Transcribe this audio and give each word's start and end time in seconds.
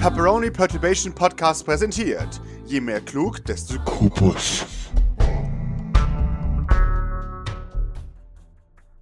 Pepperoni 0.00 0.50
Perturbation 0.50 1.12
Podcast 1.14 1.66
präsentiert. 1.66 2.40
Je 2.64 2.80
mehr 2.80 3.02
klug, 3.02 3.44
desto 3.44 3.78
Kupus. 3.84 4.64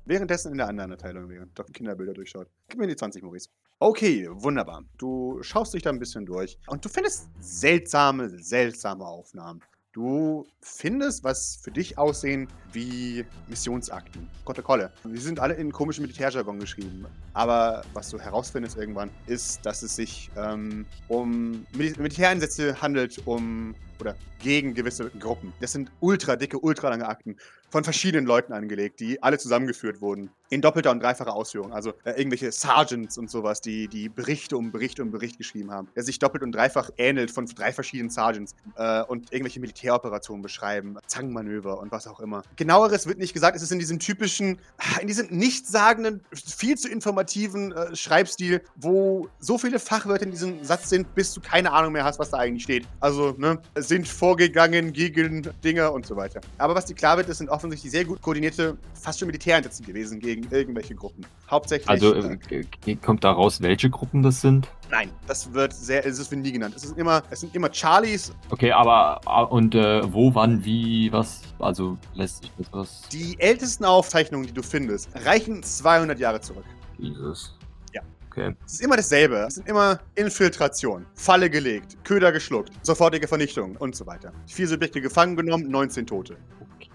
Währenddessen 0.07 0.51
in 0.51 0.59
der 0.59 0.67
anderen 0.67 0.91
Abteilung, 0.91 1.29
während 1.29 1.57
Dr. 1.57 1.73
Kinderbilder 1.73 2.15
durchschaut. 2.15 2.49
Gib 2.69 2.81
mir 2.81 2.89
die 2.89 2.97
20, 2.97 3.23
Maurice. 3.23 3.49
Okay, 3.79 4.27
wunderbar. 4.29 4.83
Du 4.97 5.39
schaust 5.41 5.73
dich 5.73 5.83
da 5.83 5.91
ein 5.91 6.01
bisschen 6.01 6.27
durch 6.27 6.59
und 6.67 6.85
du 6.85 6.89
findest 6.89 7.29
seltsame, 7.39 8.29
seltsame 8.31 9.07
Aufnahmen. 9.07 9.61
Du 9.99 10.47
findest, 10.61 11.25
was 11.25 11.59
für 11.61 11.73
dich 11.73 11.99
aussehen 11.99 12.47
wie 12.73 13.25
Missionsakten, 13.49 14.31
Protokolle. 14.45 14.93
Die 15.03 15.19
sind 15.19 15.41
alle 15.41 15.55
in 15.55 15.73
komischen 15.73 16.03
Militärjargon 16.03 16.61
geschrieben. 16.61 17.05
Aber 17.35 17.83
was 17.95 18.09
du 18.09 18.21
herausfindest 18.21 18.77
irgendwann, 18.77 19.11
ist, 19.27 19.67
dass 19.67 19.83
es 19.83 19.97
sich 19.97 20.31
ähm, 20.37 20.87
um 21.09 21.67
Mil 21.73 21.97
Militäreinsätze 21.99 22.81
handelt, 22.81 23.27
um 23.27 23.75
oder 23.99 24.15
gegen 24.39 24.73
gewisse 24.73 25.11
Gruppen. 25.11 25.53
Das 25.61 25.73
sind 25.73 25.91
ultra 25.99 26.37
dicke, 26.37 26.61
ultra 26.61 26.91
lange 26.91 27.09
Akten 27.09 27.37
von 27.69 27.83
verschiedenen 27.83 28.25
Leuten 28.25 28.53
angelegt, 28.53 29.01
die 29.01 29.21
alle 29.21 29.37
zusammengeführt 29.37 30.01
wurden. 30.01 30.31
In 30.51 30.61
doppelter 30.61 30.91
und 30.91 31.03
dreifacher 31.03 31.35
Ausführung. 31.35 31.73
Also 31.73 31.93
äh, 32.05 32.13
irgendwelche 32.13 32.51
Sergeants 32.53 33.19
und 33.19 33.31
sowas, 33.31 33.61
die, 33.61 33.89
die 33.89 34.09
Berichte 34.09 34.57
um 34.57 34.73
Berichte 34.73 35.03
um 35.03 35.11
Bericht 35.11 35.39
geschrieben 35.39 35.71
haben. 35.71 35.89
Der 35.95 36.03
sich 36.03 36.19
doppelt 36.19 36.43
und 36.43 36.53
dreifach 36.53 36.91
ähnelt 36.97 37.31
von 37.31 37.47
drei 37.47 37.73
verschiedenen 37.73 38.11
Sergeants 38.11 38.55
äh, 38.77 39.03
und 39.03 39.33
irgendwelche 39.33 39.61
Militäroperationen 39.61 40.43
beschreiben, 40.43 40.97
Zangenmanöver 41.07 41.79
und 41.79 41.93
was 41.93 42.07
auch 42.07 42.21
immer. 42.21 42.43
Genaueres 42.57 43.07
wird 43.07 43.19
nicht 43.19 43.35
gesagt. 43.35 43.57
Es 43.57 43.63
ist 43.63 43.73
in 43.73 43.79
diesem 43.79 43.99
typischen, 43.99 44.59
in 45.01 45.07
diesem 45.07 45.27
nichtssagenden, 45.29 46.23
viel 46.33 46.77
zu 46.77 46.89
informativen 46.89 47.73
äh, 47.73 47.95
Schreibstil, 47.95 48.63
wo 48.77 49.29
so 49.39 49.59
viele 49.59 49.79
Fachwörter 49.79 50.25
in 50.25 50.31
diesem 50.31 50.65
Satz 50.65 50.89
sind, 50.89 51.15
bis 51.15 51.35
du 51.35 51.41
keine 51.41 51.73
Ahnung 51.73 51.93
mehr 51.93 52.05
hast, 52.05 52.19
was 52.19 52.31
da 52.31 52.39
eigentlich 52.39 52.63
steht. 52.63 52.87
Also, 53.01 53.35
ne, 53.37 53.59
sind 53.77 54.09
vorgegangen 54.09 54.93
gegen 54.93 55.49
Dinge 55.63 55.91
und 55.91 56.07
so 56.07 56.17
weiter. 56.17 56.41
Aber 56.59 56.75
was 56.75 56.87
dir 56.87 56.95
klar 56.95 57.17
wird, 57.17 57.29
das 57.29 57.39
sind 57.39 57.51
offensichtlich 57.51 57.93
sehr 57.93 58.05
gut 58.05 58.23
koordinierte, 58.23 58.77
fast 58.95 59.19
schon 59.19 59.27
Militäreinsätze 59.27 59.83
gewesen 59.83 60.19
gegen 60.21 60.38
irgendwelche 60.51 60.95
Gruppen. 60.95 61.25
Hauptsächlich. 61.51 61.89
Also 61.89 62.15
äh, 62.15 62.97
kommt 62.97 63.25
da 63.25 63.33
raus, 63.33 63.61
welche 63.61 63.91
Gruppen 63.91 64.23
das 64.23 64.41
sind? 64.41 64.69
Nein, 64.91 65.11
das 65.27 65.53
wird 65.53 65.73
sehr, 65.73 66.05
es 66.07 66.31
wird 66.31 66.41
nie 66.41 66.53
genannt. 66.53 66.75
Es, 66.77 66.85
ist 66.85 66.99
immer, 66.99 67.23
es 67.31 67.41
sind 67.41 67.55
immer 67.55 67.73
Charlies. 67.73 68.33
Okay, 68.51 68.73
aber 68.73 69.21
und 69.51 69.75
äh, 69.75 70.13
wo, 70.13 70.35
wann, 70.35 70.65
wie, 70.65 71.13
was? 71.13 71.43
Also 71.59 71.99
lässt 72.15 72.43
sich 72.43 72.53
das 72.59 72.73
was? 72.73 73.03
Die 73.13 73.39
ältesten 73.39 73.85
Aufzeichnungen, 73.85 74.47
die 74.47 74.53
du 74.53 74.63
findest, 74.63 75.11
reichen 75.25 75.63
200 75.63 76.19
Jahre 76.19 76.41
zurück. 76.41 76.65
Jesus. 76.99 77.55
Ja. 77.93 78.03
Okay. 78.31 78.55
Es 78.65 78.75
ist 78.75 78.83
immer 78.83 78.97
dasselbe. 78.97 79.37
Es 79.47 79.57
sind 79.57 79.69
immer 79.69 79.99
Infiltration, 80.15 81.07
Falle 81.15 81.51
gelegt, 81.51 81.97
Köder 82.05 82.33
geschluckt, 82.33 82.73
sofortige 82.83 83.27
Vernichtung 83.29 83.77
und 83.77 83.95
so 83.95 84.07
weiter. 84.07 84.33
Vier 84.47 84.69
Subjekte 84.69 85.01
gefangen 85.01 85.37
genommen, 85.37 85.71
19 85.71 86.07
Tote. 86.07 86.37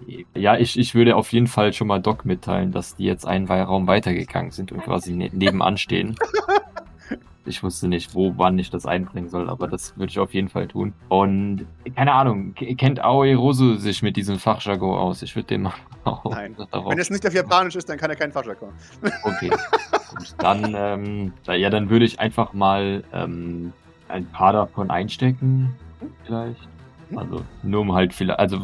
Okay. 0.02 0.26
Ja, 0.36 0.58
ich, 0.58 0.78
ich 0.78 0.96
würde 0.96 1.16
auf 1.16 1.32
jeden 1.32 1.48
Fall 1.48 1.74
schon 1.74 1.88
mal 1.88 2.02
Doc 2.02 2.26
mitteilen, 2.26 2.72
dass 2.72 2.96
die 2.96 3.06
jetzt 3.06 3.26
einen 3.26 3.48
Raum 3.48 3.88
weitergegangen 3.88 4.52
sind 4.52 4.72
und 4.72 4.84
quasi 4.84 5.14
ne 5.14 5.30
nebenan 5.32 5.78
stehen. 5.78 6.16
Ich 7.46 7.62
wusste 7.62 7.90
nicht, 7.90 8.16
wo, 8.16 8.34
wann 8.38 8.58
ich 8.58 8.70
das 8.70 8.86
einbringen 8.86 9.28
soll, 9.28 9.50
aber 9.50 9.68
das 9.68 9.98
würde 9.98 10.12
ich 10.12 10.20
auf 10.20 10.34
jeden 10.34 10.48
Fall 10.48 10.68
tun. 10.68 10.94
Und 11.10 11.68
keine 11.94 12.14
Ahnung, 12.14 12.54
kennt 12.54 13.04
Aoi 13.04 13.34
Rosu 13.34 13.76
sich 13.76 14.02
mit 14.02 14.16
diesem 14.16 14.40
Fachjargon 14.40 14.98
aus? 14.98 15.22
Ich 15.24 15.36
würde 15.36 15.48
dem 15.48 15.70
auch 16.06 16.24
Nein. 16.24 16.56
Wenn 16.58 17.00
es 17.00 17.10
nicht 17.10 17.28
auf 17.28 17.34
Japanisch 17.34 17.76
ist, 17.76 17.90
dann 17.90 17.98
kann 17.98 18.10
er 18.10 18.16
keinen 18.16 18.32
Fachjargon. 18.32 18.70
Okay. 19.24 19.50
Gut, 20.16 20.36
dann, 20.38 20.74
ähm, 20.78 21.34
ja, 21.48 21.70
dann 21.70 21.90
würde 21.90 22.06
ich 22.06 22.20
einfach 22.20 22.54
mal 22.54 23.04
ähm, 23.12 23.74
ein 24.08 24.26
paar 24.28 24.54
davon 24.54 24.90
einstecken, 24.90 25.76
vielleicht. 26.26 26.62
Also 27.14 27.44
nur 27.62 27.82
um 27.82 27.94
halt 27.94 28.14
vielleicht, 28.14 28.40
also 28.40 28.60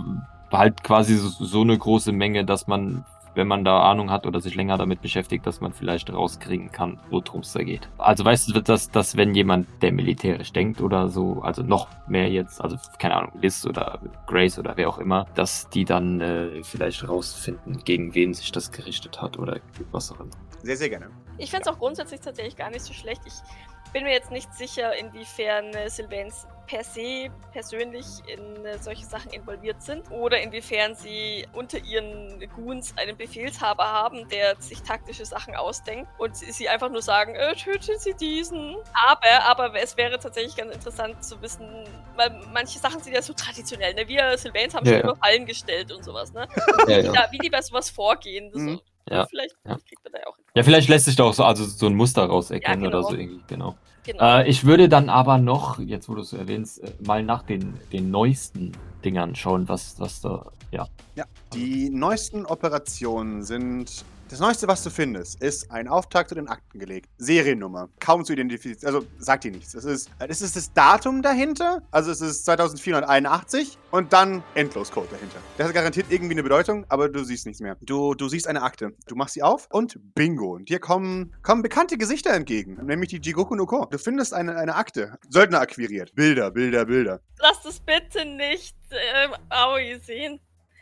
halt 0.52 0.84
quasi 0.84 1.16
so, 1.16 1.30
so 1.30 1.62
eine 1.62 1.78
große 1.78 2.12
Menge, 2.12 2.46
dass 2.46 2.68
man 2.68 3.06
wenn 3.36 3.48
man 3.48 3.64
da 3.64 3.84
Ahnung 3.84 4.12
hat 4.12 4.26
oder 4.26 4.42
sich 4.42 4.56
länger 4.56 4.78
damit 4.78 5.02
beschäftigt, 5.02 5.46
dass 5.48 5.62
man 5.62 5.72
vielleicht 5.72 6.12
rauskriegen 6.12 6.72
kann, 6.72 7.00
worum 7.10 7.42
es 7.42 7.54
da 7.54 7.64
geht. 7.64 7.88
Also 7.98 8.26
weißt 8.26 8.50
du, 8.50 8.62
dass, 8.62 8.90
dass 8.92 9.16
wenn 9.16 9.34
jemand, 9.34 9.66
der 9.82 9.92
militärisch 9.92 10.52
denkt 10.52 10.82
oder 10.82 11.08
so, 11.08 11.42
also 11.42 11.64
noch 11.64 11.88
mehr 12.08 12.30
jetzt, 12.30 12.62
also 12.62 12.78
keine 12.98 13.16
Ahnung, 13.16 13.32
Liz 13.42 13.66
oder 13.66 14.00
Grace 14.28 14.60
oder 14.60 14.76
wer 14.76 14.90
auch 14.90 14.98
immer, 14.98 15.26
dass 15.36 15.70
die 15.70 15.86
dann 15.86 16.20
äh, 16.22 16.64
vielleicht 16.64 17.08
rausfinden, 17.08 17.82
gegen 17.86 18.14
wen 18.14 18.34
sich 18.34 18.52
das 18.52 18.72
gerichtet 18.72 19.22
hat 19.22 19.40
oder 19.40 19.60
was 19.92 20.12
auch 20.12 20.20
immer. 20.20 20.32
Sehr, 20.64 20.76
sehr 20.76 20.90
gerne. 20.90 21.10
Ich 21.38 21.52
finde 21.52 21.62
es 21.62 21.68
auch 21.70 21.80
grundsätzlich 21.80 22.20
tatsächlich 22.20 22.58
gar 22.58 22.70
nicht 22.70 22.82
so 22.82 22.94
schlecht. 22.94 23.22
Ich 23.26 23.94
bin 23.94 24.04
mir 24.04 24.12
jetzt 24.12 24.32
nicht 24.32 24.54
sicher, 24.54 24.92
inwiefern 25.00 25.74
äh, 25.74 25.90
Sylvains 25.90 26.46
per 26.70 26.84
se 26.84 27.30
persönlich 27.52 28.06
in 28.28 28.64
äh, 28.64 28.78
solche 28.78 29.04
Sachen 29.04 29.32
involviert 29.32 29.82
sind 29.82 30.10
oder 30.12 30.40
inwiefern 30.40 30.94
sie 30.94 31.48
unter 31.54 31.80
ihren 31.80 32.40
Goons 32.56 32.94
einen 32.96 33.18
Befehlshaber 33.18 33.84
haben, 33.84 34.28
der 34.30 34.56
sich 34.62 34.84
taktische 34.84 35.26
Sachen 35.26 35.56
ausdenkt 35.56 36.08
und 36.20 36.36
sie 36.36 36.70
einfach 36.70 36.92
nur 36.92 37.02
sagen, 37.02 37.34
äh, 37.34 37.56
töten 37.56 37.98
Sie 37.98 38.14
diesen. 38.14 38.76
Aber, 38.94 39.46
aber 39.46 39.82
es 39.82 39.98
wäre 39.98 40.20
tatsächlich 40.20 40.56
ganz 40.56 40.74
interessant 40.74 41.24
zu 41.24 41.42
wissen, 41.42 41.86
weil 42.16 42.40
manche 42.54 42.78
Sachen 42.78 43.02
sind 43.02 43.14
ja 43.14 43.22
so 43.24 43.34
traditionell, 43.34 43.96
ne? 43.96 44.08
Wir 44.08 44.38
Sylvains 44.38 44.76
haben 44.76 44.86
ja, 44.86 44.92
schon 44.92 45.02
ja. 45.02 45.08
immer 45.10 45.16
Fallen 45.16 45.46
gestellt 45.48 45.92
und 45.92 46.06
sowas, 46.06 46.32
ne? 46.34 46.48
ja, 46.88 47.04
wie, 47.04 47.08
da, 47.08 47.28
wie 47.32 47.38
die 47.40 47.50
bei 47.50 47.64
sowas 47.64 47.90
vorgehen. 47.90 48.52
Mhm. 48.54 48.76
So, 48.76 49.16
ja. 49.16 49.26
Vielleicht, 49.26 49.56
ja. 49.66 49.76
kriegt 49.88 50.04
man 50.04 50.14
da 50.14 50.20
ja 50.20 50.28
auch. 50.28 50.38
Ja, 50.54 50.64
vielleicht 50.64 50.88
lässt 50.88 51.06
sich 51.06 51.16
da 51.16 51.24
auch 51.24 51.34
so, 51.34 51.44
also 51.44 51.66
so 51.66 51.88
ein 51.88 51.96
Muster 51.96 52.26
rauserkennen 52.26 52.84
ja, 52.84 52.90
genau. 52.90 53.00
oder 53.00 53.10
so 53.10 53.16
irgendwie, 53.16 53.44
genau. 53.48 53.76
Genau. 54.04 54.40
Äh, 54.40 54.50
ich 54.50 54.66
würde 54.66 54.90
dann 54.90 55.10
aber 55.10 55.38
noch, 55.38 55.80
jetzt 55.80 56.10
wo 56.10 56.16
du 56.16 56.22
es 56.22 56.34
erwähnst, 56.34 56.84
äh, 56.84 56.92
mal 57.06 57.24
nach 57.24 57.44
den, 57.44 57.74
den 57.92 58.12
neuesten 58.12 58.72
Dingern 59.04 59.36
schauen, 59.36 59.68
was, 59.70 60.00
was 60.00 60.22
da, 60.22 60.52
ja. 60.72 60.88
Ja, 61.16 61.26
die 61.54 61.90
neuesten 61.90 62.46
Operationen 62.46 63.44
sind 63.44 64.04
das 64.30 64.40
Neueste, 64.40 64.68
was 64.68 64.84
du 64.84 64.92
findest, 64.92 65.42
ist 65.42 65.72
ein 65.72 65.88
Auftrag 65.88 66.30
zu 66.30 66.36
den 66.36 66.48
Akten 66.48 66.78
gelegt. 66.78 67.10
Seriennummer. 67.18 67.90
Kaum 68.00 68.24
zu 68.24 68.34
identifizieren. 68.34 68.96
Also 68.96 69.08
sagt 69.18 69.44
dir 69.44 69.52
nichts. 69.52 69.72
Das 69.72 69.86
ist, 69.86 70.10
das 70.20 70.42
ist 70.42 70.56
das 70.56 70.72
Datum 70.72 71.24
dahinter. 71.24 71.82
Also 71.90 72.12
es 72.12 72.22
ist 72.22 72.46
2481 72.46 73.80
und 73.90 74.14
dann 74.14 74.44
Endloscode 74.54 75.12
dahinter. 75.12 75.38
Das 75.58 75.68
hat 75.68 75.74
garantiert 75.74 76.08
irgendwie 76.10 76.36
eine 76.36 76.44
Bedeutung, 76.44 76.86
aber 76.90 77.10
du 77.10 77.24
siehst 77.24 77.48
nichts 77.48 77.60
mehr. 77.60 77.76
Du, 77.82 78.14
du 78.14 78.30
siehst 78.30 78.48
eine 78.48 78.62
Akte. 78.62 78.94
Du 79.08 79.16
machst 79.16 79.34
sie 79.34 79.42
auf 79.42 79.68
und 79.72 79.98
bingo. 80.14 80.54
Und 80.54 80.70
dir 80.70 80.80
kommen, 80.80 81.34
kommen 81.42 81.64
bekannte 81.64 81.98
Gesichter 81.98 82.32
entgegen. 82.32 82.78
Nämlich 82.86 83.10
die 83.10 83.20
Jigoku 83.20 83.56
no 83.56 83.66
Ko. 83.66 83.88
Du 83.90 83.98
findest 83.98 84.36
eine, 84.36 84.56
eine 84.56 84.76
Akte. 84.76 85.18
Söldner 85.28 85.60
akquiriert. 85.60 86.14
Bilder, 86.14 86.52
Bilder, 86.52 86.86
Bilder. 86.86 87.20
Lass 87.40 87.64
das 87.64 87.80
bitte 87.80 88.26
nicht 88.26 88.76
ähm, 88.92 89.32
Aoi 89.50 90.00
sehen. 90.06 90.40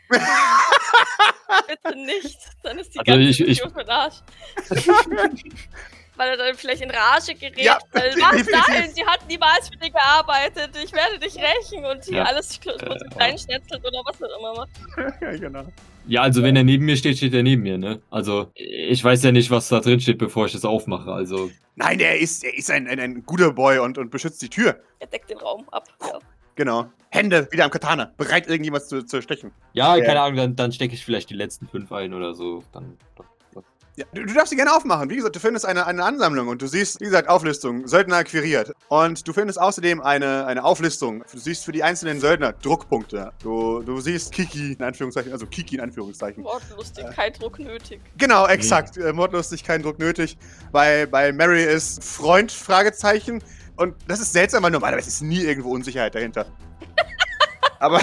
Bitte 1.68 1.98
nicht, 1.98 2.38
dann 2.62 2.78
ist 2.78 2.94
die 2.94 2.98
also 2.98 3.12
ganze 3.12 3.28
ich, 3.28 3.40
ich, 3.40 3.60
für 3.60 3.68
den 3.68 3.88
Arsch. 3.88 4.16
weil 6.18 6.30
er 6.30 6.36
dann 6.36 6.54
vielleicht 6.56 6.82
in 6.82 6.90
Rage 6.90 7.34
gerät. 7.34 7.58
Ja, 7.58 7.78
weil, 7.92 8.10
was 8.16 8.46
dahin? 8.66 8.90
Sie 8.92 9.06
hat 9.06 9.20
niemals 9.28 9.68
für 9.68 9.76
dich 9.76 9.92
gearbeitet. 9.92 10.70
Ich 10.84 10.92
werde 10.92 11.18
dich 11.18 11.36
rächen 11.36 11.84
und 11.84 12.04
hier 12.04 12.18
ja. 12.18 12.24
alles 12.24 12.58
äh, 12.58 13.10
klein 13.10 13.38
schnetzelt 13.38 13.84
oder 13.84 14.02
was 14.04 14.22
auch 14.22 14.38
immer 14.38 14.54
macht. 14.54 14.70
ja, 15.22 15.36
genau. 15.36 15.64
Ja, 16.06 16.22
also 16.22 16.42
wenn 16.42 16.56
er 16.56 16.64
neben 16.64 16.84
mir 16.84 16.96
steht, 16.96 17.18
steht 17.18 17.34
er 17.34 17.42
neben 17.42 17.62
mir, 17.62 17.78
ne? 17.78 18.00
Also 18.10 18.50
ich 18.54 19.02
weiß 19.02 19.22
ja 19.22 19.32
nicht, 19.32 19.50
was 19.50 19.68
da 19.68 19.80
drin 19.80 20.00
steht, 20.00 20.18
bevor 20.18 20.46
ich 20.46 20.52
das 20.52 20.64
aufmache. 20.64 21.12
Also. 21.12 21.50
Nein, 21.76 22.00
er 22.00 22.18
ist, 22.18 22.44
er 22.44 22.56
ist 22.56 22.70
ein, 22.70 22.88
ein, 22.88 22.98
ein 22.98 23.24
guter 23.24 23.52
Boy 23.52 23.78
und, 23.78 23.98
und 23.98 24.10
beschützt 24.10 24.42
die 24.42 24.48
Tür. 24.48 24.80
Er 24.98 25.06
deckt 25.06 25.30
den 25.30 25.38
Raum 25.38 25.68
ab, 25.70 25.84
ja. 26.00 26.18
Genau. 26.58 26.90
Hände 27.10 27.46
wieder 27.52 27.64
am 27.64 27.70
Katana, 27.70 28.12
bereit 28.16 28.48
irgendjemand 28.48 28.84
zu, 28.84 29.06
zu 29.06 29.22
stechen. 29.22 29.52
Ja, 29.74 29.94
ja, 29.94 30.04
keine 30.04 30.20
Ahnung, 30.20 30.36
dann, 30.36 30.56
dann 30.56 30.72
stecke 30.72 30.92
ich 30.92 31.04
vielleicht 31.04 31.30
die 31.30 31.34
letzten 31.34 31.68
fünf 31.68 31.92
ein 31.92 32.12
oder 32.12 32.34
so. 32.34 32.64
Dann, 32.72 32.98
ja, 33.94 34.04
du, 34.12 34.26
du, 34.26 34.34
darfst 34.34 34.50
sie 34.50 34.56
gerne 34.56 34.74
aufmachen. 34.74 35.08
Wie 35.08 35.14
gesagt, 35.14 35.36
du 35.36 35.40
findest 35.40 35.64
eine, 35.64 35.86
eine 35.86 36.02
Ansammlung 36.02 36.48
und 36.48 36.60
du 36.60 36.66
siehst, 36.66 37.00
wie 37.00 37.04
gesagt, 37.04 37.28
Auflistung, 37.28 37.86
Söldner 37.86 38.16
akquiriert. 38.16 38.72
Und 38.88 39.26
du 39.26 39.32
findest 39.32 39.60
außerdem 39.60 40.00
eine, 40.00 40.46
eine 40.46 40.64
Auflistung. 40.64 41.22
Du 41.30 41.38
siehst 41.38 41.64
für 41.64 41.70
die 41.70 41.84
einzelnen 41.84 42.18
Söldner 42.18 42.52
Druckpunkte. 42.52 43.32
Du, 43.40 43.82
du 43.82 44.00
siehst 44.00 44.32
Kiki, 44.32 44.72
in 44.72 44.82
Anführungszeichen, 44.82 45.30
also 45.30 45.46
Kiki 45.46 45.76
in 45.76 45.80
Anführungszeichen. 45.80 46.42
Mordlustig, 46.42 47.04
äh, 47.04 47.12
kein 47.12 47.32
Druck 47.34 47.60
nötig. 47.60 48.00
Genau, 48.16 48.48
exakt. 48.48 48.96
Mhm. 48.96 49.14
Mordlustig, 49.14 49.62
kein 49.62 49.80
Druck 49.80 50.00
nötig. 50.00 50.36
Bei, 50.72 51.06
bei 51.06 51.32
Mary 51.32 51.62
ist 51.62 52.02
Freund, 52.02 52.50
Fragezeichen. 52.50 53.44
Und 53.78 53.94
das 54.08 54.18
ist 54.18 54.32
seltsam, 54.32 54.64
weil 54.64 54.72
normalerweise 54.72 55.08
ist 55.08 55.22
nie 55.22 55.40
irgendwo 55.40 55.70
Unsicherheit 55.70 56.14
dahinter. 56.14 56.46
Aber 57.78 58.02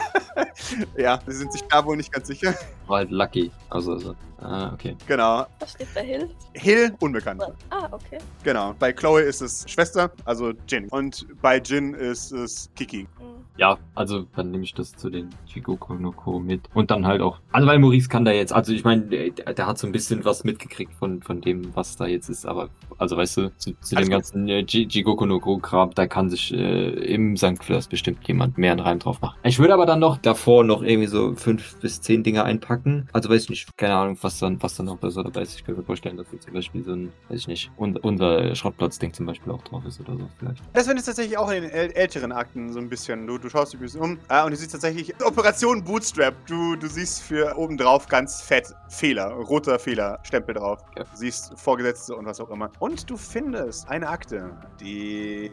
ja, 0.96 1.20
sie 1.24 1.36
sind 1.36 1.52
sich 1.52 1.62
da 1.62 1.84
wohl 1.84 1.96
nicht 1.96 2.12
ganz 2.12 2.26
sicher. 2.26 2.52
War 2.88 2.98
halt 2.98 3.10
lucky. 3.10 3.50
Also, 3.70 3.92
also. 3.92 4.14
Ah, 4.40 4.72
okay. 4.72 4.96
Genau. 5.06 5.46
Was 5.58 5.72
steht 5.72 5.92
bei 5.94 6.02
Hill? 6.02 6.30
Hill, 6.54 6.94
unbekannt. 7.00 7.42
Ah, 7.70 7.88
okay. 7.90 8.18
Genau. 8.44 8.74
Bei 8.78 8.92
Chloe 8.92 9.22
ist 9.22 9.42
es 9.42 9.64
Schwester, 9.68 10.10
also 10.24 10.52
Jin. 10.68 10.88
Und 10.90 11.26
bei 11.42 11.58
Jin 11.58 11.94
ist 11.94 12.32
es 12.32 12.70
Kiki. 12.76 13.08
Mhm. 13.20 13.38
Ja, 13.58 13.76
also 13.96 14.24
dann 14.36 14.52
nehme 14.52 14.62
ich 14.62 14.72
das 14.72 14.94
zu 14.94 15.10
den 15.10 15.30
Chigoku 15.46 15.94
no 15.94 16.12
Ko 16.12 16.38
mit. 16.38 16.60
Und 16.74 16.92
dann 16.92 17.04
halt 17.04 17.20
auch, 17.20 17.40
also 17.50 17.66
weil 17.66 17.80
Maurice 17.80 18.08
kann 18.08 18.24
da 18.24 18.30
jetzt, 18.30 18.52
also 18.52 18.72
ich 18.72 18.84
meine, 18.84 19.02
der, 19.02 19.30
der, 19.30 19.66
hat 19.66 19.78
so 19.78 19.88
ein 19.88 19.92
bisschen 19.92 20.24
was 20.24 20.44
mitgekriegt 20.44 20.94
von, 20.94 21.22
von 21.22 21.40
dem, 21.40 21.74
was 21.74 21.96
da 21.96 22.06
jetzt 22.06 22.28
ist, 22.28 22.46
aber 22.46 22.68
also 22.98 23.16
weißt 23.16 23.36
du, 23.36 23.56
zu, 23.56 23.72
zu 23.80 23.96
dem 23.96 24.08
ganzen 24.08 24.48
äh, 24.48 24.64
Chigoku 24.64 25.26
no 25.26 25.40
Ko 25.40 25.58
Kram, 25.58 25.90
da 25.92 26.06
kann 26.06 26.30
sich 26.30 26.54
äh, 26.54 26.90
im 27.12 27.36
St. 27.36 27.60
Fleurs 27.60 27.88
bestimmt 27.88 28.26
jemand 28.28 28.58
mehr 28.58 28.70
einen 28.70 28.80
Reim 28.80 29.00
drauf 29.00 29.20
machen. 29.20 29.36
Ich 29.42 29.58
würde 29.58 29.74
aber 29.74 29.86
dann 29.86 29.98
noch 29.98 30.18
davor 30.18 30.62
noch 30.62 30.82
irgendwie 30.82 31.08
so 31.08 31.34
fünf 31.34 31.80
bis 31.80 32.00
zehn 32.00 32.22
Dinge 32.22 32.44
einpacken. 32.44 32.77
Also 33.12 33.28
weiß 33.28 33.44
ich 33.44 33.50
nicht, 33.50 33.76
keine 33.76 33.94
Ahnung, 33.94 34.18
was 34.20 34.38
dann, 34.38 34.62
was 34.62 34.76
dann 34.76 34.86
noch 34.86 34.98
so 35.00 35.22
dabei 35.22 35.42
ist. 35.42 35.54
Ich 35.54 35.64
könnte 35.64 35.80
mir 35.80 35.86
vorstellen, 35.86 36.16
dass 36.16 36.28
hier 36.30 36.40
zum 36.40 36.52
Beispiel 36.52 36.84
so 36.84 36.92
ein, 36.92 37.12
weiß 37.28 37.40
ich 37.40 37.48
nicht, 37.48 37.70
un, 37.78 37.96
unser 37.96 38.54
Schrottplatzding 38.54 39.12
zum 39.12 39.26
Beispiel 39.26 39.52
auch 39.52 39.62
drauf 39.62 39.84
ist 39.86 40.00
oder 40.00 40.16
so 40.16 40.28
vielleicht. 40.38 40.62
Das 40.72 40.86
findest 40.86 41.06
tatsächlich 41.06 41.38
auch 41.38 41.50
in 41.50 41.62
den 41.62 41.70
älteren 41.70 42.32
Akten 42.32 42.72
so 42.72 42.78
ein 42.78 42.88
bisschen. 42.88 43.26
Du, 43.26 43.38
du 43.38 43.48
schaust 43.48 43.72
dich 43.72 43.80
ein 43.80 43.82
bisschen 43.82 44.00
um 44.00 44.18
äh, 44.28 44.44
und 44.44 44.50
du 44.50 44.56
siehst 44.56 44.72
tatsächlich 44.72 45.14
Operation 45.24 45.82
Bootstrap. 45.82 46.34
Du, 46.46 46.76
du 46.76 46.88
siehst 46.88 47.22
für 47.22 47.56
oben 47.56 47.76
drauf 47.76 48.06
ganz 48.08 48.40
fett 48.40 48.74
Fehler, 48.88 49.30
roter 49.32 49.78
Fehlerstempel 49.78 50.54
drauf. 50.54 50.80
Ja. 50.96 51.04
Du 51.04 51.16
siehst 51.16 51.58
Vorgesetzte 51.58 52.16
und 52.16 52.26
was 52.26 52.40
auch 52.40 52.50
immer. 52.50 52.70
Und 52.78 53.08
du 53.08 53.16
findest 53.16 53.88
eine 53.88 54.08
Akte, 54.08 54.50
die 54.80 55.50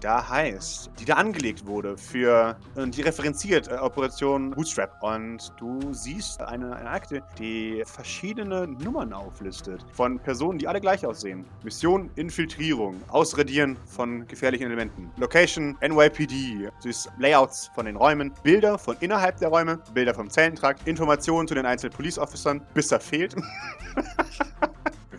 da 0.00 0.28
heißt, 0.28 0.90
die 0.98 1.04
da 1.04 1.14
angelegt 1.14 1.66
wurde 1.66 1.96
für, 1.96 2.56
und 2.74 2.96
die 2.96 3.02
referenziert 3.02 3.68
äh, 3.68 3.74
Operation 3.74 4.50
Bootstrap. 4.50 5.02
Und 5.02 5.52
du 5.58 5.92
siehst 5.92 6.40
eine, 6.40 6.76
eine 6.76 6.90
Akte, 6.90 7.22
die 7.38 7.82
verschiedene 7.86 8.66
Nummern 8.66 9.12
auflistet 9.12 9.84
von 9.92 10.18
Personen, 10.18 10.58
die 10.58 10.68
alle 10.68 10.80
gleich 10.80 11.04
aussehen. 11.04 11.44
Mission 11.62 12.10
Infiltrierung, 12.16 13.00
Ausradieren 13.08 13.76
von 13.86 14.26
gefährlichen 14.26 14.66
Elementen. 14.66 15.10
Location 15.16 15.76
NYPD, 15.80 16.70
du 16.82 16.90
Layouts 17.18 17.70
von 17.74 17.86
den 17.86 17.96
Räumen, 17.96 18.32
Bilder 18.42 18.78
von 18.78 18.96
innerhalb 19.00 19.38
der 19.38 19.48
Räume, 19.48 19.78
Bilder 19.94 20.14
vom 20.14 20.30
Zellentrakt, 20.30 20.86
Informationen 20.86 21.48
zu 21.48 21.54
den 21.54 21.66
einzelnen 21.66 21.92
Police 21.92 22.18
Officern, 22.18 22.60
bis 22.74 22.92
er 22.92 23.00
fehlt. 23.00 23.34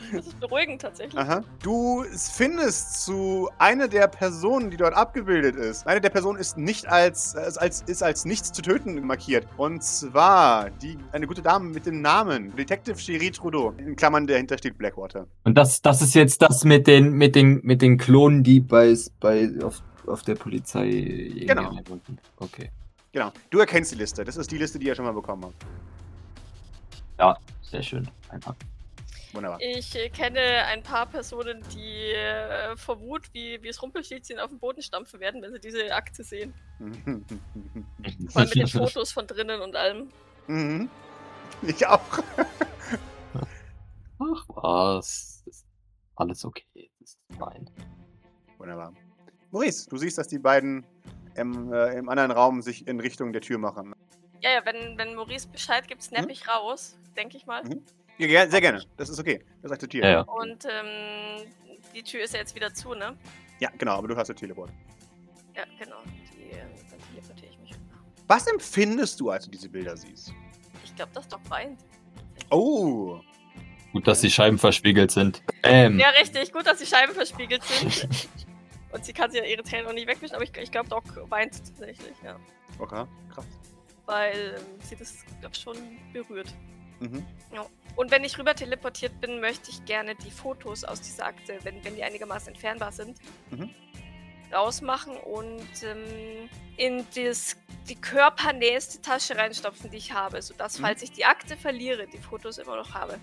Das 0.19 0.27
ist 0.27 0.39
beruhigend 0.39 0.81
tatsächlich. 0.81 1.17
Aha. 1.17 1.43
Du 1.61 2.03
findest 2.13 3.05
zu 3.05 3.49
einer 3.57 3.87
der 3.87 4.07
Personen, 4.07 4.69
die 4.69 4.77
dort 4.77 4.93
abgebildet 4.93 5.55
ist. 5.55 5.85
Eine 5.87 6.01
der 6.01 6.09
Personen 6.09 6.39
ist 6.39 6.57
nicht 6.57 6.87
als, 6.87 7.35
als, 7.35 7.81
ist 7.83 8.03
als 8.03 8.25
nichts 8.25 8.51
zu 8.51 8.61
töten 8.61 9.05
markiert. 9.05 9.47
Und 9.57 9.83
zwar 9.83 10.69
die, 10.69 10.97
eine 11.11 11.27
gute 11.27 11.41
Dame 11.41 11.69
mit 11.69 11.85
dem 11.85 12.01
Namen 12.01 12.55
Detective 12.55 12.97
Cherie 12.97 13.31
Trudeau. 13.31 13.73
In 13.77 13.95
Klammern 13.95 14.27
dahinter 14.27 14.57
steht 14.57 14.77
Blackwater. 14.77 15.27
Und 15.43 15.55
das, 15.57 15.81
das 15.81 16.01
ist 16.01 16.15
jetzt 16.15 16.41
das 16.41 16.63
mit 16.63 16.87
den, 16.87 17.13
mit 17.13 17.35
den, 17.35 17.61
mit 17.63 17.81
den 17.81 17.97
Klonen, 17.97 18.43
die 18.43 18.59
bei, 18.59 18.95
bei 19.19 19.49
auf, 19.63 19.81
auf 20.07 20.23
der 20.23 20.35
Polizei 20.35 21.45
genau. 21.45 21.77
Okay. 22.37 22.71
Genau. 23.11 23.31
Du 23.49 23.59
erkennst 23.59 23.91
die 23.91 23.95
Liste. 23.95 24.23
Das 24.23 24.37
ist 24.37 24.51
die 24.51 24.57
Liste, 24.57 24.79
die 24.79 24.87
ihr 24.87 24.95
schon 24.95 25.05
mal 25.05 25.13
bekommen 25.13 25.45
habt. 25.45 25.65
Ja, 27.19 27.37
sehr 27.61 27.83
schön. 27.83 28.07
Einfach. 28.29 28.55
Wunderbar. 29.33 29.59
Ich 29.61 29.95
äh, 29.95 30.09
kenne 30.09 30.39
ein 30.65 30.81
paar 30.81 31.05
Personen, 31.05 31.63
die 31.73 32.11
äh, 32.13 32.75
vor 32.75 32.99
Wut 32.99 33.31
wie, 33.33 33.61
wie 33.61 33.67
es 33.67 33.81
Rumpelstilzchen 33.81 34.39
auf 34.39 34.49
den 34.49 34.59
Boden 34.59 34.81
stampfen 34.81 35.19
werden, 35.19 35.41
wenn 35.41 35.51
sie 35.51 35.59
diese 35.59 35.93
Akte 35.93 36.23
sehen. 36.23 36.53
Vor 38.29 38.41
allem 38.41 38.49
mit 38.49 38.55
den 38.55 38.67
Fotos 38.67 39.11
von 39.11 39.27
drinnen 39.27 39.61
und 39.61 39.75
allem. 39.75 40.09
Mhm. 40.47 40.89
Ich 41.61 41.85
auch. 41.85 41.99
Ach 44.19 44.45
was. 44.47 45.43
ist 45.45 45.65
alles 46.15 46.45
okay. 46.45 46.89
Das 46.99 47.11
ist 47.11 47.19
fein. 47.37 47.69
Wunderbar. 48.57 48.93
Maurice, 49.51 49.89
du 49.89 49.97
siehst, 49.97 50.17
dass 50.17 50.27
die 50.27 50.39
beiden 50.39 50.85
im, 51.35 51.71
äh, 51.73 51.97
im 51.97 52.09
anderen 52.09 52.31
Raum 52.31 52.61
sich 52.61 52.87
in 52.87 52.99
Richtung 52.99 53.33
der 53.33 53.41
Tür 53.41 53.57
machen. 53.57 53.93
Ja, 54.41 54.51
ja, 54.51 54.65
wenn, 54.65 54.97
wenn 54.97 55.15
Maurice 55.15 55.47
Bescheid 55.47 55.87
gibt, 55.87 56.01
snap 56.01 56.23
hm? 56.23 56.29
ich 56.29 56.47
raus, 56.47 56.97
denke 57.15 57.37
ich 57.37 57.45
mal. 57.45 57.63
Mhm. 57.63 57.83
Ja, 58.19 58.47
sehr 58.49 58.61
gerne. 58.61 58.83
Das 58.97 59.09
ist 59.09 59.19
okay. 59.19 59.43
Das 59.61 59.71
akzeptiere 59.71 60.05
ja, 60.05 60.11
ja. 60.11 60.21
Und 60.21 60.65
ähm, 60.65 61.47
die 61.95 62.03
Tür 62.03 62.23
ist 62.23 62.33
ja 62.33 62.39
jetzt 62.39 62.53
wieder 62.53 62.73
zu, 62.73 62.93
ne? 62.93 63.17
Ja, 63.59 63.69
genau, 63.77 63.93
aber 63.93 64.09
du 64.09 64.15
hast 64.15 64.27
ja 64.27 64.33
Teleport. 64.33 64.71
Ja, 65.55 65.63
genau. 65.79 65.97
Die, 66.05 66.51
äh, 66.51 66.59
dann 66.89 66.99
teleportiere 67.13 67.51
ich 67.51 67.59
mich. 67.59 67.71
Was 68.27 68.47
empfindest 68.47 69.19
du, 69.19 69.29
als 69.29 69.45
du 69.45 69.51
diese 69.51 69.69
Bilder 69.69 69.95
siehst? 69.95 70.33
Ich 70.83 70.95
glaube, 70.95 71.11
das 71.13 71.27
Doc 71.29 71.39
weint. 71.49 71.79
Oh. 72.49 73.21
Gut, 73.93 74.05
dass 74.05 74.21
die 74.21 74.29
Scheiben 74.29 74.57
verspiegelt 74.57 75.11
sind. 75.11 75.41
Ähm. 75.63 75.97
Ja, 75.97 76.09
richtig. 76.09 76.51
Gut, 76.51 76.67
dass 76.67 76.79
die 76.79 76.85
Scheiben 76.85 77.13
verspiegelt 77.13 77.63
sind. 77.63 78.07
Und 78.91 79.05
sie 79.05 79.13
kann 79.13 79.31
sie 79.31 79.37
ja 79.37 79.45
ihre 79.45 79.63
Tränen 79.63 79.85
noch 79.85 79.93
nicht 79.93 80.07
wegwischen, 80.07 80.35
aber 80.35 80.43
ich, 80.43 80.55
ich 80.57 80.71
glaube, 80.71 80.89
Doc 80.89 81.03
weint 81.29 81.57
tatsächlich, 81.57 82.15
ja. 82.23 82.37
Okay, 82.79 83.05
krass. 83.33 83.45
Weil 84.05 84.55
ähm, 84.57 84.79
sie 84.81 84.95
das, 84.95 85.23
glaube 85.39 85.53
ich, 85.55 85.61
schon 85.61 85.77
berührt. 86.11 86.53
Mhm. 86.99 87.25
Ja. 87.53 87.65
Und 87.95 88.11
wenn 88.11 88.23
ich 88.23 88.37
rüber 88.37 88.55
teleportiert 88.55 89.19
bin, 89.19 89.41
möchte 89.41 89.71
ich 89.71 89.83
gerne 89.85 90.15
die 90.15 90.31
Fotos 90.31 90.83
aus 90.83 91.01
dieser 91.01 91.25
Akte, 91.25 91.59
wenn, 91.63 91.83
wenn 91.83 91.95
die 91.95 92.03
einigermaßen 92.03 92.53
entfernbar 92.53 92.91
sind, 92.91 93.17
mhm. 93.51 93.69
rausmachen 94.53 95.17
und 95.17 95.67
ähm, 95.83 96.49
in 96.77 97.05
das, 97.15 97.57
die 97.89 97.95
körpernächste 97.95 99.01
Tasche 99.01 99.35
reinstopfen, 99.35 99.91
die 99.91 99.97
ich 99.97 100.13
habe, 100.13 100.41
sodass, 100.41 100.77
mhm. 100.77 100.83
falls 100.83 101.01
ich 101.01 101.11
die 101.11 101.25
Akte 101.25 101.57
verliere, 101.57 102.07
die 102.07 102.19
Fotos 102.19 102.57
immer 102.57 102.77
noch 102.77 102.93
habe. 102.93 103.19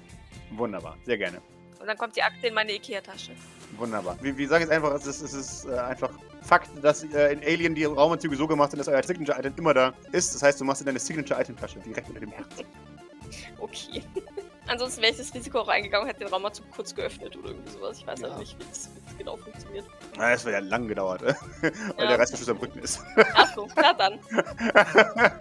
Wunderbar, 0.51 0.99
sehr 1.05 1.17
gerne. 1.17 1.41
Und 1.81 1.87
dann 1.87 1.97
kommt 1.97 2.17
die 2.17 2.23
Akte 2.23 2.47
in 2.47 2.55
meine 2.55 2.73
Ikea-Tasche. 2.73 3.33
Wunderbar. 3.77 4.17
Wir, 4.23 4.37
wir 4.37 4.49
sagen 4.49 4.63
jetzt 4.63 4.71
einfach, 4.71 4.95
es 4.95 5.07
ist, 5.07 5.21
es 5.23 5.35
ist 5.35 5.65
äh, 5.67 5.77
einfach 5.77 6.11
Fakt, 6.43 6.71
dass 6.83 7.03
äh, 7.03 7.33
in 7.33 7.41
Alien 7.41 7.75
die 7.75 7.85
Raumanzüge 7.85 8.37
so 8.37 8.47
gemacht 8.47 8.71
sind, 8.71 8.79
dass 8.79 8.89
euer 8.89 9.03
Signature-Item 9.03 9.55
immer 9.57 9.75
da 9.75 9.93
ist. 10.13 10.35
Das 10.35 10.43
heißt, 10.43 10.61
du 10.61 10.65
machst 10.65 10.81
in 10.81 10.87
deine 10.87 10.99
Signature-Item-Tasche 10.99 11.81
direkt 11.81 12.09
unter 12.09 12.21
dem 12.21 12.31
Herzen. 12.31 12.65
Okay. 13.59 14.03
Ansonsten 14.69 15.01
wäre 15.01 15.13
ich 15.13 15.19
das 15.19 15.33
Risiko 15.33 15.61
auch 15.61 15.69
reingegangen, 15.69 16.09
hätte 16.09 16.21
den 16.21 16.29
Raum 16.29 16.43
mal 16.43 16.53
zu 16.53 16.63
kurz 16.65 16.95
geöffnet 16.95 17.37
oder 17.37 17.51
irgendwie 17.51 17.71
sowas. 17.71 17.99
Ich 17.99 18.07
weiß 18.07 18.21
ja. 18.21 18.31
halt 18.31 18.39
nicht, 18.41 18.59
wie 18.59 18.65
das, 18.65 18.91
wie 18.95 19.01
das 19.05 19.17
genau 19.17 19.37
funktioniert. 19.37 19.87
Na, 20.17 20.31
das 20.31 20.45
wäre 20.45 20.55
ja 20.57 20.61
lang 20.61 20.89
gedauert, 20.89 21.23
äh? 21.23 21.35
weil 21.63 21.73
ja. 21.99 22.07
der 22.09 22.19
Reißverschluss 22.19 22.49
am 22.49 22.57
Rücken 22.57 22.81
ist. 22.81 23.01
Achso, 23.35 23.69
na 23.77 23.93
dann. 23.93 24.19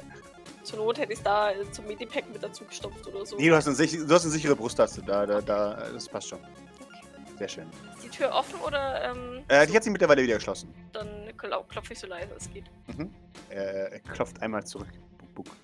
Zur 0.64 0.80
Not 0.80 0.98
hätte 0.98 1.14
ich 1.14 1.20
es 1.20 1.24
da 1.24 1.52
äh, 1.52 1.72
zum 1.72 1.86
Medipack 1.88 2.32
mit 2.32 2.44
dazu 2.44 2.66
gestopft 2.66 3.06
oder 3.08 3.26
so. 3.26 3.38
Nee, 3.38 3.50
du 3.50 3.56
hast 3.56 3.68
eine, 3.68 3.76
du 3.76 4.14
hast 4.14 4.24
eine 4.24 4.32
sichere 4.32 4.56
Brusttaste. 4.56 5.02
Da, 5.02 5.26
da, 5.26 5.42
da, 5.42 5.90
das 5.92 6.10
passt 6.10 6.30
schon. 6.30 6.40
Okay. 6.40 7.38
Sehr 7.38 7.48
schön. 7.50 7.70
Ist 7.96 8.04
die 8.04 8.10
Tür 8.10 8.32
offen 8.32 8.60
oder. 8.62 9.12
Ähm, 9.12 9.44
äh, 9.48 9.68
die 9.68 9.76
hat 9.76 9.84
sich 9.84 9.92
mittlerweile 9.92 10.24
wieder 10.24 10.36
geschlossen. 10.36 10.74
Dann 10.94 11.32
klopfe 11.38 11.94
ich 11.94 12.00
so 12.00 12.08
leise 12.08 12.34
es 12.36 12.52
geht. 12.52 12.66
Mhm. 12.88 13.14
Er 13.50 14.00
klopft 14.00 14.42
einmal 14.42 14.66
zurück. 14.66 14.88
Buck, 15.18 15.34
buck. 15.36 15.56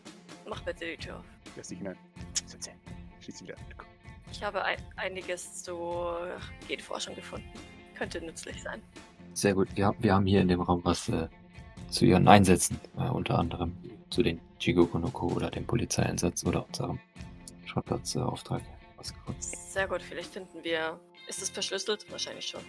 Mach 0.51 0.59
bitte 0.63 0.85
die 0.85 0.97
Tür 0.97 1.17
auf. 1.17 1.25
Lass 1.55 1.69
dich 1.69 1.77
hinein. 1.77 1.95
Schließ 3.21 3.37
sie 3.37 3.45
wieder. 3.45 3.55
Ich 4.33 4.43
habe 4.43 4.61
ein, 4.65 4.77
einiges 4.97 5.63
zu 5.63 6.17
Genforschung 6.67 7.15
gefunden. 7.15 7.47
Könnte 7.95 8.19
nützlich 8.19 8.61
sein. 8.61 8.81
Sehr 9.33 9.53
gut. 9.53 9.69
Wir, 9.75 9.95
wir 9.99 10.13
haben 10.13 10.25
hier 10.25 10.41
in 10.41 10.49
dem 10.49 10.59
Raum 10.59 10.81
was 10.83 11.07
äh, 11.07 11.29
zu 11.89 12.03
ihren 12.03 12.27
Einsätzen. 12.27 12.77
Äh, 12.97 13.03
unter 13.03 13.39
anderem 13.39 13.77
zu 14.09 14.23
den 14.23 14.41
Jigokonoko 14.59 15.27
oder 15.27 15.49
dem 15.49 15.65
Polizeieinsatz 15.65 16.45
oder 16.45 16.67
unserem 16.67 16.99
Schrottplatzauftrag. 17.63 18.61
Äh, 18.61 19.33
Sehr 19.39 19.87
gut. 19.87 20.01
Vielleicht 20.01 20.33
finden 20.33 20.61
wir. 20.65 20.99
Ist 21.29 21.41
es 21.41 21.49
verschlüsselt? 21.49 22.11
Wahrscheinlich 22.11 22.47
schon. 22.47 22.61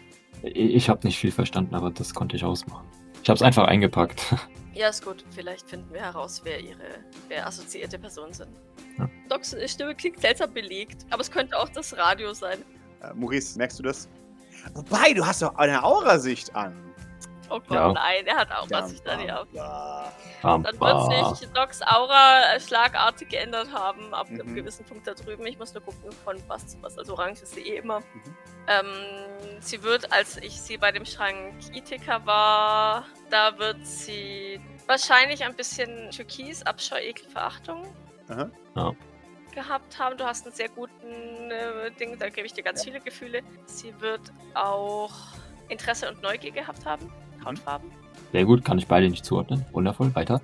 Ich, 0.45 0.55
ich 0.55 0.89
habe 0.89 1.05
nicht 1.05 1.19
viel 1.19 1.33
verstanden, 1.33 1.75
aber 1.75 1.91
das 1.91 2.15
konnte 2.15 2.37
ich 2.37 2.45
ausmachen. 2.45 2.87
Ich 3.25 3.29
habe 3.29 3.37
es 3.37 3.43
einfach 3.43 3.67
eingepackt. 3.67 4.37
Ja, 4.75 4.89
ist 4.89 5.05
gut. 5.05 5.25
Vielleicht 5.31 5.69
finden 5.69 5.93
wir 5.93 6.01
heraus, 6.01 6.41
wer 6.45 6.61
ihre 6.61 7.05
wer 7.29 7.47
assoziierte 7.47 7.99
Personen 7.99 8.33
sind. 8.33 8.51
Ja. 8.99 9.09
Docs 9.29 9.57
Stimme 9.67 9.95
klingt 9.95 10.21
seltsam 10.21 10.53
belegt, 10.53 11.07
aber 11.11 11.21
es 11.21 11.31
könnte 11.31 11.59
auch 11.59 11.69
das 11.69 11.97
Radio 11.97 12.33
sein. 12.33 12.59
Äh, 13.03 13.13
Maurice, 13.15 13.59
merkst 13.59 13.79
du 13.79 13.83
das? 13.83 14.09
Wobei, 14.75 15.13
du 15.13 15.27
hast 15.27 15.43
doch 15.43 15.55
eine 15.57 15.83
Aurasicht 15.83 16.55
an. 16.55 16.75
Oh 17.51 17.61
Gott, 17.61 17.73
ja. 17.73 17.93
nein, 17.93 18.27
er 18.27 18.37
hat 18.37 18.51
Aurasicht 18.51 19.07
an, 19.07 19.21
ja. 19.27 19.45
Dann 20.43 20.65
wird 20.65 21.37
sich 21.37 21.49
Docs 21.51 21.83
Aura 21.83 22.59
schlagartig 22.59 23.29
geändert 23.29 23.71
haben, 23.73 24.15
ab 24.15 24.31
mhm. 24.31 24.41
einem 24.41 24.55
gewissen 24.55 24.87
Punkt 24.87 25.07
da 25.07 25.13
drüben. 25.13 25.47
Ich 25.47 25.59
muss 25.59 25.75
nur 25.75 25.83
gucken, 25.83 26.11
von 26.25 26.37
was, 26.49 26.79
was 26.81 26.97
also 26.97 27.13
orange 27.13 27.43
ist 27.43 27.55
sie 27.55 27.61
eh 27.61 27.77
immer. 27.77 28.01
Mhm. 28.01 28.23
Ähm, 28.69 28.87
sie 29.61 29.83
wird, 29.83 30.13
als 30.13 30.37
ich 30.37 30.61
sie 30.61 30.77
bei 30.77 30.93
dem 30.93 31.05
Schrank 31.05 31.55
Ithika 31.75 32.25
war, 32.27 33.07
da 33.31 33.59
wird 33.59 33.87
sie 33.87 34.61
wahrscheinlich 34.87 35.45
ein 35.45 35.55
bisschen 35.55 36.11
Türkis, 36.11 36.63
Abscheu, 36.63 36.99
Ekel, 36.99 37.29
Verachtung 37.29 37.87
ja. 38.75 38.93
gehabt 39.55 39.99
haben. 39.99 40.17
Du 40.17 40.25
hast 40.25 40.47
einen 40.47 40.55
sehr 40.55 40.69
guten 40.69 41.51
äh, 41.51 41.91
Ding, 41.99 42.19
da 42.19 42.29
gebe 42.29 42.47
ich 42.47 42.53
dir 42.53 42.63
ganz 42.63 42.85
viele 42.85 43.01
Gefühle. 43.01 43.43
Sie 43.67 43.99
wird 44.01 44.33
auch 44.55 45.13
Interesse 45.69 46.09
und 46.09 46.23
Neugier 46.23 46.53
gehabt 46.53 46.85
haben. 46.85 47.13
Hautfarben. 47.45 47.91
Sehr 48.33 48.45
gut, 48.45 48.65
kann 48.65 48.79
ich 48.79 48.87
beide 48.87 49.09
nicht 49.09 49.25
zuordnen. 49.25 49.65
Wundervoll, 49.73 50.15
weiter. 50.15 50.41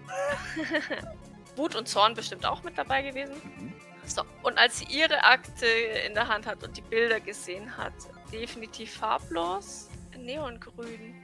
Wut 1.57 1.75
und 1.75 1.89
Zorn 1.89 2.15
bestimmt 2.15 2.47
auch 2.47 2.63
mit 2.63 2.77
dabei 2.77 3.03
gewesen. 3.03 3.35
Mhm. 3.59 3.73
So, 4.09 4.23
und 4.43 4.59
als 4.59 4.79
sie 4.79 4.87
ihre 4.87 5.23
Akte 5.23 5.67
in 6.07 6.15
der 6.15 6.27
Hand 6.29 6.47
hat 6.47 6.65
und 6.65 6.77
die 6.77 6.81
Bilder 6.83 7.21
gesehen 7.21 7.77
hat, 7.77 7.93
definitiv 8.33 8.95
farblos, 8.95 9.89
neongrün. 10.19 11.15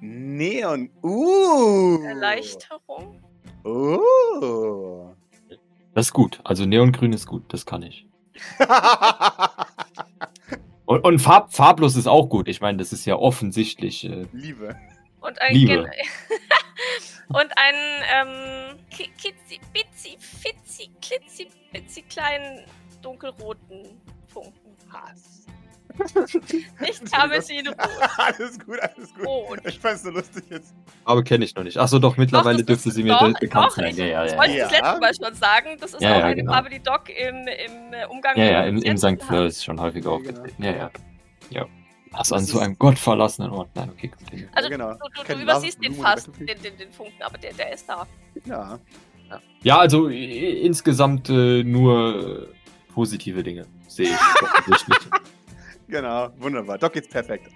Neon. 0.00 0.90
Uh. 1.02 2.02
Erleichterung. 2.04 3.22
Uh. 3.64 5.14
Das 5.94 6.06
ist 6.06 6.12
gut. 6.12 6.40
Also 6.44 6.66
Neongrün 6.66 7.12
ist 7.12 7.26
gut, 7.26 7.44
das 7.52 7.66
kann 7.66 7.82
ich. 7.82 8.06
Und, 10.86 11.04
und 11.04 11.18
farb, 11.18 11.52
farblos 11.52 11.96
ist 11.96 12.06
auch 12.06 12.30
gut. 12.30 12.48
Ich 12.48 12.62
meine, 12.62 12.78
das 12.78 12.94
ist 12.94 13.04
ja 13.04 13.14
offensichtlich. 13.16 14.04
Äh, 14.04 14.24
Liebe. 14.32 14.74
Und 15.20 15.38
ein 15.38 15.54
Liebe. 15.54 15.90
Und 17.28 17.52
einen 17.58 18.02
ähm, 18.14 18.78
ki- 18.88 19.10
kitzi, 19.20 19.60
bitzi, 19.74 20.16
fitzi, 20.18 20.90
klitzi, 21.02 21.48
bitzi 21.72 22.02
kleinen 22.02 22.64
dunkelroten 23.02 24.00
Funken. 24.26 24.52
Hass. 24.92 25.46
Nicht 26.80 27.10
Karmesinrot. 27.12 27.74
alles 28.18 28.58
gut, 28.60 28.78
alles 28.80 29.14
gut. 29.14 29.26
Rot. 29.26 29.58
Ich 29.66 29.78
fand's 29.80 30.02
so 30.02 30.10
lustig 30.10 30.44
jetzt. 30.48 30.72
aber 31.04 31.24
kenne 31.24 31.44
ich 31.44 31.54
noch 31.54 31.64
nicht. 31.64 31.76
Achso, 31.76 31.98
doch, 31.98 32.16
mittlerweile 32.16 32.58
Doch, 32.58 32.66
das 32.66 32.66
dürfte 32.84 32.88
ist- 32.90 32.94
sie 32.94 33.02
mir 33.02 33.34
bekannt 33.40 33.66
doch, 33.70 33.76
sein. 33.76 33.86
ich- 33.88 33.96
Ja, 33.96 34.04
ja, 34.06 34.22
Das 34.22 34.32
ja. 34.32 34.38
wollte 34.38 34.52
ja. 34.52 34.56
ich 34.66 34.70
das 34.70 34.78
Ja. 34.78 34.86
letzte 34.86 35.00
Mal 35.00 35.14
schon 35.30 35.34
sagen. 35.34 35.76
Das 35.80 35.94
ist 35.94 36.00
Ja, 36.02 36.12
auch 36.14 36.18
ja, 36.20 36.24
eine 36.26 36.36
genau. 36.36 36.52
Farbe, 36.52 36.70
die 36.70 36.78
Doc 36.80 37.08
im, 37.08 37.36
im 37.48 38.10
Umgang 38.10 38.36
Ja, 38.36 38.44
ja, 38.44 38.62
im, 38.64 38.78
im 38.82 38.96
St. 38.96 39.22
Fleur 39.22 39.46
ist 39.46 39.64
schon 39.64 39.80
häufig 39.80 40.04
Ja, 40.04 40.10
aufgetreten. 40.10 40.62
Ja, 40.62 40.70
ja. 40.72 40.90
Ja. 41.50 41.66
Was 42.12 42.28
Das 42.28 42.38
an 42.38 42.44
so 42.46 42.58
einem 42.60 42.78
gottverlassenen 42.78 43.50
Ort. 43.50 43.68
Nein, 43.74 43.90
okay. 43.90 44.10
Also 44.54 44.70
Ja, 44.70 44.76
genau. 44.76 44.92
du, 44.94 45.22
du, 45.26 45.34
du 45.34 45.42
übersiehst 45.42 45.78
Love, 45.82 45.94
den 45.94 46.02
fast, 46.02 46.28
den, 46.38 46.46
den, 46.46 46.76
den 46.78 46.92
Funken, 46.92 47.22
aber 47.22 47.36
der, 47.38 47.52
der 47.52 47.72
ist 47.74 47.88
da. 47.88 48.06
Ja. 48.46 48.78
Ja, 49.62 49.78
also 49.78 50.08
i- 50.08 50.60
insgesamt 50.62 51.28
äh, 51.30 51.62
nur 51.64 52.46
äh, 52.48 52.92
positive 52.94 53.42
Dinge 53.42 53.66
sehe 53.88 54.08
ich. 54.10 54.76
Genau. 55.90 56.28
Wunderbar. 56.38 56.76
Doc 56.76 56.92
geht's 56.92 57.08
perfekt. 57.08 57.48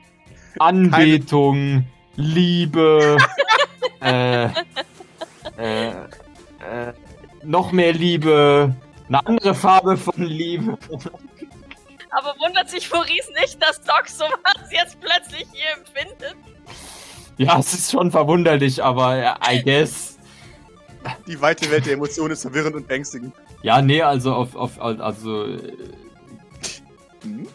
Anbetung, 0.58 1.84
Liebe, 2.16 3.18
äh, 4.00 4.44
äh, 4.46 4.50
äh, 5.58 6.92
noch 7.44 7.72
mehr 7.72 7.92
Liebe, 7.92 8.74
eine 9.08 9.26
andere 9.26 9.54
Farbe 9.54 9.98
von 9.98 10.22
Liebe. 10.22 10.78
Aber 12.10 12.34
wundert 12.42 12.70
sich 12.70 12.90
Maurice 12.90 13.30
nicht, 13.40 13.62
dass 13.62 13.80
Doc 13.82 14.08
sowas 14.08 14.70
jetzt 14.70 14.98
plötzlich 15.00 15.46
hier 15.52 15.76
empfindet. 15.78 16.36
Ja, 17.36 17.58
es 17.58 17.72
ist 17.74 17.90
schon 17.90 18.10
verwunderlich, 18.10 18.82
aber 18.82 19.16
äh, 19.16 19.56
I 19.58 19.62
guess. 19.62 20.11
Die 21.26 21.40
weite 21.40 21.70
Welt 21.70 21.86
der 21.86 21.94
Emotionen 21.94 22.32
ist 22.32 22.42
verwirrend 22.42 22.76
und 22.76 22.90
ängstigend. 22.90 23.34
Ja, 23.62 23.80
nee, 23.80 24.02
also 24.02 24.34
auf, 24.34 24.56
auf 24.56 24.80
also. 24.80 25.46
Hm? 27.22 27.46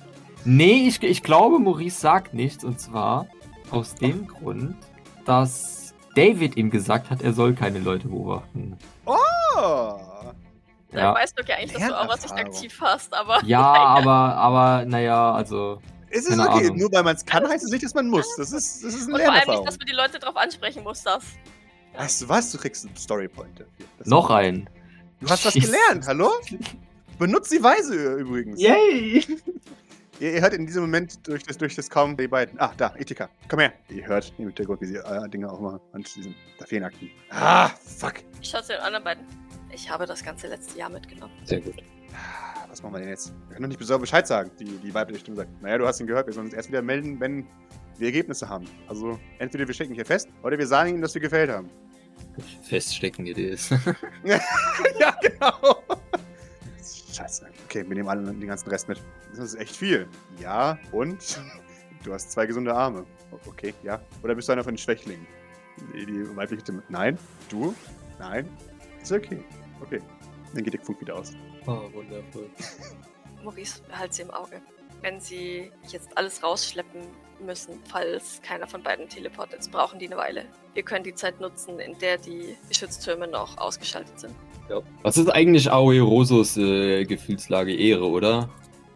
Nee, 0.45 0.87
ich, 0.87 1.03
ich 1.03 1.23
glaube, 1.23 1.59
Maurice 1.59 1.99
sagt 1.99 2.33
nichts. 2.33 2.63
Und 2.63 2.79
zwar 2.79 3.27
aus 3.71 3.95
dem 3.95 4.27
Grund, 4.27 4.75
dass 5.25 5.93
David 6.15 6.55
ihm 6.55 6.69
gesagt 6.69 7.09
hat, 7.09 7.21
er 7.21 7.33
soll 7.33 7.53
keine 7.53 7.79
Leute 7.79 8.07
beobachten. 8.07 8.77
Oh. 9.05 9.13
Dann 10.91 11.03
Ja, 11.03 11.13
weißt 11.13 11.37
du 11.37 11.43
ja 11.45 11.55
eigentlich, 11.57 11.73
dass 11.73 11.87
du 11.87 11.99
auch 11.99 12.07
was 12.07 12.23
nicht 12.23 12.33
aktiv 12.35 12.77
hast, 12.81 13.13
aber. 13.13 13.43
ja 13.43 13.61
aber, 13.61 14.35
aber, 14.35 14.85
naja, 14.85 15.33
also. 15.33 15.81
Es 16.09 16.25
ist 16.25 16.39
okay. 16.39 16.67
Ahnung. 16.67 16.77
Nur 16.77 16.91
weil 16.93 17.03
man 17.03 17.15
es 17.17 17.25
kann, 17.25 17.45
heißt 17.45 17.65
es 17.65 17.71
nicht, 17.71 17.83
dass 17.83 17.93
man 17.93 18.07
muss. 18.09 18.25
Das 18.37 18.53
ist, 18.53 18.83
das 18.83 18.93
ist 18.93 19.11
Und 19.11 19.21
vor 19.21 19.33
allem 19.33 19.49
nicht, 19.49 19.67
dass 19.67 19.77
man 19.77 19.85
die 19.85 19.93
Leute 19.93 20.19
drauf 20.19 20.37
ansprechen 20.37 20.83
muss, 20.83 21.03
das. 21.03 21.23
Weißt 21.97 22.21
du 22.21 22.29
was? 22.29 22.51
Du 22.51 22.57
kriegst 22.57 22.85
einen 22.85 22.95
Storypoint 22.95 23.59
dafür. 23.59 23.85
Das- 23.97 24.07
Noch 24.07 24.29
ein. 24.29 24.69
Du 25.19 25.27
hast 25.29 25.45
was 25.45 25.53
gelernt, 25.53 26.05
hallo? 26.07 26.29
Benutzt 27.17 27.51
die 27.51 27.61
Weise 27.63 28.15
übrigens. 28.15 28.61
Yay! 28.61 29.25
Ihr, 30.19 30.33
ihr 30.33 30.41
hört 30.41 30.53
in 30.53 30.65
diesem 30.67 30.83
Moment 30.83 31.27
durch 31.27 31.43
das, 31.43 31.57
durch 31.57 31.75
das 31.75 31.89
Kaum 31.89 32.15
die 32.15 32.27
beiden. 32.27 32.59
Ah, 32.59 32.71
da, 32.77 32.93
Ethika. 32.97 33.29
Komm 33.49 33.59
her. 33.59 33.73
Ihr 33.89 34.05
hört 34.05 34.31
im 34.37 34.45
Hintergrund, 34.45 34.81
wie 34.81 34.85
sie 34.87 34.97
äh, 34.97 35.29
Dinge 35.29 35.51
auch 35.51 35.79
sie 36.05 36.21
sind, 36.23 36.35
da 36.59 36.65
fehlen 36.65 36.83
Akten. 36.83 37.09
Ah, 37.31 37.69
fuck. 37.69 38.15
Ich 38.41 38.49
schaue 38.49 38.61
zu 38.61 38.73
den 38.73 38.81
anderen 38.81 39.03
beiden. 39.03 39.25
Ich 39.71 39.89
habe 39.89 40.05
das 40.05 40.23
ganze 40.23 40.47
letzte 40.47 40.77
Jahr 40.77 40.89
mitgenommen. 40.89 41.33
Sehr 41.45 41.61
gut. 41.61 41.75
Ah, 42.13 42.65
Was 42.69 42.81
machen 42.83 42.93
wir 42.93 42.99
denn 42.99 43.09
jetzt? 43.09 43.31
Wir 43.47 43.55
können 43.55 43.63
doch 43.63 43.67
nicht 43.69 43.79
besonders 43.79 44.01
Bescheid 44.09 44.27
sagen, 44.27 44.51
die, 44.59 44.65
die 44.65 44.93
weibliche 44.93 45.19
Stimme 45.21 45.37
sagt. 45.37 45.61
Naja, 45.61 45.77
du 45.79 45.87
hast 45.87 45.99
ihn 45.99 46.07
gehört, 46.07 46.27
wir 46.27 46.33
sollen 46.33 46.47
uns 46.47 46.53
erst 46.55 46.69
wieder 46.69 46.81
melden, 46.81 47.19
wenn 47.19 47.45
wir 47.97 48.07
Ergebnisse 48.07 48.47
haben. 48.47 48.65
Also, 48.87 49.19
entweder 49.39 49.67
wir 49.67 49.73
stecken 49.73 49.93
hier 49.93 50.05
fest, 50.05 50.29
oder 50.43 50.57
wir 50.57 50.67
sagen 50.67 50.91
ihnen, 50.91 51.01
dass 51.01 51.13
wir 51.15 51.21
gefällt 51.21 51.49
haben. 51.49 51.69
Feststecken 52.63 53.25
Idee 53.25 53.49
ist. 53.49 53.71
ja, 54.23 55.15
genau. 55.21 55.83
Scheiße. 57.13 57.47
Okay, 57.65 57.83
wir 57.87 57.95
nehmen 57.95 58.09
alle 58.09 58.23
den 58.23 58.47
ganzen 58.47 58.69
Rest 58.69 58.87
mit. 58.87 59.01
Das 59.31 59.39
ist 59.39 59.55
echt 59.55 59.75
viel. 59.75 60.07
Ja, 60.39 60.77
und? 60.91 61.41
Du 62.03 62.13
hast 62.13 62.31
zwei 62.31 62.45
gesunde 62.45 62.73
Arme. 62.73 63.05
Okay, 63.47 63.73
ja. 63.83 63.99
Oder 64.23 64.33
bist 64.35 64.47
du 64.47 64.53
einer 64.53 64.63
von 64.63 64.73
den 64.73 64.77
Schwächlingen? 64.77 65.27
Die, 65.93 66.05
die 66.05 66.35
weibliche 66.37 66.61
Stimme. 66.61 66.83
Nein. 66.87 67.17
Du? 67.49 67.75
Nein. 68.17 68.47
Ist 69.01 69.11
okay. 69.11 69.43
Okay. 69.81 69.99
Dann 70.53 70.63
geht 70.63 70.73
der 70.73 70.79
Funk 70.79 71.01
wieder 71.01 71.15
aus. 71.15 71.33
Oh, 71.65 71.91
wundervoll. 71.91 72.49
Maurice, 73.43 73.81
behalt 73.89 74.13
sie 74.13 74.21
im 74.21 74.31
Auge. 74.31 74.61
Wenn 75.01 75.19
sie 75.19 75.71
jetzt 75.89 76.15
alles 76.17 76.41
rausschleppen 76.43 77.01
müssen, 77.45 77.79
falls 77.89 78.41
keiner 78.41 78.67
von 78.67 78.81
beiden 78.83 79.07
teleportet 79.09 79.59
ist, 79.59 79.71
brauchen 79.71 79.99
die 79.99 80.07
eine 80.07 80.17
Weile. 80.17 80.45
Wir 80.73 80.83
können 80.83 81.03
die 81.03 81.13
Zeit 81.15 81.39
nutzen, 81.39 81.79
in 81.79 81.97
der 81.99 82.17
die 82.17 82.55
Geschütztürme 82.69 83.27
noch 83.27 83.57
ausgeschaltet 83.57 84.19
sind. 84.19 84.35
Ja. 84.69 84.81
Was 85.03 85.17
ist 85.17 85.29
eigentlich 85.29 85.71
Aoi 85.71 85.99
Rosos 85.99 86.57
äh, 86.57 87.05
Gefühlslage? 87.05 87.73
Ehre, 87.75 88.05
oder? 88.07 88.49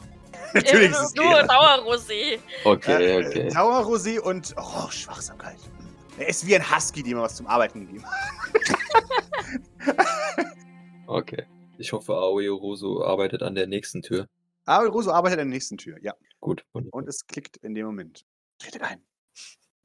Natürlich 0.54 0.92
ist 0.92 1.00
es 1.00 1.16
nur. 1.16 1.26
Dauerrosé. 1.26 2.40
Okay, 2.66 3.06
Äh, 3.22 3.26
okay. 3.26 3.48
Dauerrosé 3.50 4.20
und 4.20 4.54
oh, 4.58 4.90
Schwachsamkeit. 4.90 5.58
Er 6.18 6.28
ist 6.28 6.46
wie 6.46 6.56
ein 6.56 6.76
Husky, 6.76 7.02
dem 7.02 7.14
man 7.14 7.24
was 7.24 7.36
zum 7.38 7.48
Arbeiten 7.48 7.82
gegeben 7.88 8.04
hat. 8.06 8.12
Okay. 11.08 11.44
Ich 11.78 11.92
hoffe, 11.92 12.14
Aoi 12.14 12.48
Roso 12.48 13.04
arbeitet 13.04 13.44
an 13.44 13.54
der 13.54 13.68
nächsten 13.68 14.02
Tür. 14.02 14.28
Aber 14.66 14.88
Roso 14.88 15.12
arbeitet 15.12 15.40
an 15.40 15.48
der 15.48 15.54
nächsten 15.54 15.78
Tür, 15.78 15.98
ja. 16.02 16.14
Gut. 16.40 16.64
Und 16.72 17.08
es 17.10 17.28
klickt 17.28 17.58
in 17.58 17.76
dem 17.76 17.86
Moment. 17.86 18.24
Tretet 18.62 18.84
ein. 18.84 19.02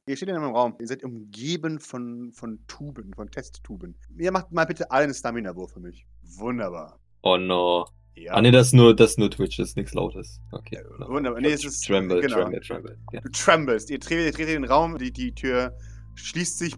Ihr 0.07 0.17
steht 0.17 0.29
in 0.29 0.37
einem 0.37 0.55
Raum. 0.55 0.77
Ihr 0.79 0.87
seid 0.87 1.03
umgeben 1.03 1.81
von, 1.81 2.31
von 2.33 2.61
Tuben, 2.69 3.13
von 3.15 3.31
Testtuben. 3.31 3.97
Ihr 4.19 4.31
macht 4.31 4.53
mal 4.53 4.67
bitte 4.67 4.91
alle 4.91 5.05
einen 5.05 5.15
Stamina-Wurf 5.15 5.73
für 5.73 5.81
mich. 5.81 6.07
Wunderbar. 6.23 7.01
Oh 7.23 7.37
no. 7.37 7.87
Ja. 8.15 8.33
Ah 8.33 8.41
ne, 8.41 8.51
das 8.51 8.69
ist 8.69 8.73
nur, 8.75 8.95
das 8.95 9.13
ist 9.13 9.19
nur 9.19 9.31
Twitch, 9.31 9.57
das 9.57 9.71
ist 9.71 9.77
nichts 9.77 9.95
Lautes. 9.95 10.41
Okay. 10.53 10.79
wunderbar. 10.85 11.09
Wunderbar. 11.17 11.41
Nee, 11.41 11.53
es 11.53 11.65
ist. 11.65 11.87
Tremble, 11.87 12.21
genau. 12.21 12.37
tremble, 12.37 12.61
tremble. 12.61 12.99
Ja. 13.13 13.21
Du 13.21 13.31
tremblest. 13.31 13.91
Ihr 13.91 14.01
tretet, 14.01 14.27
ihr 14.27 14.33
tretet 14.33 14.55
in 14.57 14.63
den 14.63 14.71
Raum, 14.71 14.97
die, 14.99 15.11
die 15.11 15.35
Tür 15.35 15.77
schließt 16.15 16.59
sich 16.59 16.75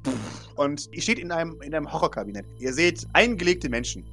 und 0.56 0.88
ihr 0.92 1.02
steht 1.02 1.18
in 1.18 1.30
einem, 1.30 1.60
in 1.62 1.74
einem 1.74 1.92
Horrorkabinett. 1.92 2.46
Ihr 2.58 2.72
seht 2.72 3.06
eingelegte 3.12 3.68
Menschen 3.68 4.04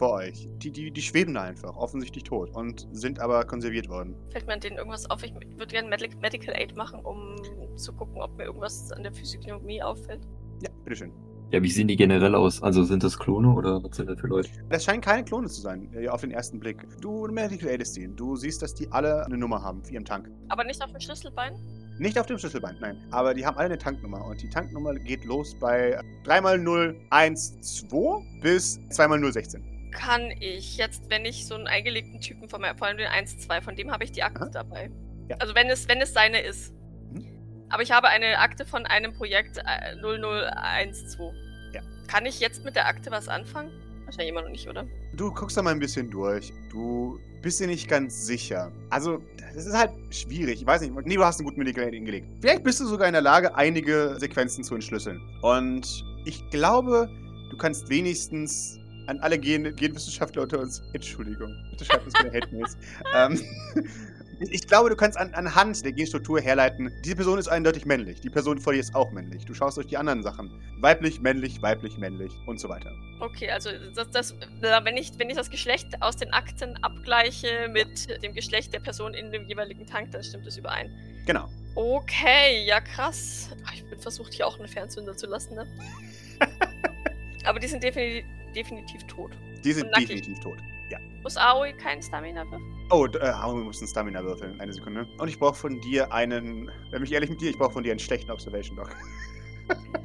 vor 0.00 0.12
euch. 0.14 0.48
Die, 0.56 0.70
die, 0.70 0.90
die 0.90 1.02
schweben 1.02 1.34
da 1.34 1.42
einfach, 1.42 1.76
offensichtlich 1.76 2.24
tot 2.24 2.48
und 2.56 2.88
sind 2.92 3.20
aber 3.20 3.44
konserviert 3.44 3.88
worden. 3.90 4.14
Fällt 4.30 4.46
mir 4.46 4.54
an 4.54 4.60
denen 4.60 4.78
irgendwas 4.78 5.08
auf? 5.10 5.22
Ich 5.22 5.34
würde 5.34 5.66
gerne 5.66 5.90
Medi- 5.94 6.16
Medical 6.20 6.54
Aid 6.56 6.74
machen, 6.74 7.00
um 7.04 7.36
zu 7.76 7.92
gucken, 7.92 8.22
ob 8.22 8.34
mir 8.38 8.44
irgendwas 8.44 8.90
an 8.92 9.02
der 9.02 9.12
Physiognomie 9.12 9.82
auffällt. 9.82 10.26
Ja, 10.62 10.70
bitteschön. 10.84 11.12
ja, 11.52 11.62
wie 11.62 11.70
sehen 11.70 11.86
die 11.86 11.96
generell 11.96 12.34
aus? 12.34 12.62
Also 12.62 12.82
sind 12.84 13.02
das 13.02 13.18
Klone 13.18 13.52
oder 13.52 13.82
was 13.84 13.94
sind 13.94 14.08
das 14.08 14.18
für 14.18 14.28
Leute? 14.28 14.48
Das 14.70 14.84
scheinen 14.84 15.02
keine 15.02 15.22
Klone 15.22 15.48
zu 15.48 15.60
sein, 15.60 15.92
äh, 15.92 16.08
auf 16.08 16.22
den 16.22 16.30
ersten 16.30 16.58
Blick. 16.58 16.86
Du 17.02 17.28
Medical 17.28 17.68
Aidest 17.68 17.92
sehen. 17.94 18.16
Du 18.16 18.36
siehst, 18.36 18.62
dass 18.62 18.74
die 18.74 18.90
alle 18.90 19.26
eine 19.26 19.36
Nummer 19.36 19.60
haben 19.62 19.84
für 19.84 19.92
ihren 19.92 20.06
Tank. 20.06 20.30
Aber 20.48 20.64
nicht 20.64 20.82
auf 20.82 20.90
dem 20.92 21.00
Schlüsselbein? 21.00 21.52
Nicht 21.98 22.18
auf 22.18 22.24
dem 22.24 22.38
Schlüsselbein, 22.38 22.76
nein. 22.80 22.96
Aber 23.10 23.34
die 23.34 23.44
haben 23.44 23.58
alle 23.58 23.66
eine 23.66 23.76
Tanknummer. 23.78 24.24
Und 24.24 24.40
die 24.40 24.48
Tanknummer 24.48 24.94
geht 24.94 25.26
los 25.26 25.54
bei 25.60 26.00
3x012 26.24 28.40
bis 28.40 28.78
2x016. 28.90 29.79
Kann 29.90 30.30
ich 30.40 30.76
jetzt, 30.76 31.10
wenn 31.10 31.24
ich 31.24 31.46
so 31.46 31.54
einen 31.54 31.66
eingelegten 31.66 32.20
Typen 32.20 32.48
von 32.48 32.60
mir, 32.60 32.74
vor 32.76 32.86
allem 32.86 32.96
den 32.96 33.08
1-2, 33.08 33.60
von 33.60 33.76
dem 33.76 33.90
habe 33.90 34.04
ich 34.04 34.12
die 34.12 34.22
Akte 34.22 34.42
Aha. 34.42 34.50
dabei. 34.50 34.90
Ja. 35.28 35.36
Also 35.38 35.54
wenn 35.54 35.68
es, 35.68 35.88
wenn 35.88 36.00
es 36.00 36.12
seine 36.12 36.40
ist. 36.40 36.72
Mhm. 37.12 37.26
Aber 37.68 37.82
ich 37.82 37.92
habe 37.92 38.08
eine 38.08 38.38
Akte 38.38 38.64
von 38.64 38.86
einem 38.86 39.12
Projekt 39.12 39.58
äh, 39.58 39.96
0012. 40.00 41.34
Ja. 41.72 41.82
Kann 42.08 42.26
ich 42.26 42.40
jetzt 42.40 42.64
mit 42.64 42.76
der 42.76 42.86
Akte 42.86 43.10
was 43.10 43.28
anfangen? 43.28 43.70
Wahrscheinlich 44.04 44.30
immer 44.30 44.42
noch 44.42 44.50
nicht, 44.50 44.68
oder? 44.68 44.86
Du 45.14 45.32
guckst 45.32 45.56
da 45.56 45.62
mal 45.62 45.70
ein 45.70 45.78
bisschen 45.78 46.10
durch. 46.10 46.52
Du 46.70 47.20
bist 47.42 47.60
dir 47.60 47.68
nicht 47.68 47.88
ganz 47.88 48.26
sicher. 48.26 48.72
Also, 48.90 49.22
das 49.54 49.66
ist 49.66 49.76
halt 49.76 49.92
schwierig. 50.10 50.60
Ich 50.60 50.66
weiß 50.66 50.80
nicht. 50.82 50.92
Nee, 51.06 51.14
du 51.14 51.24
hast 51.24 51.38
einen 51.38 51.46
guten 51.46 51.60
Medical 51.60 51.84
Aid 51.84 51.94
hingelegt. 51.94 52.26
Vielleicht 52.40 52.64
bist 52.64 52.80
du 52.80 52.86
sogar 52.86 53.06
in 53.06 53.12
der 53.12 53.22
Lage, 53.22 53.54
einige 53.54 54.16
Sequenzen 54.18 54.64
zu 54.64 54.74
entschlüsseln. 54.74 55.20
Und 55.42 56.04
ich 56.24 56.48
glaube, 56.50 57.08
du 57.50 57.56
kannst 57.56 57.88
wenigstens 57.88 58.79
an 59.10 59.18
alle 59.20 59.38
Gen 59.38 59.74
Genwissenschaftler 59.74 60.42
unter 60.42 60.60
uns. 60.60 60.82
Entschuldigung. 60.92 61.54
Bitte 61.70 61.84
schreibt 61.84 62.04
uns 62.04 62.14
keine 62.14 62.32
Hate-Mails. 62.32 62.76
ähm, 63.14 63.40
Ich, 64.50 64.66
glaube, 64.66 64.88
du 64.88 64.96
kannst 64.96 65.18
an, 65.18 65.34
anhand 65.34 65.84
der 65.84 65.92
Genstruktur 65.92 66.40
herleiten, 66.40 66.90
diese 67.04 67.14
Person 67.14 67.38
ist 67.38 67.48
eindeutig 67.48 67.84
männlich. 67.84 68.22
Die 68.22 68.30
Person 68.30 68.58
vor 68.58 68.72
dir 68.72 68.80
ist 68.80 68.94
auch 68.94 69.10
männlich. 69.10 69.44
Du 69.44 69.52
schaust 69.52 69.76
durch 69.76 69.86
die 69.86 69.98
anderen 69.98 70.22
Sachen. 70.22 70.50
Weiblich, 70.80 71.20
männlich, 71.20 71.60
weiblich, 71.60 71.98
männlich 71.98 72.32
und 72.46 72.58
so 72.58 72.70
weiter. 72.70 72.90
Okay, 73.20 73.50
also 73.50 73.68
das, 73.94 74.08
das, 74.10 74.34
wenn, 74.60 74.96
ich, 74.96 75.12
wenn 75.18 75.28
ich 75.28 75.36
das 75.36 75.50
Geschlecht 75.50 75.88
aus 76.00 76.16
den 76.16 76.32
Akten 76.32 76.74
abgleiche 76.82 77.68
mit 77.70 78.22
dem 78.22 78.32
Geschlecht 78.32 78.72
der 78.72 78.80
Person 78.80 79.12
in 79.12 79.30
dem 79.30 79.44
jeweiligen 79.44 79.84
Tank, 79.86 80.12
dann 80.12 80.24
stimmt 80.24 80.46
es 80.46 80.56
überein. 80.56 80.90
Genau. 81.26 81.50
Okay, 81.74 82.64
ja 82.64 82.80
krass. 82.80 83.50
Ich 83.74 83.84
bin 83.84 84.00
versucht, 84.00 84.32
hier 84.32 84.46
auch 84.46 84.58
einen 84.58 84.68
Fernzünder 84.68 85.14
zu 85.14 85.26
lassen, 85.26 85.54
ne? 85.54 85.66
Aber 87.44 87.58
die 87.58 87.68
sind 87.68 87.82
definitiv, 87.82 88.24
definitiv 88.54 89.02
tot. 89.04 89.32
Die 89.64 89.72
sind 89.72 89.94
definitiv 89.96 90.38
tot. 90.40 90.58
Muss 91.22 91.36
Aoi 91.36 91.74
keinen 91.74 92.02
Stamina 92.02 92.44
würfeln? 92.44 92.62
Oh, 92.90 93.04
äh, 93.04 93.20
wir 93.20 93.52
müssen 93.64 93.86
Stamina 93.86 94.22
würfeln. 94.24 94.58
Eine 94.58 94.72
Sekunde. 94.72 95.06
Und 95.18 95.28
ich 95.28 95.38
brauche 95.38 95.54
von 95.54 95.78
dir 95.82 96.10
einen. 96.12 96.70
Wenn 96.90 97.02
mich 97.02 97.12
ehrlich 97.12 97.28
mit 97.28 97.40
dir, 97.42 97.50
ich 97.50 97.58
brauche 97.58 97.72
von 97.72 97.82
dir 97.82 97.90
einen 97.90 98.00
schlechten 98.00 98.30
Observation 98.30 98.74
Dog. 98.76 98.90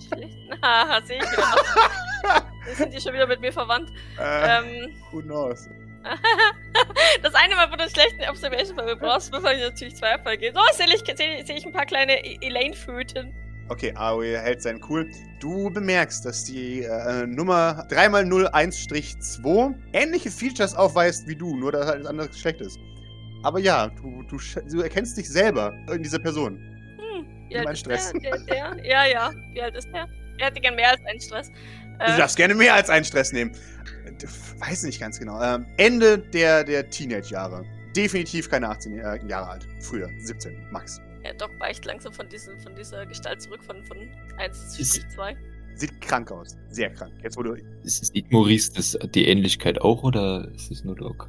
Schlecht. 0.09 0.37
Haha, 0.61 1.01
sehe 1.05 1.17
ich 1.19 1.23
wieder. 1.31 2.45
Jetzt 2.67 2.77
sind 2.77 2.93
die 2.93 2.99
schon 2.99 3.13
wieder 3.13 3.27
mit 3.27 3.39
mir 3.39 3.53
verwandt. 3.53 3.91
Äh, 4.19 4.59
Ähm, 4.59 4.95
who 5.11 5.21
knows? 5.21 5.69
das 7.23 7.33
eine 7.33 7.55
Mal, 7.55 7.71
wo 7.71 7.75
du 7.77 7.83
einen 7.83 7.91
schlechten 7.91 8.29
Observation 8.29 8.75
bei 8.75 8.83
mir 8.83 8.95
brauchst, 8.97 9.31
bevor 9.31 9.51
ich 9.53 9.61
natürlich 9.61 9.95
zwei 9.95 10.17
gebe. 10.35 10.59
Oh, 10.59 10.73
sehe 10.73 10.85
ich, 10.87 10.99
sehe 11.17 11.45
sehe 11.45 11.55
ich 11.57 11.65
ein 11.65 11.71
paar 11.73 11.85
kleine 11.85 12.23
E- 12.25 12.37
Elaine-Föten. 12.41 13.33
Okay, 13.69 13.93
Aoi 13.95 14.35
hält 14.37 14.61
seinen 14.61 14.79
cool. 14.89 15.09
Du 15.39 15.71
bemerkst, 15.71 16.23
dass 16.25 16.43
die 16.43 16.83
äh, 16.83 17.25
Nummer 17.25 17.87
3x01-2 17.89 19.73
ähnliche 19.93 20.29
Features 20.29 20.75
aufweist 20.75 21.27
wie 21.27 21.35
du, 21.35 21.55
nur 21.55 21.71
dass 21.71 21.87
halt 21.87 22.01
ein 22.01 22.07
anderes 22.07 22.31
Geschlecht 22.31 22.61
ist. 22.61 22.77
Aber 23.43 23.59
ja, 23.59 23.87
du, 23.87 24.23
du, 24.23 24.37
du 24.71 24.81
erkennst 24.81 25.17
dich 25.17 25.29
selber 25.29 25.73
in 25.91 26.03
dieser 26.03 26.19
Person. 26.19 26.57
Hm, 26.97 27.25
wie 27.49 27.57
alt 27.57 27.69
ist 27.71 27.79
Stress. 27.79 28.11
der, 28.13 28.21
der, 28.21 28.39
der? 28.45 28.85
Ja, 28.85 29.05
ja. 29.05 29.31
Wie 29.53 29.61
alt 29.61 29.75
ist 29.75 29.87
der? 29.93 30.07
Er 30.37 30.47
hätte 30.47 30.59
gern 30.61 30.75
mehr 30.75 30.91
als 30.91 31.01
einen 31.05 31.21
Stress. 31.21 31.49
Du 31.99 32.03
Äh, 32.13 32.17
darfst 32.17 32.35
gerne 32.37 32.53
mehr 32.55 32.73
als 32.73 32.89
einen 32.89 33.05
Stress 33.05 33.31
nehmen. 33.31 33.51
D- 34.21 34.27
Weiß 34.59 34.83
nicht 34.83 34.99
ganz 34.99 35.19
genau. 35.19 35.41
Ähm, 35.41 35.65
Ende 35.77 36.17
der, 36.19 36.63
der 36.63 36.89
Teenage-Jahre. 36.89 37.63
Definitiv 37.95 38.49
keine 38.49 38.67
18 38.69 38.99
äh, 38.99 39.19
Jahre 39.27 39.49
alt. 39.51 39.67
Früher, 39.79 40.09
17, 40.19 40.67
max. 40.71 40.99
Der 41.25 41.33
Doc 41.33 41.51
weicht 41.59 41.83
langsam 41.85 42.13
von, 42.13 42.29
diesem, 42.29 42.59
von 42.59 42.75
dieser 42.75 43.05
Gestalt 43.05 43.41
zurück, 43.41 43.63
von, 43.63 43.83
von 43.85 43.97
1 44.37 44.69
zu 44.75 44.81
Ist- 44.81 45.11
2. 45.11 45.35
Sieht 45.77 45.99
krank 45.99 46.31
aus. 46.31 46.55
Sehr 46.69 46.93
krank. 46.93 47.11
Jetzt, 47.21 47.35
wo 47.35 47.43
du. 47.43 47.55
Ist- 47.83 48.05
Sieht 48.13 48.31
Maurice 48.31 48.71
das, 48.73 48.97
die 49.13 49.27
Ähnlichkeit 49.27 49.81
auch 49.81 50.03
oder 50.03 50.49
ist 50.55 50.71
es 50.71 50.83
nur 50.85 50.95
Doc? 50.95 51.27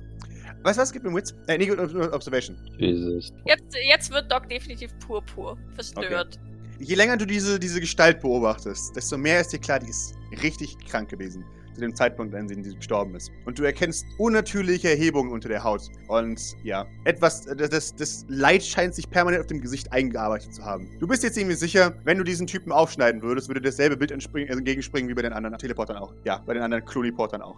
Weißt 0.62 0.78
du 0.78 0.82
was? 0.82 0.92
Gib 0.92 1.02
mir 1.02 1.12
Witz. 1.14 1.34
Äh, 1.48 1.58
nee, 1.58 1.70
Ob- 1.72 2.12
Observation. 2.14 2.56
Jesus. 2.78 3.32
Jetzt, 3.46 3.74
jetzt 3.88 4.10
wird 4.12 4.30
Doc 4.30 4.48
definitiv 4.48 4.96
purpur. 5.00 5.56
Verstört. 5.74 6.38
Je 6.78 6.94
länger 6.94 7.16
du 7.16 7.24
diese, 7.26 7.58
diese 7.58 7.80
Gestalt 7.80 8.20
beobachtest, 8.20 8.94
desto 8.94 9.16
mehr 9.16 9.40
ist 9.40 9.52
dir 9.52 9.58
klar, 9.58 9.80
die 9.80 9.88
ist 9.88 10.14
richtig 10.42 10.76
krank 10.86 11.08
gewesen. 11.08 11.44
Zu 11.76 11.82
dem 11.82 11.94
Zeitpunkt, 11.94 12.34
an 12.34 12.48
dem 12.48 12.64
sie 12.64 12.74
gestorben 12.74 13.14
ist. 13.14 13.30
Und 13.44 13.58
du 13.58 13.64
erkennst 13.64 14.06
unnatürliche 14.16 14.88
Erhebungen 14.88 15.30
unter 15.30 15.50
der 15.50 15.62
Haut. 15.62 15.90
Und 16.08 16.56
ja, 16.64 16.86
etwas, 17.04 17.46
äh, 17.46 17.54
das, 17.54 17.94
das 17.94 18.24
Leid 18.28 18.62
scheint 18.62 18.94
sich 18.94 19.10
permanent 19.10 19.42
auf 19.42 19.46
dem 19.46 19.60
Gesicht 19.60 19.92
eingearbeitet 19.92 20.54
zu 20.54 20.64
haben. 20.64 20.88
Du 20.98 21.06
bist 21.06 21.22
jetzt 21.22 21.34
ziemlich 21.34 21.58
sicher, 21.58 21.94
wenn 22.04 22.16
du 22.16 22.24
diesen 22.24 22.46
Typen 22.46 22.72
aufschneiden 22.72 23.20
würdest, 23.20 23.48
würde 23.48 23.60
dasselbe 23.60 23.98
Bild 23.98 24.10
entgegenspringen 24.10 25.10
wie 25.10 25.14
bei 25.14 25.20
den 25.20 25.34
anderen 25.34 25.58
Teleportern 25.58 25.98
auch. 25.98 26.14
Ja, 26.24 26.42
bei 26.46 26.54
den 26.54 26.62
anderen 26.62 26.82
Kloniportern 26.86 27.42
auch. 27.42 27.56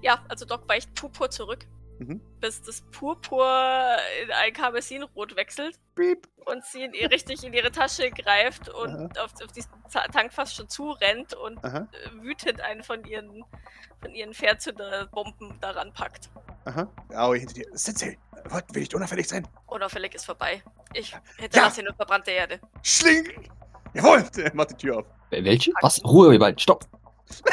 Ja, 0.00 0.24
also 0.30 0.46
Doc 0.46 0.66
weicht 0.66 0.94
purpur 0.94 1.28
zurück. 1.28 1.66
Mhm. 1.98 2.20
Bis 2.40 2.60
das 2.62 2.82
Purpur 2.90 3.46
in 4.22 4.30
ein 4.32 4.52
Karmesinrot 4.52 5.36
wechselt. 5.36 5.78
Piep. 5.94 6.26
und 6.46 6.64
sie 6.64 6.82
in 6.82 6.92
ihr 6.92 7.10
richtig 7.10 7.44
in 7.44 7.52
ihre 7.54 7.70
Tasche 7.70 8.10
greift 8.10 8.68
und 8.68 8.90
Aha. 8.90 9.08
auf, 9.24 9.32
auf 9.42 9.52
diesen 9.52 9.70
Ta- 9.90 10.06
Tank 10.08 10.32
fast 10.32 10.56
schon 10.56 10.68
zurennt 10.68 11.32
und 11.34 11.64
Aha, 11.64 11.88
äh, 11.92 12.10
wütend 12.22 12.60
einen 12.60 12.82
von 12.82 13.04
ihren 13.04 13.44
von 14.02 14.12
ihren 14.14 14.34
Fernzünderbomben 14.34 15.58
daran 15.60 15.92
packt. 15.94 16.30
aha. 16.66 16.88
Aoi 17.14 17.38
hinter 17.38 17.54
dir. 17.54 17.66
Sensei, 17.72 18.18
wollt, 18.50 18.64
will 18.74 18.82
ich 18.82 18.94
unauffällig 18.94 19.28
sein? 19.28 19.46
Unauffällig 19.66 20.14
ist 20.14 20.26
vorbei. 20.26 20.62
Ich 20.92 21.16
hinterlasse 21.38 21.80
ihn 21.80 21.86
nur 21.86 21.94
verbrannte 21.94 22.30
Erde. 22.32 22.60
Schling! 22.82 23.48
Jawohl! 23.94 24.24
Er 24.36 24.54
macht 24.54 24.70
die 24.72 24.74
Tür 24.76 24.98
auf. 24.98 25.06
Welche? 25.30 25.72
Was? 25.80 26.04
Ruhe, 26.04 26.32
ihr 26.34 26.38
beiden. 26.38 26.58
Stopp. 26.58 26.84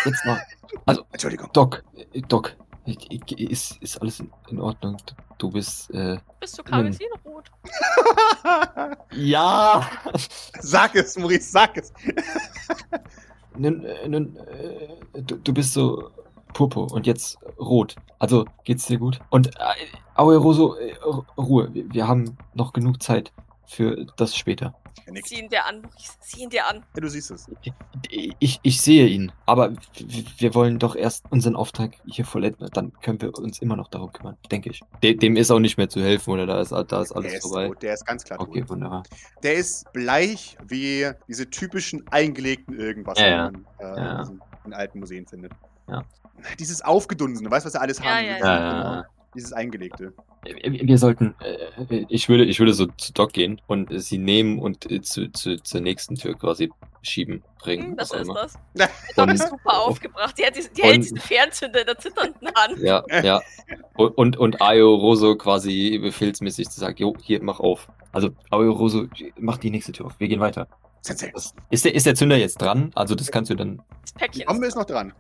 Jetzt 0.04 0.26
mal. 0.26 0.42
Entschuldigung. 1.14 1.50
Doc. 1.54 1.84
äh, 2.14 2.22
Doc. 2.22 2.56
Ist, 2.86 3.78
ist 3.82 4.02
alles 4.02 4.24
in- 4.50 4.60
Ordnung? 4.60 4.98
Du 5.38 5.50
bist, 5.52 5.92
äh. 5.92 6.18
Bist 6.40 6.58
du 6.58 6.64
Karmesinrot? 6.64 7.52
Ja! 9.12 9.88
sag 10.60 10.96
es, 10.96 11.18
Maurice, 11.18 11.52
sag 11.52 11.78
es. 11.78 11.94
Nun, 13.58 13.84
äh, 13.84 14.08
nun, 14.08 14.38
äh, 14.38 15.22
du, 15.22 15.36
du 15.36 15.54
bist 15.54 15.74
so 15.74 16.10
purpur 16.54 16.92
und 16.92 17.06
jetzt 17.06 17.38
rot. 17.60 17.96
Also, 18.18 18.46
geht's 18.64 18.86
dir 18.88 18.98
gut? 18.98 19.20
Und, 19.30 19.48
äh, 19.58 19.74
Aue 20.16 20.38
Roso, 20.38 20.76
äh, 20.76 20.94
Ruhe. 21.38 21.70
Wir, 21.74 21.94
wir 21.94 22.08
haben 22.08 22.38
noch 22.54 22.72
genug 22.74 23.04
Zeit 23.04 23.32
für 23.72 24.06
das 24.18 24.36
später. 24.36 24.76
Er. 25.06 25.14
Sieh 25.26 25.40
ihn 25.40 25.50
dir 25.50 25.66
an. 25.66 25.82
Maurice. 25.82 26.14
Sieh 26.22 26.44
ihn 26.44 26.50
dir 26.50 26.68
an. 26.68 26.84
Ja, 26.96 27.02
du 27.02 27.08
siehst 27.10 27.32
es. 27.32 27.50
Ich, 28.40 28.60
ich 28.62 28.82
sehe 28.82 29.08
ihn, 29.08 29.32
aber 29.46 29.74
wir 30.38 30.54
wollen 30.54 30.80
doch 30.80 30.96
erst 30.96 31.26
unseren 31.32 31.56
Auftrag 31.56 31.94
hier 32.06 32.26
vollenden. 32.26 32.70
Dann 32.74 32.92
können 33.02 33.22
wir 33.22 33.34
uns 33.38 33.60
immer 33.60 33.76
noch 33.76 33.88
darum 33.90 34.12
kümmern, 34.14 34.38
denke 34.52 34.70
ich. 34.70 34.82
De, 35.02 35.16
dem 35.16 35.36
ist 35.38 35.50
auch 35.52 35.60
nicht 35.60 35.78
mehr 35.78 35.90
zu 35.90 36.02
helfen, 36.02 36.32
oder 36.32 36.46
da 36.46 36.62
ist, 36.62 36.72
da 36.72 37.02
ist 37.02 37.12
alles 37.14 37.32
der 37.32 37.38
ist 37.40 37.42
vorbei. 37.48 37.68
tot, 37.68 37.82
der 37.82 37.94
ist 37.94 38.06
ganz 38.06 38.24
klar 38.24 38.40
Okay, 38.42 38.62
tot. 38.62 38.70
wunderbar. 38.70 39.04
Der 39.44 39.56
ist 39.56 39.92
bleich 39.94 40.58
wie 40.68 41.10
diese 41.28 41.50
typischen 41.50 42.06
eingelegten 42.12 42.78
irgendwas, 42.78 43.18
Ja, 43.20 43.50
die 43.50 43.58
man 43.58 43.66
äh, 43.80 44.00
Ja. 44.00 44.30
in, 44.66 44.74
alten 44.74 45.00
Museen 45.00 45.26
findet. 45.26 45.54
Ja. 45.90 46.04
Dieses 46.60 46.82
Aufgedunsene, 46.82 47.50
weißt 47.50 47.66
du, 47.66 47.68
was 47.68 47.74
wir 47.74 47.82
alles 47.82 48.00
Ja, 48.00 48.06
haben? 48.06 48.26
ja, 48.26 48.38
Ja, 48.38 48.60
ja, 48.60 48.72
genau, 48.72 48.94
ja. 48.96 49.06
Dieses 49.34 49.54
Eingelegte. 49.54 50.14
Wir 50.44 50.98
sollten, 50.98 51.36
äh, 51.40 52.06
ich 52.10 52.28
würde, 52.28 52.44
ich 52.46 52.60
würde 52.60 52.74
so 52.74 52.88
zu 52.98 53.14
Doc 53.14 53.32
gehen 53.34 53.62
und 53.68 53.90
sie 54.02 54.18
nehmen 54.18 54.60
und 54.60 54.92
äh, 54.92 55.02
zu, 55.02 55.32
zu, 55.32 55.58
zur 55.62 55.80
nächsten 55.82 56.16
Tür 56.16 56.38
quasi 56.38 56.70
schieben, 57.02 57.42
bringen, 57.60 57.92
Hm, 57.92 58.00
auch 58.00 58.02
ist 58.02 58.14
immer. 58.14 58.34
das? 58.34 58.90
Doc 59.16 59.30
ist 59.32 59.48
super 59.50 59.80
aufgebracht. 59.80 60.38
Die, 60.38 60.46
hat 60.46 60.56
diese, 60.58 60.70
die 60.72 60.82
und- 60.82 60.88
hält 60.90 61.04
diesen 61.04 61.18
Fernzünder 61.18 61.80
in 61.82 61.86
der 61.86 61.98
zitternden 61.98 62.50
Hand. 62.56 62.78
ja, 62.80 63.04
ja. 63.24 63.42
Und, 63.96 64.18
und, 64.18 64.38
und 64.38 64.62
Ayo 64.62 64.96
Roso 64.96 65.36
quasi 65.38 65.98
befehlsmäßig 66.02 66.70
zu 66.70 66.80
sagen, 66.80 66.96
jo, 66.98 67.14
hier, 67.22 67.42
mach 67.42 67.60
auf. 67.60 67.88
Also, 68.12 68.30
Ayo 68.50 68.72
Roso, 68.74 69.06
mach 69.38 69.58
die 69.58 69.70
nächste 69.70 69.94
Tür 69.94 70.08
auf, 70.08 70.20
wir 70.20 70.28
gehen 70.28 70.42
weiter. 70.42 70.68
Das, 71.08 71.54
ist, 71.72 71.86
der, 71.86 71.96
ist 71.96 72.06
der 72.06 72.14
Zünder 72.16 72.36
jetzt 72.38 72.62
dran? 72.62 72.92
Also, 72.94 73.16
das 73.16 73.32
kannst 73.32 73.50
du 73.50 73.56
dann 73.56 73.78
Das 74.02 74.14
die 74.14 74.20
Päckchen 74.20 74.46
Bombe 74.46 74.66
ist 74.68 74.74
ist 74.74 74.78
noch 74.78 74.86
dran. 74.86 75.14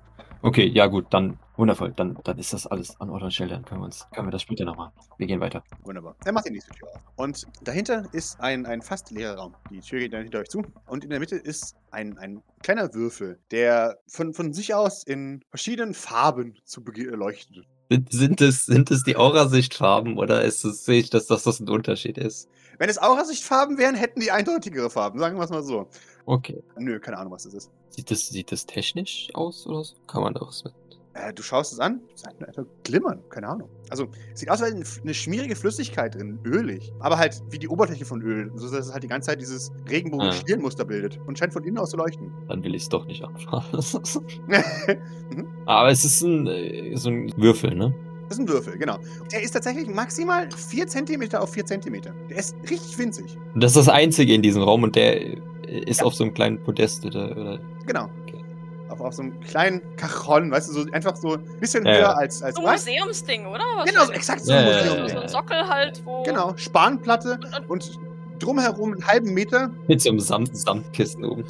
Okay, 0.43 0.65
ja 0.67 0.87
gut, 0.87 1.05
dann 1.11 1.37
wundervoll. 1.55 1.93
Dann, 1.95 2.17
dann 2.23 2.39
ist 2.39 2.51
das 2.51 2.65
alles 2.65 2.99
an 2.99 3.11
Ort 3.11 3.21
und 3.21 3.31
Stelle. 3.31 3.51
Dann 3.51 3.63
können 3.63 3.81
wir 3.81 3.85
uns, 3.85 4.07
können 4.13 4.27
wir 4.27 4.31
das 4.31 4.41
später 4.41 4.65
noch 4.65 4.75
machen. 4.75 4.91
Wir 5.17 5.27
gehen 5.27 5.39
weiter. 5.39 5.63
Wunderbar. 5.83 6.15
Er 6.25 6.31
macht 6.31 6.47
die 6.47 6.51
nächste 6.51 6.71
Tür 6.71 6.89
auf. 6.89 7.01
Und 7.15 7.45
dahinter 7.63 8.05
ist 8.11 8.39
ein, 8.41 8.65
ein 8.65 8.81
fast 8.81 9.11
leerer 9.11 9.35
Raum. 9.35 9.55
Die 9.69 9.79
Tür 9.81 9.99
geht 9.99 10.13
dann 10.13 10.23
hinter 10.23 10.39
euch 10.39 10.49
zu. 10.49 10.63
Und 10.87 11.03
in 11.03 11.11
der 11.11 11.19
Mitte 11.19 11.35
ist 11.35 11.75
ein, 11.91 12.17
ein 12.17 12.41
kleiner 12.63 12.93
Würfel, 12.95 13.39
der 13.51 13.99
von, 14.07 14.33
von 14.33 14.51
sich 14.51 14.73
aus 14.73 15.03
in 15.03 15.43
verschiedenen 15.49 15.93
Farben 15.93 16.55
zu 16.65 16.83
Beginn 16.83 17.09
leuchtet. 17.11 17.67
Sind, 18.09 18.41
es, 18.41 18.65
sind 18.65 18.89
es 18.89 19.03
die 19.03 19.17
Aurasichtfarben 19.17 20.17
oder 20.17 20.43
ist 20.43 20.63
es, 20.63 20.85
sehe 20.85 21.01
ich, 21.01 21.09
dass 21.09 21.27
das, 21.27 21.43
das 21.43 21.59
ein 21.59 21.69
Unterschied 21.69 22.17
ist? 22.17 22.47
Wenn 22.79 22.89
es 22.89 22.97
Aurasichtfarben 22.97 23.77
wären, 23.77 23.95
hätten 23.95 24.21
die 24.21 24.31
eindeutigere 24.31 24.89
Farben. 24.89 25.19
Sagen 25.19 25.37
wir 25.37 25.43
es 25.43 25.51
mal 25.51 25.61
so. 25.61 25.87
Okay. 26.25 26.63
Nö, 26.77 26.99
keine 26.99 27.17
Ahnung, 27.17 27.33
was 27.33 27.43
das 27.43 27.53
ist. 27.53 27.71
Sieht 27.89 28.11
das, 28.11 28.27
sieht 28.29 28.51
das 28.51 28.65
technisch 28.65 29.29
aus 29.33 29.67
oder 29.67 29.83
so? 29.83 29.95
Kann 30.07 30.23
man 30.23 30.33
da 30.33 30.41
was 30.41 30.63
mit? 30.63 30.73
Äh, 31.13 31.33
du 31.33 31.43
schaust 31.43 31.73
es 31.73 31.79
an, 31.79 31.99
es 32.15 32.23
hat 32.23 32.41
einfach 32.47 32.63
glimmern, 32.83 33.19
keine 33.29 33.49
Ahnung. 33.49 33.69
Also, 33.89 34.07
sieht 34.33 34.49
aus, 34.49 34.61
als 34.61 34.73
wäre 34.73 35.01
eine 35.01 35.13
schmierige 35.13 35.57
Flüssigkeit 35.57 36.15
drin, 36.15 36.39
ölig. 36.45 36.93
Aber 36.99 37.17
halt 37.17 37.41
wie 37.49 37.59
die 37.59 37.67
Oberfläche 37.67 38.05
von 38.05 38.21
Öl, 38.21 38.49
so 38.55 38.71
dass 38.71 38.87
es 38.87 38.93
halt 38.93 39.03
die 39.03 39.09
ganze 39.09 39.27
Zeit 39.27 39.41
dieses 39.41 39.73
Regenbogen-Stirnmuster 39.89 40.85
bildet 40.85 41.19
und 41.27 41.37
scheint 41.37 41.51
von 41.51 41.65
innen 41.65 41.79
aus 41.79 41.89
zu 41.89 41.97
leuchten. 41.97 42.31
Dann 42.47 42.63
will 42.63 42.75
ich 42.75 42.83
es 42.83 42.89
doch 42.89 43.05
nicht 43.05 43.23
anfahren. 43.25 43.65
mhm. 45.35 45.47
Aber 45.65 45.89
es 45.89 46.05
ist 46.05 46.21
ein, 46.21 46.47
äh, 46.47 46.95
so 46.95 47.09
ein 47.09 47.33
Würfel, 47.35 47.75
ne? 47.75 47.93
Das 48.29 48.37
ist 48.37 48.45
ein 48.45 48.47
Würfel, 48.47 48.77
genau. 48.77 48.97
Der 49.33 49.43
ist 49.43 49.51
tatsächlich 49.51 49.89
maximal 49.89 50.49
4 50.49 50.87
cm 50.87 51.35
auf 51.35 51.51
4 51.51 51.65
cm. 51.65 52.01
Der 52.29 52.37
ist 52.37 52.55
richtig 52.69 52.97
winzig. 52.97 53.37
Das 53.55 53.71
ist 53.71 53.87
das 53.87 53.89
Einzige 53.89 54.33
in 54.33 54.41
diesem 54.41 54.63
Raum 54.63 54.83
und 54.83 54.95
der 54.95 55.35
ist 55.71 55.99
Ja. 56.01 56.05
auf 56.05 56.13
so 56.13 56.23
einem 56.23 56.33
kleinen 56.33 56.61
Podest 56.63 57.05
oder. 57.05 57.31
oder 57.37 57.59
Genau. 57.87 58.09
Okay. 58.23 58.43
Auf, 58.89 58.99
auf 59.01 59.13
so 59.13 59.21
einem 59.23 59.39
kleinen 59.39 59.81
Cajon, 59.95 60.51
weißt 60.51 60.69
du, 60.69 60.73
so 60.73 60.91
einfach 60.91 61.15
so 61.15 61.33
ein 61.35 61.43
bisschen 61.59 61.85
Ja, 61.85 61.91
höher 61.93 61.99
ja. 62.01 62.11
als, 62.13 62.43
als 62.43 62.55
So 62.55 62.61
ein 62.65 62.73
was? 62.73 62.85
Museumsding, 62.85 63.45
oder? 63.45 63.63
Genau, 63.85 64.05
so 64.05 64.11
exakt 64.11 64.41
so 64.43 64.51
ein 64.51 64.65
ja, 64.65 64.73
Museum. 64.77 64.97
ja, 64.97 65.09
So 65.09 65.19
ein 65.19 65.29
Sockel 65.29 65.67
halt, 65.69 66.01
wo. 66.05 66.23
Genau, 66.23 66.53
Spanplatte 66.57 67.39
Und, 67.67 67.69
und 67.69 67.99
drumherum 68.39 68.93
einen 68.93 69.07
halben 69.07 69.33
Meter. 69.33 69.69
mit 69.87 70.01
so 70.01 70.09
einem 70.09 70.19
Samt, 70.19 70.57
Samtkissen 70.57 71.23
oben. 71.23 71.43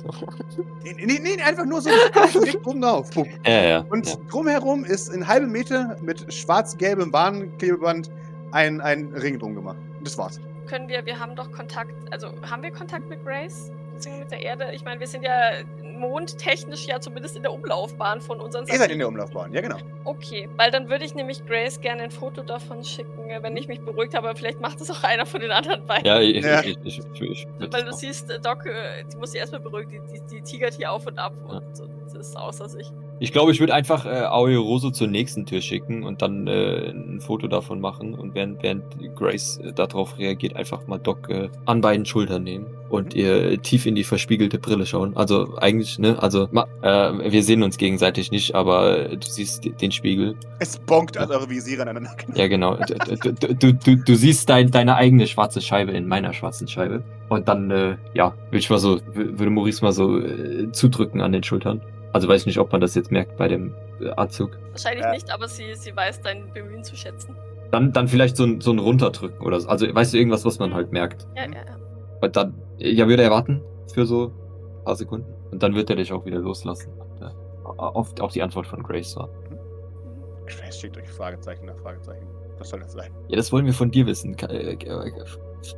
Nee, 0.83 0.93
nee, 0.99 1.19
nee 1.23 1.41
einfach 1.41 1.65
nur 1.65 1.81
so 1.81 1.89
direkt 1.89 2.67
oben 2.67 2.81
drauf. 2.81 3.09
Ja, 3.45 3.61
ja. 3.63 3.85
Und 3.89 4.07
ja. 4.07 4.15
drumherum 4.29 4.83
ist 4.85 5.09
ein 5.11 5.25
halben 5.27 5.51
Meter 5.51 5.97
mit 6.01 6.31
schwarz-gelbem 6.31 7.11
Warnklebeband 7.13 8.11
einen, 8.51 8.81
einen 8.81 9.13
Ring 9.15 9.39
drum 9.39 9.55
gemacht. 9.55 9.77
Und 9.97 10.05
das 10.05 10.17
war's. 10.17 10.39
Können 10.67 10.87
wir, 10.89 11.05
wir 11.05 11.17
haben 11.19 11.35
doch 11.35 11.51
Kontakt, 11.51 11.91
also 12.11 12.27
haben 12.49 12.61
wir 12.61 12.71
Kontakt 12.71 13.07
mit 13.09 13.23
Grace? 13.25 13.71
Beziehungsweise 14.01 14.23
mit 14.23 14.31
der 14.31 14.41
Erde? 14.41 14.71
Ich 14.73 14.83
meine, 14.83 14.99
wir 14.99 15.07
sind 15.07 15.23
ja 15.23 15.51
mondtechnisch 15.83 16.87
ja 16.87 16.99
zumindest 16.99 17.35
in 17.35 17.43
der 17.43 17.53
Umlaufbahn 17.53 18.21
von 18.21 18.39
unseren 18.39 18.65
Ihr 18.65 18.77
seid 18.77 18.89
in 18.91 18.97
der 18.99 19.07
Umlaufbahn, 19.07 19.53
ja 19.53 19.61
genau. 19.61 19.77
Okay, 20.03 20.49
weil 20.57 20.71
dann 20.71 20.89
würde 20.89 21.05
ich 21.05 21.13
nämlich 21.13 21.45
Grace 21.45 21.79
gerne 21.79 22.01
ein 22.03 22.11
Foto 22.11 22.41
davon 22.41 22.83
schicken, 22.83 23.29
äh, 23.29 23.41
wenn 23.43 23.55
ich 23.55 23.67
mich 23.67 23.81
beruhigt 23.81 24.15
habe. 24.15 24.33
Vielleicht 24.35 24.59
macht 24.59 24.81
es 24.81 24.89
auch 24.89 25.03
einer 25.03 25.25
von 25.27 25.41
den 25.41 25.51
anderen 25.51 25.85
beiden. 25.85 26.05
Ja, 26.05 26.19
ich, 26.19 26.43
Ja. 26.43 26.61
ich, 26.61 26.77
ich, 26.83 26.99
ich, 27.13 27.21
ich 27.21 27.47
Weil 27.71 27.85
du 27.85 27.93
siehst, 27.93 28.31
äh, 28.31 28.39
Doc, 28.39 28.65
äh, 28.65 29.03
die 29.11 29.17
muss 29.17 29.31
sich 29.31 29.39
erstmal 29.39 29.61
beruhigen, 29.61 30.01
die, 30.07 30.19
die, 30.19 30.35
die 30.37 30.41
tigert 30.41 30.73
hier 30.73 30.91
auf 30.91 31.05
und 31.05 31.19
ab 31.19 31.33
Ja. 31.47 31.57
und, 31.57 31.79
und 31.79 31.91
das 32.00 32.00
ist 32.13 32.35
außer 32.37 32.67
sich. 32.69 32.91
Ich 33.19 33.31
glaube, 33.31 33.51
ich 33.51 33.59
würde 33.59 33.73
einfach 33.73 34.05
äh, 34.05 34.09
Aoi 34.25 34.55
Roso 34.55 34.89
zur 34.89 35.07
nächsten 35.07 35.45
Tür 35.45 35.61
schicken 35.61 36.03
und 36.03 36.21
dann 36.21 36.47
äh, 36.47 36.89
ein 36.89 37.19
Foto 37.21 37.47
davon 37.47 37.79
machen 37.79 38.15
und 38.15 38.33
während, 38.33 38.63
während 38.63 38.83
Grace 39.15 39.57
äh, 39.63 39.73
darauf 39.73 40.17
reagiert, 40.17 40.55
einfach 40.55 40.87
mal 40.87 40.97
Doc 40.97 41.29
äh, 41.29 41.49
an 41.65 41.81
beiden 41.81 42.05
Schultern 42.05 42.43
nehmen 42.43 42.65
und 42.89 43.13
Mhm. 43.13 43.19
ihr 43.21 43.61
tief 43.61 43.85
in 43.85 43.93
die 43.95 44.03
verspiegelte 44.03 44.57
Brille 44.57 44.85
schauen. 44.85 45.15
Also 45.15 45.55
eigentlich, 45.57 45.99
ne, 45.99 46.21
also 46.21 46.47
ma, 46.51 46.65
äh, 46.81 47.31
wir 47.31 47.43
sehen 47.43 47.61
uns 47.63 47.77
gegenseitig 47.77 48.31
nicht, 48.31 48.55
aber 48.55 49.09
du 49.09 49.27
siehst 49.27 49.63
den 49.81 49.91
Spiegel. 49.91 50.35
Es 50.59 50.77
bonkt, 50.79 51.15
als 51.17 51.29
eure 51.29 51.49
Visiere 51.49 51.83
aneinander. 51.83 52.11
Ja, 52.35 52.47
genau. 52.47 52.75
Du, 52.75 53.33
du, 53.33 53.53
du, 53.55 53.73
du, 53.73 53.95
du 53.97 54.15
siehst 54.15 54.49
dein, 54.49 54.71
deine 54.71 54.95
eigene 54.95 55.27
schwarze 55.27 55.61
Scheibe 55.61 55.91
in 55.91 56.07
meiner 56.07 56.33
schwarzen 56.33 56.67
Scheibe. 56.67 57.03
Und 57.29 57.47
dann, 57.47 57.69
äh, 57.71 57.97
ja, 58.13 58.33
würde 58.49 58.57
ich 58.57 58.69
mal 58.69 58.79
so, 58.79 58.95
wür- 58.95 59.37
würde 59.39 59.49
Maurice 59.51 59.83
mal 59.83 59.91
so 59.93 60.19
äh, 60.19 60.71
zudrücken 60.71 61.21
an 61.21 61.31
den 61.31 61.43
Schultern. 61.43 61.81
Also 62.13 62.27
weiß 62.27 62.41
ich 62.41 62.45
nicht, 62.47 62.57
ob 62.59 62.71
man 62.71 62.81
das 62.81 62.95
jetzt 62.95 63.11
merkt 63.11 63.37
bei 63.37 63.47
dem 63.47 63.73
äh, 64.01 64.09
Anzug. 64.11 64.57
Wahrscheinlich 64.71 65.05
Ja. 65.05 65.11
nicht, 65.11 65.31
aber 65.31 65.47
sie, 65.47 65.73
sie 65.75 65.95
weiß 65.95 66.21
dein 66.21 66.51
Bemühen 66.53 66.83
zu 66.83 66.95
schätzen. 66.95 67.35
Dann, 67.71 67.93
dann 67.93 68.07
vielleicht 68.07 68.35
so 68.35 68.43
ein, 68.43 68.59
so 68.59 68.71
ein 68.71 68.79
Runterdrücken 68.79 69.45
oder 69.45 69.59
so. 69.61 69.69
Also, 69.69 69.93
weißt 69.93 70.13
du, 70.13 70.17
irgendwas, 70.17 70.43
was 70.43 70.59
man 70.59 70.73
halt 70.73 70.91
merkt. 70.91 71.25
Ja, 71.35 71.43
ja, 71.43 71.51
ja. 71.51 71.77
Und 72.21 72.35
dann, 72.35 72.53
ja, 72.77 73.07
würde 73.07 73.23
er 73.23 73.31
warten 73.31 73.61
für 73.93 74.05
so 74.05 74.25
ein 74.79 74.83
paar 74.83 74.95
Sekunden. 74.95 75.33
Und 75.51 75.63
dann 75.63 75.73
wird 75.75 75.89
er 75.89 75.95
dich 75.95 76.11
auch 76.11 76.25
wieder 76.25 76.39
loslassen. 76.39 76.91
Äh, 77.21 77.29
auf, 77.63 78.13
auf 78.19 78.31
die 78.33 78.41
Antwort 78.41 78.67
von 78.67 78.83
Grace 78.83 79.15
warten. 79.15 79.57
Grace 80.47 80.79
schickt 80.79 80.97
euch 80.97 81.09
Fragezeichen 81.09 81.65
nach 81.65 81.77
Fragezeichen. 81.77 82.27
Was 82.59 82.69
soll 82.69 82.81
das 82.81 82.91
sein? 82.91 83.11
Ja, 83.29 83.37
das 83.37 83.51
wollen 83.53 83.65
wir 83.65 83.73
von 83.73 83.89
dir 83.89 84.05
wissen. 84.05 84.35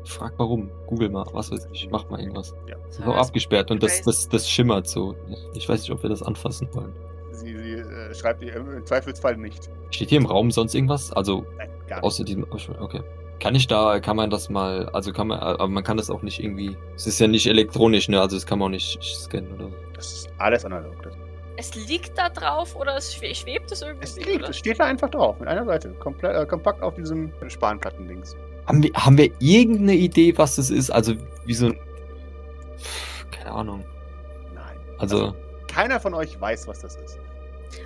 Frag 0.05 0.33
warum. 0.37 0.69
Google 0.87 1.09
mal, 1.09 1.25
was 1.33 1.51
weiß 1.51 1.67
ich. 1.71 1.89
Mach 1.91 2.09
mal 2.09 2.19
irgendwas. 2.19 2.53
Ja. 2.67 2.75
Das 2.87 2.99
ist 2.99 3.05
auch 3.07 3.15
abgesperrt 3.15 3.71
und 3.71 3.81
das, 3.83 4.01
das, 4.01 4.27
das 4.29 4.49
schimmert 4.49 4.87
so. 4.87 5.15
Ich 5.55 5.67
weiß 5.67 5.81
nicht, 5.81 5.91
ob 5.91 6.03
wir 6.03 6.09
das 6.09 6.23
anfassen 6.23 6.67
wollen. 6.73 6.93
Sie, 7.31 7.57
sie 7.57 7.73
äh, 7.73 8.13
schreibt 8.13 8.43
ihr 8.43 8.55
im 8.55 8.85
Zweifelsfall 8.85 9.37
nicht. 9.37 9.69
Steht 9.91 10.09
hier 10.09 10.19
im 10.19 10.25
Raum 10.25 10.51
sonst 10.51 10.75
irgendwas? 10.75 11.11
Also 11.13 11.45
Nein, 11.57 11.69
gar 11.87 11.97
nicht. 11.97 12.03
außer 12.05 12.23
diesem. 12.23 12.45
Okay. 12.51 13.01
Kann 13.39 13.55
ich 13.55 13.67
da, 13.67 13.99
kann 13.99 14.15
man 14.15 14.29
das 14.29 14.49
mal, 14.49 14.87
also 14.89 15.11
kann 15.11 15.27
man, 15.27 15.39
aber 15.39 15.67
man 15.67 15.83
kann 15.83 15.97
das 15.97 16.09
auch 16.09 16.21
nicht 16.21 16.41
irgendwie. 16.41 16.77
Es 16.95 17.07
ist 17.07 17.19
ja 17.19 17.27
nicht 17.27 17.47
elektronisch, 17.47 18.07
ne? 18.07 18.21
Also 18.21 18.37
das 18.37 18.45
kann 18.45 18.59
man 18.59 18.67
auch 18.67 18.71
nicht 18.71 19.01
scannen 19.03 19.51
oder 19.53 19.65
so. 19.69 19.73
Das 19.95 20.13
ist 20.13 20.29
alles 20.37 20.63
analog. 20.63 20.93
Das, 21.03 21.13
Es 21.57 21.87
liegt 21.87 22.17
da 22.17 22.29
drauf 22.29 22.75
oder 22.75 22.95
es 22.95 23.13
schwe 23.13 23.33
schwebt 23.35 23.71
es 23.71 23.81
irgendwie? 23.81 24.03
es 24.05 24.15
liegt, 24.17 24.35
oder? 24.35 24.49
es 24.49 24.57
steht 24.57 24.79
da 24.79 24.85
einfach 24.85 25.09
drauf, 25.09 25.39
mit 25.39 25.49
einer 25.49 25.65
Seite. 25.65 25.93
Komplett, 25.95 26.35
äh, 26.35 26.45
kompakt 26.45 26.81
auf 26.81 26.95
diesem 26.95 27.33
Spanplatten-Dings. 27.47 28.37
Haben 28.65 28.83
wir, 28.83 28.91
haben 28.93 29.17
wir 29.17 29.29
irgendeine 29.39 29.93
Idee, 29.95 30.37
was 30.37 30.55
das 30.55 30.69
ist? 30.69 30.89
Also 30.89 31.15
wie 31.45 31.53
so 31.53 31.67
ein. 31.67 31.79
Keine 33.31 33.51
Ahnung. 33.51 33.85
Nein. 34.53 34.77
Also. 34.97 35.35
Keiner 35.67 35.99
von 35.99 36.13
euch 36.13 36.39
weiß, 36.39 36.67
was 36.67 36.79
das 36.79 36.95
ist. 36.97 37.19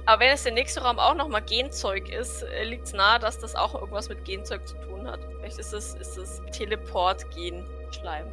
Aber 0.05 0.21
wenn 0.21 0.31
es 0.31 0.43
der 0.43 0.51
nächste 0.51 0.81
Raum 0.81 0.99
auch 0.99 1.15
nochmal 1.15 1.41
Genzeug 1.41 2.09
ist, 2.09 2.45
liegt 2.65 2.87
es 2.87 2.93
nahe, 2.93 3.19
dass 3.19 3.39
das 3.39 3.55
auch 3.55 3.73
irgendwas 3.75 4.09
mit 4.09 4.25
Genzeug 4.25 4.67
zu 4.67 4.75
tun 4.81 5.07
hat. 5.09 5.19
Vielleicht 5.39 5.57
ist 5.57 5.73
es, 5.73 5.95
ist 5.95 6.17
es 6.17 6.41
Teleport-Gen-Schleim. 6.51 8.25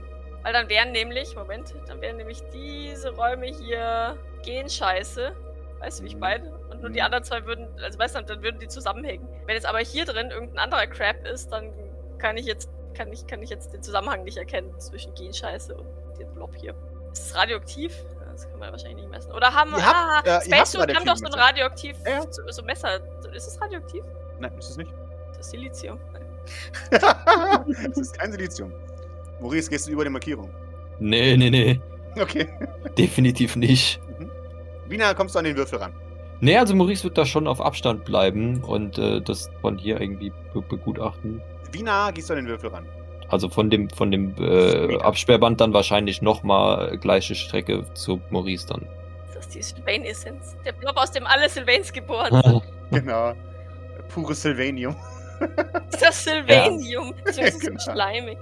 Weil 0.42 0.52
dann 0.52 0.68
wären 0.68 0.90
nämlich, 0.92 1.35
Moment, 1.37 1.74
dann 1.87 2.00
wären 2.00 2.16
nämlich 2.16 2.42
diese 2.52 3.14
Räume 3.14 3.46
hier 3.46 4.16
Genscheiße. 4.44 5.35
Weißt 5.78 6.00
du, 6.00 6.04
wie 6.04 6.09
ich 6.09 6.14
Mhm. 6.14 6.20
meine? 6.20 6.52
Und 6.70 6.80
nur 6.80 6.90
die 6.90 6.98
Mhm. 6.98 7.07
anderen 7.07 7.24
zwei 7.24 7.44
würden, 7.46 7.68
also 7.83 7.98
weißt 7.98 8.16
du, 8.16 8.22
dann 8.22 8.42
würden 8.42 8.59
die 8.59 8.68
zusammenhängen. 8.68 9.26
Wenn 9.46 9.54
jetzt 9.54 9.66
aber 9.66 9.78
hier 9.78 10.04
drin 10.04 10.30
irgendein 10.30 10.59
anderer 10.59 10.87
Crap 10.87 11.24
ist, 11.26 11.50
dann 11.52 11.72
kann 12.24 12.38
ich 12.38 12.46
jetzt, 12.46 12.70
kann 12.94 13.12
ich, 13.12 13.26
kann 13.26 13.42
ich 13.42 13.50
jetzt 13.50 13.74
den 13.74 13.82
Zusammenhang 13.82 14.24
nicht 14.24 14.38
erkennen 14.38 14.72
zwischen 14.78 15.12
Genscheiße 15.14 15.74
und 15.74 15.87
dem 16.18 16.32
Blob 16.32 16.54
hier. 16.56 16.74
Ist 17.12 17.26
es 17.26 17.37
radioaktiv? 17.37 17.92
Das 18.32 18.48
kann 18.48 18.58
man 18.58 18.72
wahrscheinlich 18.72 18.96
nicht 18.96 19.10
messen. 19.10 19.30
Oder 19.32 19.52
haben 19.52 19.72
Ihr 19.72 19.87
habt, 19.87 20.26
ah, 20.26 20.38
äh, 20.38 20.40
Space 20.40 20.72
Suit 20.72 20.96
haben 20.96 21.04
doch 21.04 21.18
so 21.18 21.26
ein 21.26 21.30
Messer. 21.32 21.42
radioaktiv, 21.44 21.96
Ja, 22.06 22.10
ja. 22.12 22.22
so, 22.30 22.42
so 22.48 22.62
Messer. 22.62 22.98
Ist 23.30 23.46
es 23.46 23.60
radioaktiv? 23.60 24.02
Nein, 24.40 24.52
ist 24.58 24.70
es 24.70 24.76
nicht. 24.78 24.90
Das 25.28 25.40
ist 25.40 25.50
Silizium. 25.50 25.98
es 27.90 27.98
ist 27.98 28.18
kein 28.18 28.32
Silizium. 28.32 28.72
Maurice, 29.40 29.68
gehst 29.68 29.87
du 29.87 29.92
über 29.92 30.04
die 30.04 30.10
Markierung? 30.10 30.48
Nee, 30.98 31.37
nee, 31.37 31.50
nee. 31.50 31.80
Okay. 32.18 32.48
Definitiv 32.98 33.54
nicht. 33.54 34.00
Mhm. 34.18 34.30
Wie 34.87 34.96
nah 34.96 35.12
kommst 35.12 35.34
du 35.34 35.40
an 35.40 35.44
den 35.44 35.56
Würfel 35.56 35.78
ran? 35.78 35.92
Nee, 36.40 36.56
also 36.56 36.74
Maurice 36.74 37.04
wird 37.04 37.18
da 37.18 37.26
schon 37.26 37.46
auf 37.46 37.60
Abstand 37.60 38.06
bleiben 38.06 38.64
und 38.64 38.96
äh, 38.96 39.20
das 39.20 39.50
von 39.60 39.76
hier 39.76 40.00
irgendwie 40.00 40.32
be 40.54 40.62
begutachten. 40.62 41.42
Wie 41.74 41.82
nah 41.82 42.10
gehst 42.10 42.30
du 42.30 42.34
an 42.34 42.38
den 42.38 42.48
Würfel 42.48 42.70
ran? 42.70 42.87
Also 43.28 43.48
von 43.48 43.68
dem 43.68 43.90
von 43.90 44.10
dem 44.10 44.34
äh. 44.38 44.96
Absperrband 45.00 45.60
dann 45.60 45.72
wahrscheinlich 45.72 46.22
nochmal 46.22 46.96
gleiche 46.98 47.34
Strecke 47.34 47.84
zu 47.94 48.20
Maurice 48.30 48.66
dann. 48.68 48.87
Das 49.34 49.46
ist 49.46 49.54
die 49.54 49.62
Sylvain-Essenz. 49.62 50.56
Der 50.64 50.72
Blob, 50.72 50.96
aus 50.96 51.10
dem 51.10 51.26
alle 51.26 51.48
Sylvains 51.48 51.92
geboren 51.92 52.40
sind. 52.42 52.62
Genau. 52.92 53.32
Pures 54.08 54.42
Sylvanium. 54.42 54.94
Das 55.40 55.48
ist 55.94 56.02
das 56.02 56.24
Sylvanium. 56.24 57.12
Ist 57.24 57.40
es 57.40 57.58
Genau. 57.60 57.78
so 57.80 57.90
schleimig. 57.92 58.38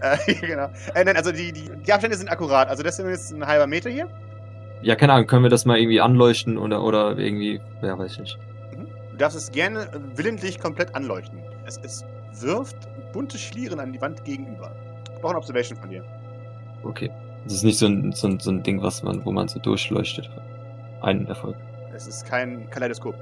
Äh, 0.00 0.34
genau. 0.40 0.68
Äh, 0.94 1.04
nein, 1.04 1.16
also 1.16 1.30
die, 1.30 1.52
die, 1.52 1.70
die 1.86 1.92
Abstände 1.92 2.16
sind 2.16 2.28
akkurat. 2.28 2.68
Also 2.68 2.82
das 2.82 2.96
sind 2.96 3.08
jetzt 3.08 3.30
ein 3.32 3.46
halber 3.46 3.66
Meter 3.68 3.90
hier. 3.90 4.08
ja, 4.82 4.96
keine 4.96 5.12
Ahnung, 5.12 5.28
können 5.28 5.44
wir 5.44 5.50
das 5.50 5.64
mal 5.66 5.78
irgendwie 5.78 6.00
anleuchten 6.00 6.58
oder 6.58 6.82
oder 6.82 7.16
irgendwie, 7.16 7.60
ja, 7.82 7.96
weiß 7.96 8.12
ich 8.14 8.18
nicht. 8.18 8.38
Du 9.12 9.16
darfst 9.18 9.36
es 9.38 9.52
gerne 9.52 9.88
willentlich 10.16 10.58
komplett 10.58 10.94
anleuchten. 10.94 11.38
Es, 11.64 11.78
es 11.82 12.04
wirft 12.40 12.76
bunte 13.12 13.38
Schlieren 13.38 13.80
an 13.80 13.92
die 13.92 14.00
Wand 14.00 14.24
gegenüber. 14.24 14.72
Ich 15.12 15.20
brauche 15.20 15.30
eine 15.30 15.38
Observation 15.38 15.78
von 15.78 15.90
dir. 15.90 16.04
Okay. 16.82 17.10
Das 17.44 17.54
ist 17.54 17.62
nicht 17.62 17.78
so 17.78 17.86
ein, 17.86 18.12
so 18.12 18.26
ein, 18.26 18.40
so 18.40 18.50
ein 18.50 18.62
Ding, 18.62 18.82
was 18.82 19.02
man, 19.02 19.24
wo 19.24 19.30
man 19.30 19.46
so 19.46 19.60
durchleuchtet. 19.60 20.28
Ein 21.02 21.26
Erfolg. 21.26 21.56
Es 21.94 22.06
ist 22.06 22.26
kein 22.26 22.68
Kaleidoskop. 22.70 23.14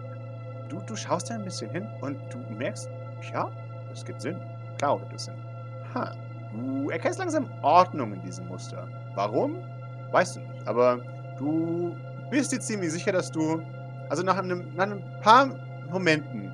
Du, 0.69 0.81
du 0.87 0.97
schaust 0.97 1.29
da 1.29 1.35
ein 1.35 1.45
bisschen 1.45 1.71
hin 1.71 1.87
und 2.01 2.17
du 2.31 2.39
merkst, 2.57 2.89
ja, 3.33 3.51
das 3.91 4.05
gibt 4.05 4.23
Sinn. 4.23 4.37
Klar 4.79 4.99
gibt 4.99 5.15
es 5.15 5.27
Sinn. 5.27 5.35
Ha. 5.95 6.13
Du 6.53 6.89
erkennst 6.91 7.19
langsam 7.19 7.47
Ordnung 7.63 8.15
in 8.15 8.23
diesem 8.23 8.47
Muster. 8.49 8.89
Warum? 9.15 9.57
Weißt 10.11 10.37
du 10.37 10.41
nicht. 10.41 10.67
Aber 10.67 11.01
du 11.39 11.95
bist 12.31 12.53
dir 12.53 12.61
ziemlich 12.61 12.93
sicher, 12.93 13.13
dass 13.13 13.31
du, 13.31 13.61
also 14.09 14.23
nach 14.23 14.39
einem, 14.39 14.75
nach 14.75 14.91
ein 14.91 15.03
paar 15.21 15.51
Momenten, 15.91 16.51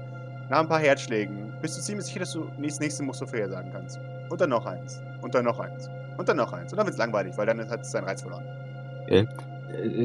nach 0.48 0.60
ein 0.60 0.68
paar 0.68 0.80
Herzschlägen, 0.80 1.49
bist 1.60 1.76
du 1.76 1.82
ziemlich 1.82 2.06
sicher, 2.06 2.20
dass 2.20 2.32
du 2.32 2.50
das 2.60 2.80
nächste 2.80 3.02
Muster 3.02 3.26
vorhersagen 3.26 3.72
kannst. 3.72 3.98
Und 4.28 4.40
dann 4.40 4.50
noch 4.50 4.66
eins. 4.66 5.02
Und 5.20 5.34
dann 5.34 5.44
noch 5.44 5.58
eins. 5.58 5.88
Und 6.16 6.28
dann 6.28 6.36
noch 6.36 6.52
eins. 6.52 6.72
Und 6.72 6.78
dann 6.78 6.86
wird 6.86 6.94
es 6.94 6.98
langweilig, 6.98 7.36
weil 7.36 7.46
dann 7.46 7.68
hat 7.68 7.80
es 7.80 7.90
seinen 7.90 8.04
Reiz 8.04 8.22
verloren. 8.22 8.44
Äh, 9.06 9.26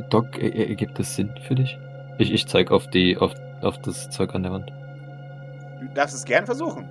Doc, 0.09 0.37
äh, 0.37 0.47
äh, 0.47 0.69
ergibt 0.69 0.97
das 0.99 1.15
Sinn 1.15 1.33
für 1.47 1.55
dich? 1.55 1.77
Ich, 2.17 2.31
ich 2.33 2.47
zeig 2.47 2.71
auf 2.71 2.87
die, 2.87 3.17
auf, 3.17 3.33
auf 3.61 3.77
das 3.79 4.09
Zeug 4.09 4.33
an 4.35 4.43
der 4.43 4.51
Wand. 4.51 4.71
Du 5.79 5.87
darfst 5.93 6.15
es 6.15 6.25
gern 6.25 6.45
versuchen. 6.45 6.89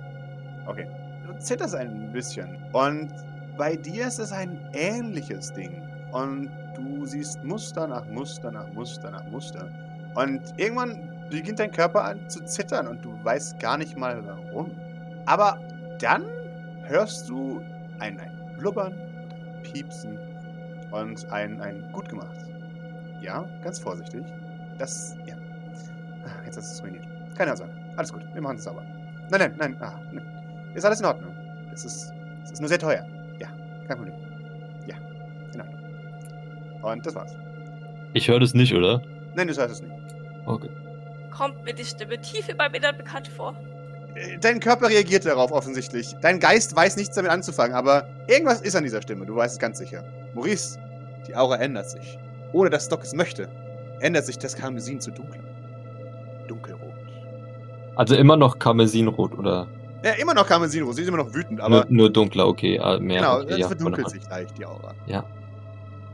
Okay. 0.65 0.87
Du 1.25 1.33
zitterst 1.39 1.75
ein 1.75 2.11
bisschen. 2.11 2.57
Und 2.71 3.11
bei 3.57 3.75
dir 3.75 4.07
ist 4.07 4.19
es 4.19 4.31
ein 4.31 4.59
ähnliches 4.73 5.51
Ding. 5.53 5.81
Und 6.11 6.49
du 6.75 7.05
siehst 7.05 7.43
Muster 7.43 7.87
nach 7.87 8.05
Muster 8.07 8.51
nach 8.51 8.71
Muster 8.73 9.11
nach 9.11 9.25
Muster. 9.31 9.69
Und 10.15 10.41
irgendwann 10.57 11.09
beginnt 11.29 11.59
dein 11.59 11.71
Körper 11.71 12.03
an 12.03 12.29
zu 12.29 12.43
zittern 12.45 12.87
und 12.87 13.03
du 13.03 13.17
weißt 13.23 13.59
gar 13.59 13.77
nicht 13.77 13.97
mal 13.97 14.25
warum. 14.25 14.71
Aber 15.25 15.59
dann 15.99 16.23
hörst 16.83 17.29
du 17.29 17.61
ein, 17.99 18.19
ein 18.19 18.31
Blubbern 18.57 18.93
und 18.93 19.33
ein 19.33 19.63
Piepsen 19.63 20.19
und 20.91 21.31
ein, 21.31 21.61
ein 21.61 21.91
gut 21.91 22.09
gemacht. 22.09 22.35
Ja, 23.21 23.45
ganz 23.63 23.79
vorsichtig. 23.79 24.23
Das, 24.77 25.15
ja. 25.25 25.35
Ah, 26.25 26.43
Jetzt 26.45 26.57
hast 26.57 26.71
du 26.71 26.75
es 26.75 26.83
ruiniert. 26.83 27.07
Keine 27.37 27.55
Sorge. 27.55 27.73
Alles 27.97 28.11
gut. 28.11 28.23
Wir 28.33 28.41
machen 28.41 28.57
es 28.57 28.63
sauber. 28.63 28.83
Nein, 29.29 29.39
nein, 29.39 29.53
nein. 29.57 29.77
Ah, 29.81 29.99
nein. 30.11 30.25
Ist 30.73 30.85
alles 30.85 30.99
in 30.99 31.05
Ordnung. 31.05 31.33
Es 31.73 31.85
ist, 31.85 32.13
es 32.43 32.51
ist 32.51 32.59
nur 32.59 32.69
sehr 32.69 32.79
teuer. 32.79 33.05
Ja, 33.39 33.47
kein 33.87 33.97
Problem. 33.97 34.13
Ja, 34.87 34.95
in 35.53 35.61
Ordnung. 35.61 35.79
Und 36.83 37.05
das 37.05 37.15
war's. 37.15 37.35
Ich 38.13 38.27
höre 38.27 38.39
das 38.39 38.53
nicht, 38.53 38.73
oder? 38.73 39.01
Nein, 39.35 39.47
du 39.47 39.55
hörst 39.55 39.73
es 39.73 39.81
nicht. 39.81 39.93
Okay. 40.45 40.69
Kommt 41.37 41.63
mir 41.65 41.73
die 41.73 41.83
Stimme 41.85 42.19
tief 42.21 42.47
in 42.49 42.57
meinem 42.57 42.75
Innern 42.75 42.97
bekannt 42.97 43.27
vor. 43.27 43.55
Äh, 44.15 44.37
Dein 44.39 44.59
Körper 44.59 44.89
reagiert 44.89 45.25
darauf 45.25 45.51
offensichtlich. 45.51 46.13
Dein 46.21 46.39
Geist 46.39 46.75
weiß 46.75 46.95
nichts 46.97 47.15
damit 47.15 47.31
anzufangen, 47.31 47.75
aber 47.75 48.07
irgendwas 48.27 48.61
ist 48.61 48.75
an 48.75 48.83
dieser 48.83 49.01
Stimme. 49.01 49.25
Du 49.25 49.35
weißt 49.35 49.53
es 49.55 49.59
ganz 49.59 49.77
sicher. 49.77 50.03
Maurice, 50.33 50.79
die 51.27 51.35
Aura 51.35 51.57
ändert 51.57 51.89
sich. 51.89 52.17
Ohne 52.53 52.69
dass 52.69 52.87
Doc 52.87 53.03
es 53.03 53.13
möchte, 53.13 53.49
ändert 53.99 54.25
sich 54.25 54.37
das 54.37 54.55
Karmesin 54.55 54.99
zu 55.01 55.11
dunkel. 55.11 55.41
Dunkelrot. 56.47 56.93
Also 57.95 58.15
immer 58.15 58.37
noch 58.37 58.59
Karmesinrot, 58.59 59.37
oder? 59.37 59.67
Ja, 60.03 60.11
immer 60.13 60.33
noch 60.33 60.45
Karmesinrot. 60.47 60.95
Sie 60.95 61.01
ist 61.01 61.07
immer 61.07 61.17
noch 61.17 61.33
wütend, 61.33 61.57
Nur, 61.59 61.65
aber 61.65 61.85
nur 61.89 62.09
dunkler, 62.11 62.47
okay. 62.47 62.75
äh, 62.77 62.99
Mehr, 62.99 63.21
genau, 63.21 63.39
okay, 63.41 63.57
ja, 63.59 63.67
verdunkelt 63.67 64.09
sich 64.09 64.27
leicht, 64.29 64.57
die 64.57 64.65
Aura. 64.65 64.93
Ja. 65.07 65.25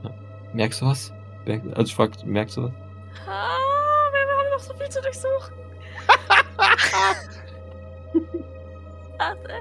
ja. 0.03 0.09
Merkst 0.53 0.81
du 0.81 0.85
was? 0.85 1.11
Merk- 1.45 1.63
Also 1.73 1.83
ich 1.83 1.95
frag, 1.95 2.11
merkst 2.25 2.57
du 2.57 2.63
was? 2.65 2.71
Ah, 3.27 3.57
noch 4.51 4.59
so 4.59 4.73
viel 4.73 4.89
zu 4.89 5.01
durchsuchen. 5.01 5.53
Warte. 9.17 9.53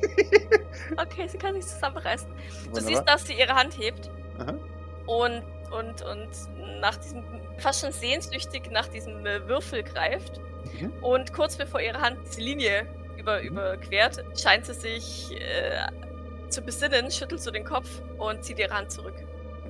Okay, 0.96 1.26
sie 1.28 1.38
kann 1.38 1.54
sich 1.54 1.66
zusammenreißen. 1.66 2.28
Du 2.28 2.74
siehst, 2.74 2.86
Wunderbar. 2.86 3.14
dass 3.14 3.26
sie 3.26 3.34
ihre 3.34 3.54
Hand 3.54 3.78
hebt 3.78 4.10
Aha. 4.38 4.54
und, 5.06 5.42
und, 5.70 6.02
und 6.02 6.28
nach 6.80 6.96
diesem, 6.96 7.24
fast 7.58 7.80
schon 7.80 7.92
sehnsüchtig 7.92 8.70
nach 8.70 8.88
diesem 8.88 9.24
äh, 9.24 9.46
Würfel 9.48 9.82
greift. 9.82 10.40
Mhm. 10.78 10.92
Und 11.02 11.32
kurz 11.32 11.56
bevor 11.56 11.80
ihre 11.80 12.00
Hand 12.00 12.18
diese 12.26 12.40
Linie 12.40 12.86
über, 13.16 13.40
überquert, 13.40 14.24
scheint 14.38 14.66
sie 14.66 14.74
sich 14.74 15.40
äh, 15.40 15.86
zu 16.50 16.60
besinnen, 16.62 17.10
schüttelt 17.10 17.40
so 17.40 17.50
den 17.50 17.64
Kopf 17.64 17.88
und 18.18 18.44
zieht 18.44 18.58
ihre 18.58 18.74
Hand 18.74 18.90
zurück. 18.90 19.14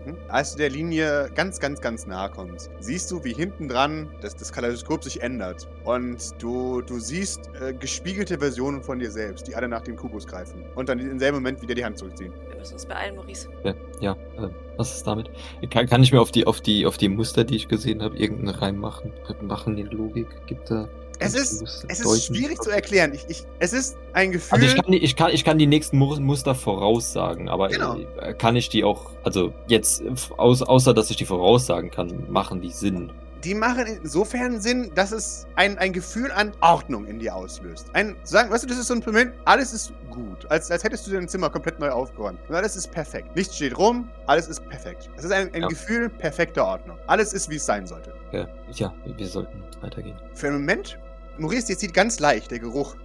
Mhm. 0.05 0.17
Als 0.29 0.53
du 0.53 0.59
der 0.59 0.71
Linie 0.71 1.31
ganz, 1.35 1.61
ganz, 1.61 1.81
ganz 1.81 2.07
nahe 2.07 2.31
kommst, 2.31 2.71
siehst 2.81 3.11
du, 3.11 3.25
wie 3.25 3.33
hinten 3.33 3.69
dran 3.69 4.09
das, 4.21 4.37
das 4.37 4.53
Kaleidoskop 4.53 5.05
sich 5.05 5.23
ändert. 5.23 5.69
Und 5.85 6.43
du, 6.43 6.83
du 6.83 6.99
siehst 6.99 7.51
äh, 7.61 7.73
gespiegelte 7.73 8.39
Versionen 8.39 8.83
von 8.83 8.99
dir 8.99 9.11
selbst, 9.11 9.47
die 9.47 9.55
alle 9.55 9.69
nach 9.69 9.83
dem 9.83 9.97
Kubus 9.97 10.27
greifen. 10.27 10.65
Und 10.75 10.89
dann 10.89 10.99
im 10.99 11.19
selben 11.19 11.39
Moment 11.39 11.63
wieder 11.63 11.75
die 11.75 11.85
Hand 11.85 11.99
zurückziehen. 11.99 12.33
Wir 12.49 12.59
müssen 12.59 12.75
uns 12.75 12.87
beeilen, 12.87 13.17
Maurice. 13.17 13.49
Ja, 13.65 13.75
ja 14.01 14.13
äh, 14.37 14.49
was 14.77 14.95
ist 14.97 15.07
damit? 15.07 15.31
Kann, 15.71 15.87
kann 15.87 16.03
ich 16.03 16.13
mir 16.13 16.21
auf 16.21 16.33
die, 16.33 16.47
auf 16.47 16.61
die, 16.61 16.87
auf 16.87 16.97
die 16.97 17.09
Muster, 17.09 17.45
die 17.45 17.57
ich 17.57 17.69
gesehen 17.69 18.03
habe, 18.03 18.17
irgendeinen 18.17 18.51
Reim 18.51 18.77
machen? 18.77 19.13
Machen 19.41 19.77
die 19.77 19.83
Logik? 19.83 20.29
Gibt 20.47 20.71
da. 20.71 20.89
Es 21.19 21.35
ist- 21.35 21.85
Es 21.89 22.01
ist 22.01 22.25
schwierig 22.27 22.61
zu 22.63 22.71
erklären. 22.71 23.13
Ich, 23.15 23.25
ich, 23.29 23.45
es 23.59 23.73
ist 23.73 23.97
ein 24.13 24.33
Gefühl. 24.33 24.55
Also 24.63 24.67
ich 24.67 24.75
kann, 24.83 24.93
die, 24.93 24.99
ich, 24.99 25.17
kann, 25.17 25.31
ich 25.33 25.45
kann 25.45 25.59
die 25.59 25.67
nächsten 25.67 25.99
Mu- 25.99 26.19
Muster 26.21 26.55
voraussagen, 26.55 27.49
aber 27.49 27.69
Genau. 27.69 27.97
äh, 28.21 28.35
kann 28.35 28.57
ich 28.57 28.69
die 28.69 28.85
auch, 28.85 29.11
also 29.23 29.53
jetzt, 29.67 30.03
außer 30.37 30.95
dass 30.95 31.11
ich 31.11 31.17
die 31.17 31.25
voraussagen 31.27 31.91
kann, 31.91 32.31
machen 32.31 32.61
die 32.61 32.71
Sinn. 32.71 33.11
die 33.45 33.55
machen 33.55 33.85
insofern 34.03 34.59
Sinn, 34.61 34.91
dass 34.95 35.13
es 35.13 35.47
ein, 35.57 35.77
ein 35.77 35.93
Gefühl 35.93 36.31
an 36.33 36.53
Ordnung 36.63 37.05
in 37.07 37.19
dir 37.19 37.35
auslöst. 37.37 37.89
Ein, 37.93 38.17
sagen, 38.25 38.51
weißt 38.51 38.65
du, 38.65 38.69
das 38.69 38.79
ist 38.79 38.87
so 38.87 38.95
ein 38.95 39.03
Moment, 39.05 39.35
alles 39.45 39.75
ist 39.75 39.93
gut. 40.11 40.51
Als, 40.51 40.71
als 40.71 40.83
hättest 40.83 41.07
du 41.07 41.11
dein 41.11 41.29
Zimmer 41.29 41.51
komplett 41.51 41.79
neu 41.79 41.91
aufgeräumt. 41.91 42.39
Und 42.49 42.55
alles 42.55 42.75
ist 42.75 42.91
perfekt. 42.91 43.37
Nichts 43.37 43.55
steht 43.57 43.77
rum, 43.77 44.09
alles 44.27 44.49
ist 44.49 44.67
perfekt. 44.71 45.11
Es 45.19 45.25
ist 45.25 45.33
ein, 45.33 45.53
ein 45.53 45.61
Ja. 45.63 45.69
Gefühl 45.69 46.09
perfekter 46.09 46.65
Ordnung. 46.67 46.97
Alles 47.07 47.35
ist, 47.35 47.51
wie 47.51 47.57
es 47.57 47.67
sein 47.67 47.87
sollte. 47.87 48.15
Ja, 48.33 48.49
ja 48.73 48.95
wir 49.15 49.27
sollten 49.29 49.63
weitergehen. 49.83 50.17
Für 50.33 50.47
einen 50.47 50.61
Moment, 50.61 50.99
Maurice, 51.39 51.67
dir 51.67 51.79
zieht 51.79 51.95
ganz 51.95 52.21
leicht 52.21 52.51
der 52.51 52.59
Geruch 52.59 52.97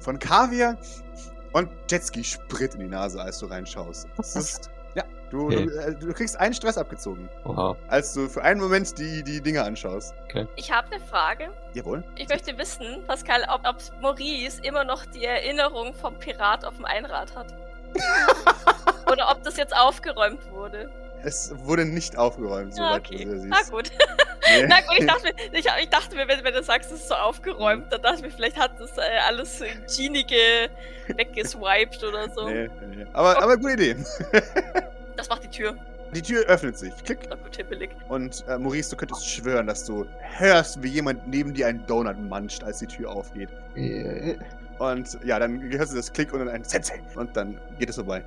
von 0.00 0.18
Kaviar 0.18 0.76
und 1.52 1.68
Jetski-Sprit 1.90 2.74
in 2.74 2.80
die 2.80 2.88
Nase, 2.88 3.20
als 3.20 3.38
du 3.38 3.46
reinschaust. 3.46 4.08
Das 4.16 4.36
ist, 4.36 4.70
ja, 4.94 5.04
du, 5.30 5.46
Okay. 5.46 5.66
du, 5.66 5.70
äh, 5.78 5.94
du 5.94 6.12
kriegst 6.12 6.38
einen 6.38 6.54
Stress 6.54 6.76
abgezogen, 6.78 7.28
Oha. 7.44 7.76
als 7.88 8.12
du 8.12 8.28
für 8.28 8.42
einen 8.42 8.60
Moment 8.60 8.96
die, 8.98 9.22
die 9.22 9.40
Dinge 9.40 9.62
anschaust. 9.62 10.14
Ich 10.56 10.70
habe 10.72 10.90
eine 10.92 11.04
Frage. 11.04 11.50
Jawohl. 11.74 12.02
Ich 12.16 12.28
möchte 12.28 12.56
wissen, 12.58 13.04
Pascal, 13.06 13.44
ob, 13.52 13.60
ob 13.66 13.76
Maurice 14.00 14.60
immer 14.62 14.84
noch 14.84 15.04
die 15.06 15.24
Erinnerung 15.24 15.94
vom 15.94 16.14
Pirat 16.18 16.64
auf 16.64 16.76
dem 16.76 16.84
Einrad 16.84 17.34
hat. 17.36 17.54
Oder 19.12 19.30
ob 19.30 19.42
das 19.44 19.56
jetzt 19.56 19.74
aufgeräumt 19.76 20.40
wurde. 20.50 20.90
Es 21.24 21.52
wurde 21.64 21.84
nicht 21.84 22.16
aufgeräumt, 22.18 22.76
Ja, 22.76 22.88
soweit 22.88 23.06
okay. 23.06 23.24
du 23.24 23.38
siehst. 23.40 23.48
Na 23.48 23.62
gut. 23.70 23.90
Nee. 24.46 24.66
Na 24.68 24.80
gut, 24.82 24.98
ich 24.98 25.06
dachte, 25.06 25.24
mir, 25.24 25.58
ich, 25.58 25.66
ich 25.82 25.88
dachte 25.88 26.16
mir, 26.16 26.28
wenn, 26.28 26.44
wenn 26.44 26.54
du 26.54 26.62
sagst, 26.62 26.92
es 26.92 27.00
ist 27.00 27.08
so 27.08 27.14
aufgeräumt, 27.14 27.90
dann 27.90 28.02
dachte 28.02 28.16
ich 28.16 28.22
mir, 28.22 28.30
vielleicht 28.30 28.58
hat 28.58 28.72
das 28.78 28.96
äh, 28.98 29.00
alles 29.26 29.60
äh, 29.62 29.68
Genige 29.96 30.68
weggeswiped 31.16 32.04
oder 32.04 32.28
so. 32.30 32.48
Nee, 32.48 32.68
nee, 32.88 32.96
nee. 32.96 33.06
Aber, 33.12 33.42
aber 33.42 33.56
gute 33.56 33.72
Idee. 33.72 33.96
Das 35.16 35.28
macht 35.28 35.44
die 35.44 35.48
Tür. 35.48 35.76
Die 36.12 36.20
Tür 36.22 36.44
öffnet 36.46 36.76
sich. 36.76 36.92
Klick. 37.04 37.20
Na 37.30 37.36
gut, 37.36 37.56
hibbelig. 37.56 37.90
Und 38.08 38.44
äh, 38.48 38.58
Maurice, 38.58 38.90
du 38.90 38.96
könntest 38.96 39.28
schwören, 39.28 39.68
dass 39.68 39.84
du 39.84 40.06
hörst, 40.18 40.82
wie 40.82 40.88
jemand 40.88 41.26
neben 41.28 41.54
dir 41.54 41.68
einen 41.68 41.86
Donut 41.86 42.18
manscht, 42.28 42.64
als 42.64 42.80
die 42.80 42.86
Tür 42.88 43.10
aufgeht. 43.10 43.48
Und 44.78 45.18
ja, 45.24 45.38
dann 45.38 45.62
hörst 45.70 45.92
du 45.92 45.96
das 45.96 46.12
Klick 46.12 46.32
und 46.32 46.40
dann 46.40 46.48
ein 46.48 46.64
Sensei. 46.64 47.00
Und 47.14 47.36
dann 47.36 47.60
geht 47.78 47.90
es 47.90 47.94
vorbei. 47.94 48.24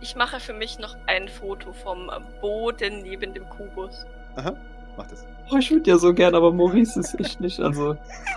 Ich 0.00 0.16
mache 0.16 0.40
für 0.40 0.52
mich 0.52 0.78
noch 0.78 0.96
ein 1.06 1.28
Foto 1.28 1.72
vom 1.72 2.10
Boden 2.40 3.02
neben 3.02 3.34
dem 3.34 3.48
Kubus. 3.48 4.06
Aha, 4.36 4.54
mach 4.96 5.06
das. 5.06 5.26
Oh, 5.50 5.58
ich 5.58 5.70
würde 5.70 5.90
ja 5.90 5.98
so 5.98 6.14
gern, 6.14 6.34
aber 6.34 6.52
Maurice 6.52 7.00
ist 7.00 7.18
echt 7.18 7.40
nicht, 7.40 7.60
also. 7.60 7.96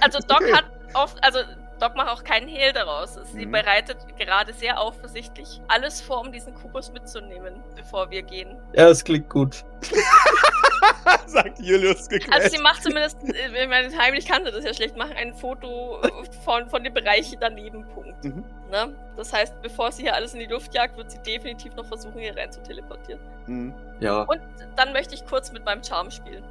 Also 0.00 0.18
Doc 0.26 0.40
okay. 0.40 0.52
hat 0.52 0.64
oft, 0.94 1.22
also 1.22 1.38
Doc 1.82 1.96
macht 1.96 2.08
auch 2.10 2.22
keinen 2.22 2.46
Hehl 2.46 2.72
daraus. 2.72 3.14
Sie 3.32 3.44
Mhm. 3.44 3.50
bereitet 3.50 3.96
gerade 4.16 4.52
sehr 4.52 4.78
aufversichtlich 4.80 5.60
alles 5.66 6.00
vor, 6.00 6.20
um 6.20 6.30
diesen 6.30 6.54
Kubus 6.54 6.92
mitzunehmen, 6.92 7.60
bevor 7.74 8.08
wir 8.08 8.22
gehen. 8.22 8.56
Ja, 8.72 8.88
es 8.88 9.02
klingt 9.02 9.28
gut. 9.28 9.64
Sagt 11.26 11.58
Julius 11.58 12.08
gequält. 12.08 12.32
Also 12.32 12.56
sie 12.56 12.62
macht 12.62 12.84
zumindest, 12.84 13.18
äh, 13.24 13.62
ich 13.62 13.68
meine, 13.68 13.96
heimlich 13.98 14.26
kann 14.26 14.44
sie 14.44 14.52
das 14.52 14.64
ja 14.64 14.72
schlecht 14.72 14.96
machen, 14.96 15.14
ein 15.16 15.34
Foto 15.34 16.00
von, 16.44 16.68
von 16.68 16.84
dem 16.84 16.94
Bereich 16.94 17.36
daneben 17.40 17.84
Punkt. 17.88 18.22
Mhm. 18.24 18.44
Ne? 18.70 18.94
Das 19.16 19.32
heißt, 19.32 19.60
bevor 19.60 19.90
sie 19.90 20.02
hier 20.02 20.14
alles 20.14 20.34
in 20.34 20.40
die 20.40 20.46
Luft 20.46 20.72
jagt, 20.74 20.96
wird 20.96 21.10
sie 21.10 21.18
definitiv 21.18 21.74
noch 21.74 21.86
versuchen, 21.86 22.20
hier 22.20 22.36
rein 22.36 22.52
zu 22.52 22.62
teleportieren. 22.62 23.20
Mhm. 23.46 23.74
Ja. 23.98 24.22
Und 24.22 24.40
dann 24.76 24.92
möchte 24.92 25.14
ich 25.16 25.26
kurz 25.26 25.50
mit 25.50 25.64
meinem 25.64 25.82
Charme 25.82 26.10
spielen. 26.12 26.44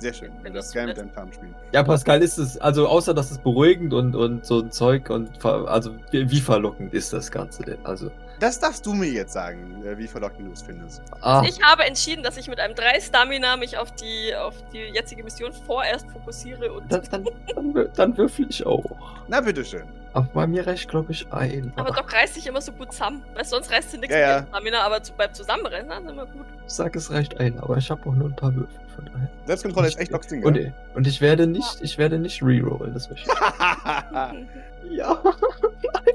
Sehr 0.00 0.12
schön. 0.14 0.30
Du 0.38 0.44
Wenn 0.44 0.54
darfst 0.54 0.72
gerne 0.72 0.88
mit 0.88 0.96
deinem 0.98 1.12
Charme 1.14 1.32
spielen. 1.32 1.54
Ja, 1.72 1.82
Pascal, 1.82 2.22
ist 2.22 2.38
es, 2.38 2.58
also 2.58 2.88
außer 2.88 3.12
dass 3.14 3.30
es 3.30 3.38
beruhigend 3.38 3.92
und, 3.94 4.16
und 4.16 4.44
so 4.46 4.60
ein 4.60 4.70
Zeug 4.72 5.10
und 5.10 5.36
ver- 5.40 5.68
also 5.68 5.94
wie, 6.10 6.28
wie 6.30 6.40
verlockend 6.40 6.92
ist 6.94 7.12
das 7.12 7.30
Ganze 7.30 7.62
denn? 7.62 7.78
Also. 7.84 8.10
Das 8.40 8.58
darfst 8.58 8.86
du 8.86 8.94
mir 8.94 9.10
jetzt 9.10 9.34
sagen, 9.34 9.84
äh, 9.84 9.98
wie 9.98 10.06
verlockend 10.08 10.48
du 10.48 10.52
es 10.52 10.62
findest. 10.62 11.02
Ah, 11.20 11.42
Ich 11.46 11.60
habe 11.62 11.84
entschieden, 11.84 12.22
dass 12.24 12.38
ich 12.38 12.48
mit 12.48 12.58
einem 12.58 12.74
3 12.74 12.98
Stamina 12.98 13.58
mich 13.58 13.76
auf 13.76 13.92
die, 13.94 14.34
auf 14.34 14.54
die 14.72 14.78
jetzige 14.94 15.22
Mission 15.22 15.52
vorerst 15.66 16.06
fokussiere 16.10 16.72
und. 16.72 16.90
dann, 16.90 17.02
dann, 17.10 17.24
dann, 17.54 17.88
dann 17.94 18.16
würfel 18.16 18.46
ich 18.48 18.64
auch. 18.64 18.84
Na, 19.28 19.42
bitteschön. 19.42 19.82
Aber 20.12 20.26
bei 20.34 20.46
mir 20.46 20.66
reicht, 20.66 20.88
glaube 20.88 21.12
ich, 21.12 21.32
ein. 21.32 21.72
Aber 21.76 21.90
Doc 21.92 22.12
reißt 22.12 22.34
sich 22.34 22.46
immer 22.46 22.60
so 22.60 22.72
gut 22.72 22.92
zusammen. 22.92 23.22
Weil 23.34 23.44
sonst 23.44 23.70
reißt 23.70 23.92
sie 23.92 23.98
nichts 23.98 24.14
Ja, 24.14 24.20
ja. 24.20 24.46
Stamina, 24.48 24.80
aber 24.82 25.02
zu, 25.02 25.12
beim 25.12 25.32
Zusammenrennen, 25.32 25.86
na, 25.88 25.98
ist 25.98 26.10
immer 26.10 26.26
gut. 26.26 26.46
Ich 26.66 26.72
sag, 26.72 26.96
es 26.96 27.10
reicht 27.12 27.38
ein, 27.38 27.58
aber 27.60 27.76
ich 27.76 27.90
habe 27.90 28.00
auch 28.08 28.14
nur 28.14 28.28
ein 28.28 28.34
paar 28.36 28.54
Würfel, 28.54 28.80
von 28.94 29.04
daher. 29.06 29.28
Selbstkontrolle 29.46 29.88
ist 29.88 29.98
echt 30.00 30.12
Docs 30.12 30.26
Ding, 30.26 30.44
Und, 30.44 30.54
gell? 30.54 30.74
und 30.94 31.06
ich 31.06 31.20
werde 31.20 31.46
nicht, 31.46 31.78
ich 31.80 31.96
werde 31.98 32.18
nicht 32.18 32.42
rerollen, 32.42 32.92
das 32.94 33.08
möchte 33.08 33.30
ich. 33.30 33.36
Ja. 34.90 35.22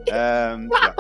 ähm, 0.08 0.70
ja. 0.84 0.94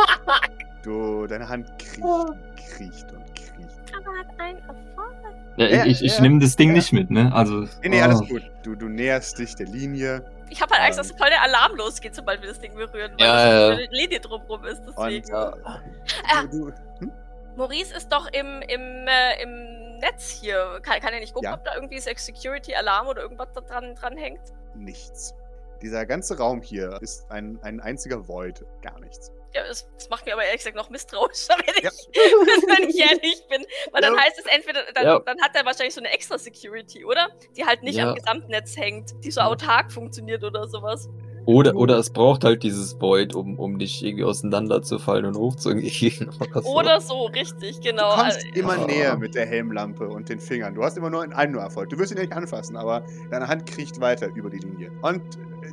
Du, 0.84 1.26
deine 1.28 1.50
Hand 1.50 1.68
kriecht 1.80 2.02
und 2.04 2.38
kriecht 2.56 3.12
und 3.12 3.26
kriecht. 3.36 3.82
Aber 3.98 4.18
hat 4.18 4.40
einen 4.40 4.60
Erfolg. 4.60 5.16
Ja, 5.58 5.68
Ja, 5.68 5.86
ich, 5.86 6.02
ich 6.04 6.16
ja. 6.16 6.22
nehme 6.22 6.40
das 6.40 6.56
Ding 6.56 6.70
Ja. 6.70 6.76
nicht 6.76 6.94
mit, 6.94 7.10
ne? 7.12 7.34
Also. 7.34 7.62
Nee, 7.82 7.90
nee, 7.90 8.02
alles 8.02 8.22
oh. 8.22 8.26
gut. 8.28 8.44
Du, 8.64 8.76
du 8.76 8.88
näherst 8.88 9.40
dich 9.40 9.56
der 9.56 9.66
Linie 9.68 10.24
Ich 10.50 10.62
habe 10.62 10.74
halt 10.74 10.84
Angst, 10.84 11.00
Ähm. 11.00 11.08
dass 11.08 11.18
voll 11.18 11.30
der 11.30 11.42
Alarm 11.42 11.76
losgeht, 11.76 12.16
sobald 12.16 12.42
wir 12.42 12.50
das 12.50 12.60
Ding 12.60 12.76
berühren, 12.76 13.14
weil 13.18 13.26
Ja, 13.28 13.36
das 13.36 13.44
ja. 13.54 13.70
eine 13.84 13.88
Linie 13.92 14.20
drumrum 14.20 14.64
ist. 14.66 14.80
und 14.86 14.96
Deswegen. 14.98 15.30
äh, 15.30 15.36
Ah. 15.36 16.44
du, 16.52 16.70
du, 16.70 16.74
hm? 17.00 17.12
Maurice 17.56 17.96
ist 17.96 18.10
doch 18.12 18.28
im, 18.32 18.62
im, 18.64 19.08
äh, 19.08 19.42
im 19.42 19.98
Netz 20.00 20.30
hier. 20.30 20.80
Kann, 20.84 21.00
kann 21.00 21.14
er 21.14 21.20
nicht 21.20 21.34
gucken, 21.34 21.50
Ja. 21.50 21.56
ob 21.56 21.64
da 21.64 21.74
irgendwie 21.76 22.00
Security-Alarm 22.00 23.08
oder 23.08 23.22
irgendwas 23.22 23.48
da 23.54 23.62
dran, 23.62 23.96
dran 23.96 24.18
hängt? 24.18 24.42
nichts. 24.76 25.34
Dieser 25.82 26.06
ganze 26.06 26.38
Raum 26.38 26.62
hier 26.62 26.98
ist 27.02 27.30
ein, 27.32 27.60
ein 27.62 27.80
einziger 27.82 28.28
Void. 28.28 28.66
Gar 28.82 29.00
nichts. 29.02 29.32
Ja, 29.56 29.62
das, 29.68 29.88
das 29.98 30.10
macht 30.10 30.26
mir 30.26 30.34
aber 30.34 30.44
ehrlich 30.44 30.60
gesagt 30.60 30.76
noch 30.76 30.90
misstrauischer, 30.90 31.56
wenn 31.66 31.76
ich, 31.78 31.84
Ja. 31.84 31.92
wenn 32.78 32.90
ich 32.90 33.00
ehrlich 33.00 33.42
bin. 33.50 33.66
Weil 33.94 34.02
dann 34.02 34.14
Ja. 34.16 34.20
heißt 34.22 34.38
es 34.38 34.46
entweder, 34.54 34.82
dann, 34.94 35.06
Ja. 35.06 35.20
dann 35.20 35.42
hat 35.42 35.52
er 35.56 35.66
wahrscheinlich 35.66 35.94
so 35.94 36.02
eine 36.02 36.12
extra 36.12 36.38
Security, 36.38 37.06
oder? 37.06 37.30
Die 37.56 37.66
halt 37.66 37.82
nicht 37.82 37.96
Ja. 37.98 38.10
am 38.10 38.16
Gesamtnetz 38.16 38.76
hängt, 38.76 39.14
die 39.24 39.32
so 39.32 39.40
autark 39.42 39.92
funktioniert 39.94 40.44
oder 40.44 40.68
sowas. 40.68 41.08
Oder, 41.48 41.76
oder 41.76 42.00
es 42.00 42.12
braucht 42.12 42.44
halt 42.44 42.64
dieses 42.64 43.00
Void, 43.00 43.36
um, 43.36 43.60
um 43.60 43.78
dich 43.78 44.04
irgendwie 44.04 44.24
auseinanderzufallen 44.26 45.26
und 45.26 45.38
hochzugehen. 45.38 46.30
Oder 46.42 46.62
so. 46.64 46.70
Oder 46.76 47.02
so, 47.02 47.26
richtig, 47.28 47.82
genau. 47.82 48.16
Du 48.16 48.22
kommst 48.24 48.38
Also, 48.38 48.48
immer 48.56 48.74
Ah. 48.80 48.86
näher 48.88 49.16
mit 49.18 49.36
der 49.36 49.46
Helmlampe 49.46 50.08
und 50.10 50.28
den 50.28 50.40
Fingern. 50.40 50.74
Du 50.74 50.84
hast 50.84 50.98
immer 50.98 51.12
nur 51.12 51.22
einen 51.22 51.52
nur 51.54 51.62
Erfolg. 51.62 51.90
Du 51.92 52.00
wirst 52.00 52.12
ihn 52.14 52.18
nicht 52.18 52.34
anfassen, 52.34 52.76
aber 52.76 53.06
deine 53.30 53.48
Hand 53.48 53.68
kriecht 53.70 54.02
weiter 54.02 54.28
über 54.34 54.50
die 54.50 54.58
Linie. 54.58 54.92
Und 55.04 55.22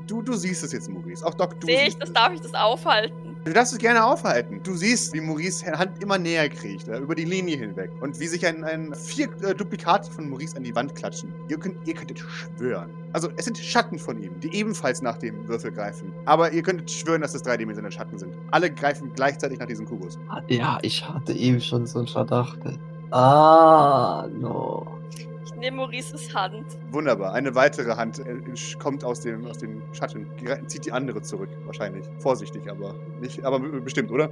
du, 0.06 0.22
du 0.22 0.34
siehst 0.34 0.62
es 0.64 0.72
jetzt, 0.72 0.88
Maurice. 0.90 1.24
Auch 1.26 1.34
Doc, 1.34 1.58
du 1.60 1.66
Sehe 1.66 1.86
ich 1.88 1.96
das, 1.98 2.08
es. 2.08 2.14
darf 2.14 2.32
ich 2.32 2.40
das 2.40 2.54
aufhalten? 2.54 3.36
Du 3.44 3.52
darfst 3.52 3.72
es 3.72 3.78
gerne 3.78 4.04
aufhalten. 4.04 4.60
Du 4.62 4.74
siehst, 4.74 5.12
wie 5.14 5.20
Maurice 5.20 5.66
Hand 5.66 6.00
immer 6.00 6.16
näher 6.16 6.48
kriecht, 6.48 6.86
äh, 6.86 6.98
über 6.98 7.14
die 7.14 7.24
Linie 7.24 7.56
hinweg. 7.56 7.90
Und 8.00 8.18
wie 8.20 8.28
sich 8.28 8.46
ein, 8.46 8.62
ein 8.62 8.94
vier 8.94 9.28
äh, 9.42 9.52
Duplikate 9.54 10.08
von 10.10 10.30
Maurice 10.30 10.56
an 10.56 10.62
die 10.62 10.74
Wand 10.74 10.94
klatschen. 10.94 11.34
Ihr, 11.48 11.58
könnt, 11.58 11.76
ihr 11.86 11.94
könntet 11.94 12.20
schwören. 12.20 12.90
Also, 13.12 13.30
es 13.36 13.44
sind 13.46 13.58
Schatten 13.58 13.98
von 13.98 14.22
ihm, 14.22 14.38
die 14.40 14.54
ebenfalls 14.54 15.02
nach 15.02 15.18
dem 15.18 15.46
Würfel 15.48 15.72
greifen. 15.72 16.12
Aber 16.24 16.52
ihr 16.52 16.62
könntet 16.62 16.90
schwören, 16.90 17.20
dass 17.20 17.34
es 17.34 17.42
dreidimensionale 17.42 17.92
Schatten 17.92 18.16
sind. 18.16 18.32
Alle 18.52 18.70
greifen 18.70 19.12
gleichzeitig 19.14 19.58
nach 19.58 19.66
diesem 19.66 19.86
Kubus. 19.86 20.18
Ja, 20.46 20.78
ich 20.82 21.06
hatte 21.08 21.32
eben 21.32 21.60
schon 21.60 21.84
so 21.86 21.98
einen 21.98 22.08
Verdacht. 22.08 22.60
Ah, 23.10 24.26
no. 24.32 24.86
Ich 25.54 25.60
nehme 25.60 25.76
Maurices 25.78 26.34
Hand. 26.34 26.64
Wunderbar. 26.90 27.32
Eine 27.34 27.54
weitere 27.54 27.94
Hand 27.96 28.18
äh, 28.20 28.36
kommt 28.78 29.04
aus 29.04 29.20
dem, 29.20 29.46
aus 29.46 29.58
dem 29.58 29.82
Schatten. 29.92 30.26
Die 30.40 30.66
zieht 30.66 30.86
die 30.86 30.92
andere 30.92 31.22
zurück, 31.22 31.50
wahrscheinlich. 31.66 32.04
Vorsichtig, 32.18 32.68
aber 32.70 32.94
nicht, 33.20 33.44
aber 33.44 33.58
bestimmt, 33.60 34.10
oder? 34.10 34.30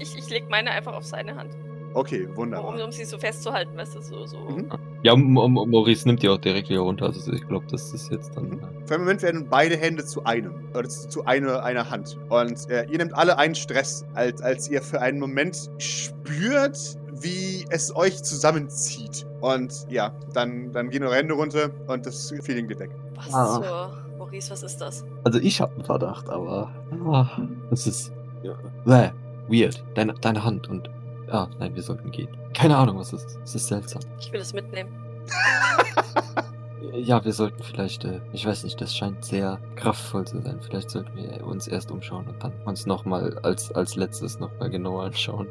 Ich, 0.00 0.16
ich 0.16 0.28
leg 0.30 0.44
meine 0.50 0.70
einfach 0.70 0.94
auf 0.94 1.04
seine 1.04 1.36
Hand. 1.36 1.50
Okay, 1.94 2.26
Um, 2.26 2.36
wunderbar. 2.38 2.82
um 2.84 2.90
sie 2.90 3.04
so 3.04 3.18
festzuhalten, 3.18 3.76
weißt 3.76 3.96
du, 3.96 4.00
so. 4.00 4.24
so. 4.24 4.38
Mhm. 4.38 4.70
Ja, 5.02 5.12
M- 5.12 5.36
M- 5.36 5.52
Maurice 5.70 6.08
nimmt 6.08 6.22
die 6.22 6.28
auch 6.30 6.38
direkt 6.38 6.70
wieder 6.70 6.80
runter. 6.80 7.04
Also 7.04 7.30
ich 7.30 7.46
glaube, 7.46 7.66
das 7.70 7.92
ist 7.92 8.10
jetzt 8.10 8.34
dann. 8.34 8.48
Mhm. 8.48 8.60
äh, 8.60 8.86
Für 8.86 8.94
einen 8.94 9.04
Moment 9.04 9.22
werden 9.22 9.46
beide 9.50 9.76
Hände 9.76 10.02
zu 10.06 10.24
einem. 10.24 10.54
Oder 10.74 10.88
zu, 10.88 11.06
zu 11.08 11.26
eine, 11.26 11.62
einer 11.62 11.90
Hand. 11.90 12.18
Und 12.30 12.70
äh, 12.70 12.86
ihr 12.90 12.96
nehmt 12.96 13.12
alle 13.12 13.36
einen 13.36 13.54
Stress, 13.54 14.06
als, 14.14 14.40
als 14.40 14.70
ihr 14.70 14.80
für 14.80 15.02
einen 15.02 15.18
Moment 15.20 15.70
spürt, 15.76 16.96
wie 17.12 17.64
es 17.70 17.94
euch 17.94 18.22
zusammenzieht. 18.22 19.26
Und 19.40 19.86
ja, 19.88 20.12
dann, 20.32 20.72
dann 20.72 20.90
gehen 20.90 21.02
eure 21.02 21.16
Hände 21.16 21.34
runter 21.34 21.70
und 21.88 22.06
das 22.06 22.32
Feeling 22.42 22.68
geht 22.68 22.78
weg. 22.78 22.90
Was 23.16 23.34
Ah. 23.34 23.60
zur. 23.62 24.02
Maurice, 24.18 24.50
was 24.50 24.62
ist 24.62 24.80
das? 24.80 25.04
Also 25.24 25.38
ich 25.40 25.60
habe 25.60 25.74
einen 25.74 25.84
Verdacht, 25.84 26.28
aber 26.28 26.70
ah, 27.04 27.28
das 27.70 27.86
ist 27.86 28.12
ja, 28.42 28.54
bäh, 28.84 29.10
weird. 29.48 29.82
Deine, 29.94 30.14
deine 30.14 30.44
Hand 30.44 30.68
und 30.68 30.88
ah, 31.30 31.48
nein, 31.58 31.74
wir 31.74 31.82
sollten 31.82 32.10
gehen. 32.10 32.28
Keine 32.54 32.76
Ahnung, 32.76 32.98
was 32.98 33.12
es 33.12 33.24
ist. 33.24 33.38
Es 33.44 33.54
ist 33.56 33.66
seltsam. 33.66 34.02
Ich 34.20 34.32
will 34.32 34.40
es 34.40 34.52
mitnehmen. 34.52 34.90
Ja, 36.94 37.24
wir 37.24 37.32
sollten 37.32 37.62
vielleicht, 37.62 38.04
äh, 38.04 38.20
ich 38.32 38.44
weiß 38.44 38.64
nicht, 38.64 38.80
das 38.80 38.94
scheint 38.94 39.24
sehr 39.24 39.58
kraftvoll 39.76 40.26
zu 40.26 40.42
sein. 40.42 40.58
Vielleicht 40.60 40.90
sollten 40.90 41.14
wir 41.16 41.46
uns 41.46 41.68
erst 41.68 41.90
umschauen 41.90 42.26
und 42.26 42.42
dann 42.42 42.52
uns 42.64 42.86
nochmal 42.86 43.38
als, 43.42 43.72
als 43.72 43.94
letztes 43.96 44.38
nochmal 44.40 44.68
genauer 44.68 45.04
anschauen. 45.04 45.46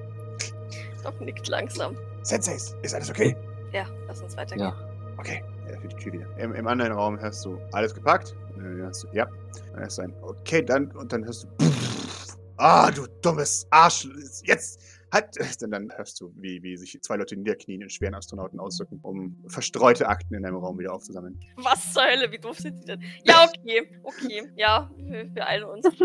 Doc 1.04 1.20
nickt 1.22 1.48
langsam. 1.48 1.96
Senseis, 2.24 2.76
ist 2.82 2.94
alles 2.94 3.10
okay? 3.10 3.36
Ja, 3.72 3.86
lass 4.08 4.22
uns 4.22 4.36
weitergehen. 4.38 4.68
Ja, 4.68 4.92
Okay. 5.22 5.44
Er 5.68 5.74
öffnet 5.74 5.94
die 5.94 5.98
Tür 5.98 6.14
wieder. 6.14 6.38
Im, 6.38 6.56
Im 6.56 6.68
anderen 6.68 6.94
Raum 6.94 7.20
hörst 7.20 7.46
du 7.46 7.60
alles 7.72 7.94
gepackt. 7.94 8.36
Du, 8.56 8.92
ja. 9.14 9.28
Dann 9.74 9.82
du 9.98 10.02
ein, 10.02 10.14
okay, 10.22 10.64
dann, 10.64 10.92
und 10.92 11.14
dann 11.14 11.24
hörst 11.24 11.44
du, 11.44 11.48
ah, 12.58 12.90
du 12.90 13.06
dummes 13.22 13.68
Arsch. 13.70 14.08
Jetzt, 14.44 14.82
halt. 15.12 15.36
Dann, 15.62 15.72
dann 15.72 15.92
hörst 15.96 16.20
du, 16.22 16.32
wie, 16.36 16.64
wie 16.64 16.78
sich 16.78 17.00
zwei 17.02 17.16
Leute 17.18 17.36
niederknien 17.36 17.82
in 17.82 17.90
schweren 17.90 18.16
Astronauten 18.16 18.60
ausdrücken, 18.60 19.00
um 19.02 19.44
verstreute 19.48 20.08
Akten 20.08 20.34
in 20.36 20.46
einem 20.46 20.58
Raum 20.58 20.80
wieder 20.80 20.94
aufzusammeln. 20.94 21.40
Was 21.58 21.94
zur 21.94 22.04
Hölle, 22.04 22.32
wie 22.32 22.40
doof 22.40 22.58
sind 22.60 22.80
die 22.80 22.86
denn? 22.86 23.02
Ja, 23.24 23.46
okay, 23.48 23.92
okay, 24.04 24.44
ja, 24.56 24.90
wir 24.98 25.34
wir 25.36 25.48
eilen 25.48 25.66
uns. 25.66 25.86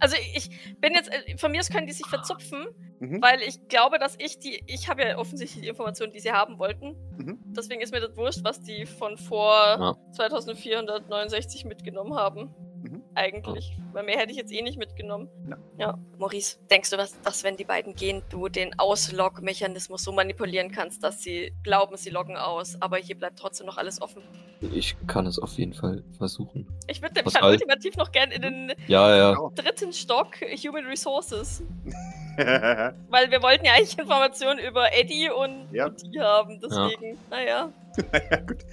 Also 0.00 0.14
ich 0.36 0.48
bin 0.80 0.94
jetzt, 0.94 1.10
äh, 1.12 1.36
von 1.38 1.50
mir 1.50 1.58
aus 1.58 1.70
können 1.70 1.88
die 1.88 1.92
sich 1.92 2.06
verzupfen, 2.06 2.68
Mhm. 3.00 3.20
weil 3.20 3.40
ich 3.42 3.66
glaube, 3.66 3.98
dass 3.98 4.14
ich 4.20 4.38
die, 4.38 4.62
ich 4.66 4.88
habe 4.88 5.02
ja 5.02 5.18
offensichtlich 5.18 5.62
die 5.62 5.68
Informationen, 5.68 6.12
die 6.12 6.20
sie 6.20 6.30
haben 6.30 6.58
wollten. 6.60 6.94
Mhm. 7.16 7.38
Deswegen 7.56 7.80
ist 7.80 7.92
mir 7.92 8.00
das 8.00 8.16
wurscht, 8.16 8.44
was 8.44 8.60
die 8.60 8.86
von 8.86 9.16
vor 9.16 9.52
Ja. 9.52 9.96
2469 10.12 11.64
mitgenommen 11.64 12.14
haben. 12.14 12.54
Eigentlich. 13.18 13.76
Weil 13.92 14.04
mehr 14.04 14.16
hätte 14.18 14.30
ich 14.30 14.36
jetzt 14.36 14.52
eh 14.52 14.62
nicht 14.62 14.78
mitgenommen. 14.78 15.28
Ja. 15.48 15.56
ja. 15.78 15.98
Maurice, 16.18 16.58
denkst 16.70 16.90
du, 16.90 16.96
dass, 16.96 17.20
dass 17.22 17.42
wenn 17.42 17.56
die 17.56 17.64
beiden 17.64 17.94
gehen, 17.96 18.22
du 18.30 18.48
den 18.48 18.78
Auslog-Mechanismus 18.78 20.04
so 20.04 20.12
manipulieren 20.12 20.70
kannst, 20.70 21.02
dass 21.02 21.20
sie 21.20 21.52
glauben, 21.64 21.96
sie 21.96 22.10
loggen 22.10 22.36
aus, 22.36 22.80
aber 22.80 22.98
hier 22.98 23.18
bleibt 23.18 23.38
trotzdem 23.38 23.66
noch 23.66 23.76
alles 23.76 24.00
offen? 24.00 24.22
ich 24.60 24.96
kann 25.06 25.24
es 25.26 25.38
auf 25.38 25.52
jeden 25.52 25.72
Fall 25.72 26.02
versuchen. 26.16 26.66
Ich 26.88 27.00
würde 27.00 27.14
nämlich 27.14 27.34
Was 27.34 27.40
halt 27.42 27.52
ultimativ 27.60 27.96
noch 27.96 28.10
gern 28.10 28.30
in 28.32 28.42
den 28.42 28.72
Ja, 28.88 29.16
ja. 29.16 29.50
Dritten 29.54 29.92
Stock 29.92 30.34
Human 30.64 30.84
Resources. 30.86 31.62
Weil 32.36 33.30
wir 33.30 33.42
wollten 33.42 33.64
ja 33.64 33.72
eigentlich 33.74 33.98
Informationen 33.98 34.58
über 34.60 34.92
Eddie 34.92 35.30
und 35.30 35.68
Ja. 35.72 35.88
die 35.88 36.20
haben. 36.20 36.60
Deswegen, 36.60 37.18
naja. 37.30 37.70
ja, 38.30 38.40
gut. 38.40 38.64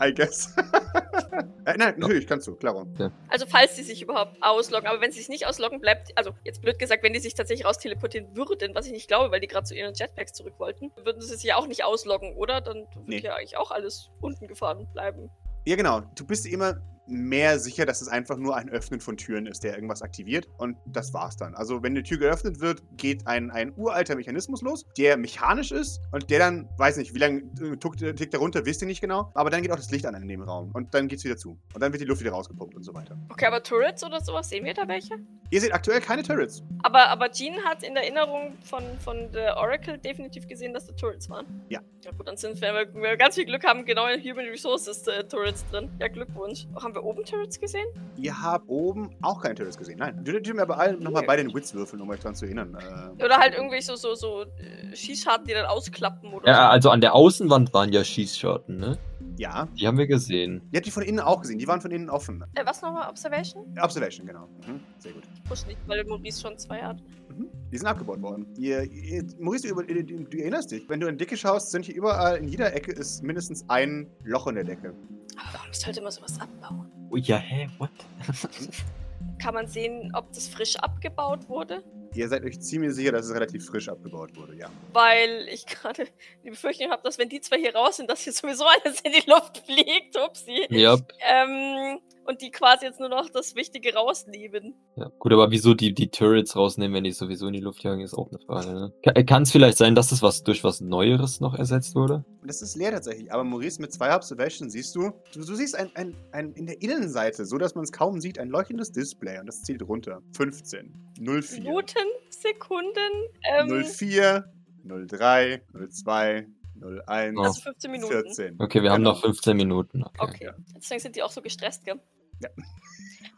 I 0.00 0.12
guess. 0.14 0.54
äh, 1.64 1.74
nein, 1.76 1.94
natürlich 1.98 2.26
kannst 2.26 2.46
du, 2.46 2.54
klar. 2.54 2.86
Also 3.28 3.46
falls 3.46 3.74
die 3.76 3.82
sich 3.82 4.02
überhaupt 4.02 4.36
ausloggen, 4.42 4.88
aber 4.88 5.00
wenn 5.00 5.12
sie 5.12 5.18
sich 5.20 5.28
nicht 5.28 5.46
ausloggen, 5.46 5.80
bleibt, 5.80 6.16
also 6.16 6.32
jetzt 6.44 6.62
blöd 6.62 6.78
gesagt, 6.78 7.02
wenn 7.02 7.12
die 7.12 7.20
sich 7.20 7.34
tatsächlich 7.34 7.66
raus 7.66 7.78
teleportieren 7.78 8.34
würden, 8.36 8.74
was 8.74 8.86
ich 8.86 8.92
nicht 8.92 9.08
glaube, 9.08 9.30
weil 9.30 9.40
die 9.40 9.46
gerade 9.46 9.64
zu 9.66 9.74
ihren 9.74 9.94
Jetpacks 9.94 10.32
zurück 10.32 10.54
wollten, 10.58 10.90
würden 11.04 11.20
sie 11.20 11.28
sich 11.34 11.42
ja 11.44 11.56
auch 11.56 11.66
nicht 11.66 11.84
ausloggen, 11.84 12.34
oder? 12.36 12.60
Dann 12.60 12.86
wird 12.94 13.06
Nee. 13.08 13.18
ja 13.20 13.34
eigentlich 13.34 13.56
auch 13.56 13.70
alles 13.70 14.10
unten 14.20 14.46
gefahren 14.48 14.86
bleiben. 14.92 15.30
Ja, 15.64 15.76
genau. 15.76 16.00
Du 16.16 16.26
bist 16.26 16.46
immer 16.46 16.80
mehr 17.06 17.58
sicher, 17.58 17.84
dass 17.86 18.00
es 18.00 18.08
einfach 18.08 18.36
nur 18.36 18.56
ein 18.56 18.68
Öffnen 18.68 19.00
von 19.00 19.16
Türen 19.16 19.46
ist, 19.46 19.64
der 19.64 19.74
irgendwas 19.74 20.02
aktiviert. 20.02 20.48
Und 20.58 20.76
das 20.86 21.12
war's 21.12 21.36
dann. 21.36 21.54
Also, 21.54 21.82
wenn 21.82 21.94
die 21.94 22.02
Tür 22.02 22.18
geöffnet 22.18 22.60
wird, 22.60 22.82
geht 22.96 23.26
ein, 23.26 23.50
ein 23.50 23.72
uralter 23.76 24.14
Mechanismus 24.16 24.62
los, 24.62 24.86
der 24.96 25.16
mechanisch 25.16 25.72
ist 25.72 26.00
und 26.12 26.30
der 26.30 26.38
dann, 26.38 26.68
weiß 26.78 26.96
nicht, 26.96 27.14
wie 27.14 27.18
lange 27.18 27.38
äh, 27.60 27.76
tuckt- 27.76 27.98
tickt 28.16 28.32
der 28.32 28.40
runter, 28.40 28.64
wisst 28.64 28.82
ihr 28.82 28.86
nicht 28.86 29.00
genau. 29.00 29.30
Aber 29.34 29.50
dann 29.50 29.62
geht 29.62 29.70
auch 29.72 29.76
das 29.76 29.90
Licht 29.90 30.06
an 30.06 30.14
in 30.14 30.28
dem 30.28 30.42
Raum. 30.42 30.70
Und 30.72 30.94
dann 30.94 31.08
geht's 31.08 31.24
wieder 31.24 31.36
zu. 31.36 31.58
Und 31.74 31.80
dann 31.82 31.92
wird 31.92 32.00
die 32.02 32.06
Luft 32.06 32.20
wieder 32.20 32.32
rausgepumpt 32.32 32.74
und 32.74 32.82
so 32.82 32.94
weiter. 32.94 33.16
Okay, 33.30 33.46
aber 33.46 33.62
Turrets 33.62 34.02
oder 34.04 34.20
sowas, 34.20 34.48
sehen 34.48 34.64
wir 34.64 34.74
da 34.74 34.86
welche? 34.88 35.14
Ihr 35.50 35.60
seht 35.60 35.74
aktuell 35.74 36.00
keine 36.00 36.22
Turrets. 36.22 36.62
Aber, 36.82 37.08
aber 37.08 37.30
Jean 37.30 37.54
hat 37.64 37.82
in 37.82 37.94
der 37.94 38.04
Erinnerung 38.04 38.54
von, 38.64 38.82
von 39.04 39.30
der 39.32 39.56
Oracle 39.58 39.98
definitiv 39.98 40.46
gesehen, 40.46 40.72
dass 40.72 40.86
da 40.86 40.94
Turrets 40.94 41.28
waren. 41.28 41.46
Ja. 41.68 41.80
Ja 42.04 42.10
gut, 42.12 42.26
dann 42.26 42.36
sind 42.36 42.60
wir, 42.60 42.72
wenn 42.74 43.02
wir 43.02 43.16
ganz 43.16 43.34
viel 43.34 43.44
Glück 43.44 43.64
haben, 43.64 43.84
genau 43.84 44.06
in 44.06 44.20
Human 44.22 44.46
Resources 44.46 45.06
äh, 45.06 45.24
Turrets 45.24 45.64
drin. 45.70 45.90
Ja, 46.00 46.08
Glückwunsch. 46.08 46.66
Haben 46.92 47.04
wir 47.06 47.08
oben 47.08 47.24
Turrets 47.24 47.58
gesehen? 47.58 47.86
Ihr 48.18 48.42
habt 48.42 48.68
oben 48.68 49.16
auch 49.22 49.40
keine 49.40 49.54
Turrets 49.54 49.78
gesehen. 49.78 49.98
Nein. 49.98 50.22
Dürft 50.24 50.46
ihr 50.46 50.52
mir 50.52 50.60
aber 50.60 50.78
alle 50.78 50.98
nochmal 50.98 51.22
bei 51.22 51.36
den 51.36 51.54
Wits 51.54 51.72
würfeln, 51.72 52.02
um 52.02 52.10
euch 52.10 52.20
daran 52.20 52.34
zu 52.34 52.44
erinnern. 52.44 52.76
Äh, 53.18 53.24
Oder 53.24 53.38
halt 53.38 53.54
irgendwie 53.54 53.80
so, 53.80 53.96
so, 53.96 54.14
so 54.14 54.42
äh, 54.42 54.94
Schießscharten, 54.94 55.46
die 55.46 55.54
dann 55.54 55.64
ausklappen 55.64 56.30
oder 56.34 56.46
Ja, 56.46 56.68
also 56.68 56.90
an 56.90 57.00
der 57.00 57.14
Außenwand 57.14 57.72
waren 57.72 57.94
ja 57.94 58.04
Schießscharten, 58.04 58.76
ne? 58.76 58.98
Ja. 59.38 59.68
Die 59.80 59.86
haben 59.86 59.96
wir 59.96 60.06
gesehen. 60.06 60.60
Ihr 60.70 60.76
habt 60.76 60.86
die 60.86 60.90
von 60.90 61.02
innen 61.02 61.20
auch 61.20 61.40
gesehen. 61.40 61.58
Die 61.58 61.66
waren 61.66 61.80
von 61.80 61.90
innen 61.90 62.10
offen. 62.10 62.44
Äh, 62.56 62.66
was 62.66 62.82
nochmal? 62.82 63.08
Observation? 63.08 63.64
Observation, 63.80 64.26
genau. 64.26 64.46
Mhm. 64.66 64.80
Sehr 64.98 65.12
gut. 65.12 65.22
Ich 65.34 65.42
push 65.44 65.64
nicht, 65.64 65.78
weil 65.86 66.04
Maurice 66.04 66.42
schon 66.42 66.58
zwei 66.58 66.82
hat. 66.82 66.98
Mhm. 67.30 67.48
Die 67.72 67.78
sind 67.78 67.86
abgebaut 67.86 68.20
worden. 68.20 68.46
Ihr, 68.58 68.82
ihr, 68.82 69.24
Maurice, 69.38 69.68
du, 69.68 69.74
du, 69.74 70.24
du 70.24 70.38
erinnerst 70.38 70.72
dich, 70.72 70.86
wenn 70.90 71.00
du 71.00 71.06
in 71.06 71.16
die 71.16 71.24
Decke 71.24 71.38
schaust, 71.38 71.70
sind 71.70 71.86
hier 71.86 71.94
überall, 71.94 72.36
in 72.36 72.48
jeder 72.48 72.74
Ecke 72.74 72.92
ist 72.92 73.22
mindestens 73.22 73.64
ein 73.68 74.10
Loch 74.24 74.46
in 74.46 74.56
der 74.56 74.64
Decke. 74.64 74.92
Aber 75.36 75.48
warum 75.58 75.72
sollte 75.72 76.00
man 76.00 76.12
sowas 76.12 76.38
abbauen? 76.40 76.90
Oh 77.10 77.16
ja, 77.16 77.36
hä, 77.36 77.68
what? 77.78 77.90
Kann 79.40 79.54
man 79.54 79.66
sehen, 79.66 80.12
ob 80.14 80.32
das 80.32 80.48
frisch 80.48 80.76
abgebaut 80.76 81.48
wurde? 81.48 81.82
Ihr 82.14 82.28
seid 82.28 82.44
euch 82.44 82.60
ziemlich 82.60 82.92
sicher, 82.94 83.12
dass 83.12 83.26
es 83.26 83.34
relativ 83.34 83.64
frisch 83.66 83.88
abgebaut 83.88 84.36
wurde, 84.36 84.54
ja. 84.56 84.68
Weil 84.92 85.48
ich 85.50 85.64
gerade 85.66 86.06
die 86.44 86.50
Befürchtung 86.50 86.90
habe, 86.90 87.02
dass 87.02 87.18
wenn 87.18 87.28
die 87.28 87.40
zwei 87.40 87.58
hier 87.58 87.74
raus 87.74 87.96
sind, 87.96 88.10
dass 88.10 88.20
hier 88.20 88.32
sowieso 88.32 88.64
alles 88.66 89.00
in 89.00 89.12
die 89.12 89.28
Luft 89.30 89.58
fliegt, 89.64 90.16
upsie. 90.16 90.66
ja, 90.70 90.96
Ähm, 91.20 92.00
und 92.24 92.42
die 92.42 92.50
quasi 92.50 92.86
jetzt 92.86 93.00
nur 93.00 93.08
noch 93.08 93.28
das 93.30 93.54
Wichtige 93.54 93.94
rausnehmen. 93.94 94.74
ja. 94.96 95.10
Gut, 95.18 95.32
aber 95.32 95.50
wieso 95.50 95.74
die, 95.74 95.94
die 95.94 96.08
Turrets 96.08 96.56
rausnehmen, 96.56 96.94
wenn 96.94 97.04
die 97.04 97.12
sowieso 97.12 97.46
in 97.46 97.52
die 97.52 97.60
Luft 97.60 97.82
jagen, 97.82 98.00
ist 98.00 98.14
auch 98.14 98.28
eine 98.30 98.38
Frage, 98.40 98.72
ne? 98.72 99.24
Kann 99.24 99.42
es 99.42 99.52
vielleicht 99.52 99.78
sein, 99.78 99.94
dass 99.94 100.08
das 100.08 100.22
was 100.22 100.42
durch 100.42 100.64
was 100.64 100.80
Neueres 100.80 101.40
noch 101.40 101.54
ersetzt 101.54 101.94
wurde? 101.94 102.24
Das 102.44 102.62
ist 102.62 102.76
leer 102.76 102.92
tatsächlich. 102.92 103.32
Aber 103.32 103.44
Maurice, 103.44 103.80
mit 103.80 103.92
zwei 103.92 104.14
Observation 104.14 104.70
siehst 104.70 104.94
du, 104.94 105.12
du, 105.32 105.44
du 105.44 105.54
siehst 105.54 105.76
ein, 105.76 105.90
ein, 105.94 106.16
ein, 106.32 106.52
in 106.54 106.66
der 106.66 106.80
Innenseite, 106.82 107.44
so 107.44 107.58
dass 107.58 107.74
man 107.74 107.84
es 107.84 107.92
kaum 107.92 108.20
sieht, 108.20 108.38
ein 108.38 108.48
leuchtendes 108.48 108.92
Display. 108.92 109.38
Und 109.38 109.46
das 109.46 109.62
zählt 109.62 109.82
runter. 109.82 110.20
15, 110.36 110.92
04, 111.20 111.62
Minuten, 111.62 112.08
Sekunden, 112.30 113.12
ähm, 113.58 113.84
04, 113.84 114.44
03, 114.84 115.62
02, 115.90 116.46
01, 116.84 117.36
Oh. 117.38 117.42
also 117.42 117.60
15 117.62 117.90
Minuten. 117.90 118.12
14. 118.12 118.56
Okay, 118.58 118.82
wir 118.82 118.90
haben 118.90 119.02
Genau. 119.02 119.12
noch 119.12 119.20
15 119.22 119.56
Minuten. 119.56 120.02
Okay. 120.04 120.16
Okay. 120.18 120.44
Ja. 120.46 120.52
Deswegen 120.76 121.00
sind 121.00 121.16
die 121.16 121.22
auch 121.22 121.30
so 121.30 121.40
gestresst, 121.42 121.84
gell? 121.84 122.00
Ja. 122.40 122.48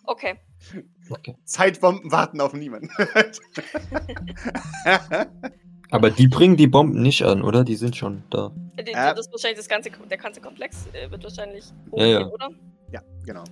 Okay. 0.07 0.35
okay. 1.11 1.35
Zeitbomben 1.45 2.11
warten 2.13 2.41
auf 2.41 2.53
niemanden. 2.53 2.91
Aber 5.91 6.11
die 6.11 6.29
bringen 6.29 6.57
die 6.57 6.67
Bomben 6.67 7.01
nicht 7.03 7.23
an, 7.23 7.43
oder? 7.43 7.65
Die 7.65 7.77
sind 7.77 7.97
schon 7.97 8.23
da. 8.31 8.51
Die, 8.79 8.91
Äh. 8.91 9.15
das 9.15 9.27
ist 9.27 9.33
wahrscheinlich 9.33 9.59
das 9.59 9.69
ganze, 9.69 9.91
der 9.91 10.19
ganze 10.19 10.41
Komplex 10.41 10.89
äh, 10.93 11.11
wird 11.11 11.23
wahrscheinlich 11.23 11.65
Ja, 11.95 12.05
ja. 12.07 12.19
hochgehen, 12.25 12.31
oder? 12.33 12.51
Ja, 12.95 13.03
genau. 13.25 13.43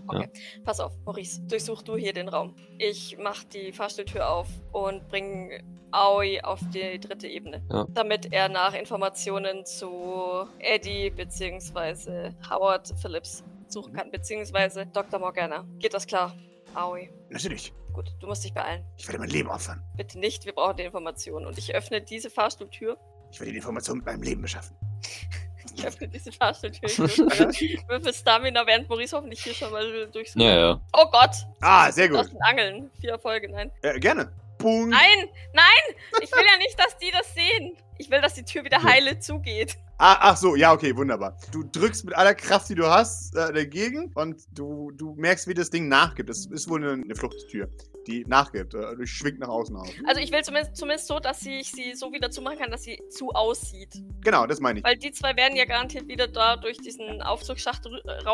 Pass 0.65 0.79
auf, 0.79 0.93
Maurice, 1.05 1.41
durchsuch 1.49 1.83
du 1.83 1.97
hier 1.97 2.13
den 2.13 2.29
Raum. 2.29 2.55
Ich 2.79 3.19
mach 3.19 3.43
die 3.43 3.73
Fahrstuhltür 3.73 4.29
auf 4.29 4.47
und 4.71 5.09
bring 5.09 5.51
Aoi 5.91 6.41
auf 6.43 6.61
die 6.73 7.01
dritte 7.01 7.27
Ebene. 7.27 7.61
Ja. 7.69 7.87
Damit 7.91 8.33
er 8.33 8.49
nach 8.49 8.73
Informationen 8.75 9.67
zu 9.67 10.47
Eddie 10.61 11.11
bzw. 11.11 12.31
Howard 12.49 12.95
Phillips 13.01 13.43
suchen 13.67 13.95
kann, 13.95 14.13
beziehungsweise 14.13 14.87
Dr. 14.87 15.19
Morgana. 15.19 15.67
Geht 15.81 15.95
das 15.95 16.07
klar? 16.07 16.37
Aoi. 16.75 17.11
Natürlich. 17.31 17.73
Gut, 17.93 18.15
du 18.21 18.29
musst 18.29 18.45
dich 18.45 18.55
beeilen. 18.55 18.85
Ich 18.97 19.09
werde 19.09 19.19
mein 19.19 19.29
Leben 19.29 19.51
opfern. 19.51 19.83
Bitte 19.97 20.21
nicht, 20.21 20.47
wir 20.47 20.53
brauchen 20.55 20.77
die 20.77 20.85
Informationen. 20.85 21.47
Und 21.47 21.59
ich 21.59 21.75
öffne 21.75 22.01
diese 22.01 22.31
Fahrstuhltür. 22.31 22.97
Ich 23.33 23.41
werde 23.41 23.51
die 23.51 23.59
Information 23.59 23.99
mit 23.99 24.07
meinem 24.07 24.23
Leben 24.23 24.43
beschaffen. 24.43 24.77
Ich 25.83 25.89
öffne 25.89 26.09
diese 26.09 26.33
Fahrstuhltür. 26.33 26.89
Ich 26.89 26.99
würfel- 27.89 28.13
Stamina, 28.15 28.67
während 28.67 28.89
Maurice 28.89 29.17
hoffentlich 29.17 29.43
hier 29.43 29.55
schon 29.55 29.71
mal 29.73 30.07
durchsucht. 30.13 30.41
Ja, 30.41 30.55
ja. 30.59 30.81
Oh 30.93 31.07
Gott! 31.11 31.31
Ah, 31.61 31.91
sehr 31.91 32.13
Aus 32.15 32.27
gut. 32.27 32.35
den 32.35 32.43
Angeln. 32.43 32.91
Vier 33.01 33.11
Erfolge, 33.13 33.49
nein. 33.51 33.71
Äh, 33.83 33.99
gerne. 33.99 34.33
Bung. 34.63 34.89
Nein, 34.89 35.29
nein! 35.53 35.97
Ich 36.23 36.33
will 36.33 36.45
ja 36.45 36.57
nicht, 36.59 36.79
dass 36.79 36.97
die 36.99 37.11
das 37.11 37.35
sehen. 37.35 37.77
Ich 37.99 38.11
will, 38.11 38.21
dass 38.21 38.35
die 38.35 38.45
Tür 38.45 38.65
wieder 38.65 38.83
heile 38.83 39.19
zugeht. 39.19 39.77
Ah, 39.99 40.17
ach 40.21 40.37
so, 40.37 40.57
ja, 40.57 40.73
okay, 40.73 40.97
wunderbar. 40.97 41.37
Du 41.53 41.63
drückst 41.63 42.05
mit 42.05 42.15
aller 42.17 42.35
Kraft, 42.35 42.69
die 42.69 42.75
du 42.75 42.87
hast, 42.89 43.37
äh, 43.37 43.53
dagegen 43.53 44.11
und 44.15 44.43
du, 44.51 44.91
du 44.93 45.15
merkst, 45.15 45.47
wie 45.47 45.55
das 45.55 45.71
Ding 45.71 45.87
nachgibt. 45.87 46.29
Das 46.29 46.47
ist 46.47 46.69
wohl 46.69 46.83
eine, 46.83 47.03
eine 47.05 47.15
Fluchttür, 47.15 47.69
die 48.09 48.25
nachgibt. 48.27 48.75
Äh, 48.75 48.97
die 48.97 49.07
schwingt 49.07 49.39
nach 49.39 49.49
außen 49.49 49.77
aus. 49.77 49.89
Also 50.09 50.21
ich 50.21 50.33
will 50.33 50.43
zumindest, 50.43 50.77
zumindest 50.77 51.07
so, 51.07 51.21
dass 51.21 51.47
ich 51.47 51.71
sie 51.71 51.95
so 51.95 52.13
wieder 52.13 52.31
zumachen 52.33 52.59
kann, 52.59 52.71
dass 52.73 52.83
sie 52.83 53.01
zu 53.11 53.31
aussieht. 53.31 54.03
Genau, 54.23 54.47
das 54.47 54.59
meine 54.59 54.81
ich. 54.81 54.85
Weil 54.85 54.97
die 54.97 55.13
zwei 55.13 55.37
werden 55.37 55.55
ja 55.57 55.67
garantiert 55.67 56.09
wieder 56.09 56.27
da 56.27 56.57
durch 56.57 56.79
diesen 56.79 57.23
Aufzugsschacht 57.23 57.85
rü- 57.87 58.25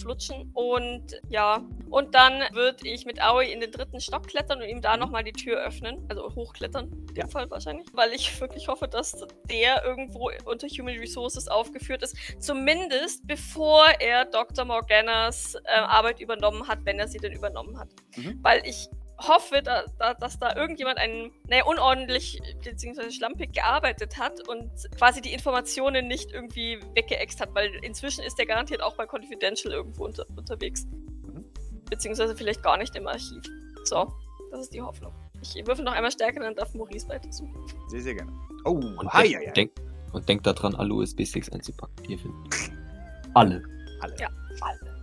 rausflutschen. 0.00 0.50
Und 0.54 1.20
ja, 1.28 1.62
und 1.90 2.14
dann 2.14 2.40
würde 2.52 2.88
ich 2.88 3.04
mit 3.06 3.22
Aoi 3.22 3.50
in 3.50 3.60
den 3.60 3.70
dritten 3.70 4.00
Stock 4.00 4.26
klettern 4.26 4.60
und 4.62 4.68
ihm 4.68 4.80
da 4.80 4.96
nochmal 4.96 5.24
die 5.24 5.32
Tür 5.32 5.58
öffnen. 5.64 6.04
Also 6.08 6.34
hochklettern, 6.34 6.90
in 6.90 7.06
dem 7.08 7.16
Ja. 7.16 7.26
Fall 7.26 7.50
wahrscheinlich. 7.50 7.86
Weil 7.92 8.12
ich 8.12 8.40
wirklich 8.40 8.68
hoffe, 8.68 8.88
dass 8.88 9.26
der 9.48 9.84
irgendwo 9.84 10.30
unter 10.44 10.66
Human 10.68 10.96
Resources 10.98 11.48
aufgeführt 11.48 12.02
ist. 12.02 12.16
Zumindest 12.38 13.26
bevor 13.26 13.86
er 14.00 14.24
Dr. 14.24 14.64
Morganas 14.64 15.54
äh, 15.54 15.70
Arbeit 15.74 16.20
übernommen 16.20 16.66
hat, 16.68 16.78
wenn 16.84 16.98
er 16.98 17.08
sie 17.08 17.18
denn 17.18 17.32
übernommen 17.32 17.78
hat. 17.78 17.88
Mhm. 18.16 18.38
Weil 18.42 18.62
ich 18.66 18.88
hoffe, 19.28 19.62
da, 19.62 19.84
da, 19.98 20.14
dass 20.14 20.38
da 20.38 20.56
irgendjemand 20.56 20.98
einen, 20.98 21.32
naja, 21.48 21.64
unordentlich 21.64 22.40
bzw. 22.64 23.10
schlampig 23.10 23.52
gearbeitet 23.52 24.18
hat 24.18 24.46
und 24.48 24.70
quasi 24.96 25.20
die 25.20 25.32
Informationen 25.32 26.08
nicht 26.08 26.32
irgendwie 26.32 26.80
weggeext 26.94 27.40
hat, 27.40 27.54
weil 27.54 27.72
inzwischen 27.82 28.24
ist 28.24 28.38
der 28.38 28.46
garantiert 28.46 28.82
auch 28.82 28.96
bei 28.96 29.06
Confidential 29.06 29.72
irgendwo 29.72 30.04
unter, 30.04 30.26
unterwegs. 30.36 30.86
Mhm. 30.86 31.44
Beziehungsweise 31.88 32.34
vielleicht 32.34 32.62
gar 32.62 32.76
nicht 32.76 32.96
im 32.96 33.06
Archiv. 33.06 33.42
So, 33.84 34.12
das 34.50 34.60
ist 34.60 34.74
die 34.74 34.82
Hoffnung. 34.82 35.12
Ich 35.42 35.66
würfel 35.66 35.84
noch 35.84 35.92
einmal 35.92 36.10
stärker, 36.10 36.40
dann 36.40 36.54
darf 36.54 36.74
Maurice 36.74 37.08
weitersuchen. 37.08 37.54
Sehr, 37.88 38.00
sehr 38.00 38.14
gerne. 38.14 38.32
Oh, 38.64 38.72
Und, 38.72 39.12
hi, 39.12 39.28
denk, 39.28 39.46
hi, 39.46 39.52
denk, 39.52 39.72
und 40.12 40.28
denkt 40.28 40.46
daran, 40.46 40.74
alle 40.74 40.92
USB-Sticks 40.92 41.50
einzupacken, 41.50 41.94
die 42.04 42.12
ihr 42.12 42.18
findet. 42.18 42.72
Alle. 43.34 43.62
Alle. 44.00 44.16
Ja. 44.18 44.28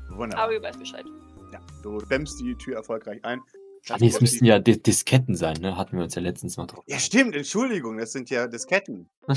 Wunderbar. 0.09 0.45
Aber 0.45 0.53
ihr 0.53 0.61
weißt 0.61 0.80
Bescheid. 0.80 1.05
Ja, 1.51 1.59
du 1.84 1.97
dämmst 1.99 2.39
die 2.39 2.55
Tür 2.55 2.78
erfolgreich 2.78 3.24
ein. 3.24 3.41
Ah, 3.89 3.97
nee, 3.99 4.07
es 4.07 4.19
müssten 4.21 4.45
ja 4.45 4.59
Di- 4.59 4.81
Disketten 4.81 5.35
sein, 5.35 5.57
ne? 5.61 5.77
Hatten 5.77 5.97
wir 5.97 6.03
uns 6.03 6.15
ja 6.15 6.21
letztens 6.21 6.57
mal 6.57 6.65
drauf. 6.67 6.83
Ja, 6.88 6.99
stimmt, 6.99 7.35
Entschuldigung, 7.35 7.97
das 7.97 8.11
sind 8.11 8.29
ja 8.29 8.47
Disketten. 8.47 9.09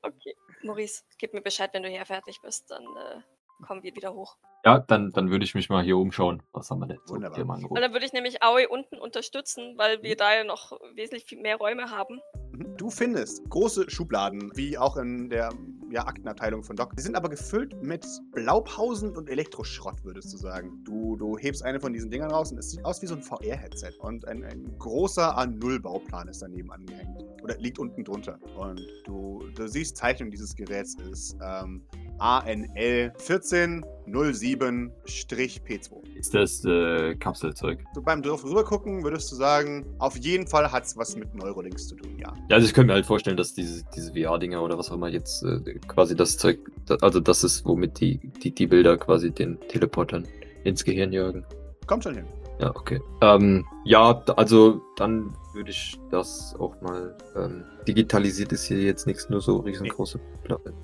Okay. 0.00 0.34
Maurice, 0.62 1.02
gib 1.18 1.34
mir 1.34 1.40
Bescheid, 1.42 1.70
wenn 1.72 1.82
du 1.82 1.88
hier 1.88 2.04
fertig 2.06 2.38
bist, 2.42 2.70
dann 2.70 2.82
äh, 2.84 3.20
kommen 3.62 3.82
wir 3.82 3.94
wieder 3.94 4.14
hoch. 4.14 4.36
Ja, 4.64 4.80
dann, 4.80 5.10
dann 5.12 5.30
würde 5.30 5.44
ich 5.44 5.54
mich 5.54 5.68
mal 5.68 5.84
hier 5.84 5.96
umschauen. 5.96 6.42
Was 6.52 6.70
haben 6.70 6.80
wir 6.80 6.86
denn 6.86 6.98
so 7.04 7.14
Wunderbar. 7.14 7.58
Und 7.70 7.80
dann 7.80 7.92
würde 7.92 8.04
ich 8.04 8.12
nämlich 8.12 8.42
Aoi 8.42 8.66
unten 8.66 8.98
unterstützen, 8.98 9.74
weil 9.76 10.02
wir 10.02 10.16
da 10.16 10.34
ja 10.34 10.44
noch 10.44 10.72
wesentlich 10.94 11.24
viel 11.24 11.40
mehr 11.40 11.56
Räume 11.56 11.90
haben. 11.90 12.20
Mhm. 12.52 12.76
Du 12.76 12.90
findest 12.90 13.48
große 13.48 13.88
Schubladen, 13.88 14.50
wie 14.56 14.76
auch 14.76 14.96
in 14.96 15.30
der 15.30 15.50
ja, 15.90 16.06
Aktenabteilung 16.06 16.62
von 16.62 16.76
Doc. 16.76 16.94
Die 16.96 17.02
sind 17.02 17.16
aber 17.16 17.28
gefüllt 17.28 17.80
mit 17.82 18.06
Blaupausen 18.32 19.16
und 19.16 19.28
Elektroschrott, 19.30 20.04
würdest 20.04 20.32
du 20.32 20.36
sagen. 20.36 20.82
Du, 20.84 21.16
du 21.16 21.38
hebst 21.38 21.64
eine 21.64 21.80
von 21.80 21.92
diesen 21.92 22.10
Dingern 22.10 22.30
raus 22.30 22.52
und 22.52 22.58
es 22.58 22.70
sieht 22.70 22.84
aus 22.84 23.00
wie 23.00 23.06
so 23.06 23.14
ein 23.14 23.22
VR-Headset. 23.22 23.92
Und 24.00 24.26
ein, 24.26 24.44
ein 24.44 24.76
großer 24.78 25.38
A0-Bauplan 25.38 26.28
ist 26.28 26.42
daneben 26.42 26.70
angehängt. 26.72 27.24
Oder 27.42 27.56
liegt 27.58 27.78
unten 27.78 28.04
drunter. 28.04 28.38
Und 28.56 28.86
du, 29.04 29.44
du 29.54 29.68
siehst, 29.68 29.96
Zeichnung 29.96 30.30
dieses 30.30 30.54
Geräts 30.54 30.96
ist 30.96 31.36
ähm, 31.42 31.82
ANL 32.18 33.12
1407-P2. 33.18 36.16
Ist 36.16 36.34
das 36.34 36.64
äh, 36.64 37.14
Kapselzeug? 37.16 37.84
So 37.94 38.02
beim 38.02 38.22
drauf 38.22 38.44
rübergucken 38.44 39.02
würdest 39.04 39.32
du 39.32 39.36
sagen, 39.36 39.86
auf 39.98 40.16
jeden 40.16 40.46
Fall 40.46 40.70
hat 40.70 40.84
es 40.84 40.96
was 40.96 41.16
mit 41.16 41.34
Neurolinks 41.34 41.88
zu 41.88 41.96
tun, 41.96 42.16
ja. 42.18 42.32
Ja, 42.48 42.56
also 42.56 42.66
ich 42.66 42.74
könnte 42.74 42.88
mir 42.88 42.94
halt 42.94 43.06
vorstellen, 43.06 43.36
dass 43.36 43.54
diese, 43.54 43.84
diese 43.94 44.12
VR-Dinger 44.12 44.60
oder 44.62 44.78
was 44.78 44.90
auch 44.90 44.94
immer 44.94 45.08
jetzt 45.08 45.42
äh, 45.44 45.60
quasi 45.86 46.16
das 46.16 46.38
Zeug, 46.38 46.58
also 47.00 47.20
das 47.20 47.44
ist, 47.44 47.64
womit 47.64 48.00
die, 48.00 48.18
die, 48.42 48.52
die 48.54 48.66
Bilder 48.66 48.96
quasi 48.96 49.30
den 49.30 49.58
Teleportern 49.68 50.26
ins 50.64 50.84
Gehirn 50.84 51.12
jagen. 51.12 51.44
Kommt 51.86 52.02
schon 52.04 52.16
hin. 52.16 52.24
Ja, 52.60 52.74
okay. 52.74 53.00
Ähm, 53.20 53.64
ja, 53.84 54.20
also 54.36 54.82
dann 54.96 55.32
würde 55.58 55.72
ich 55.72 55.98
das 56.10 56.54
auch 56.60 56.80
mal 56.80 57.16
ähm, 57.36 57.64
digitalisiert 57.86 58.52
ist 58.52 58.62
hier 58.64 58.78
jetzt 58.80 59.08
nichts, 59.08 59.28
nur 59.28 59.40
so 59.40 59.56
riesengroße 59.56 60.20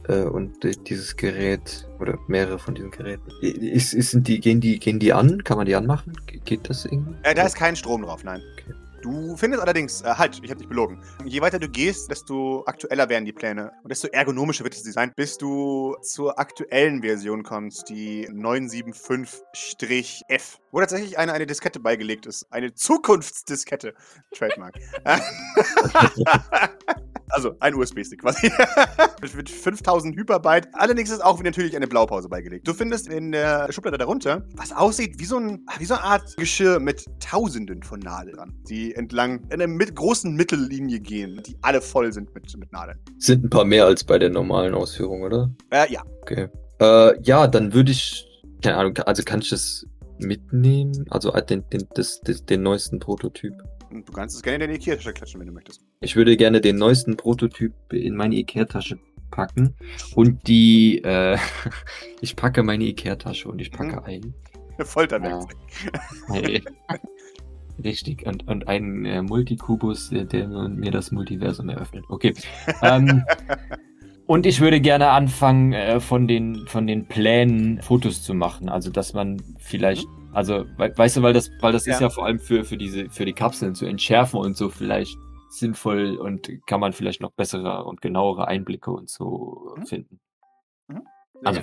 äh, 0.09 0.23
und 0.25 0.65
äh, 0.65 0.73
dieses 0.87 1.15
Gerät 1.17 1.89
oder 2.01 2.19
mehrere 2.27 2.59
von 2.59 2.75
diesen 2.75 2.91
Geräten. 2.91 3.23
Ist, 3.41 3.95
ist, 3.95 4.11
sind 4.11 4.27
die, 4.27 4.41
gehen 4.41 4.61
die, 4.61 4.81
gehen 4.81 4.99
die 4.99 5.13
an? 5.13 5.45
Kann 5.45 5.59
man 5.59 5.67
die 5.67 5.77
anmachen? 5.77 6.13
Ge- 6.27 6.41
Geht 6.45 6.69
das 6.69 6.85
irgendwie? 6.87 7.15
Äh, 7.23 7.35
da 7.37 7.47
ist 7.47 7.55
kein 7.55 7.77
Strom 7.77 8.03
drauf, 8.03 8.25
nein. 8.25 8.43
Okay. 8.59 8.75
Du 9.05 9.37
findest 9.37 9.63
allerdings, 9.63 10.01
äh, 10.01 10.15
halt, 10.15 10.41
ich 10.43 10.49
habe 10.49 10.61
dich 10.61 10.67
belogen. 10.67 10.99
Je 11.27 11.43
weiter 11.43 11.59
du 11.59 11.69
gehst, 11.69 12.11
desto 12.11 12.65
aktueller 12.65 13.07
werden 13.11 13.27
die 13.27 13.35
Pläne 13.35 13.71
und 13.83 13.91
desto 13.91 14.09
ergonomischer 14.09 14.65
wird 14.65 14.73
das 14.73 14.83
Design, 14.83 15.13
bis 15.15 15.37
du 15.37 15.95
zur 16.01 16.39
aktuellen 16.39 17.03
Version 17.03 17.43
kommst, 17.43 17.91
die 17.91 18.27
975-F, 18.31 20.59
wo 20.73 20.81
tatsächlich 20.81 21.19
eine, 21.19 21.35
eine 21.35 21.47
Diskette 21.47 21.81
beigelegt 21.81 22.25
ist. 22.25 22.51
Eine 22.51 22.73
Zukunftsdiskette. 22.73 23.93
Trademark. 24.33 24.77
also 27.31 27.57
ein 27.61 27.75
USB-Stick 27.75 28.21
quasi. 28.21 28.51
mit, 29.23 29.35
mit 29.35 29.51
5000 29.51 30.17
Hyperbyte. 30.17 30.69
Allerdings 30.73 31.11
ist 31.11 31.25
auch 31.25 31.43
natürlich 31.43 31.77
eine 31.77 31.87
Blaupause 31.87 32.29
beigelegt. 32.29 32.67
Du 32.67 32.75
findest 32.75 33.09
in 33.09 33.33
der 33.33 33.73
Schublade 33.73 33.99
darunter, 33.99 34.45
was 34.55 34.73
aussieht 34.73 35.19
wie 35.19 35.25
so, 35.25 35.39
ein, 35.39 35.67
wie 35.79 35.85
so 35.85 35.95
eine 35.95 36.05
Art 36.05 36.37
Geschirr 36.37 36.81
mit 36.81 37.05
Tausenden 37.21 37.83
von 37.83 38.01
Nadeln 38.01 38.37
dran, 38.37 38.55
die 38.69 38.95
entlang 38.95 39.41
einer 39.51 39.67
mit 39.67 39.95
großen 39.95 40.35
Mittellinie 40.35 41.01
gehen, 41.01 41.41
die 41.47 41.57
alle 41.63 41.81
voll 41.81 42.13
sind 42.13 42.35
mit, 42.35 42.57
mit 42.57 42.73
Nadeln. 42.73 42.99
Sind 43.19 43.45
ein 43.45 43.51
paar 43.51 43.65
mehr 43.65 43.87
als 43.87 44.05
bei 44.05 44.19
der 44.19 44.31
normalen 44.31 44.75
Ausführung, 44.75 45.23
oder? 45.23 45.51
Äh, 45.71 45.93
ja. 45.93 46.03
Okay. 46.23 46.49
Äh, 46.81 47.21
ja, 47.23 47.47
dann 47.47 47.73
würde 47.73 47.93
ich, 47.93 48.27
keine 48.63 48.77
Ahnung, 48.77 48.99
also 48.99 49.23
kann 49.23 49.41
ich 49.41 49.51
das 49.51 49.87
mitnehmen? 50.19 51.07
Also 51.11 51.33
äh, 51.33 51.45
den, 51.45 51.69
den, 51.71 51.87
das, 51.95 52.21
das, 52.21 52.45
den 52.45 52.63
neuesten 52.63 52.99
Prototyp. 52.99 53.55
Und 53.95 54.09
du 54.09 54.13
kannst 54.13 54.35
es 54.35 54.43
gerne 54.43 54.57
in 54.57 54.61
deine 54.63 54.75
Ikea-Tasche 54.75 55.13
klatschen, 55.13 55.41
wenn 55.41 55.47
du 55.47 55.53
möchtest. 55.53 55.81
Ich 56.01 56.17
würde 56.17 56.37
gerne 56.37 56.61
den 56.61 56.77
neuesten 56.77 57.17
Prototyp 57.17 57.73
in 57.93 58.17
meine 58.17 58.35
Ikea-Tasche 58.35 58.99
packen 59.31 59.75
und 60.17 60.49
die, 60.49 60.99
äh, 61.05 61.39
ich 62.21 62.35
packe 62.35 62.65
meine 62.65 62.85
Ikea-Tasche 62.85 63.49
und 63.49 63.61
ich 63.61 63.71
packe 63.71 63.97
Mhm. 63.97 64.05
ein. 64.05 64.35
Folterwerkzeug. 64.81 65.57
Hey. 66.29 66.63
Richtig, 67.85 68.27
und, 68.27 68.47
und 68.49 68.67
einen 68.67 69.05
äh, 69.05 69.23
Multikubus, 69.23 70.11
der, 70.11 70.25
der 70.25 70.49
mir 70.49 70.91
das 70.91 71.13
Multiversum 71.13 71.69
eröffnet. 71.69 72.05
Okay. 72.09 72.35
Ähm, 72.83 73.23
und 74.27 74.47
ich 74.47 74.61
würde 74.61 74.81
gerne 74.81 75.11
anfangen, 75.11 75.73
äh, 75.73 76.01
von, 76.01 76.27
den, 76.27 76.67
von 76.67 76.87
den 76.89 77.07
Plänen 77.07 77.81
Fotos 77.83 78.23
zu 78.23 78.35
machen. 78.35 78.69
Also, 78.69 78.91
dass 78.91 79.13
man 79.13 79.41
vielleicht, 79.59 80.07
also, 80.35 80.67
we 80.77 80.93
weißt 80.97 81.17
du, 81.17 81.23
weil 81.23 81.33
das, 81.33 81.51
weil 81.61 81.73
das 81.73 81.83
ist 81.83 81.89
Mhm. 81.89 81.93
Ja. 81.93 82.01
ja 82.03 82.11
vor 82.11 82.27
allem 82.27 82.39
für, 82.41 82.65
für, 82.65 82.77
diese, 82.77 83.09
für 83.11 83.25
die 83.25 83.33
Kapseln 83.33 83.75
zu 83.75 83.87
entschärfen 83.87 84.39
und 84.41 84.57
so 84.57 84.69
vielleicht 84.69 85.17
sinnvoll 85.51 86.17
und 86.17 86.51
kann 86.67 86.81
man 86.81 86.93
vielleicht 86.93 87.21
noch 87.21 87.33
bessere 87.33 87.85
und 87.85 88.01
genauere 88.01 88.49
Einblicke 88.49 88.91
und 88.91 89.09
so 89.09 89.75
Mhm. 89.79 89.87
finden. 89.87 90.21
Sehr 90.89 90.99
Also, 91.45 91.61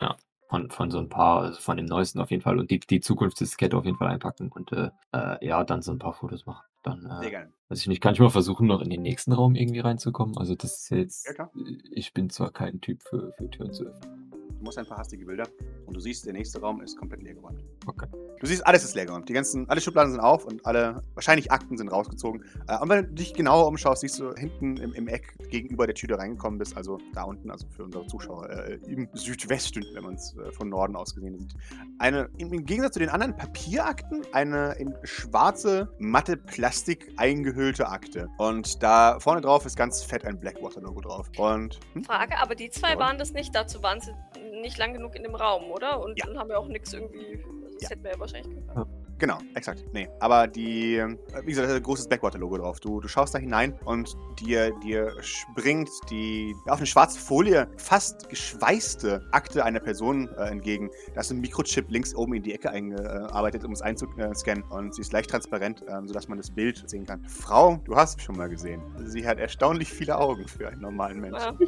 ja, 0.00 0.16
von, 0.48 0.70
von 0.70 0.90
so 0.90 0.98
ein 0.98 1.08
paar, 1.08 1.42
also 1.42 1.60
von 1.60 1.76
dem 1.76 1.86
neuesten 1.86 2.20
auf 2.20 2.30
jeden 2.30 2.42
Fall 2.42 2.58
und 2.58 2.70
die, 2.70 2.78
die 2.78 3.00
Zukunftsdiskette 3.00 3.76
auf 3.76 3.84
jeden 3.84 3.96
Fall 3.96 4.08
einpacken 4.08 4.50
und 4.52 4.70
äh, 4.72 4.90
äh, 5.12 5.44
ja, 5.46 5.64
dann 5.64 5.82
so 5.82 5.92
ein 5.92 5.98
paar 5.98 6.12
Fotos 6.14 6.46
machen. 6.46 6.64
Dann, 6.84 7.00
Sehr 7.00 7.28
äh, 7.28 7.30
gerne. 7.30 7.52
weiß 7.70 7.80
ich 7.80 7.86
nicht, 7.88 8.00
kann 8.02 8.12
ich 8.12 8.20
mal 8.20 8.28
versuchen, 8.28 8.66
noch 8.66 8.82
in 8.82 8.90
den 8.90 9.00
nächsten 9.02 9.32
Raum 9.32 9.54
irgendwie 9.54 9.80
reinzukommen? 9.80 10.36
Also, 10.36 10.54
das 10.54 10.78
ist 10.82 10.90
jetzt, 10.90 11.34
Ja, 11.38 11.50
ich 11.92 12.12
bin 12.12 12.28
zwar 12.30 12.50
kein 12.52 12.80
Typ 12.80 13.02
für, 13.02 13.32
für 13.38 13.50
Türen 13.50 13.72
zu 13.72 13.84
öffnen. 13.84 14.30
Du 14.30 14.62
musst 14.62 14.78
ein 14.78 14.86
paar 14.86 14.98
hastige 14.98 15.24
Bilder 15.24 15.48
und 15.86 15.94
du 15.94 16.00
siehst, 16.00 16.26
der 16.26 16.32
nächste 16.32 16.60
Raum 16.60 16.80
ist 16.80 16.96
komplett 16.96 17.22
leergeräumt. 17.22 17.62
Okay. 17.86 18.06
Du 18.40 18.46
siehst, 18.46 18.66
alles 18.66 18.84
ist 18.84 18.94
leergeräumt. 18.94 19.28
Die 19.28 19.32
ganzen, 19.32 19.68
alle 19.68 19.80
Schubladen 19.80 20.12
sind 20.12 20.20
auf 20.20 20.44
und 20.44 20.64
alle, 20.66 21.02
wahrscheinlich 21.14 21.50
Akten 21.50 21.76
sind 21.78 21.88
rausgezogen. 21.88 22.44
Äh, 22.68 22.78
und 22.78 22.88
wenn 22.88 23.06
du 23.06 23.12
dich 23.12 23.34
genauer 23.34 23.66
umschaust, 23.66 24.02
siehst 24.02 24.18
du 24.18 24.34
hinten 24.34 24.76
im, 24.76 24.92
im 24.92 25.08
Eck 25.08 25.34
gegenüber 25.50 25.86
der 25.86 25.94
Tür, 25.94 26.08
die 26.08 26.14
reingekommen 26.14 26.58
bist, 26.58 26.76
also 26.76 26.98
da 27.14 27.22
unten, 27.22 27.50
also 27.50 27.66
für 27.68 27.84
unsere 27.84 28.06
Zuschauer, 28.06 28.50
äh, 28.50 28.78
im 28.86 29.08
Südwesten, 29.14 29.84
wenn 29.94 30.04
man 30.04 30.14
es 30.14 30.36
äh, 30.36 30.52
von 30.52 30.68
Norden 30.68 30.96
aus 30.96 31.14
gesehen 31.14 31.38
sieht, 31.38 31.54
eine, 31.98 32.28
im, 32.38 32.52
im 32.52 32.64
Gegensatz 32.64 32.94
zu 32.94 32.98
den 32.98 33.08
anderen 33.08 33.36
Papierakten, 33.36 34.22
eine 34.32 34.72
in 34.78 34.94
schwarze, 35.04 35.88
matte 35.98 36.36
Plastik 36.36 37.12
eingehüllte 37.16 37.88
Akte. 37.88 38.28
Und 38.38 38.82
da 38.82 39.18
vorne 39.20 39.40
drauf 39.40 39.64
ist 39.64 39.76
ganz 39.76 40.02
fett 40.02 40.24
ein 40.24 40.38
Blackwater-Logo 40.38 41.00
drauf. 41.00 41.30
Und, 41.38 41.80
hm? 41.94 42.04
Frage, 42.04 42.38
aber 42.38 42.54
die 42.54 42.70
zwei 42.70 42.92
Ja. 42.92 42.98
waren 42.98 43.18
das 43.18 43.32
nicht. 43.32 43.54
Dazu 43.54 43.82
waren 43.82 44.00
sie 44.00 44.12
nicht 44.60 44.78
lang 44.78 44.92
genug 44.92 45.14
in 45.14 45.22
dem 45.22 45.34
Raum, 45.34 45.70
oder? 45.74 46.00
Und 46.00 46.18
Ja. 46.18 46.26
dann 46.26 46.38
haben 46.38 46.48
wir 46.48 46.58
auch 46.58 46.68
nichts 46.68 46.92
irgendwie. 46.92 47.42
Also 47.44 47.74
das 47.74 47.82
Ja. 47.82 47.88
hätten 47.90 48.04
wir 48.04 48.12
ja 48.12 48.20
wahrscheinlich 48.20 48.54
können. 48.66 49.03
Genau, 49.24 49.38
exakt. 49.54 49.82
Nee, 49.94 50.06
aber 50.20 50.46
die, 50.46 50.96
äh, 50.96 51.16
wie 51.44 51.46
gesagt, 51.46 51.66
da 51.66 51.72
ist 51.72 51.78
ein 51.78 51.82
großes 51.82 52.08
Backwater-Logo 52.08 52.58
drauf. 52.58 52.78
Du, 52.78 53.00
du 53.00 53.08
schaust 53.08 53.34
da 53.34 53.38
hinein 53.38 53.72
und 53.86 54.14
dir, 54.38 54.70
dir 54.80 55.14
springt 55.22 55.88
die 56.10 56.54
auf 56.66 56.76
eine 56.76 56.86
schwarze 56.86 57.18
Folie 57.18 57.66
fast 57.78 58.28
geschweißte 58.28 59.26
Akte 59.32 59.64
einer 59.64 59.80
Person 59.80 60.28
äh, 60.36 60.50
entgegen. 60.50 60.90
Da 61.14 61.22
ist 61.22 61.30
ein 61.30 61.40
Mikrochip 61.40 61.86
links 61.88 62.14
oben 62.14 62.34
in 62.34 62.42
die 62.42 62.52
Ecke 62.52 62.68
eingearbeitet, 62.68 63.64
um 63.64 63.72
es 63.72 63.80
einzuscannen. 63.80 64.62
Und 64.64 64.94
sie 64.94 65.00
ist 65.00 65.14
leicht 65.14 65.30
transparent, 65.30 65.82
ähm, 65.88 66.06
sodass 66.06 66.28
man 66.28 66.36
das 66.36 66.50
Bild 66.50 66.84
sehen 66.86 67.06
kann. 67.06 67.24
Frau, 67.26 67.80
du 67.86 67.96
hast 67.96 68.18
sie 68.18 68.24
schon 68.26 68.36
mal 68.36 68.50
gesehen. 68.50 68.82
Sie 69.06 69.26
hat 69.26 69.38
erstaunlich 69.38 69.88
viele 69.88 70.18
Augen 70.18 70.46
für 70.46 70.68
einen 70.68 70.82
normalen 70.82 71.22
Menschen. 71.22 71.58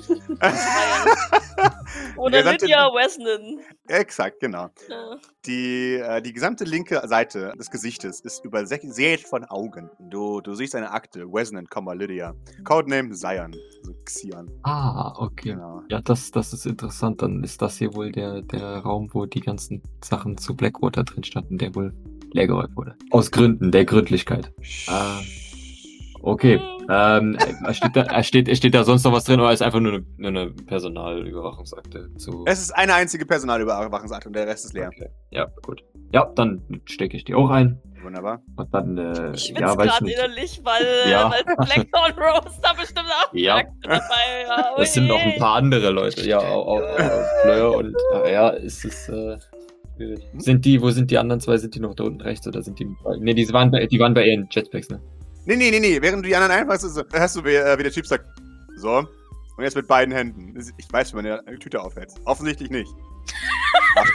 Oder 2.17 2.43
Lydia 2.43 2.89
Wesnon. 2.89 3.61
Exakt, 3.89 4.41
genau. 4.41 4.69
Ja. 4.91 5.17
Die, 5.47 5.95
äh, 5.95 6.21
die 6.21 6.35
gesamte 6.35 6.65
linke 6.65 7.01
Seite 7.07 7.46
des 7.53 7.71
Gesichtes 7.71 8.21
ist 8.21 8.45
übersät 8.45 9.21
von 9.21 9.45
Augen. 9.45 9.91
Du, 10.11 10.41
du 10.41 10.55
siehst 10.55 10.75
eine 10.75 10.91
Akte, 10.91 11.27
Wesnan, 11.27 11.67
Lydia. 11.95 12.35
Codename 12.65 13.13
Zion, 13.13 13.55
also 13.79 13.95
Xion. 14.05 14.51
Ah, 14.63 15.15
okay. 15.19 15.51
Genau. 15.51 15.83
Ja, 15.91 16.01
das, 16.01 16.31
das 16.31 16.53
ist 16.53 16.67
interessant. 16.67 17.23
Dann 17.23 17.43
ist 17.45 17.63
das 17.63 17.79
hier 17.79 17.95
wohl 17.95 18.13
der, 18.13 18.43
der 18.43 18.79
Raum, 18.79 19.09
wo 19.13 19.27
die 19.27 19.41
ganzen 19.41 19.83
Sachen 20.03 20.37
zu 20.39 20.57
Blackwater 20.57 21.05
drin 21.05 21.25
standen, 21.25 21.59
der 21.59 21.75
wohl 21.75 21.95
leergeräumt 22.33 22.77
wurde. 22.77 22.97
Aus 23.11 23.31
Gründen 23.31 23.71
der 23.71 23.85
Gründlichkeit. 23.85 24.53
Ah. 24.89 25.21
Okay. 26.27 26.61
Ähm, 26.91 27.37
äh, 27.69 27.73
steht, 27.73 27.95
da, 27.95 28.03
äh, 28.03 28.25
steht, 28.25 28.57
steht 28.57 28.75
da 28.75 28.83
sonst 28.83 29.05
noch 29.05 29.13
was 29.13 29.23
drin 29.23 29.39
oder 29.39 29.53
ist 29.53 29.63
einfach 29.63 29.79
nur 29.79 29.93
eine, 29.93 30.05
nur 30.17 30.29
eine 30.29 30.51
Personalüberwachungsakte 30.51 32.13
zu. 32.17 32.43
Es 32.47 32.61
ist 32.61 32.73
eine 32.73 32.95
einzige 32.95 33.25
Personalüberwachungsakte 33.27 34.29
und 34.29 34.35
der 34.35 34.49
Rest 34.49 34.65
ist 34.65 34.75
leer. 34.75 34.91
Okay. 34.93 35.09
Ja, 35.31 35.47
gut. 35.65 35.85
Ja, 36.13 36.29
dann 36.35 36.63
stecke 36.85 37.17
ich 37.17 37.23
die 37.25 37.35
auch 37.35 37.49
ein. 37.51 37.81
Wunderbar. 38.03 38.43
Und 38.57 38.75
dann, 38.75 38.99
äh, 38.99 39.33
Ich 39.35 39.45
schwitze 39.45 39.61
ja, 39.63 39.77
weiß 39.77 39.87
gerade 39.87 40.05
nicht. 40.05 40.19
innerlich, 40.19 40.61
weil, 40.65 41.11
Ja. 41.11 41.31
weil 41.31 41.45
Blackthorn 41.45 42.13
Rose 42.19 42.59
da 42.61 42.73
bestimmt 42.73 43.07
auch 43.09 43.33
Ja. 43.33 43.63
Dabei 43.83 43.99
ja, 44.49 44.65
oh 44.77 44.81
Es 44.83 44.95
sind 44.95 45.07
noch 45.07 45.21
ein 45.21 45.39
paar 45.39 45.55
andere 45.55 45.91
Leute, 45.91 46.29
ja, 46.29 46.39
auch, 46.41 46.67
auch, 46.67 47.77
und 47.77 47.95
ah, 48.15 48.29
ja, 48.29 48.51
es 48.53 48.85
ist 48.85 49.09
äh, 49.09 49.39
schwierig. 49.97 50.25
Hm? 50.33 50.41
Sind 50.41 50.65
die, 50.65 50.83
wo 50.83 50.91
sind 50.91 51.13
die 51.13 51.19
anderen 51.19 51.41
zwei? 51.41 51.57
Sind 51.57 51.77
die 51.77 51.81
noch 51.81 51.95
da 51.95 52.03
unten 52.03 52.21
rechts 52.21 52.49
oder 52.49 52.63
sind 52.63 52.81
die 52.81 52.87
Ne, 53.21 53.33
die 53.35 53.53
waren 53.53 53.71
bei 53.71 53.87
die 53.87 54.01
waren 54.01 54.13
bei 54.15 54.27
ihren 54.27 54.49
Jetpacks, 54.51 54.91
ne? 54.91 55.01
Nee, 55.47 55.57
nee, 55.57 55.71
nee, 55.71 55.81
nee. 55.81 56.03
Während 56.03 56.25
du 56.25 56.29
die 56.29 56.37
anderen 56.37 56.53
einfachst, 56.53 56.85
hörst 57.13 57.37
du, 57.37 57.45
wie, 57.45 57.55
äh, 57.55 57.79
wie 57.79 57.83
der 57.85 57.93
Typ 57.93 58.07
sagt, 58.07 58.27
so. 58.77 58.99
Und 59.57 59.65
jetzt 59.65 59.77
mit 59.77 59.87
beiden 59.89 60.13
Händen. 60.15 60.55
Ich 60.77 60.93
weiß, 60.93 61.13
wie 61.13 61.17
man 61.17 61.27
eine 61.27 61.59
Tüte 61.59 61.81
aufhält. 61.81 62.13
Offensichtlich 62.27 62.69
nicht. 62.71 62.91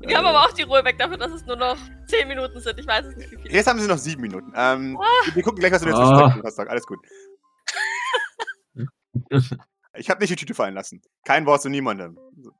Wir 0.00 0.16
haben 0.16 0.26
aber 0.26 0.42
auch 0.44 0.52
die 0.52 0.62
Ruhe 0.62 0.84
weg 0.84 0.96
dafür, 0.98 1.16
dass 1.18 1.32
es 1.32 1.44
nur 1.44 1.56
noch 1.56 1.76
10 2.06 2.28
Minuten 2.28 2.60
sind. 2.60 2.78
Ich 2.78 2.86
weiß 2.86 3.06
es 3.06 3.16
nicht, 3.16 3.30
wie 3.32 3.36
viel. 3.42 3.52
Jetzt 3.52 3.66
haben 3.66 3.80
sie 3.80 3.88
noch 3.88 3.98
sieben 3.98 4.22
Minuten. 4.22 4.52
Ähm, 4.54 4.96
Ah. 5.00 5.04
Wir 5.34 5.42
gucken 5.42 5.58
gleich, 5.58 5.72
was 5.72 5.82
du 5.82 5.88
jetzt 5.88 5.98
Ah. 5.98 6.40
hast. 6.44 6.58
Alles 6.60 6.86
gut. 6.86 6.98
Ich 9.98 10.10
habe 10.10 10.20
nicht 10.20 10.30
die 10.30 10.36
Tüte 10.36 10.52
fallen 10.54 10.74
lassen. 10.74 11.00
Kein 11.24 11.46
Wort 11.46 11.62
zu 11.62 11.70
niemandem. 11.70 12.18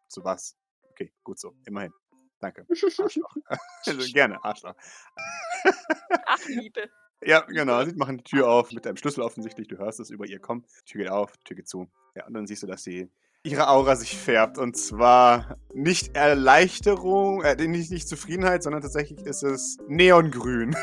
Zu 0.08 0.24
was? 0.24 0.56
Okay, 0.90 1.12
gut 1.22 1.38
so. 1.38 1.52
Immerhin. 1.66 1.92
Danke. 2.40 2.66
Arschloch. 2.68 3.34
also, 3.86 4.12
gerne, 4.12 4.42
Arschloch. 4.44 4.74
Ach, 6.26 6.38
Liebe. 6.48 6.88
Ja, 7.22 7.40
genau. 7.40 7.84
Sie 7.84 7.94
machen 7.94 8.18
die 8.18 8.24
Tür 8.24 8.48
auf 8.48 8.72
mit 8.72 8.86
einem 8.86 8.96
Schlüssel 8.96 9.22
offensichtlich. 9.22 9.68
Du 9.68 9.78
hörst 9.78 10.00
es 10.00 10.10
über 10.10 10.26
ihr 10.26 10.38
kommen. 10.38 10.64
Tür 10.84 11.02
geht 11.02 11.10
auf, 11.10 11.36
Tür 11.44 11.56
geht 11.56 11.68
zu. 11.68 11.88
Ja, 12.14 12.26
und 12.26 12.34
dann 12.34 12.46
siehst 12.46 12.62
du, 12.62 12.66
dass 12.66 12.82
sie 12.82 13.08
ihre 13.42 13.68
Aura 13.68 13.96
sich 13.96 14.16
färbt. 14.16 14.58
Und 14.58 14.76
zwar 14.76 15.56
nicht 15.72 16.14
Erleichterung, 16.14 17.42
äh, 17.42 17.56
nicht, 17.56 17.90
nicht 17.90 18.08
Zufriedenheit, 18.08 18.62
sondern 18.62 18.82
tatsächlich 18.82 19.20
ist 19.20 19.42
es 19.42 19.78
Neongrün. 19.88 20.76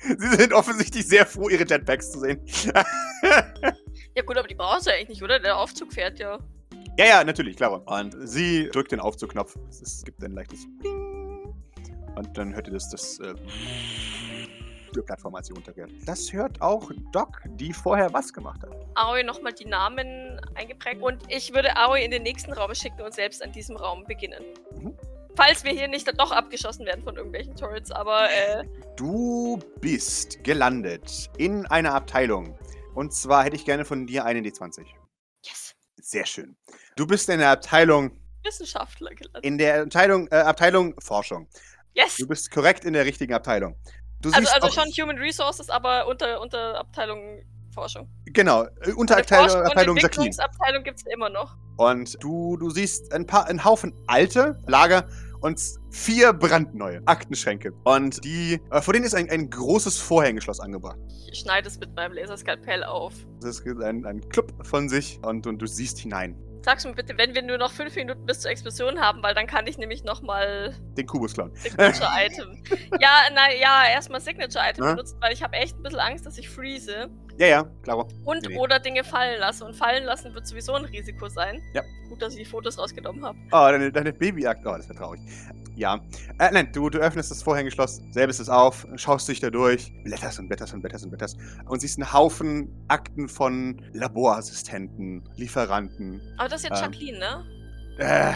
Sie 0.00 0.36
sind 0.36 0.52
offensichtlich 0.52 1.06
sehr 1.06 1.24
froh, 1.24 1.48
ihre 1.48 1.64
Jetpacks 1.64 2.10
zu 2.10 2.20
sehen. 2.20 2.44
Ja 4.14 4.22
gut, 4.22 4.36
aber 4.36 4.46
die 4.46 4.54
brauchst 4.54 4.86
du 4.86 4.90
ja 4.90 4.96
eigentlich 4.96 5.08
nicht, 5.08 5.22
oder? 5.22 5.40
Der 5.40 5.56
Aufzug 5.56 5.92
fährt 5.92 6.18
ja. 6.18 6.38
Ja, 6.96 7.06
ja, 7.06 7.24
natürlich, 7.24 7.56
klar. 7.56 7.82
Und 7.86 8.16
sie 8.20 8.68
drückt 8.68 8.92
den 8.92 9.00
Aufzugknopf. 9.00 9.56
Es, 9.68 10.04
gibt 10.04 10.22
ein 10.22 10.32
leichtes 10.32 10.64
Bing. 10.80 11.52
Und 12.14 12.38
dann 12.38 12.54
hört 12.54 12.68
ihr 12.68 12.74
das, 12.74 12.88
das 12.88 13.18
äh, 13.18 13.34
die 14.94 15.00
Plattform, 15.00 15.34
als 15.34 15.48
sie 15.48 15.54
runtergeht. 15.54 15.88
Das 16.06 16.32
hört 16.32 16.62
auch 16.62 16.88
Doc, 17.10 17.42
die 17.46 17.72
vorher 17.72 18.12
was 18.12 18.32
gemacht 18.32 18.62
hat. 18.62 18.70
Aoi 18.94 19.24
nochmal 19.24 19.52
die 19.52 19.64
Namen 19.64 20.40
eingeprägt. 20.54 21.02
Und 21.02 21.20
ich 21.28 21.52
würde 21.52 21.76
Aoi 21.76 22.04
in 22.04 22.12
den 22.12 22.22
nächsten 22.22 22.52
Raum 22.52 22.72
schicken 22.76 23.02
und 23.02 23.12
selbst 23.12 23.42
an 23.42 23.50
diesem 23.50 23.74
Raum 23.74 24.04
beginnen. 24.04 24.44
Mhm. 24.80 24.94
Falls 25.34 25.64
wir 25.64 25.72
hier 25.72 25.88
nicht 25.88 26.08
doch 26.20 26.30
abgeschossen 26.30 26.86
werden 26.86 27.02
von 27.02 27.16
irgendwelchen 27.16 27.56
Turrets, 27.56 27.90
aber 27.90 28.30
äh, 28.30 28.64
Du 28.96 29.58
bist 29.80 30.44
gelandet 30.44 31.28
in 31.38 31.66
einer 31.66 31.92
Abteilung. 31.92 32.56
Und 32.94 33.12
zwar 33.12 33.42
hätte 33.42 33.56
ich 33.56 33.64
gerne 33.64 33.84
von 33.84 34.06
dir 34.06 34.24
einen 34.24 34.44
D20. 34.44 34.84
Sehr 36.04 36.26
schön. 36.26 36.54
Du 36.96 37.06
bist 37.06 37.30
in 37.30 37.38
der 37.38 37.50
Abteilung, 37.50 38.10
Wissenschaftler 38.44 39.14
gelandet. 39.14 39.42
in 39.42 39.56
der 39.56 39.84
Abteilung, 39.84 40.28
äh, 40.28 40.34
Abteilung 40.36 40.94
Forschung. 41.00 41.48
Yes! 41.94 42.16
Du 42.18 42.28
bist 42.28 42.50
korrekt 42.50 42.84
in 42.84 42.92
der 42.92 43.06
richtigen 43.06 43.32
Abteilung. 43.32 43.74
Du 44.20 44.30
Also, 44.30 44.50
also 44.50 44.70
schon 44.70 44.90
Human 44.90 45.16
Resources, 45.16 45.70
aber 45.70 46.06
unter, 46.06 46.42
unter 46.42 46.78
Abteilung 46.78 47.42
Forschung. 47.72 48.06
Genau, 48.26 48.64
äh, 48.64 48.68
Eine 48.82 48.96
Unterabteilung 48.96 49.44
Forschung 49.46 49.60
und 49.62 49.66
Abteilung 49.66 49.96
Jacqueline. 49.96 50.26
Entwicklungsabteilung 50.26 50.84
gibt 50.84 50.98
es 50.98 51.06
immer 51.06 51.30
noch. 51.30 51.56
Und 51.78 52.22
du, 52.22 52.58
du 52.58 52.68
siehst 52.68 53.10
ein 53.14 53.26
paar, 53.26 53.46
einen 53.46 53.64
Haufen 53.64 53.94
alte 54.06 54.62
Lager 54.66 55.08
und 55.44 55.60
vier 55.90 56.32
brandneue 56.32 57.02
Aktenschränke. 57.04 57.72
Und 57.84 58.24
die, 58.24 58.60
äh, 58.70 58.80
vor 58.80 58.94
denen 58.94 59.04
ist 59.04 59.14
ein, 59.14 59.28
ein 59.28 59.50
großes 59.50 59.98
Vorhängeschloss 59.98 60.58
angebracht. 60.58 60.98
Ich 61.30 61.40
schneide 61.40 61.68
es 61.68 61.78
mit 61.78 61.94
meinem 61.94 62.14
Laserskalpell 62.14 62.82
auf. 62.82 63.12
Das 63.40 63.60
ist 63.60 63.82
ein, 63.82 64.06
ein 64.06 64.26
Club 64.30 64.52
von 64.66 64.88
sich 64.88 65.20
und, 65.22 65.46
und 65.46 65.60
du 65.60 65.66
siehst 65.66 65.98
hinein. 65.98 66.34
Sag's 66.62 66.86
mir 66.86 66.94
bitte, 66.94 67.18
wenn 67.18 67.34
wir 67.34 67.42
nur 67.42 67.58
noch 67.58 67.70
fünf 67.70 67.94
Minuten 67.94 68.24
bis 68.24 68.40
zur 68.40 68.50
Explosion 68.50 68.98
haben, 68.98 69.22
weil 69.22 69.34
dann 69.34 69.46
kann 69.46 69.66
ich 69.66 69.76
nämlich 69.76 70.02
nochmal 70.02 70.74
Den 70.96 71.06
Kubus 71.06 71.34
klauen. 71.34 71.54
Signature-Item. 71.56 72.62
ja, 73.00 73.10
na 73.34 73.52
ja, 73.52 73.84
erstmal 73.92 74.22
Signature-Item 74.22 74.82
benutzen, 74.82 75.18
weil 75.20 75.34
ich 75.34 75.42
habe 75.42 75.52
echt 75.56 75.76
ein 75.76 75.82
bisschen 75.82 76.00
Angst, 76.00 76.24
dass 76.24 76.38
ich 76.38 76.48
freeze 76.48 77.10
Ja, 77.38 77.46
ja, 77.46 77.64
klaro. 77.82 78.08
und 78.24 78.48
Nee, 78.48 78.58
oder 78.58 78.78
Dinge 78.78 79.02
fallen 79.04 79.40
lasse. 79.40 79.64
Und 79.64 79.74
fallen 79.74 80.04
lassen 80.04 80.32
wird 80.34 80.46
sowieso 80.46 80.74
ein 80.74 80.84
Risiko 80.84 81.28
sein. 81.28 81.60
Ja. 81.74 81.82
Gut, 82.08 82.22
dass 82.22 82.34
ich 82.34 82.40
die 82.40 82.44
Fotos 82.44 82.78
rausgenommen 82.78 83.24
habe. 83.24 83.36
Oh, 83.48 83.66
deine, 83.70 83.90
deine 83.90 84.12
Babyakt. 84.12 84.64
Oh, 84.66 84.76
das 84.76 84.88
wäre 84.88 84.98
traurig. 84.98 85.20
Ja. 85.76 85.96
Äh, 86.38 86.50
nein, 86.52 86.70
du, 86.72 86.88
du 86.88 86.98
öffnest 86.98 87.32
das 87.32 87.42
Vorhängeschloss, 87.42 88.00
selbst 88.12 88.38
es 88.38 88.48
auf, 88.48 88.86
schaust 88.94 89.28
dich 89.28 89.40
da 89.40 89.50
durch, 89.50 89.92
blätterst 90.04 90.38
und 90.38 90.46
blätterst 90.46 90.72
und 90.72 90.80
blätterst 90.82 91.04
und 91.04 91.10
blätterst 91.10 91.36
und 91.66 91.80
siehst 91.80 91.98
einen 91.98 92.12
Haufen 92.12 92.72
Akten 92.86 93.28
von 93.28 93.82
Laborassistenten, 93.92 95.28
Lieferanten. 95.36 96.20
Aber 96.38 96.48
das 96.48 96.62
ist 96.62 96.70
jetzt 96.70 96.82
Ähm. 96.84 96.92
Jacqueline, 96.92 97.18
ne? 97.18 97.44
Äh, 97.98 98.32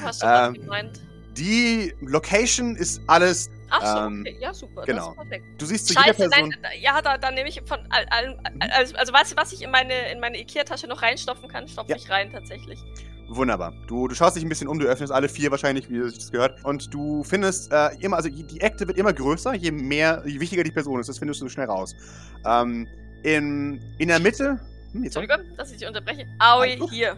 Du 0.00 0.06
hast 0.06 0.22
was 0.22 0.48
ähm, 0.48 0.54
gemeint. 0.60 1.00
die 1.36 1.94
Location 2.02 2.76
ist 2.76 3.00
alles. 3.06 3.50
Ach 3.70 3.80
so, 3.96 4.06
ähm, 4.06 4.20
okay. 4.26 4.36
Ja, 4.40 4.52
super. 4.54 4.82
genau. 4.84 4.98
Das 5.00 5.08
ist 5.10 5.16
perfekt. 5.16 5.44
Du 5.58 5.66
siehst 5.66 5.86
zu 5.86 5.92
jeder 5.94 6.04
Scheiße, 6.14 6.28
Person. 6.28 6.54
nein, 6.62 6.72
ja, 6.80 7.00
da, 7.02 7.16
da 7.18 7.30
nehme 7.30 7.48
ich 7.48 7.60
von 7.64 7.78
all- 7.90 8.06
allem, 8.10 8.38
also, 8.60 8.96
also 8.96 9.12
weißt 9.12 9.32
du, 9.32 9.36
was 9.36 9.52
ich 9.52 9.62
in 9.62 9.70
meine, 9.70 9.94
in 10.12 10.20
meine 10.20 10.38
Ikea-Tasche 10.40 10.86
noch 10.86 11.02
reinstopfen 11.02 11.48
kann, 11.48 11.68
stopfe 11.68 11.90
Ja. 11.92 11.96
ich 11.96 12.10
rein 12.10 12.30
tatsächlich. 12.32 12.78
Wunderbar. 13.28 13.72
Du, 13.86 14.08
du 14.08 14.14
schaust 14.16 14.34
dich 14.36 14.42
ein 14.42 14.48
bisschen 14.48 14.66
um, 14.66 14.78
du 14.80 14.86
öffnest 14.86 15.12
alle 15.12 15.28
vier 15.28 15.52
wahrscheinlich, 15.52 15.88
wie 15.88 16.02
sich 16.08 16.18
das 16.18 16.32
gehört. 16.32 16.64
Und 16.64 16.92
du 16.92 17.22
findest 17.22 17.70
äh, 17.72 17.90
immer, 18.00 18.16
also 18.16 18.28
die 18.28 18.60
Akte 18.62 18.88
wird 18.88 18.98
immer 18.98 19.12
größer, 19.12 19.54
je 19.54 19.70
mehr, 19.70 20.22
je 20.26 20.40
wichtiger 20.40 20.64
die 20.64 20.72
Person 20.72 20.98
ist. 20.98 21.08
Das 21.08 21.20
findest 21.20 21.40
du 21.40 21.48
schnell 21.48 21.66
raus. 21.66 21.94
Ähm, 22.44 22.88
in, 23.22 23.80
in 23.98 24.08
der 24.08 24.18
Mitte. 24.18 24.58
Hm, 24.92 25.04
Entschuldigung, 25.04 25.38
dass 25.56 25.70
ich 25.70 25.78
dich 25.78 25.86
unterbreche. 25.86 26.26
Aoi, 26.40 26.76
hier. 26.90 27.16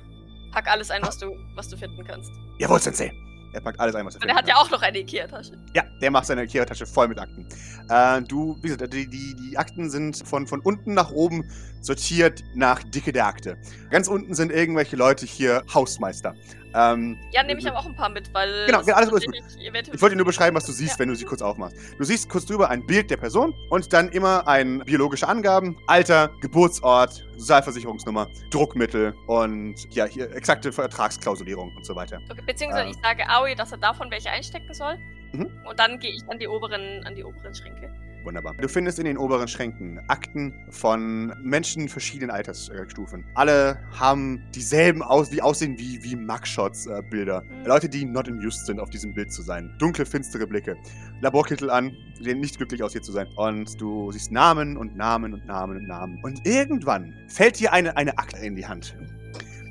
Pack 0.53 0.69
alles 0.71 0.91
ein, 0.91 1.01
was 1.03 1.17
du, 1.17 1.35
was 1.55 1.69
du 1.71 1.79
finden 1.79 2.05
kannst. 2.05 2.31
Jawohl, 2.59 2.79
Sensei. 2.79 3.11
Er 3.53 3.61
packt 3.61 3.79
alles 3.79 3.95
ein, 3.95 4.07
was 4.07 4.17
er 4.17 4.23
Und 4.23 4.29
er 4.29 4.35
hat 4.35 4.49
ja 4.49 4.57
auch 4.57 4.71
noch 4.71 4.81
eine 4.83 4.99
Ikea-Tasche. 4.99 5.53
Ja, 5.75 5.85
der 6.01 6.11
macht 6.11 6.27
seine 6.27 6.45
Ikea-Tasche 6.45 6.87
voll 6.87 7.09
mit 7.09 7.19
Akten. 7.19 7.47
Äh, 7.89 8.23
du, 8.23 8.57
wie 8.63 8.69
gesagt, 8.69 8.93
die, 8.93 9.07
die, 9.07 9.35
die 9.35 9.59
Akten 9.59 9.91
sind 9.91 10.27
von, 10.27 10.47
von 10.47 10.61
unten 10.61 10.95
nach 10.95 11.11
oben 11.11 11.45
sortiert 11.81 12.43
nach 12.55 12.83
Dicke 12.83 13.13
der 13.13 13.27
Akte. 13.27 13.59
Ganz 13.91 14.09
unten 14.09 14.35
sind 14.35 14.53
irgendwelche 14.53 14.97
Leute 14.97 15.27
hier 15.27 15.65
Hausmeister. 15.73 16.35
Ähm, 16.75 17.18
Ja, 17.33 17.43
nehme 17.43 17.61
ich 17.61 17.68
aber 17.68 17.79
auch 17.79 17.87
ein 17.87 17.95
paar 17.95 18.09
mit, 18.09 18.33
weil. 18.33 18.66
Genau, 18.66 18.81
genau, 18.83 18.97
alles 18.97 19.11
gut, 19.11 19.25
Ich 19.25 20.01
wollte 20.01 20.11
dir 20.11 20.16
nur 20.16 20.27
beschreiben, 20.27 20.57
was 20.57 20.64
du 20.64 20.73
siehst, 20.73 20.93
Ja. 20.95 20.99
wenn 21.01 21.09
du 21.09 21.14
sie 21.14 21.25
kurz 21.25 21.43
aufmachst. 21.43 21.77
Du 21.99 22.05
siehst 22.05 22.29
kurz 22.29 22.47
drüber 22.47 22.70
ein 22.70 22.87
Bild 22.87 23.11
der 23.11 23.16
Person 23.18 23.55
und 23.70 23.93
dann 23.93 24.09
immer 24.11 24.47
ein 24.49 24.81
biologische 24.85 25.29
Angaben, 25.29 25.77
Alter, 25.87 26.31
Geburtsort, 26.41 27.27
Sozialversicherungsnummer, 27.37 28.29
Druckmittel 28.51 29.14
und 29.27 29.75
ja, 29.95 30.05
hier 30.07 30.31
exakte 30.35 30.73
Vertragsklausulierung 30.73 31.75
und 31.77 31.85
so 31.85 31.95
weiter. 31.95 32.20
Okay, 32.31 32.43
beziehungsweise 32.47 32.85
Ähm. 32.85 32.91
ich 32.97 33.03
sage 33.03 33.29
Aoi, 33.29 33.55
dass 33.55 33.73
er 33.73 33.79
davon 33.79 34.11
welche 34.11 34.31
einstecken 34.31 34.73
soll. 34.75 34.97
Mhm. 35.33 35.51
Und 35.68 35.79
dann 35.79 35.99
gehe 35.99 36.11
ich 36.12 36.23
an 36.29 36.39
die 36.39 36.47
oberen, 36.49 37.05
an 37.07 37.14
die 37.14 37.25
oberen 37.25 37.55
Schränke. 37.55 37.91
Wunderbar. 38.25 38.55
Du 38.55 38.68
findest 38.68 38.99
in 38.99 39.05
den 39.05 39.18
oberen 39.18 39.49
Schränken 39.49 40.01
Akten 40.09 40.55
von 40.70 41.35
Menschen 41.43 41.89
verschiedenen 41.89 42.31
Altersstufen. 42.31 43.25
Alle 43.35 43.79
haben 43.99 44.43
dieselben 44.55 45.03
aus, 45.03 45.31
die 45.31 45.43
aussehen 45.43 45.77
wie, 45.79 46.03
wie 46.05 46.14
Mugshots-Bilder. 46.14 47.43
Mhm. 47.43 47.66
Leute, 47.66 47.89
die 47.89 48.05
not 48.05 48.29
amused 48.29 48.66
sind, 48.66 48.79
auf 48.79 48.91
diesem 48.91 49.12
Bild 49.14 49.33
zu 49.33 49.43
sein. 49.43 49.75
Dunkle, 49.79 50.07
finstere 50.07 50.47
Blicke. 50.47 50.77
Laborkittel 51.20 51.70
an, 51.70 51.97
sehen 52.20 52.41
nicht 52.41 52.59
glücklich 52.59 52.83
aus, 52.83 52.93
hier 52.93 53.03
zu 53.03 53.12
sein. 53.12 53.27
Und 53.37 53.81
du 53.81 54.12
siehst 54.12 54.31
Namen 54.31 54.77
und 54.77 54.97
Namen 54.97 55.35
und 55.35 55.47
Namen 55.47 55.79
und 55.79 55.89
Namen. 55.89 56.20
Und 56.23 56.47
irgendwann 56.47 57.14
fällt 57.29 57.59
dir 57.59 57.73
eine, 57.73 57.97
eine 57.97 58.16
Akte 58.18 58.39
in 58.45 58.55
die 58.55 58.66
Hand. 58.66 58.97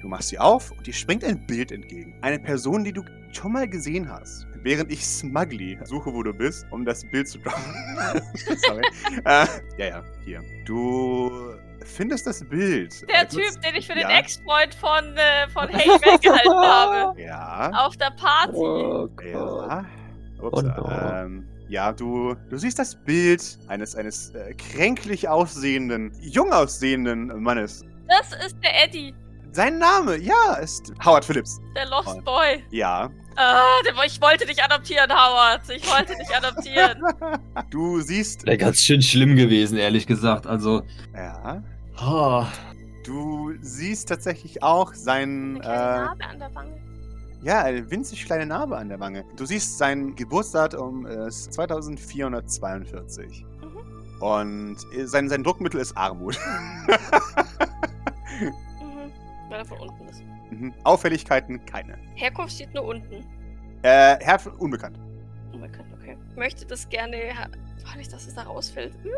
Du 0.02 0.08
machst 0.08 0.30
sie 0.30 0.40
auf 0.40 0.72
und 0.72 0.88
dir 0.88 0.94
springt 0.94 1.24
ein 1.24 1.46
Bild 1.46 1.72
entgegen. 1.72 2.16
Eine 2.22 2.40
Person, 2.40 2.84
die 2.84 2.92
du 2.92 3.04
schon 3.36 3.54
mal 3.54 3.68
gesehen 3.68 4.10
hast. 4.10 4.48
Während 4.64 4.92
ich 4.92 5.06
Smugly 5.06 5.80
suche, 5.86 6.14
wo 6.14 6.22
du 6.24 6.34
bist, 6.34 6.66
um 6.72 6.86
das 6.86 7.04
Bild 7.04 7.28
zu 7.28 7.40
droppen. 7.40 7.64
Sorry. 8.58 8.82
äh, 9.26 9.46
ja, 9.78 9.86
ja, 9.88 10.04
hier. 10.24 10.44
Du 10.66 11.56
findest 11.84 12.28
das 12.28 12.44
Bild. 12.48 13.08
Der 13.10 13.24
Äh, 13.24 13.28
Typ, 13.28 13.62
den 13.64 13.76
ich 13.76 13.88
für 13.88 13.94
den 13.94 14.04
ja. 14.04 14.20
Ex-Freund 14.20 14.76
von, 14.76 15.18
äh, 15.18 15.50
von 15.50 15.68
Hale 15.68 16.00
weggehalten 16.02 16.52
habe. 16.56 17.20
Ja. 17.22 17.72
Auf 17.86 17.98
der 17.98 18.12
Party. 18.12 18.54
Oh 18.56 19.10
Ja. 19.24 19.86
Ups, 20.40 20.64
Oh 20.64 20.90
ähm, 20.90 21.48
ja, 21.70 21.92
du, 21.94 22.36
du 22.50 22.58
siehst 22.58 22.80
das 22.80 22.96
Bild 22.96 23.58
eines, 23.68 23.96
eines 23.96 24.32
äh, 24.32 24.54
kränklich 24.56 25.30
aussehenden, 25.30 26.12
jung 26.20 26.52
aussehenden 26.52 27.28
Mannes. 27.42 27.86
Das 28.08 28.34
ist 28.46 28.58
der 28.64 28.84
Eddie, 28.86 29.14
Sein 29.54 29.78
Name, 29.80 30.18
ja, 30.18 30.54
ist 30.62 30.94
Howard 31.04 31.26
Phillips. 31.26 31.60
der 31.76 31.86
Lost. 31.90 32.24
Boy. 32.24 32.64
Ja. 32.70 33.10
Ah, 33.36 33.80
ich 34.06 34.22
wollte 34.22 34.46
dich 34.46 34.62
adoptieren, 34.64 35.10
Howard. 35.12 35.62
Ich 35.70 35.90
wollte 35.90 36.16
dich 36.16 36.36
adoptieren. 36.36 37.02
Du 37.70 38.00
siehst, 38.02 38.46
Wäre 38.46 38.58
ganz 38.58 38.82
schön 38.82 39.02
schlimm 39.02 39.36
gewesen, 39.36 39.78
ehrlich 39.78 40.06
gesagt. 40.08 40.46
Also. 40.48 40.84
ja, 41.14 41.62
Oh. 42.06 42.46
du 43.06 43.54
siehst 43.62 44.10
tatsächlich 44.10 44.64
auch 44.64 44.94
sein, 44.94 45.62
Eine 45.62 45.62
kleine 45.62 45.76
äh, 45.84 46.06
Narbe 46.06 46.26
an 46.26 46.40
der 46.40 46.56
Wange. 46.56 46.82
ja, 47.44 47.62
eine 47.62 47.90
winzig 47.92 48.26
kleine 48.26 48.46
Narbe 48.46 48.78
an 48.78 48.90
der 48.90 49.00
Wange. 49.00 49.24
Du 49.38 49.46
siehst 49.46 49.78
sein 49.78 50.16
Geburtsdatum 50.16 51.06
ist 51.06 51.54
2442. 51.54 53.46
Mhm. 53.62 54.22
Und 54.22 54.78
äh, 54.98 55.06
sein, 55.06 55.30
sein 55.30 55.44
Druckmittel 55.44 55.80
ist 55.80 55.96
Armut. 55.98 56.38
Weil 59.52 59.60
er 59.60 59.66
von 59.66 59.80
unten 59.80 60.08
ist. 60.08 60.24
Mhm. 60.50 60.74
Auffälligkeiten 60.86 61.64
keine. 61.66 61.98
Herkunft 62.16 62.56
steht 62.56 62.74
nur 62.74 62.86
unten. 62.86 63.26
Äh, 63.84 64.18
Herr 64.22 64.40
unbekannt. 64.60 64.98
Unbekannt, 65.54 65.88
okay. 65.94 66.18
Ich 66.30 66.36
möchte 66.38 66.66
das 66.66 66.88
gerne. 66.90 67.18
Oh, 67.94 67.98
nicht, 67.98 68.12
dass 68.14 68.26
es 68.28 68.34
da 68.36 68.44
rausfällt. 68.44 68.94
Äh, 69.06 69.10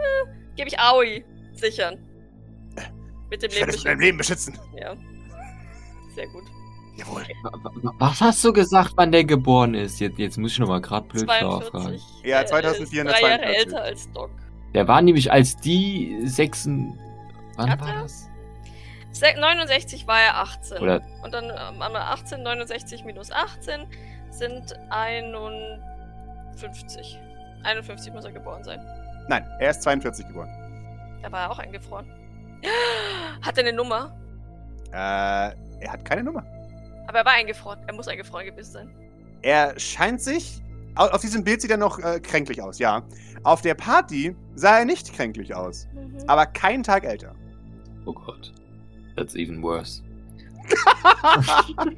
Gebe 0.56 0.68
ich 0.70 0.80
Aoi 0.80 1.24
sichern. 1.54 1.98
Mit 3.30 3.42
dem 3.44 3.50
Ich 3.52 3.60
Leben 3.60 3.72
mit 3.72 3.86
deinem 3.86 4.00
Leben 4.00 4.18
beschützen. 4.18 4.58
Ja. 4.80 4.96
Sehr 6.16 6.28
gut. 6.28 6.44
Jawohl. 6.98 7.24
Wa- 7.44 7.52
wa- 7.84 7.94
Was 7.98 8.22
hast 8.22 8.44
du 8.46 8.54
gesagt, 8.54 8.94
wann 8.96 9.12
der 9.12 9.24
geboren 9.24 9.74
ist? 9.74 10.00
Jetzt, 10.00 10.20
jetzt 10.20 10.38
muss 10.38 10.52
ich 10.52 10.60
nochmal 10.60 10.82
gerade 10.82 11.08
blöd 11.08 11.26
nachfragen. 11.28 11.72
42. 11.72 12.02
Ja, 12.24 12.38
Er 12.38 12.44
ist 12.44 12.50
2442. 12.50 13.22
Drei 13.22 13.30
Jahre 13.30 13.56
älter 13.58 13.82
als 13.84 14.12
Doc. 14.12 14.30
Der 14.76 14.88
war 14.88 15.02
nämlich 15.02 15.32
als 15.32 15.56
die 15.58 16.18
sechsen. 16.28 16.98
Wann 17.58 17.70
Hat 17.72 17.82
war 17.82 17.90
er? 17.96 18.02
das? 18.04 18.30
Se- 19.14 19.40
69 19.40 20.06
war 20.08 20.20
er 20.20 20.38
18. 20.40 20.80
Oder 20.82 21.02
Und 21.24 21.34
dann 21.34 21.46
ähm, 21.46 21.82
einmal 21.82 22.02
18, 22.02 22.44
69 22.44 23.06
minus 23.06 23.32
18 23.32 23.86
sind 24.32 24.78
51. 24.90 27.20
51 27.64 28.14
muss 28.14 28.26
er 28.26 28.32
geboren 28.32 28.64
sein. 28.64 28.80
Nein, 29.30 29.46
er 29.60 29.70
ist 29.72 29.82
42 29.84 30.28
geboren. 30.28 30.50
Da 31.22 31.32
war 31.32 31.42
er 31.44 31.52
auch 31.52 31.60
eingefroren. 31.60 32.06
Hat 33.42 33.58
er 33.58 33.64
eine 33.66 33.74
Nummer? 33.74 34.16
Äh, 34.92 34.96
er 34.96 35.56
hat 35.92 36.06
keine 36.06 36.24
Nummer. 36.24 36.44
Aber 37.08 37.20
er 37.20 37.26
war 37.26 37.34
eingefroren. 37.34 37.80
Er 37.88 37.94
muss 37.94 38.08
eingefroren 38.08 38.46
gewesen 38.46 38.72
sein. 38.72 38.90
Er 39.42 39.78
scheint 39.80 40.22
sich. 40.22 40.62
au- 40.96 41.08
Auf 41.10 41.22
diesem 41.22 41.44
Bild 41.44 41.62
sieht 41.62 41.72
er 41.72 41.78
noch 41.78 42.00
äh, 42.00 42.20
kränklich 42.20 42.62
aus, 42.62 42.80
ja. 42.80 43.04
Auf 43.44 43.62
der 43.62 43.76
Party 43.76 44.36
sah 44.56 44.80
er 44.80 44.86
nicht 44.86 45.14
kränklich 45.14 45.54
aus. 45.56 45.88
Mhm. 45.94 46.18
Aber 46.28 46.46
keinen 46.46 46.84
Tag 46.84 47.04
älter. 47.06 47.34
Oh 48.06 48.14
Gott. 48.14 48.54
That's 49.16 49.36
even 49.36 49.62
worse. 49.62 50.02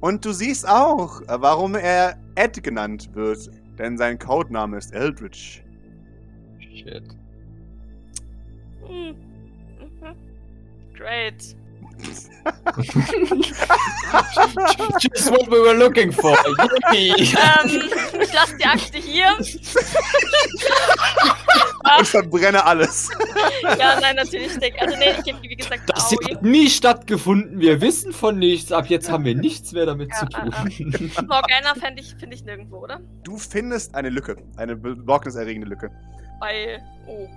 Und 0.00 0.24
du 0.24 0.32
siehst 0.32 0.68
auch, 0.68 1.22
warum 1.26 1.74
er 1.74 2.18
Ed 2.34 2.62
genannt 2.62 3.10
wird. 3.14 3.50
Denn 3.78 3.96
sein 3.96 4.18
Codename 4.18 4.78
ist 4.78 4.92
Eldritch. 4.92 5.64
Shit. 6.58 7.04
Hm. 8.86 9.08
Mhm. 9.08 10.14
Great. 10.94 11.56
Just 15.00 15.30
what 15.30 15.48
we 15.50 15.58
were 15.60 15.74
looking 15.74 16.12
for. 16.12 16.36
Ähm, 16.92 17.14
ich 17.16 18.32
lasse 18.32 18.56
die 18.58 18.64
Akte 18.64 18.98
hier. 18.98 19.26
Ich 22.00 22.08
verbrenne 22.08 22.64
alles. 22.64 23.10
ja, 23.78 24.00
nein, 24.00 24.16
natürlich. 24.16 24.52
Ich 24.52 24.58
denke, 24.58 24.80
also 24.80 24.96
nee, 24.96 25.10
ich 25.18 25.22
gebe 25.24 25.40
wie 25.42 25.54
gesagt 25.54 25.82
Das 25.86 26.10
Aoi. 26.12 26.34
hat 26.34 26.42
nie 26.42 26.68
stattgefunden. 26.70 27.60
Wir 27.60 27.80
wissen 27.80 28.12
von 28.12 28.38
nichts. 28.38 28.72
Ab 28.72 28.86
jetzt 28.88 29.10
haben 29.10 29.24
wir 29.24 29.34
nichts 29.34 29.72
mehr 29.72 29.86
damit 29.86 30.10
Ja, 30.10 30.20
zu 30.20 30.26
ah, 30.32 30.64
tun. 30.64 31.12
Morgana 31.28 31.74
fände 31.78 32.00
ich, 32.00 32.14
find 32.16 32.32
ich 32.32 32.44
nirgendwo, 32.44 32.78
oder? 32.78 33.00
Du 33.22 33.36
findest 33.36 33.94
eine 33.94 34.08
Lücke. 34.08 34.36
Eine 34.56 34.76
besorgniserregende 34.76 35.68
Lücke. 35.68 35.90
Bei. 36.40 36.82
Oh, 37.06 37.28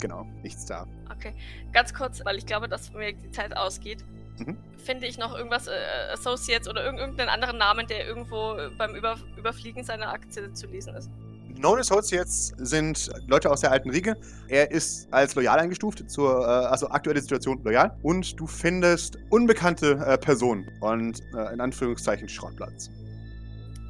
Genau, 0.00 0.24
nichts 0.42 0.64
da. 0.64 0.86
okay. 1.14 1.34
Ganz 1.72 1.92
kurz, 1.92 2.24
weil 2.24 2.36
ich 2.38 2.46
glaube, 2.46 2.68
dass 2.68 2.92
mir 2.92 3.12
die 3.12 3.30
Zeit 3.30 3.56
ausgeht. 3.56 4.04
Mhm. 4.38 4.56
Finde 4.78 5.06
ich 5.06 5.18
noch 5.18 5.36
irgendwas, 5.36 5.66
äh, 5.66 5.72
Associates 6.12 6.66
oder 6.68 6.84
irg 6.84 6.98
irgendeinen 6.98 7.28
anderen 7.28 7.58
Namen, 7.58 7.86
der 7.86 8.06
irgendwo 8.06 8.54
äh, 8.54 8.70
beim 8.78 8.94
Über 8.94 9.16
Überfliegen 9.36 9.84
seiner 9.84 10.10
Aktie 10.12 10.52
zu 10.54 10.66
lesen 10.66 10.94
ist. 10.94 11.10
Known 11.56 11.80
Associates 11.80 12.54
sind 12.56 13.10
Leute 13.26 13.50
aus 13.50 13.60
der 13.60 13.70
alten 13.70 13.90
Riege. 13.90 14.16
Er 14.48 14.70
ist 14.70 15.12
als 15.12 15.34
loyal 15.34 15.58
eingestuft, 15.58 16.10
zur 16.10 16.40
äh, 16.40 16.46
also 16.46 16.88
aktuelle 16.88 17.20
Situation 17.20 17.62
loyal. 17.62 17.94
Und 18.02 18.40
du 18.40 18.46
findest 18.46 19.18
unbekannte 19.28 20.02
äh, 20.06 20.16
Personen 20.16 20.70
und 20.80 21.20
äh, 21.34 21.52
in 21.52 21.60
Anführungszeichen 21.60 22.28
Schrottplatz. 22.30 22.90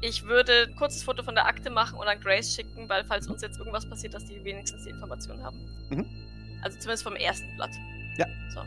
Ich 0.01 0.25
würde 0.25 0.67
ein 0.67 0.75
kurzes 0.75 1.03
Foto 1.03 1.21
von 1.21 1.35
der 1.35 1.45
Akte 1.45 1.69
machen 1.69 1.97
und 1.99 2.07
an 2.07 2.19
Grace 2.19 2.55
schicken, 2.55 2.89
weil 2.89 3.03
falls 3.03 3.27
uns 3.27 3.41
jetzt 3.43 3.59
irgendwas 3.59 3.87
passiert, 3.87 4.15
dass 4.15 4.25
die 4.25 4.43
wenigstens 4.43 4.83
die 4.83 4.89
Informationen 4.89 5.43
haben. 5.43 5.57
Mhm. 5.89 6.05
Also 6.63 6.77
zumindest 6.79 7.03
vom 7.03 7.15
ersten 7.15 7.55
Blatt. 7.55 7.71
Ja. 8.17 8.25
So. 8.53 8.61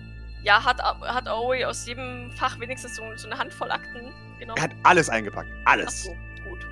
Ja, 0.45 0.64
hat, 0.64 0.80
hat 0.82 1.26
Aoi 1.26 1.64
aus 1.64 1.87
jedem 1.87 2.30
Fach 2.32 2.59
wenigstens 2.61 2.97
so, 2.97 3.03
so 3.16 3.26
eine 3.26 3.39
Handvoll 3.39 3.70
Akten 3.70 4.12
genommen? 4.39 4.57
Er 4.57 4.64
hat 4.64 4.72
alles 4.85 5.09
eingepackt. 5.09 5.49
Ach 5.64 5.72
Alles. 5.72 6.05
so, 6.05 6.11
gut. 6.49 6.66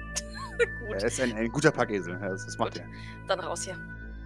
gut, 0.81 0.97
Er 0.97 1.05
ist 1.05 1.21
ein, 1.21 1.35
ein 1.35 1.51
guter 1.51 1.71
Packesel. 1.71 2.19
Das, 2.21 2.45
das 2.45 2.59
macht 2.59 2.75
Gut. 2.75 2.83
er. 2.83 3.27
dann 3.27 3.41
raus 3.41 3.65
hier. 3.65 3.77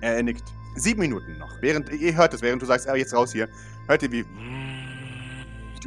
Er 0.01 0.23
nickt. 0.23 0.45
Sieben 0.75 1.01
Minuten 1.01 1.39
noch. 1.39 1.51
Während 1.63 1.89
ihr 1.91 2.15
hört 2.15 2.35
es, 2.35 2.43
während 2.43 2.61
du 2.61 2.67
sagst, 2.67 2.89
ah, 2.89 2.97
jetzt 2.97 3.15
raus 3.15 3.33
hier, 3.33 3.49
hört 3.87 4.03
ihr 4.03 4.13
wie. 4.13 4.25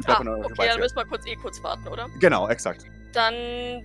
Ah, 0.06 0.22
okay, 0.42 0.68
dann 0.68 0.80
müssen 0.80 0.96
wir 0.96 1.04
kurz 1.04 1.26
eh 1.26 1.36
kurz 1.36 1.62
warten, 1.62 1.86
oder? 1.86 2.08
Genau, 2.18 2.48
exakt. 2.48 2.86
Dann 3.12 3.34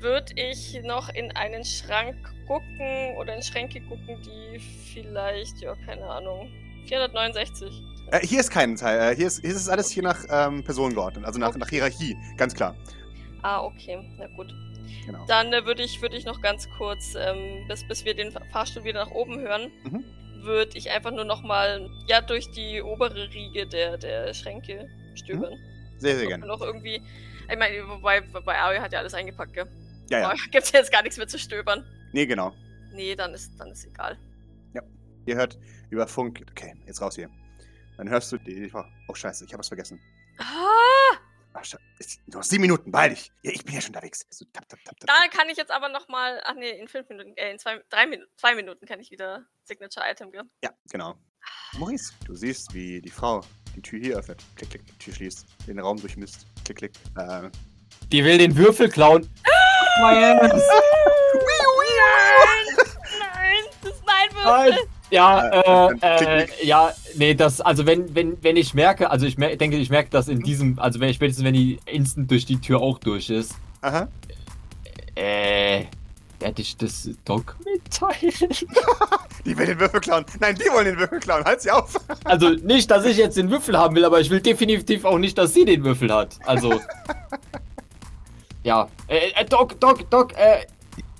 würde 0.02 0.34
ich 0.36 0.80
noch 0.84 1.10
in 1.10 1.32
einen 1.36 1.64
Schrank 1.66 2.16
gucken 2.48 3.16
oder 3.18 3.36
in 3.36 3.42
Schränke 3.42 3.82
gucken, 3.82 4.18
die 4.24 4.60
vielleicht, 4.60 5.60
ja, 5.62 5.74
keine 5.86 6.06
Ahnung, 6.06 6.50
469. 6.88 7.82
Äh, 8.12 8.20
hier 8.26 8.40
ist 8.40 8.52
kein 8.52 8.76
Teil. 8.76 9.14
Äh, 9.14 9.16
hier, 9.16 9.28
ist, 9.28 9.42
hier 9.42 9.50
ist 9.50 9.68
alles 9.68 9.90
hier 9.90 10.04
nach 10.04 10.20
ähm, 10.30 10.64
Personen 10.64 10.94
geordnet. 10.94 11.26
Also 11.26 11.40
nach, 11.40 11.50
Okay. 11.50 11.58
nach 11.60 11.70
Hierarchie. 11.70 12.16
Ganz 12.38 12.54
klar. 12.54 12.76
Ah, 13.42 13.64
okay, 13.64 13.98
na 14.20 14.28
gut. 14.28 14.54
Genau. 15.08 15.26
Dann 15.28 15.52
äh, 15.54 15.66
würde 15.66 15.82
ich, 15.84 16.02
würd 16.02 16.14
ich 16.14 16.26
noch 16.26 16.42
ganz 16.42 16.68
kurz, 16.78 17.16
ähm, 17.16 17.68
bis, 17.68 17.88
bis 17.88 18.06
wir 18.06 18.14
den 18.14 18.32
Fa- 18.32 18.42
Fahrstuhl 18.52 18.84
wieder 18.84 19.06
nach 19.06 19.12
oben 19.12 19.40
hören, 19.40 19.72
Mhm. 19.84 20.04
würde 20.44 20.78
ich 20.78 20.92
einfach 20.92 21.12
nur 21.12 21.26
noch 21.26 21.42
mal 21.42 21.90
ja, 22.08 22.22
durch 22.22 22.52
die 22.52 22.82
obere 22.84 23.28
Riege 23.34 23.66
der, 23.66 23.98
der 23.98 24.34
Schränke 24.36 24.88
stöbern. 25.16 25.54
Sehr, 25.98 26.16
sehr 26.16 26.26
Ob 26.26 26.30
gerne. 26.30 26.46
Noch 26.46 26.62
irgendwie, 26.62 27.02
ich 27.50 27.58
meine, 27.58 27.88
wobei 27.88 28.22
bei 28.22 28.60
Aoi 28.60 28.78
hat 28.78 28.94
ja 28.94 29.00
alles 29.00 29.14
eingepackt, 29.14 29.54
gell? 29.54 29.68
Ja, 30.10 30.20
ja. 30.20 30.34
Gibt 30.52 30.72
jetzt 30.72 30.92
gar 30.92 31.02
nichts 31.02 31.18
mehr 31.18 31.28
zu 31.28 31.40
stöbern. 31.40 31.86
Nee, 32.14 32.26
genau. 32.26 32.54
Nee, 32.94 33.16
dann 33.16 33.34
ist, 33.34 33.52
dann 33.60 33.72
ist 33.72 33.86
egal. 33.86 34.18
Ihr 35.26 35.36
hört 35.36 35.58
über 35.90 36.08
Funk. 36.08 36.44
Okay, 36.52 36.76
jetzt 36.86 37.02
raus 37.02 37.16
hier. 37.16 37.30
Dann 37.98 38.10
hörst 38.10 38.32
du 38.32 38.38
die. 38.38 38.72
Oh, 39.08 39.16
Scheiße, 39.16 39.46
ich 39.46 39.54
habe 39.54 39.60
was 39.60 39.68
vergessen. 39.68 40.00
Ah! 40.38 41.18
Ach, 41.54 41.64
Scheiße. 41.64 42.20
Du 42.28 42.40
hast 42.40 42.50
sieben 42.50 42.62
Minuten, 42.62 42.92
beeil 42.92 43.10
dich. 43.10 43.32
Ja, 43.42 43.52
ich 43.52 43.64
bin 43.64 43.74
ja 43.74 43.82
schon 43.82 43.96
unterwegs. 43.96 44.26
So, 44.30 44.46
tap, 44.54 44.68
tap, 44.70 44.80
tap. 44.84 44.96
Da 45.00 45.28
kann 45.32 45.50
ich 45.50 45.58
jetzt 45.58 45.72
aber 45.72 45.90
noch 45.90 46.08
mal, 46.10 46.42
ach 46.44 46.54
nee, 46.56 46.70
in 46.70 46.88
fünf 46.88 47.10
Minuten, 47.10 47.36
äh, 47.38 47.52
in 47.52 47.60
zwei, 47.60 47.82
drei 47.90 48.06
Minuten, 48.06 48.30
zwei 48.38 48.56
Minuten 48.56 48.86
kann 48.86 49.00
ich 49.00 49.10
wieder 49.10 49.46
Signature 49.64 50.06
Item, 50.10 50.32
gell? 50.32 50.44
Ja, 50.64 50.72
genau. 50.92 51.16
Maurice, 51.78 52.14
du 52.26 52.36
siehst, 52.36 52.74
wie 52.74 53.02
die 53.02 53.10
Frau 53.10 53.42
die 53.76 53.82
Tür 53.82 54.00
hier 54.00 54.18
öffnet. 54.18 54.44
Klick, 54.56 54.70
klick, 54.72 54.86
die 54.86 54.98
Tür 54.98 55.14
schließt. 55.14 55.46
Den 55.68 55.80
Raum 55.80 55.98
durchmisst. 55.98 56.46
Klick, 56.66 56.78
klick. 56.78 56.92
Äh, 57.18 57.50
Die 58.12 58.24
will 58.26 58.38
den 58.38 58.56
Würfel 58.58 58.90
klauen. 58.90 59.30
Nein! 60.02 60.38
Nein! 60.42 60.52
Das 63.82 63.92
ist 63.94 64.04
mein 64.06 64.44
Nein. 64.44 64.68
Würfel! 64.72 64.88
Ja, 65.12 65.50
Äh, 65.50 65.90
äh, 66.02 66.42
äh, 66.44 66.48
ja, 66.64 66.92
nee, 67.16 67.36
das, 67.36 67.62
also 67.62 67.86
wenn, 67.86 68.14
wenn, 68.16 68.42
wenn 68.44 68.58
ich 68.58 68.74
merke, 68.74 69.12
also 69.12 69.26
ich 69.28 69.38
mer 69.38 69.56
denke, 69.56 69.78
ich 69.78 69.90
merke 69.92 70.10
das 70.10 70.28
in 70.28 70.42
diesem, 70.42 70.80
also 70.80 71.00
wenn 71.00 71.14
spätestens 71.14 71.46
wenn 71.46 71.54
die 71.54 71.80
instant 71.86 72.30
durch 72.32 72.46
die 72.46 72.60
Tür 72.60 72.82
auch 72.82 72.98
durch 72.98 73.30
ist, 73.30 73.54
Aha. 73.82 74.08
äh, 75.16 75.84
werde 76.40 76.62
ich 76.62 76.78
das 76.78 77.10
Doc 77.24 77.56
mitteilen. 77.64 78.34
Die 79.46 79.58
will 79.58 79.66
den 79.66 79.80
Würfel 79.80 80.00
klauen. 80.00 80.26
Nein, 80.40 80.56
die 80.56 80.72
wollen 80.72 80.86
den 80.86 80.98
Würfel 80.98 81.20
klauen. 81.20 81.44
Halt 81.44 81.62
sie 81.62 81.72
auf. 81.72 81.96
Also 82.24 82.50
nicht, 82.50 82.90
dass 82.90 83.06
ich 83.06 83.18
jetzt 83.18 83.38
den 83.38 83.52
Würfel 83.52 83.78
haben 83.78 83.96
will, 83.96 84.04
aber 84.04 84.20
ich 84.20 84.30
will 84.30 84.42
definitiv 84.42 85.06
auch 85.06 85.20
nicht, 85.20 85.38
dass 85.38 85.54
sie 85.54 85.66
den 85.66 85.84
Würfel 85.84 86.12
hat. 86.12 86.40
Also. 86.46 86.82
ja. 88.64 88.88
Äh, 89.08 89.30
äh, 89.36 89.46
Doc, 89.46 89.80
Doc, 89.80 90.10
Doc, 90.10 90.34
äh, 90.34 90.66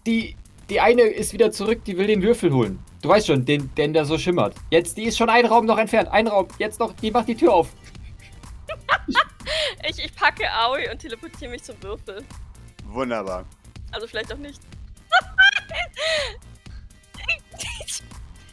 die, 0.08 0.36
die 0.70 0.80
eine 0.80 1.04
ist 1.04 1.34
wieder 1.34 1.52
zurück, 1.52 1.84
die 1.86 1.98
will 1.98 2.08
den 2.08 2.24
Würfel 2.24 2.52
holen. 2.52 2.80
Du 3.02 3.10
weißt 3.10 3.28
schon, 3.28 3.46
den, 3.46 3.74
den 3.76 3.94
der 3.94 4.06
so 4.06 4.18
schimmert. 4.18 4.56
Jetzt, 4.72 4.98
die 4.98 5.04
ist 5.04 5.18
schon 5.18 5.30
ein 5.30 5.46
Raum 5.46 5.66
noch 5.68 5.78
entfernt. 5.78 6.10
Ein 6.10 6.28
Raum. 6.28 6.48
Jetzt 6.58 6.80
noch, 6.80 6.94
die 6.94 7.12
macht 7.12 7.28
die 7.28 7.36
Tür 7.36 7.54
auf. 7.54 7.70
Ich, 9.88 10.04
ich 10.04 10.16
packe 10.16 10.52
Aoi 10.52 10.90
und 10.92 10.98
teleportiere 10.98 11.52
mich 11.52 11.62
zum 11.62 11.76
Würfel. 11.84 12.24
Wunderbar. 12.86 13.46
Also 13.92 14.08
vielleicht 14.08 14.34
auch 14.34 14.38
nicht. 14.38 14.60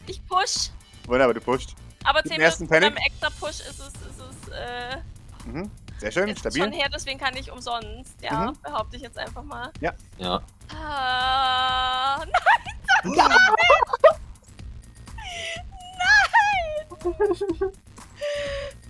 Ich 0.07 0.25
push. 0.27 0.69
Wunderbar, 1.05 1.33
du 1.33 1.41
pusht. 1.41 1.75
Aber 2.03 2.21
Gib 2.21 2.31
10 2.33 2.37
den 2.39 2.45
ersten 2.45 2.63
Minuten 2.65 2.81
Panic. 2.81 2.95
beim 2.95 3.05
extra 3.05 3.29
Push 3.29 3.59
ist 3.61 3.79
es, 3.79 3.87
ist 3.87 4.19
es, 4.19 4.49
äh, 4.49 4.97
Mhm. 5.45 5.71
Sehr 5.99 6.11
schön, 6.11 6.27
ist 6.29 6.39
stabil. 6.39 6.63
schon 6.63 6.71
her, 6.73 6.89
deswegen 6.93 7.19
kann 7.19 7.35
ich 7.37 7.49
umsonst. 7.51 8.15
Ja, 8.21 8.51
Mhm. 8.51 8.57
behaupte 8.61 8.95
ich 8.97 9.01
jetzt 9.03 9.17
einfach 9.17 9.43
mal. 9.43 9.71
Ja. 9.79 9.93
Ah, 10.75 12.17
nein, 13.03 13.15
nein! 13.15 13.29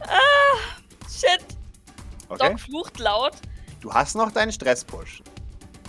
Ah, 0.01 0.57
shit. 1.09 1.43
Okay. 2.29 2.49
Doc 2.49 2.59
flucht 2.59 2.99
laut. 2.99 3.33
Du 3.81 3.93
hast 3.93 4.15
noch 4.15 4.31
deinen 4.31 4.51
Stress-Push. 4.51 5.21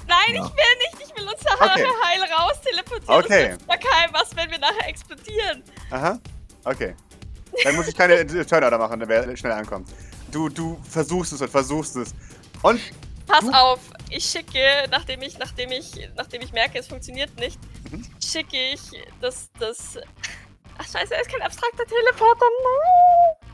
Nein, 0.06 0.34
Ja. 0.34 0.44
ich 0.46 0.52
will 0.52 0.98
nicht. 1.00 1.08
Ich 1.10 1.16
will 1.16 1.28
uns 1.28 1.44
Haare 1.46 1.70
Okay. 1.72 1.86
heil 2.04 2.22
raus 2.32 2.60
teleportieren. 2.62 3.24
Okay. 3.24 3.48
Nützt 3.52 3.66
ja 3.68 3.76
keinem 3.76 4.12
was, 4.14 4.36
wenn 4.36 4.50
wir 4.50 4.58
nachher 4.58 4.88
explodieren. 4.88 5.62
Aha. 5.90 6.18
Okay. 6.64 6.94
Dann 7.62 7.76
muss 7.76 7.86
ich 7.88 7.94
keine 7.96 8.26
Turnorder 8.46 8.78
machen, 8.78 9.00
wenn 9.00 9.30
er 9.30 9.36
schnell 9.36 9.52
ankommt. 9.52 9.88
Du, 10.30 10.48
du 10.48 10.80
versuchst 10.88 11.32
es 11.32 11.40
und 11.40 11.50
versuchst 11.50 11.96
es. 11.96 12.14
Und 12.62 12.80
Pass 13.26 13.40
Du- 13.40 13.50
auf, 13.52 13.78
ich 14.10 14.24
schicke, 14.24 14.86
nachdem 14.90 15.22
ich, 15.22 15.38
nachdem 15.38 15.70
ich, 15.72 15.92
nachdem 16.16 16.42
ich 16.42 16.52
merke, 16.52 16.78
es 16.78 16.88
funktioniert 16.88 17.34
nicht, 17.38 17.58
Mhm. 17.90 18.04
schicke 18.22 18.56
ich 18.72 18.80
das, 19.22 19.48
das. 19.58 19.96
Ach 20.76 20.84
scheiße, 20.84 21.14
er 21.14 21.20
ist 21.22 21.30
kein 21.30 21.40
abstrakter 21.40 21.84
Teleporter. 21.86 22.44
Nein! 22.64 23.53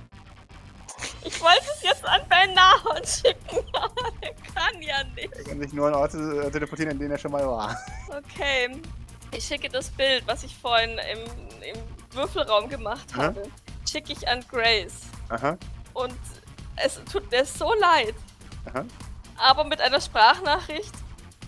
Ich 1.25 1.41
wollte 1.41 1.65
es 1.77 1.83
jetzt 1.83 2.05
an 2.05 2.21
Bernard 2.29 3.09
schicken, 3.09 3.59
aber 3.73 4.13
er 4.21 4.35
kann 4.55 4.83
ja 4.83 5.05
nicht. 5.15 5.33
er 5.37 5.45
kann 5.45 5.61
sich 5.61 5.73
nur 5.73 5.89
an 5.89 5.95
Orte 5.95 6.19
äh, 6.19 6.51
teleportieren, 6.51 6.93
in 6.93 6.99
denen 6.99 7.13
er 7.13 7.19
schon 7.19 7.33
mal 7.33 7.47
war. 7.47 7.77
Okay. 8.09 8.81
Ich 9.33 9.45
schicke 9.45 9.69
das 9.69 9.91
Bild, 9.91 10.25
was 10.27 10.43
ich 10.43 10.57
vorhin 10.57 10.99
im, 11.13 11.21
im 11.63 11.77
Würfelraum 12.13 12.69
gemacht 12.69 13.07
Aha. 13.15 13.25
habe, 13.25 13.43
schicke 13.89 14.13
ich 14.13 14.27
an 14.29 14.45
Grace. 14.51 15.03
Aha. 15.29 15.57
Und 15.95 16.19
es 16.77 17.01
tut 17.11 17.31
mir 17.31 17.45
so 17.45 17.73
leid. 17.75 18.15
Aha. 18.67 18.85
Aber 19.37 19.65
mit 19.65 19.81
einer 19.81 20.01
Sprachnachricht. 20.01 20.93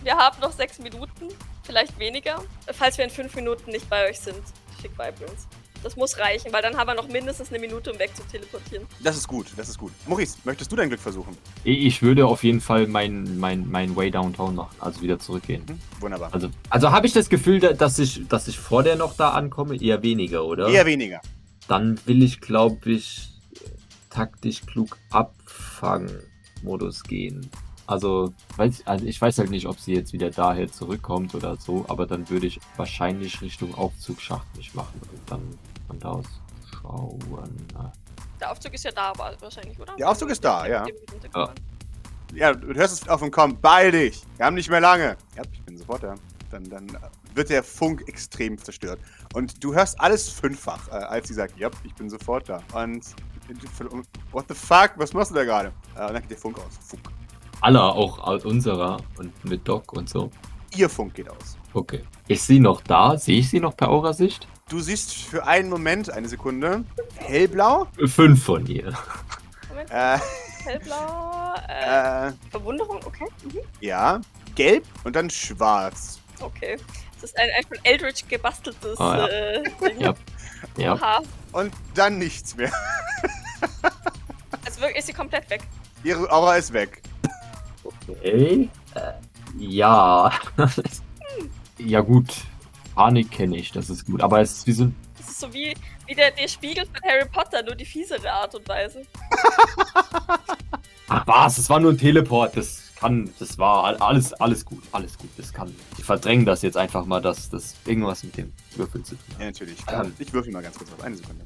Wir 0.01 0.17
haben 0.17 0.39
noch 0.41 0.51
sechs 0.51 0.79
Minuten, 0.79 1.29
vielleicht 1.63 1.97
weniger. 1.97 2.43
Falls 2.71 2.97
wir 2.97 3.05
in 3.05 3.11
fünf 3.11 3.35
Minuten 3.35 3.71
nicht 3.71 3.89
bei 3.89 4.09
euch 4.09 4.19
sind, 4.19 4.41
schick 4.81 4.91
Vibrance. 4.91 5.47
Das 5.83 5.95
muss 5.97 6.17
reichen, 6.17 6.51
weil 6.53 6.61
dann 6.61 6.77
haben 6.77 6.87
wir 6.87 6.95
noch 6.95 7.09
mindestens 7.09 7.49
eine 7.49 7.59
Minute, 7.59 7.91
um 7.91 7.99
wegzuteleportieren. 7.99 8.87
Das 9.03 9.17
ist 9.17 9.27
gut, 9.27 9.47
das 9.57 9.67
ist 9.69 9.77
gut. 9.77 9.91
Maurice, 10.07 10.37
möchtest 10.45 10.71
du 10.71 10.75
dein 10.77 10.87
Glück 10.87 11.01
versuchen? 11.01 11.35
Ich 11.65 12.01
würde 12.01 12.25
auf 12.25 12.43
jeden 12.43 12.61
Fall 12.61 12.87
mein, 12.87 13.37
mein, 13.37 13.69
mein 13.69 13.95
Way 13.95 14.09
Downtown 14.11 14.55
machen, 14.55 14.75
also 14.79 15.01
wieder 15.01 15.19
zurückgehen. 15.19 15.63
Mhm. 15.67 15.79
Wunderbar. 16.01 16.29
Also, 16.33 16.49
also 16.69 16.91
habe 16.91 17.05
ich 17.05 17.13
das 17.13 17.27
Gefühl, 17.29 17.59
da- 17.59 17.73
dass 17.73 17.99
ich, 17.99 18.25
dass 18.29 18.47
ich 18.47 18.57
vor 18.57 18.81
der 18.83 18.95
noch 18.95 19.15
da 19.17 19.31
ankomme? 19.31 19.75
Eher 19.81 20.01
weniger, 20.01 20.45
oder? 20.45 20.69
Eher 20.69 20.85
weniger. 20.85 21.19
Dann 21.67 21.99
will 22.05 22.23
ich, 22.23 22.39
glaube 22.41 22.89
ich, 22.91 23.29
taktisch 24.09 24.61
klug 24.65 24.97
Abfang-Modus 25.11 27.03
gehen. 27.03 27.49
Also, 27.85 28.33
weiß, 28.55 28.83
also 28.85 29.05
ich 29.05 29.19
weiß 29.19 29.39
halt 29.39 29.49
nicht, 29.49 29.65
ob 29.67 29.77
sie 29.79 29.93
jetzt 29.93 30.13
wieder 30.13 30.29
daher 30.31 30.71
zurückkommt 30.71 31.35
oder 31.35 31.57
so, 31.57 31.83
aber 31.89 32.05
dann 32.07 32.29
würde 32.29 32.47
ich 32.47 32.59
wahrscheinlich 32.77 33.41
Richtung 33.41 33.75
Aufzugsschacht 33.75 34.47
mich 34.55 34.73
machen 34.73 35.01
und 35.11 35.19
dann 35.29 35.41
von 35.93 35.99
da 35.99 36.09
aus 36.09 36.25
schauen. 36.81 37.67
Der 38.39 38.51
Aufzug 38.51 38.73
ist 38.73 38.83
ja 38.83 38.91
da 38.91 39.09
aber 39.09 39.35
wahrscheinlich, 39.39 39.79
oder? 39.79 39.95
Der 39.95 40.09
Aufzug 40.09 40.29
ist 40.29 40.43
da, 40.43 40.67
ja. 40.67 40.85
ja. 41.35 41.53
Ja, 42.33 42.53
du 42.53 42.73
hörst 42.73 43.03
es 43.03 43.07
auf 43.07 43.21
und 43.21 43.29
komm, 43.29 43.59
beeil 43.61 43.91
dich. 43.91 44.23
Wir 44.37 44.47
haben 44.47 44.55
nicht 44.55 44.69
mehr 44.69 44.81
lange. 44.81 45.17
Ja, 45.35 45.43
ich 45.51 45.61
bin 45.61 45.77
sofort 45.77 46.01
da. 46.01 46.15
Dann, 46.49 46.67
dann 46.67 46.97
wird 47.35 47.49
der 47.49 47.63
Funk 47.63 48.03
extrem 48.07 48.57
zerstört. 48.57 48.99
Und 49.33 49.63
du 49.63 49.73
hörst 49.73 49.99
alles 50.01 50.29
fünffach, 50.29 50.87
äh, 50.87 50.93
als 50.93 51.27
sie 51.27 51.35
sagt, 51.35 51.57
ja, 51.59 51.69
ich 51.83 51.93
bin 51.93 52.09
sofort 52.09 52.49
da. 52.49 52.61
Und 52.73 53.05
what 54.31 54.45
the 54.47 54.55
fuck, 54.55 54.93
was 54.95 55.13
machst 55.13 55.29
du 55.29 55.35
da 55.35 55.43
gerade? 55.43 55.71
Äh, 55.95 56.07
und 56.07 56.13
dann 56.13 56.21
geht 56.21 56.31
der 56.31 56.37
Funk 56.37 56.57
aus. 56.57 56.79
Funk. 56.87 57.03
Aller, 57.61 57.93
auch 57.93 58.17
aus 58.19 58.45
unserer 58.45 58.97
und 59.17 59.45
mit 59.45 59.67
Doc 59.67 59.93
und 59.93 60.09
so. 60.09 60.31
Ihr 60.75 60.89
Funk 60.89 61.13
geht 61.13 61.29
aus. 61.29 61.55
Okay. 61.73 62.03
Ist 62.27 62.47
sie 62.47 62.59
noch 62.59 62.81
da? 62.81 63.15
Sehe 63.15 63.39
ich 63.39 63.49
sie 63.49 63.59
noch 63.59 63.77
per 63.77 63.89
Aurasicht? 63.89 64.47
Du 64.73 64.79
siehst 64.79 65.13
für 65.13 65.45
einen 65.45 65.69
Moment, 65.69 66.09
eine 66.09 66.27
Sekunde, 66.27 66.83
hellblau, 67.17 67.85
Fünf 68.07 68.43
von 68.43 68.65
ihr. 68.65 68.91
Moment, 69.69 69.91
äh, 69.91 70.17
hellblau, 70.63 71.53
äh, 71.69 72.29
äh, 72.29 72.33
Verwunderung, 72.49 72.99
okay. 73.05 73.27
Mhm. 73.43 73.59
ja, 73.81 74.19
gelb 74.55 74.83
und 75.03 75.15
dann 75.15 75.29
schwarz. 75.29 76.19
Okay. 76.39 76.77
Das 77.21 77.29
ist 77.29 77.37
ein, 77.37 77.49
ein 77.55 77.63
von 77.67 77.77
Eldritch 77.83 78.27
gebasteltes 78.27 78.99
Ah, 78.99 79.17
ja. 79.17 79.27
äh, 79.27 79.63
Ding. 79.79 79.99
Ja. 79.99 80.15
Ja. 80.77 80.93
Oha. 80.95 81.21
Und 81.51 81.71
dann 81.93 82.17
nichts 82.17 82.55
mehr. 82.55 82.71
Also 84.65 84.81
wirklich 84.81 84.97
ist 84.97 85.05
sie 85.05 85.13
komplett 85.13 85.47
weg. 85.51 85.61
Ihre 86.03 86.31
Aura 86.31 86.55
ist 86.55 86.73
weg. 86.73 87.03
Okay. 87.83 88.69
Äh, 88.95 89.11
ja. 89.59 90.31
ja, 91.77 92.01
gut. 92.01 92.33
Panik 92.95 93.31
kenne 93.31 93.57
ich, 93.57 93.71
das 93.71 93.89
ist 93.89 94.05
gut. 94.05 94.21
Aber 94.21 94.41
es 94.41 94.57
ist 94.57 94.67
wie 94.67 94.71
so 94.73 94.83
ein. 94.85 94.95
Das 95.17 95.27
ist 95.29 95.39
so 95.39 95.53
wie, 95.53 95.73
wie 96.07 96.15
der, 96.15 96.31
der 96.31 96.47
Spiegel 96.47 96.85
von 96.85 96.95
Harry 97.03 97.27
Potter, 97.29 97.63
nur 97.63 97.75
die 97.75 97.85
fiesere 97.85 98.31
Art 98.31 98.53
und 98.55 98.67
Weise. 98.67 99.03
Ach 101.07 101.27
was, 101.27 101.57
es 101.57 101.69
war 101.69 101.79
nur 101.79 101.91
ein 101.91 101.97
Teleport. 101.97 102.55
Das 102.57 102.81
kann. 102.95 103.29
Das 103.39 103.57
war 103.57 103.83
all- 103.85 103.97
alles, 103.97 104.33
alles 104.33 104.65
gut. 104.65 104.83
Alles 104.91 105.17
gut. 105.17 105.29
Das 105.37 105.51
kann. 105.53 105.73
Die 105.97 106.03
verdrängen 106.03 106.45
das 106.45 106.61
jetzt 106.61 106.77
einfach 106.77 107.05
mal, 107.05 107.21
dass 107.21 107.49
das 107.49 107.75
irgendwas 107.85 108.23
mit 108.23 108.37
dem 108.37 108.53
Würfel 108.75 109.03
zu 109.03 109.15
tun 109.15 109.25
Ja, 109.31 109.35
hat. 109.39 109.45
natürlich. 109.45 109.79
Ähm. 109.91 110.13
Ich 110.19 110.33
würfel 110.33 110.51
mal 110.53 110.63
ganz 110.63 110.77
kurz 110.77 110.91
auf. 110.91 111.01
Eine 111.03 111.15
Sekunde. 111.17 111.43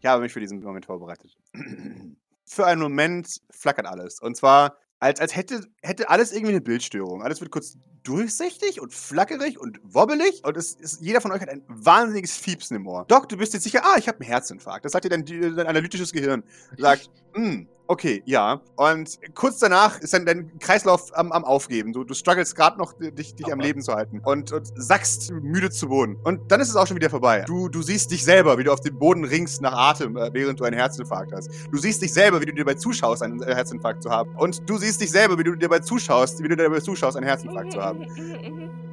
Ich 0.00 0.06
habe 0.06 0.22
mich 0.22 0.32
für 0.32 0.40
diesen 0.40 0.62
Moment 0.62 0.86
vorbereitet. 0.86 1.36
Für 2.46 2.66
einen 2.66 2.80
Moment 2.80 3.40
flackert 3.50 3.86
alles. 3.86 4.18
Und 4.18 4.36
zwar, 4.36 4.76
als, 4.98 5.20
als 5.20 5.36
hätte, 5.36 5.68
hätte 5.82 6.08
alles 6.10 6.32
irgendwie 6.32 6.52
eine 6.52 6.60
Bildstörung. 6.60 7.22
Alles 7.22 7.40
wird 7.40 7.50
kurz 7.50 7.76
durchsichtig 8.02 8.80
und 8.80 8.94
flackerig 8.94 9.58
und 9.58 9.78
wobbelig. 9.82 10.42
Und 10.44 10.56
es 10.56 10.74
ist, 10.74 11.00
jeder 11.00 11.20
von 11.20 11.32
euch 11.32 11.40
hat 11.40 11.48
ein 11.48 11.62
wahnsinniges 11.68 12.36
Fiepsen 12.36 12.76
im 12.76 12.86
Ohr. 12.86 13.04
Doc, 13.08 13.28
du 13.28 13.36
bist 13.36 13.54
jetzt 13.54 13.64
sicher, 13.64 13.82
ah, 13.84 13.96
ich 13.98 14.08
habe 14.08 14.20
einen 14.20 14.28
Herzinfarkt. 14.28 14.84
Das 14.84 14.92
sagt 14.92 15.04
dir 15.04 15.10
dein, 15.10 15.24
dein 15.24 15.66
analytisches 15.66 16.12
Gehirn. 16.12 16.42
Sagt, 16.78 17.10
hm, 17.34 17.68
okay, 17.86 18.22
ja. 18.24 18.62
Und 18.76 19.18
kurz 19.34 19.58
danach 19.58 20.00
ist 20.00 20.14
dann 20.14 20.24
dein 20.24 20.58
Kreislauf 20.60 21.14
am, 21.16 21.30
am 21.30 21.44
Aufgeben. 21.44 21.92
Du, 21.92 22.04
du 22.04 22.14
struggles 22.14 22.54
gerade 22.54 22.78
noch, 22.78 22.94
dich, 22.94 23.34
dich 23.34 23.46
am 23.46 23.54
Aber- 23.54 23.62
Leben 23.62 23.82
zu 23.82 23.92
halten. 23.92 24.20
Und, 24.24 24.50
und 24.52 24.66
sackst 24.76 25.30
müde 25.30 25.70
zu 25.70 25.88
Boden. 25.88 26.16
Und 26.24 26.50
dann 26.50 26.60
ist 26.60 26.70
es 26.70 26.76
auch 26.76 26.86
schon 26.86 26.96
wieder 26.96 27.10
vorbei. 27.10 27.44
Du, 27.46 27.68
du 27.68 27.82
siehst 27.82 28.10
dich 28.10 28.24
selber, 28.24 28.56
wie 28.56 28.64
du 28.64 28.72
auf 28.72 28.80
dem 28.80 28.98
Boden 28.98 29.24
ringst 29.24 29.60
nach 29.60 29.72
Atem, 29.74 30.16
äh, 30.16 30.30
während 30.32 30.58
du 30.58 30.64
einen 30.64 30.76
Herzinfarkt 30.76 31.32
hast. 31.32 31.50
Du 31.70 31.76
siehst 31.78 32.00
dich 32.00 32.12
selber, 32.14 32.40
wie 32.40 32.46
du 32.46 32.52
dir 32.54 32.64
dabei 32.64 32.74
zuschaust, 32.74 33.22
einen 33.22 33.42
äh, 33.42 33.54
Herzinfarkt 33.54 34.02
zu 34.02 34.10
haben. 34.10 34.34
Und 34.36 34.68
du 34.68 34.78
siehst 34.78 35.00
dich 35.02 35.10
selber, 35.10 35.38
wie 35.38 35.44
du 35.44 35.54
dir 35.54 35.68
dabei 35.70 35.80
zuschaust, 35.80 36.42
wie 36.42 36.48
du 36.48 36.56
dabei 36.56 36.80
zuschaust, 36.80 37.16
einen 37.16 37.26
Herzinfarkt 37.26 37.72
zu 37.72 37.80
haben. 37.80 38.06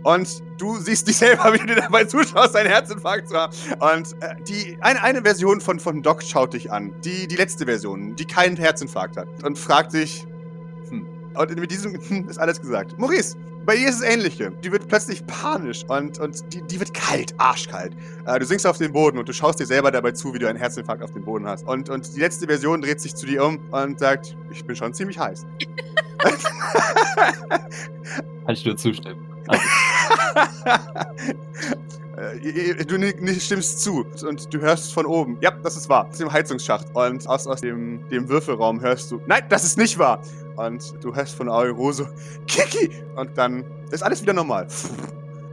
Und 0.03 0.43
du 0.57 0.77
siehst 0.77 1.07
dich 1.07 1.17
selber, 1.17 1.53
wie 1.53 1.57
du 1.57 1.65
dir 1.65 1.75
dabei 1.75 2.05
zuschaust, 2.05 2.55
einen 2.55 2.69
Herzinfarkt 2.69 3.27
zu 3.29 3.35
haben. 3.35 3.53
Und 3.79 4.21
äh, 4.21 4.35
die, 4.47 4.77
eine, 4.81 5.01
eine 5.03 5.23
Version 5.23 5.59
von, 5.59 5.79
von 5.79 6.01
Doc 6.01 6.23
schaut 6.23 6.53
dich 6.53 6.71
an. 6.71 6.93
Die, 7.01 7.27
die 7.27 7.35
letzte 7.35 7.65
Version, 7.65 8.15
die 8.15 8.25
keinen 8.25 8.55
Herzinfarkt 8.55 9.17
hat. 9.17 9.27
Und 9.43 9.57
fragt 9.57 9.93
dich, 9.93 10.25
hm. 10.89 11.05
Und 11.35 11.59
mit 11.59 11.71
diesem 11.71 11.99
hm 11.99 12.29
ist 12.29 12.37
alles 12.37 12.61
gesagt. 12.61 12.97
Maurice, 12.97 13.35
bei 13.67 13.75
ihr 13.75 13.89
ist 13.89 13.95
es 13.95 14.01
ähnliche. 14.01 14.51
Die 14.63 14.71
wird 14.71 14.87
plötzlich 14.87 15.27
panisch 15.27 15.83
und, 15.89 16.19
und 16.19 16.53
die, 16.53 16.61
die 16.61 16.79
wird 16.79 16.93
kalt, 16.93 17.33
arschkalt. 17.37 17.97
Äh, 18.25 18.39
du 18.39 18.45
sinkst 18.45 18.65
auf 18.65 18.77
den 18.77 18.93
Boden 18.93 19.17
und 19.17 19.27
du 19.27 19.33
schaust 19.33 19.59
dir 19.59 19.65
selber 19.65 19.91
dabei 19.91 20.13
zu, 20.13 20.33
wie 20.33 20.39
du 20.39 20.47
einen 20.47 20.57
Herzinfarkt 20.57 21.03
auf 21.03 21.11
dem 21.11 21.25
Boden 21.25 21.45
hast. 21.45 21.67
Und, 21.67 21.89
und 21.89 22.15
die 22.15 22.21
letzte 22.21 22.47
Version 22.47 22.81
dreht 22.81 23.01
sich 23.01 23.13
zu 23.13 23.25
dir 23.25 23.43
um 23.43 23.59
und 23.71 23.99
sagt, 23.99 24.37
ich 24.51 24.63
bin 24.63 24.77
schon 24.77 24.93
ziemlich 24.93 25.19
heiß. 25.19 25.45
Kann 28.45 28.55
ich 28.55 28.65
nur 28.65 28.77
zustimmen. 28.77 29.27
Also, 29.49 29.63
Äh, 32.17 32.85
du 32.85 33.39
stimmst 33.39 33.81
zu 33.81 34.05
und 34.27 34.53
du 34.53 34.59
hörst 34.59 34.91
von 34.93 35.05
oben. 35.05 35.37
Ja, 35.41 35.51
das 35.51 35.77
ist 35.77 35.87
wahr. 35.87 36.07
Aus 36.09 36.17
dem 36.17 36.31
Heizungsschacht. 36.31 36.87
Und 36.93 37.27
aus, 37.27 37.47
aus 37.47 37.61
dem, 37.61 38.07
dem 38.09 38.27
Würfelraum 38.27 38.81
hörst 38.81 39.11
du. 39.11 39.21
Nein, 39.27 39.43
das 39.49 39.63
ist 39.63 39.77
nicht 39.77 39.97
wahr. 39.99 40.21
Und 40.55 40.95
du 41.03 41.13
hörst 41.13 41.35
von 41.35 41.47
Auro 41.47 41.91
so. 41.91 42.07
Kiki! 42.47 42.89
Und 43.15 43.37
dann 43.37 43.63
ist 43.91 44.01
alles 44.01 44.21
wieder 44.21 44.33
normal. 44.33 44.67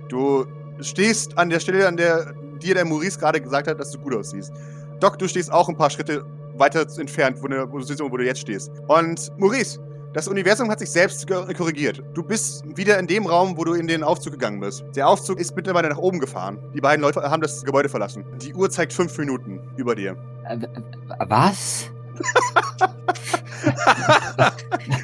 Du 0.08 0.46
stehst 0.80 1.36
an 1.36 1.50
der 1.50 1.60
Stelle, 1.60 1.86
an 1.86 1.96
der 1.96 2.34
dir 2.62 2.74
der 2.74 2.84
Maurice 2.84 3.18
gerade 3.18 3.40
gesagt 3.40 3.68
hat, 3.68 3.78
dass 3.78 3.90
du 3.90 3.98
gut 3.98 4.14
aussiehst. 4.14 4.52
Doc, 5.00 5.18
du 5.18 5.28
stehst 5.28 5.52
auch 5.52 5.68
ein 5.68 5.76
paar 5.76 5.90
Schritte 5.90 6.24
weiter 6.56 6.86
entfernt, 6.98 7.38
wo, 7.42 7.48
ne, 7.48 7.66
wo, 7.70 7.78
du, 7.78 8.10
wo 8.10 8.16
du 8.16 8.24
jetzt 8.24 8.40
stehst. 8.40 8.70
Und 8.88 9.30
Maurice, 9.38 9.80
das 10.14 10.28
Universum 10.28 10.70
hat 10.70 10.78
sich 10.78 10.90
selbst 10.90 11.26
korrigiert. 11.28 12.02
Du 12.14 12.22
bist 12.22 12.64
wieder 12.76 12.98
in 12.98 13.06
dem 13.06 13.26
Raum, 13.26 13.56
wo 13.56 13.64
du 13.64 13.74
in 13.74 13.86
den 13.86 14.02
Aufzug 14.02 14.32
gegangen 14.32 14.60
bist. 14.60 14.84
Der 14.94 15.08
Aufzug 15.08 15.38
ist 15.40 15.54
mittlerweile 15.56 15.88
nach 15.90 15.98
oben 15.98 16.20
gefahren. 16.20 16.58
Die 16.72 16.80
beiden 16.80 17.02
Leute 17.02 17.20
haben 17.22 17.42
das 17.42 17.64
Gebäude 17.64 17.88
verlassen. 17.88 18.24
Die 18.40 18.54
Uhr 18.54 18.70
zeigt 18.70 18.92
fünf 18.92 19.18
Minuten 19.18 19.60
über 19.76 19.94
dir. 19.94 20.16
Äh, 20.48 20.58
was? 21.28 21.90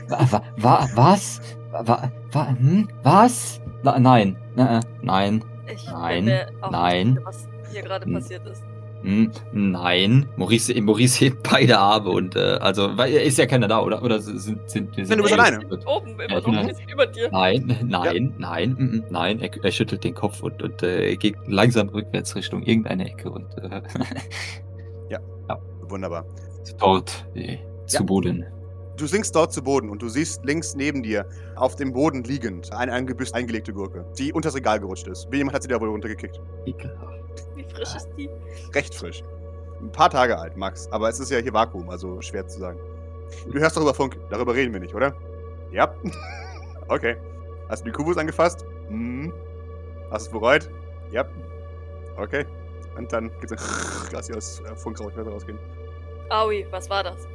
wa, 0.09 0.43
wa, 0.57 0.89
was? 0.95 1.41
Wa, 1.73 2.11
wa, 2.33 2.49
hm? 2.49 2.89
Was? 3.03 3.61
Na, 3.83 3.99
nein. 3.99 4.37
Na, 4.55 4.79
äh, 4.79 4.83
nein. 5.03 5.45
Ich 5.73 5.87
Nein, 5.87 6.25
nein. 6.71 7.13
nicht 7.15 7.25
was 7.25 7.49
hier 7.71 7.83
gerade 7.83 8.05
Hm. 8.05 8.15
passiert 8.15 8.47
ist. 8.47 8.63
Hm, 9.03 9.31
nein. 9.53 10.29
Maurice, 10.37 10.79
Maurice 10.83 11.21
hebt 11.25 11.43
beide 11.51 11.79
Arme 11.79 12.11
und 12.11 12.37
äh, 12.37 12.59
also 12.61 12.97
weil, 12.99 13.13
ist 13.15 13.39
ja 13.39 13.47
keiner 13.47 13.67
da, 13.67 13.81
oder? 13.81 14.03
Oder 14.03 14.21
sind 14.21 14.41
sind 14.69 14.97
wir 14.97 15.07
sind 15.07 15.19
du 15.19 15.23
bist 15.23 15.35
wir- 15.35 15.43
alleine. 15.43 15.65
Oben, 15.87 16.11
immer 16.21 16.29
Ja, 16.29 16.41
noch 16.41 16.69
bisschen 16.69 16.89
über 16.91 17.07
dir. 17.07 17.31
Nein, 17.33 17.79
nein, 17.87 18.35
nein, 18.39 18.77
mm, 18.79 18.83
mm, 18.97 19.05
nein. 19.11 19.41
Er, 19.41 19.51
er 19.65 19.71
schüttelt 19.73 20.05
den 20.05 20.15
Kopf 20.15 20.43
und, 20.43 20.63
und 20.63 20.83
äh, 20.83 21.17
geht 21.17 21.37
langsam 21.47 21.89
rückwärts 21.89 22.37
Richtung 22.37 22.63
irgendeine 22.63 23.07
Ecke 23.11 23.31
und 23.31 23.47
äh, 23.59 23.81
Wunderbar. 25.89 26.25
dort 26.79 27.27
äh, 27.35 27.59
zu 27.87 27.97
Ja. 27.99 28.03
Boden. 28.05 28.47
Du 28.97 29.07
sinkst 29.07 29.35
dort 29.35 29.53
zu 29.53 29.63
Boden 29.63 29.89
und 29.91 30.03
du 30.03 30.09
siehst 30.09 30.45
links 30.45 30.77
neben 30.77 31.03
dir 31.03 31.27
auf 31.57 31.75
dem 31.75 31.93
Boden 31.93 32.23
liegend 32.23 32.73
eine 32.73 32.93
ein 32.93 33.07
Gebüsch 33.07 33.33
eingelegte 33.33 33.73
Gurke, 33.73 34.05
die 34.19 34.33
unter 34.33 34.49
das 34.49 34.57
Regal 34.57 34.79
gerutscht 34.79 35.09
ist. 35.09 35.27
Jemand 35.33 35.55
hat 35.55 35.63
sie 35.63 35.69
da 35.69 35.81
wohl 35.81 35.89
runtergekickt. 35.89 36.39
Ekelhaft. 36.67 37.20
Wie 37.55 37.65
frisch 37.65 37.95
ist 37.95 38.09
die? 38.17 38.29
Recht 38.75 38.95
frisch. 38.95 39.23
Ein 39.81 39.93
paar 39.93 40.11
Tage 40.11 40.39
alt, 40.39 40.57
Max. 40.57 40.89
Aber 40.93 41.09
es 41.09 41.19
ist 41.21 41.31
ja 41.31 41.39
hier 41.39 41.53
Vakuum, 41.53 41.89
also 41.89 42.21
schwer 42.21 42.47
zu 42.47 42.61
sagen. 42.61 42.79
Du 43.51 43.59
hörst 43.59 43.77
darüber 43.77 43.95
Funk. 43.95 44.19
Darüber 44.29 44.55
reden 44.55 44.73
wir 44.73 44.81
nicht, 44.81 44.95
oder? 44.95 45.15
Ja. 45.71 45.95
okay. 46.89 47.17
Hast 47.69 47.83
du 47.83 47.87
die 47.87 47.93
Kubus 47.93 48.19
angefasst? 48.19 48.65
Mhm. 48.89 49.33
Hast 50.11 50.27
du 50.27 50.31
es 50.31 50.41
bereut? 50.41 50.71
Ja. 51.11 51.25
Okay. 52.17 52.45
Und 52.97 53.13
dann 53.13 53.31
geht's 53.41 53.53
ein 53.53 53.59
Gas 54.11 54.27
hier 54.27 54.37
aus 54.37 54.61
äh, 54.61 54.75
Funkraum 54.77 55.11
rausgehen. 55.11 55.59
Aui, 56.29 56.67
was 56.71 56.91
war 56.91 57.03
das? 57.03 57.27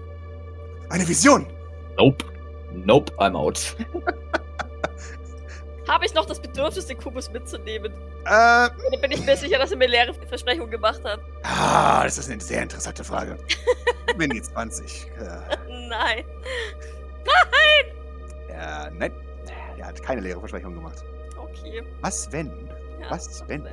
Eine 0.90 1.08
Vision! 1.08 1.48
Nope. 1.98 2.26
Nope, 2.74 3.12
I'm 3.18 3.36
out. 3.36 3.76
Habe 5.88 6.06
ich 6.06 6.14
noch 6.14 6.26
das 6.26 6.40
Bedürfnis, 6.40 6.88
den 6.88 6.98
Kubus 6.98 7.32
mitzunehmen? 7.32 7.94
Äh, 8.26 8.98
bin 9.02 9.12
ich 9.12 9.24
mir 9.26 9.38
sicher, 9.38 9.60
dass 9.60 9.72
er 9.72 9.78
mir 9.78 9.88
leere 9.88 10.14
Versprechungen 10.14 10.72
gemacht 10.72 11.02
hat? 11.04 11.20
ah, 11.44 12.04
das 12.04 12.18
ist 12.18 12.30
eine 12.32 12.42
sehr 12.42 12.64
interessante 12.64 13.04
Frage. 13.04 13.38
Bin 14.18 14.32
jetzt 14.32 14.52
20. 14.54 15.08
Äh, 15.20 15.56
Nein. 15.90 16.26
ja, 18.50 18.90
nein. 18.92 19.12
Er 19.78 19.88
hat 19.88 20.02
keine 20.02 20.22
leere 20.22 20.40
Versprechung 20.40 20.74
gemacht. 20.74 21.04
Okay. 21.38 21.84
Was 22.02 22.32
wenn? 22.32 22.48
Ja, 23.00 23.10
Was 23.12 23.44
wenn? 23.48 23.68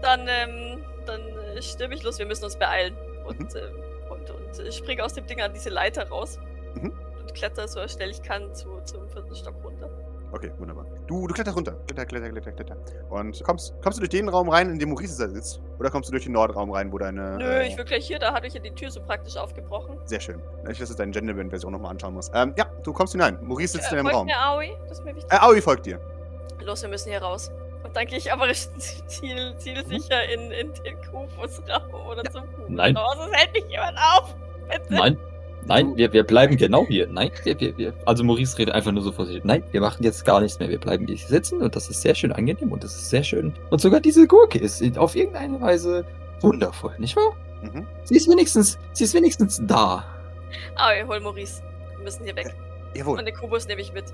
Dann, 0.00 0.26
ähm, 0.28 0.82
dann 1.06 1.20
äh, 1.56 1.62
stimme 1.62 1.94
ich 1.94 2.02
los. 2.02 2.18
Wir 2.18 2.26
müssen 2.26 2.44
uns 2.44 2.56
beeilen. 2.56 2.96
Und, 3.24 3.38
Mhm. 3.40 3.48
äh, 3.56 4.10
und, 4.10 4.30
und 4.30 4.58
äh, 4.58 4.72
springe 4.72 5.04
aus 5.04 5.12
dem 5.14 5.26
Ding 5.26 5.40
an 5.40 5.52
diese 5.54 5.70
Leiter 5.70 6.08
raus. 6.08 6.38
Mhm. 6.74 6.92
Und 7.20 7.34
kletter 7.34 7.68
so 7.68 7.86
schnell 7.86 8.10
ich 8.10 8.22
kann 8.22 8.52
zu, 8.54 8.80
zum 8.84 9.08
vierten 9.10 9.34
Stock 9.36 9.54
runter. 9.62 9.88
Okay, 10.32 10.50
wunderbar. 10.58 10.86
Du, 11.06 11.26
du 11.26 11.34
kletterst 11.34 11.56
runter. 11.56 11.72
Kletter, 11.86 12.06
kletter, 12.06 12.30
kletter, 12.30 12.52
kletter. 12.52 12.76
Und 13.10 13.44
kommst, 13.44 13.74
kommst 13.82 13.98
du 13.98 14.00
durch 14.00 14.10
den 14.10 14.30
Raum 14.30 14.48
rein, 14.48 14.70
in 14.70 14.78
dem 14.78 14.88
Maurice 14.88 15.18
da 15.18 15.28
sitzt? 15.28 15.60
Oder 15.78 15.90
kommst 15.90 16.08
du 16.08 16.12
durch 16.12 16.24
den 16.24 16.32
Nordraum 16.32 16.70
rein, 16.72 16.90
wo 16.90 16.96
deine. 16.96 17.36
Nö, 17.36 17.44
äh, 17.44 17.68
ich 17.68 17.76
will 17.76 17.84
gleich 17.84 18.06
hier, 18.06 18.18
da 18.18 18.32
hatte 18.32 18.46
ich 18.46 18.54
ja 18.54 18.60
die 18.60 18.70
Tür 18.70 18.90
so 18.90 19.00
praktisch 19.02 19.36
aufgebrochen. 19.36 19.98
Sehr 20.06 20.20
schön. 20.20 20.40
Ich 20.70 20.78
dass 20.78 20.88
du 20.88 20.94
deine 20.96 21.12
Gentleman-Version 21.12 21.70
nochmal 21.70 21.90
anschauen 21.90 22.14
musst. 22.14 22.32
Ähm, 22.34 22.54
ja, 22.56 22.64
du 22.82 22.92
kommst 22.94 23.12
hinein. 23.12 23.38
Maurice 23.42 23.74
sitzt 23.74 23.90
in 23.92 23.98
dem 23.98 24.04
folgt 24.06 24.16
Raum. 24.16 24.26
mir 24.26 24.40
Aoi, 24.42 24.70
das 24.88 24.98
ist 24.98 25.04
mir 25.04 25.14
wichtig. 25.14 25.30
Äh, 25.32 25.36
Aoi 25.36 25.60
folgt 25.60 25.84
dir. 25.84 26.00
Los, 26.64 26.80
wir 26.80 26.88
müssen 26.88 27.10
hier 27.10 27.20
raus. 27.20 27.52
Und 27.84 27.94
dann 27.94 28.06
gehe 28.06 28.16
ich 28.16 28.32
aber 28.32 28.50
ziel, 29.06 29.54
zielsicher 29.58 30.24
in, 30.32 30.50
in 30.50 30.72
den 30.72 30.96
Kubusraum 31.10 31.94
oder 32.08 32.24
zum 32.30 32.50
Kubus 32.54 32.68
Nein. 32.68 32.96
raus. 32.96 33.16
Es 33.28 33.38
hält 33.38 33.52
mich 33.52 33.64
jemand 33.70 33.98
auf. 33.98 34.34
Bitte. 34.70 34.94
Nein. 34.94 35.18
Nein, 35.66 35.96
wir, 35.96 36.12
wir 36.12 36.24
bleiben 36.24 36.56
genau 36.56 36.86
hier. 36.86 37.06
Nein, 37.06 37.30
wir, 37.44 37.58
wir, 37.60 37.78
wir. 37.78 37.94
Also 38.04 38.24
Maurice 38.24 38.58
redet 38.58 38.74
einfach 38.74 38.92
nur 38.92 39.02
so 39.02 39.12
vor 39.12 39.26
sich. 39.26 39.42
Nein, 39.44 39.62
wir 39.70 39.80
machen 39.80 40.02
jetzt 40.02 40.24
gar 40.24 40.40
nichts 40.40 40.58
mehr. 40.58 40.68
Wir 40.68 40.78
bleiben 40.78 41.06
hier 41.06 41.16
sitzen 41.16 41.62
und 41.62 41.76
das 41.76 41.88
ist 41.88 42.02
sehr 42.02 42.14
schön 42.14 42.32
angenehm 42.32 42.72
und 42.72 42.82
das 42.82 42.94
ist 42.94 43.10
sehr 43.10 43.22
schön. 43.22 43.54
Und 43.70 43.80
sogar 43.80 44.00
diese 44.00 44.26
Gurke 44.26 44.58
ist 44.58 44.82
auf 44.98 45.14
irgendeine 45.14 45.60
Weise 45.60 46.04
wundervoll, 46.40 46.94
nicht 46.98 47.16
wahr? 47.16 47.36
Mhm. 47.62 47.86
Sie 48.04 48.16
ist 48.16 48.28
wenigstens, 48.28 48.78
sie 48.92 49.04
ist 49.04 49.14
wenigstens 49.14 49.62
da. 49.64 50.04
Aoi, 50.76 51.04
hol 51.06 51.20
Maurice. 51.20 51.62
Wir 51.96 52.04
müssen 52.04 52.24
hier 52.24 52.34
weg. 52.34 52.54
Jawohl. 52.94 53.18
Und 53.18 53.26
den 53.26 53.34
Kubus 53.34 53.66
nehme 53.68 53.80
ich 53.80 53.92
mit. 53.92 54.04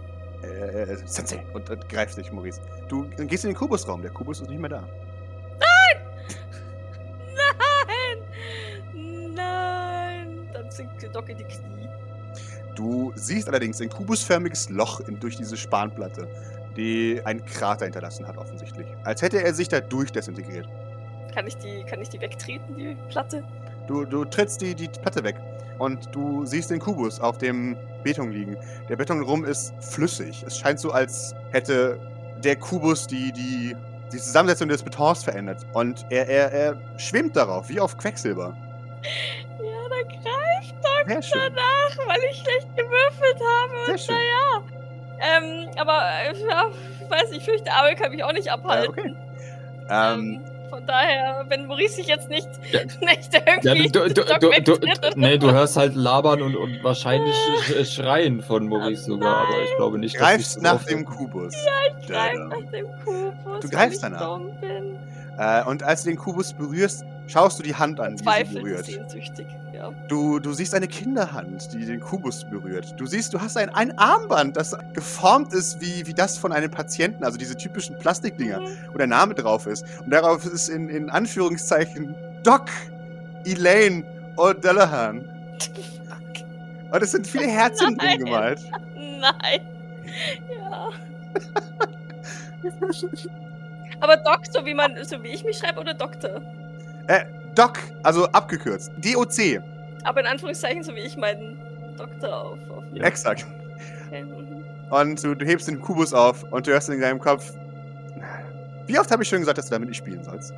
Äh, 0.42 0.82
äh, 0.82 0.96
Sensei. 1.06 1.44
Und, 1.52 1.68
und 1.70 1.88
greift 1.88 2.16
dich, 2.16 2.30
Maurice. 2.30 2.60
Du 2.88 3.04
gehst 3.16 3.44
in 3.44 3.50
den 3.50 3.56
Kubusraum. 3.56 4.02
Der 4.02 4.10
Kubus 4.10 4.40
ist 4.40 4.50
nicht 4.50 4.60
mehr 4.60 4.70
da. 4.70 4.88
Nein! 5.58 6.02
Nein! 9.34 9.38
Dann 9.38 9.87
sinkt 10.78 11.14
Doc 11.14 11.28
in 11.28 11.36
die 11.36 11.44
Knie. 11.44 11.88
Du 12.74 13.12
siehst 13.16 13.48
allerdings 13.48 13.80
ein 13.80 13.90
kubusförmiges 13.90 14.70
Loch 14.70 15.00
in, 15.00 15.18
durch 15.18 15.36
diese 15.36 15.56
Spanplatte, 15.56 16.28
die 16.76 17.20
einen 17.24 17.44
Krater 17.44 17.84
hinterlassen 17.84 18.26
hat, 18.26 18.38
offensichtlich. 18.38 18.86
Als 19.04 19.20
hätte 19.20 19.42
er 19.42 19.52
sich 19.52 19.68
da 19.68 19.80
durch 19.80 20.12
desintegriert. 20.12 20.68
Kann 21.34 21.46
ich 21.46 21.56
die, 21.56 21.84
kann 21.84 22.00
ich 22.00 22.08
die 22.08 22.20
wegtreten, 22.20 22.76
die 22.76 22.96
Platte? 23.10 23.42
Du, 23.88 24.04
du 24.04 24.24
trittst 24.24 24.60
die, 24.60 24.74
die 24.74 24.88
Platte 24.88 25.24
weg 25.24 25.36
und 25.78 26.14
du 26.14 26.46
siehst 26.46 26.70
den 26.70 26.78
Kubus 26.78 27.20
auf 27.20 27.38
dem 27.38 27.76
Beton 28.04 28.30
liegen. 28.30 28.56
Der 28.88 28.96
Beton 28.96 29.22
rum 29.22 29.44
ist 29.44 29.72
flüssig. 29.80 30.44
Es 30.46 30.58
scheint 30.58 30.78
so, 30.78 30.92
als 30.92 31.34
hätte 31.50 31.98
der 32.44 32.56
Kubus 32.56 33.06
die, 33.06 33.32
die, 33.32 33.74
die 34.12 34.18
Zusammensetzung 34.18 34.68
des 34.68 34.82
Betons 34.82 35.24
verändert. 35.24 35.66
Und 35.72 36.06
er, 36.10 36.28
er, 36.28 36.52
er 36.52 36.98
schwimmt 36.98 37.34
darauf, 37.36 37.68
wie 37.68 37.80
auf 37.80 37.96
Quecksilber. 37.96 38.56
Ja, 39.58 39.88
dann 39.88 40.17
schön. 41.22 41.40
danach, 41.54 42.08
weil 42.08 42.18
ich 42.30 42.36
schlecht 42.38 42.68
gewürfelt 42.76 43.36
habe. 43.40 43.72
Sehr 43.86 43.94
Und 43.94 44.00
schön. 44.00 44.14
naja. 44.14 44.62
Ähm, 45.20 45.68
aber, 45.76 46.00
äh, 46.00 46.48
ja, 46.48 46.68
ich 47.04 47.10
weiß 47.10 47.30
nicht, 47.30 47.38
ich 47.38 47.44
fürchte, 47.44 47.72
Abel 47.72 47.94
kann 47.96 48.10
mich 48.12 48.22
auch 48.22 48.32
nicht 48.32 48.46
Äh, 48.46 48.50
abhalten. 48.50 48.88
okay. 48.90 49.14
Ähm, 49.90 50.40
von 50.70 50.86
daher, 50.86 51.46
wenn 51.48 51.66
Maurice 51.66 51.94
sich 51.96 52.06
jetzt 52.06 52.28
nicht, 52.28 52.46
Ja. 52.70 52.80
nicht 53.00 53.32
Ja, 53.34 53.40
irgendwie 53.46 53.88
du, 53.90 54.06
du, 54.08 54.22
du, 54.22 54.50
du, 54.62 54.78
du, 54.78 55.10
nee, 55.16 55.38
du 55.38 55.50
hörst 55.50 55.76
halt 55.78 55.94
labern 55.94 56.42
und, 56.42 56.54
und 56.56 56.84
wahrscheinlich 56.84 57.34
sch- 57.34 57.94
schreien 57.94 58.42
von 58.42 58.68
Maurice 58.68 59.04
sogar, 59.04 59.46
aber 59.48 59.62
ich 59.64 59.74
glaube 59.76 59.98
nicht, 59.98 60.14
dass 60.16 60.20
greifst 60.22 60.52
sich 60.52 60.62
das 60.62 60.72
nach 60.74 60.84
dem 60.84 61.04
Kubus. 61.06 61.54
Ich 61.54 62.06
greif 62.06 62.06
Da, 62.06 62.28
da. 62.32 62.44
nach 62.44 62.70
dem 62.70 62.86
Kubus, 63.02 63.60
Du 63.62 63.68
greifst 63.70 63.94
ich 63.94 64.00
danach. 64.02 64.40
Äh, 65.38 65.64
und 65.68 65.82
als 65.82 66.02
du 66.02 66.10
den 66.10 66.18
Kubus 66.18 66.52
berührst, 66.52 67.04
schaust 67.28 67.58
du 67.58 67.62
die 67.62 67.74
Hand 67.76 68.00
an, 68.00 68.16
die 68.16 68.24
sie 68.24 68.54
berührt. 68.54 68.86
sehnsüchtig, 68.86 69.46
ja. 69.72 69.90
Du, 70.08 70.38
du 70.40 70.52
siehst 70.52 70.74
eine 70.74 70.88
Kinderhand, 70.88 71.72
die 71.72 71.84
den 71.86 72.00
Kubus 72.00 72.44
berührt. 72.44 72.94
Du 72.98 73.06
siehst, 73.06 73.32
du 73.32 73.40
hast 73.40 73.56
ein, 73.56 73.68
ein 73.70 73.96
Armband, 73.98 74.56
das 74.56 74.76
geformt 74.94 75.52
ist 75.52 75.80
wie, 75.80 76.06
wie 76.06 76.14
das 76.14 76.36
von 76.36 76.52
einem 76.52 76.70
Patienten, 76.70 77.22
also 77.24 77.38
diese 77.38 77.56
typischen 77.56 77.96
Plastikdinger, 77.98 78.60
Mhm. 78.60 78.66
wo 78.92 78.98
der 78.98 79.06
Name 79.06 79.34
drauf 79.34 79.66
ist. 79.66 79.84
Und 80.04 80.10
darauf 80.10 80.44
ist 80.44 80.68
in, 80.68 80.88
in 80.88 81.10
Anführungszeichen 81.10 82.14
Doc 82.42 82.66
Elaine 83.44 84.04
O'Dallahan. 84.36 85.24
Und 86.90 87.02
es 87.02 87.10
sind 87.12 87.26
viele 87.26 87.46
Herzchen 87.46 87.98
drin 87.98 88.08
Nein. 88.08 88.18
gemalt. 88.18 88.60
Nein. 88.96 89.60
Ja. 90.70 90.88
Aber 94.00 94.16
Doc, 94.16 94.40
so 94.50 94.64
wie 94.64 94.74
man, 94.74 95.04
so 95.04 95.22
wie 95.22 95.28
ich 95.28 95.44
mich 95.44 95.58
schreibe, 95.58 95.80
oder 95.80 95.92
Doktor? 95.94 96.40
Äh, 97.08 97.24
Doc, 97.54 97.78
also 98.04 98.26
abgekürzt. 98.26 98.92
DOC, 98.98 99.60
Aber 100.04 100.20
in 100.20 100.26
Anführungszeichen, 100.26 100.82
so 100.82 100.94
wie 100.94 101.00
ich 101.00 101.16
meinen 101.16 101.58
Doktor 101.96 102.42
auf. 102.42 102.58
auf 102.70 102.84
Ja. 102.92 103.04
exakt. 103.04 103.44
Okay, 104.06 104.22
mhm. 104.24 104.64
Und 104.90 105.22
du, 105.24 105.34
du 105.34 105.44
hebst 105.44 105.68
den 105.68 105.80
Kubus 105.80 106.14
auf 106.14 106.44
und 106.44 106.66
du 106.66 106.70
hörst 106.70 106.88
in 106.88 107.00
deinem 107.00 107.18
Kopf. 107.18 107.52
Wie 108.86 108.98
oft 108.98 109.10
habe 109.10 109.22
ich 109.22 109.28
schon 109.28 109.40
gesagt, 109.40 109.58
dass 109.58 109.66
du 109.66 109.72
damit 109.72 109.88
nicht 109.88 109.98
spielen 109.98 110.22
sollst? 110.22 110.54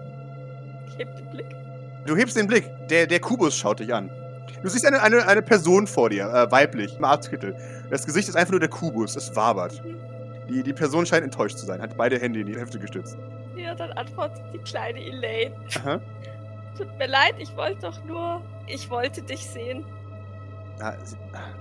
Ich 0.88 0.98
heb 0.98 1.16
den 1.16 1.26
Blick. 1.30 1.46
Du 2.06 2.16
hebst 2.16 2.36
den 2.36 2.46
Blick. 2.46 2.70
Der, 2.88 3.06
der 3.06 3.18
Kubus 3.20 3.56
schaut 3.56 3.80
dich 3.80 3.92
an. 3.92 4.10
Du 4.62 4.68
siehst 4.68 4.84
eine, 4.86 5.02
eine, 5.02 5.26
eine 5.26 5.42
Person 5.42 5.86
vor 5.86 6.10
dir, 6.10 6.26
äh, 6.26 6.50
weiblich, 6.50 6.96
im 6.96 7.04
Arztkittel. 7.04 7.56
Das 7.90 8.04
Gesicht 8.04 8.28
ist 8.28 8.36
einfach 8.36 8.50
nur 8.52 8.60
der 8.60 8.68
Kubus, 8.68 9.16
es 9.16 9.34
wabert. 9.34 9.82
Die, 10.48 10.62
die 10.62 10.72
Person 10.72 11.06
scheint 11.06 11.24
enttäuscht 11.24 11.56
zu 11.58 11.64
sein, 11.66 11.80
hat 11.80 11.96
beide 11.96 12.18
Hände 12.18 12.40
in 12.40 12.46
die 12.46 12.56
Hälfte 12.56 12.78
gestützt. 12.78 13.16
Ja, 13.56 13.74
dann 13.74 13.90
antwortet 13.92 14.42
die 14.52 14.58
kleine 14.58 15.00
Elaine. 15.00 15.54
Aha. 15.78 16.00
Tut 16.80 16.98
mir 16.98 17.08
leid, 17.08 17.34
ich 17.38 17.54
wollte 17.56 17.82
doch 17.82 18.04
nur. 18.04 18.40
Ich 18.66 18.88
wollte 18.88 19.20
dich 19.20 19.46
sehen. 19.46 19.84
Ah, 20.80 20.94
sie- 21.04 21.16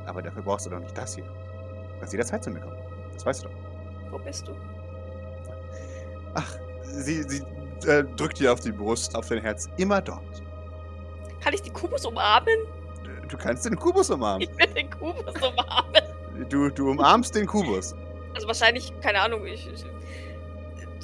aber 0.05 0.21
dafür 0.21 0.41
brauchst 0.41 0.65
du 0.65 0.69
doch 0.69 0.79
nicht 0.79 0.97
das 0.97 1.15
hier. 1.15 1.25
Du 1.25 1.99
kannst 1.99 2.13
jederzeit 2.13 2.41
zu 2.41 2.49
mir 2.51 2.61
kommen. 2.61 2.77
Das 3.13 3.25
weißt 3.25 3.43
du 3.43 3.49
doch. 3.49 3.55
Wo 4.11 4.17
bist 4.19 4.47
du? 4.47 4.53
Ach, 6.35 6.55
sie, 6.83 7.23
sie 7.23 7.43
äh, 7.85 8.05
drückt 8.15 8.39
dir 8.39 8.53
auf 8.53 8.61
die 8.61 8.71
Brust, 8.71 9.13
auf 9.13 9.27
dein 9.27 9.41
Herz. 9.41 9.67
Immer 9.75 10.01
dort. 10.01 10.23
Kann 11.41 11.53
ich 11.53 11.61
die 11.63 11.69
Kubus 11.71 12.05
umarmen? 12.05 12.59
Du 13.27 13.37
kannst 13.37 13.65
den 13.65 13.75
Kubus 13.75 14.09
umarmen. 14.09 14.41
Ich 14.49 14.57
will 14.57 14.73
den 14.73 14.89
Kubus 14.89 15.35
umarmen. 15.35 16.01
Du, 16.47 16.69
du 16.69 16.91
umarmst 16.91 17.35
den 17.35 17.45
Kubus. 17.45 17.93
Also 18.35 18.47
wahrscheinlich, 18.47 18.93
keine 19.01 19.19
Ahnung, 19.19 19.45
ich. 19.45 19.67
ich 19.67 19.85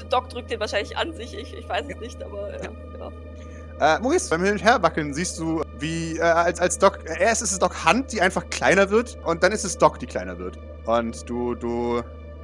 Doc 0.10 0.30
drückt 0.30 0.52
den 0.52 0.60
wahrscheinlich 0.60 0.96
an 0.98 1.12
sich, 1.14 1.38
ich, 1.38 1.54
ich 1.54 1.68
weiß 1.68 1.86
es 1.90 2.00
nicht, 2.00 2.24
aber 2.24 2.52
ja, 2.64 2.70
genau. 2.92 3.12
Äh, 3.80 4.00
Maurice, 4.00 4.30
beim 4.30 4.42
Hin- 4.44 4.54
und 4.54 4.64
Herwackeln 4.64 5.14
siehst 5.14 5.38
du, 5.38 5.62
wie 5.80 6.18
äh, 6.18 6.22
als, 6.22 6.62
als 6.62 6.78
Doc, 6.78 7.00
äh, 7.06 7.22
erst 7.22 7.42
ist 7.42 7.52
es 7.52 7.60
Doc 7.60 7.84
Hand, 7.84 8.14
die 8.14 8.22
einfach 8.22 8.50
kleiner 8.50 8.90
wird, 8.90 9.18
und 9.26 9.44
dann 9.44 9.52
ist 9.52 9.66
es 9.66 9.78
Doc, 9.78 10.00
die 10.00 10.06
kleiner 10.06 10.40
wird. 10.40 10.58
Und 10.86 11.30
du, 11.30 11.56
du 11.56 12.02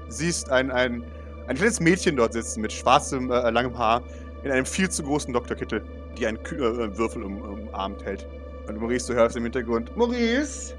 siehst 0.10 0.52
ein, 0.52 0.72
ein, 0.72 1.04
ein 1.48 1.56
kleines 1.56 1.80
Mädchen 1.80 2.18
dort 2.18 2.34
sitzen 2.34 2.62
mit 2.62 2.74
schwarzem, 2.74 3.32
äh, 3.32 3.50
langem 3.50 3.78
Haar, 3.78 4.02
in 4.44 4.52
einem 4.52 4.66
viel 4.66 4.90
zu 4.90 5.04
großen 5.04 5.34
Doktorkittel, 5.34 5.82
die 6.18 6.28
einen 6.28 6.42
Kü 6.44 6.58
äh, 6.58 6.98
Würfel 6.98 7.24
um, 7.24 7.42
umarmt 7.42 8.04
hält. 8.04 8.28
Und 8.68 8.80
Maurice, 8.80 9.08
du 9.08 9.14
hörst 9.14 9.38
im 9.38 9.44
Hintergrund, 9.44 9.96
Maurice, 9.96 10.76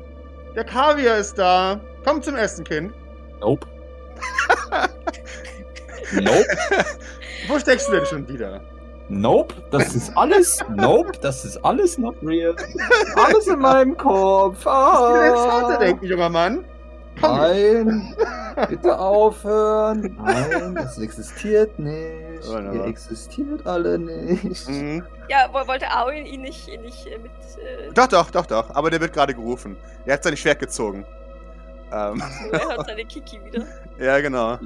der 0.55 0.64
Kaviar 0.64 1.16
ist 1.16 1.38
da. 1.38 1.80
Komm 2.05 2.22
zum 2.22 2.36
Essen, 2.36 2.64
Kind. 2.64 2.92
Nope. 3.40 3.66
nope. 6.12 6.46
Wo 7.48 7.59
steckst 7.59 7.88
du 7.88 7.92
denn 7.92 8.07
schon 8.07 8.28
wieder? 8.28 8.61
Nope. 9.14 9.54
Das 9.70 9.94
ist 9.94 10.16
alles. 10.16 10.58
Nope. 10.74 11.12
Das 11.20 11.44
ist 11.44 11.62
alles 11.64 11.98
not 11.98 12.16
real. 12.22 12.54
Alles 13.14 13.46
in 13.46 13.58
meinem 13.58 13.96
Kopf. 13.96 14.64
Was 14.64 15.00
will 15.12 15.20
dein 15.20 15.34
Vater 15.34 15.74
Ah. 15.74 15.76
denken, 15.78 16.06
junger 16.06 16.28
Mann? 16.30 16.64
Komm. 17.20 17.36
Nein, 17.36 18.16
bitte 18.70 18.98
aufhören. 18.98 20.16
Nein, 20.24 20.74
das 20.74 20.98
existiert 20.98 21.78
nicht. 21.78 22.48
Wunderbar. 22.48 22.74
Ihr 22.74 22.84
existiert 22.86 23.66
alle 23.66 23.98
nicht. 23.98 24.66
Mhm. 24.68 25.04
Ja, 25.28 25.46
wo- 25.52 25.68
wollte 25.68 25.86
Aoin 25.90 26.24
ihn 26.24 26.40
nicht, 26.40 26.68
ihn 26.68 26.80
nicht 26.80 27.06
äh, 27.06 27.18
mit. 27.18 27.30
Äh, 27.32 27.92
Doch, 27.92 28.06
doch, 28.06 28.30
doch, 28.30 28.46
doch. 28.46 28.70
Aber 28.74 28.90
der 28.90 29.00
wird 29.00 29.12
gerade 29.12 29.34
gerufen. 29.34 29.76
Er 30.06 30.14
hat 30.14 30.24
sein 30.24 30.36
Schwert 30.38 30.58
gezogen. 30.58 31.04
Ähm, 31.92 32.22
er 32.50 32.60
hört 32.66 32.86
seine 32.86 33.04
Kiki 33.04 33.38
wieder. 33.44 33.66
ja, 33.98 34.18
genau. 34.20 34.58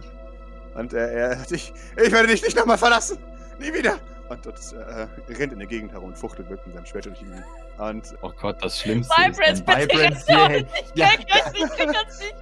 Und 0.76 0.92
er, 0.92 1.11
er 1.11 1.36
ich, 1.51 1.74
ich 1.97 2.12
werde 2.12 2.28
dich 2.28 2.44
nicht 2.44 2.57
nochmal 2.57 2.78
verlassen. 2.78 3.18
Nie 3.59 3.74
wieder. 3.74 3.94
Und 4.29 4.45
dort 4.45 4.59
äh, 4.72 5.07
rennt 5.35 5.53
in 5.53 5.59
der 5.61 5.68
Gegend 5.68 5.93
herum 5.93 6.09
und 6.09 6.18
fuchtelt 6.18 6.51
mit 6.51 6.61
seinem 6.64 6.85
Schwert 6.85 7.07
durch 7.07 7.22
ihn. 7.22 7.45
Und 7.79 8.14
Oh 8.22 8.33
Gott, 8.41 8.57
das 8.61 8.81
Schlimmste 8.81 9.14
Vibrance, 9.14 9.53
ist, 9.53 9.66
bitte 9.66 9.81
Vibrance 9.83 10.33
nicht 10.66 10.97
mehr 10.97 11.11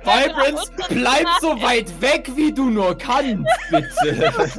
Vibrance, 0.02 0.56
raus. 0.56 0.88
bleib 0.88 1.26
so 1.40 1.62
weit 1.62 2.00
weg, 2.00 2.30
wie 2.34 2.52
du 2.52 2.70
nur 2.70 2.96
kannst, 2.96 3.50
bitte. 3.70 4.32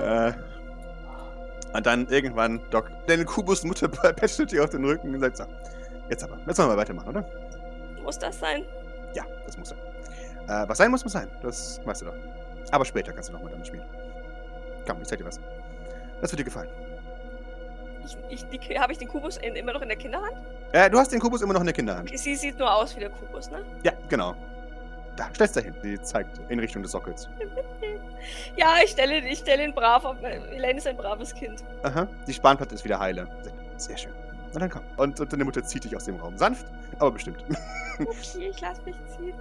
Äh, 0.00 0.32
und 1.72 1.84
dann 1.84 2.06
irgendwann 2.08 2.60
Doc, 2.70 2.90
deine 3.06 3.24
Kubus-Mutter 3.24 3.88
patschelt 3.88 4.52
dir 4.52 4.64
auf 4.64 4.70
den 4.70 4.84
Rücken 4.84 5.14
und 5.14 5.20
sagt 5.20 5.38
so, 5.38 5.44
jetzt 6.08 6.22
aber, 6.22 6.38
jetzt 6.46 6.58
wollen 6.58 6.70
wir 6.70 6.76
weitermachen, 6.76 7.08
oder? 7.08 7.24
Muss 8.02 8.18
das 8.18 8.38
sein? 8.38 8.64
Ja, 9.14 9.24
das 9.44 9.58
muss 9.58 9.70
sein. 9.70 9.78
Äh, 10.48 10.68
was 10.68 10.78
sein 10.78 10.90
muss, 10.90 11.02
muss 11.02 11.12
sein. 11.12 11.28
Das 11.42 11.80
weißt 11.84 12.02
du 12.02 12.06
doch. 12.06 12.14
Aber 12.70 12.84
später 12.84 13.12
kannst 13.12 13.28
du 13.30 13.32
noch 13.32 13.42
mal 13.42 13.50
damit 13.50 13.66
spielen. 13.66 13.84
Komm, 14.86 15.02
ich 15.02 15.08
zeig 15.08 15.18
dir 15.18 15.24
was. 15.24 15.40
Das 16.20 16.32
wird 16.32 16.40
dir 16.40 16.44
gefallen. 16.44 16.68
Ich, 18.30 18.44
ich, 18.50 18.78
Habe 18.78 18.92
ich 18.92 18.98
den 18.98 19.08
Kubus 19.08 19.36
in, 19.38 19.56
immer 19.56 19.72
noch 19.72 19.82
in 19.82 19.88
der 19.88 19.96
Kinderhand? 19.96 20.36
Äh, 20.72 20.88
du 20.90 20.98
hast 20.98 21.12
den 21.12 21.20
Kubus 21.20 21.42
immer 21.42 21.54
noch 21.54 21.60
in 21.60 21.66
der 21.66 21.74
Kinderhand. 21.74 22.16
Sie 22.16 22.36
sieht 22.36 22.58
nur 22.58 22.72
aus 22.72 22.94
wie 22.96 23.00
der 23.00 23.10
Kubus, 23.10 23.50
ne? 23.50 23.64
Ja, 23.82 23.92
genau. 24.08 24.34
Da, 25.16 25.28
stell's 25.34 25.52
dahin. 25.52 25.74
Die 25.82 26.00
zeigt 26.00 26.38
in 26.48 26.58
Richtung 26.58 26.82
des 26.82 26.92
Sockels. 26.92 27.28
Ja, 28.56 28.78
ich 28.84 28.90
stelle, 28.90 29.18
ich 29.20 29.38
stelle 29.38 29.62
ihn 29.62 29.72
brav 29.72 30.04
auf. 30.04 30.16
Elaine 30.20 30.78
ist 30.78 30.86
ein 30.88 30.96
braves 30.96 31.32
Kind. 31.32 31.62
Aha. 31.84 32.08
Die 32.26 32.34
Spanplatte 32.34 32.74
ist 32.74 32.84
wieder 32.84 32.98
heile. 32.98 33.28
Sehr 33.76 33.96
schön. 33.96 34.10
Na 34.52 34.58
dann 34.60 34.70
komm. 34.70 34.82
Und, 34.96 35.20
und 35.20 35.32
deine 35.32 35.44
Mutter 35.44 35.62
zieht 35.62 35.84
dich 35.84 35.94
aus 35.94 36.06
dem 36.06 36.16
Raum. 36.16 36.36
Sanft, 36.36 36.66
aber 36.98 37.12
bestimmt. 37.12 37.44
Okay, 37.98 38.48
ich 38.50 38.60
lass 38.60 38.84
mich 38.84 38.96
ziehen. 39.16 39.32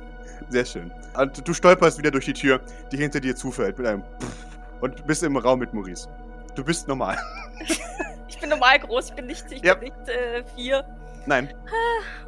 Sehr 0.48 0.64
schön. 0.64 0.90
Und 1.18 1.46
du 1.46 1.54
stolperst 1.54 1.98
wieder 1.98 2.10
durch 2.10 2.24
die 2.24 2.34
Tür, 2.34 2.62
die 2.90 2.96
hinter 2.96 3.20
dir 3.20 3.36
zufällt 3.36 3.78
mit 3.78 3.86
einem 3.86 4.02
Pfff 4.02 4.55
und 4.86 5.06
bist 5.08 5.24
im 5.24 5.36
Raum 5.36 5.60
mit 5.60 5.74
Maurice. 5.74 6.08
Du 6.56 6.64
bist 6.64 6.88
normal. 6.88 7.18
Ich 8.28 8.40
bin 8.42 8.50
normal 8.50 8.80
groß, 8.80 9.10
ich 9.10 9.16
bin 9.16 9.28
nicht, 9.28 9.50
ich 9.50 9.64
Ja. 9.64 9.76
bin 9.76 9.94
nicht 9.94 10.10
äh, 10.10 10.44
vier. 10.56 10.84
Nein. 11.26 11.54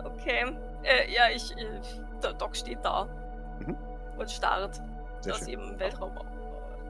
Okay. 0.03 0.45
Äh, 0.83 1.11
ja, 1.13 1.23
ich. 1.35 1.51
Äh, 1.51 1.65
der 2.23 2.33
Doc 2.33 2.55
steht 2.55 2.79
da. 2.83 3.07
Mhm. 3.59 3.75
Und 4.17 4.31
starrt 4.31 4.81
Sehr 5.19 5.33
aus 5.33 5.39
schön. 5.39 5.49
ihrem 5.49 5.79
Weltraum 5.79 6.11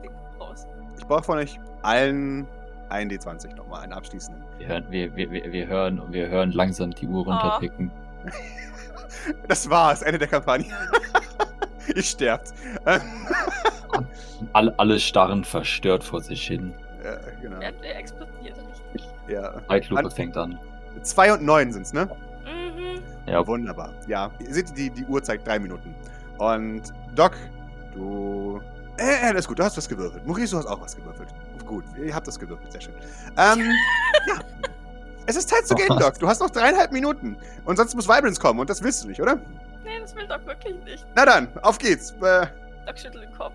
äh, 0.02 0.08
raus. 0.42 0.66
Ich 0.98 1.04
brauche 1.06 1.22
von 1.24 1.38
euch 1.38 1.58
allen 1.82 2.46
einen 2.90 3.10
D20 3.10 3.54
nochmal, 3.56 3.82
einen 3.82 3.92
abschließenden. 3.92 4.42
Wir 4.58 4.68
hören, 4.68 4.86
wir, 4.90 5.16
wir, 5.16 5.30
wir, 5.52 5.66
hören, 5.66 6.00
wir 6.12 6.28
hören 6.28 6.52
langsam 6.52 6.92
die 6.92 7.06
Uhr 7.08 7.24
runterticken. 7.24 7.90
Das 9.48 9.68
war's, 9.68 10.02
Ende 10.02 10.18
der 10.18 10.28
Kampagne. 10.28 10.66
Ihr 11.94 12.02
sterbt. 12.02 12.52
Äh, 13.98 14.44
All, 14.52 14.74
alle 14.76 14.98
starren 15.00 15.44
verstört 15.44 16.04
vor 16.04 16.20
sich 16.20 16.46
hin. 16.46 16.74
äh, 17.02 17.16
genau. 17.40 17.60
Er, 17.60 17.72
er 17.82 17.98
explodiert 17.98 18.56
richtig. 18.92 19.08
Ja. 19.28 19.54
Zeitlupe 19.68 20.04
An- 20.04 20.10
fängt 20.10 20.36
an. 20.36 20.58
Zwei 21.02 21.32
und 21.32 21.42
neun 21.42 21.72
sind's, 21.72 21.92
ne? 21.92 22.08
Mhm. 22.44 23.02
Ja, 23.26 23.46
Wunderbar. 23.46 23.92
Ja, 24.06 24.30
ihr 24.40 24.52
seht, 24.54 24.76
die, 24.76 24.90
die 24.90 25.04
Uhr 25.04 25.22
zeigt 25.22 25.46
drei 25.46 25.58
Minuten. 25.58 25.94
Und 26.38 26.92
Doc, 27.14 27.32
du. 27.94 28.60
Äh, 28.96 29.26
alles 29.26 29.46
gut, 29.46 29.58
du 29.58 29.62
hast 29.64 29.76
was 29.76 29.88
gewürfelt. 29.88 30.26
Maurice, 30.26 30.50
du 30.52 30.58
hast 30.58 30.66
auch 30.66 30.80
was 30.80 30.96
gewürfelt. 30.96 31.28
Gut, 31.66 31.84
ihr 32.02 32.12
habt 32.14 32.26
das 32.26 32.38
gewürfelt, 32.38 32.72
sehr 32.72 32.80
schön. 32.80 32.94
Ähm, 33.36 33.60
ja. 34.28 34.38
Es 35.26 35.36
ist 35.36 35.48
Zeit 35.50 35.66
zu 35.66 35.74
gehen, 35.74 35.88
Doc. 35.98 36.18
Du 36.18 36.26
hast 36.26 36.40
noch 36.40 36.50
dreieinhalb 36.50 36.90
Minuten. 36.90 37.36
Und 37.66 37.76
sonst 37.76 37.94
muss 37.94 38.08
Vibrance 38.08 38.40
kommen 38.40 38.58
und 38.60 38.70
das 38.70 38.82
willst 38.82 39.04
du 39.04 39.08
nicht, 39.08 39.20
oder? 39.20 39.36
Nee, 39.84 40.00
das 40.00 40.16
will 40.16 40.26
Doc 40.26 40.44
wirklich 40.46 40.74
nicht. 40.84 41.06
Na 41.14 41.26
dann, 41.26 41.48
auf 41.62 41.78
geht's. 41.78 42.12
Äh, 42.22 42.46
Doc 42.86 42.98
schüttelt 42.98 43.24
den 43.24 43.32
Kopf, 43.36 43.52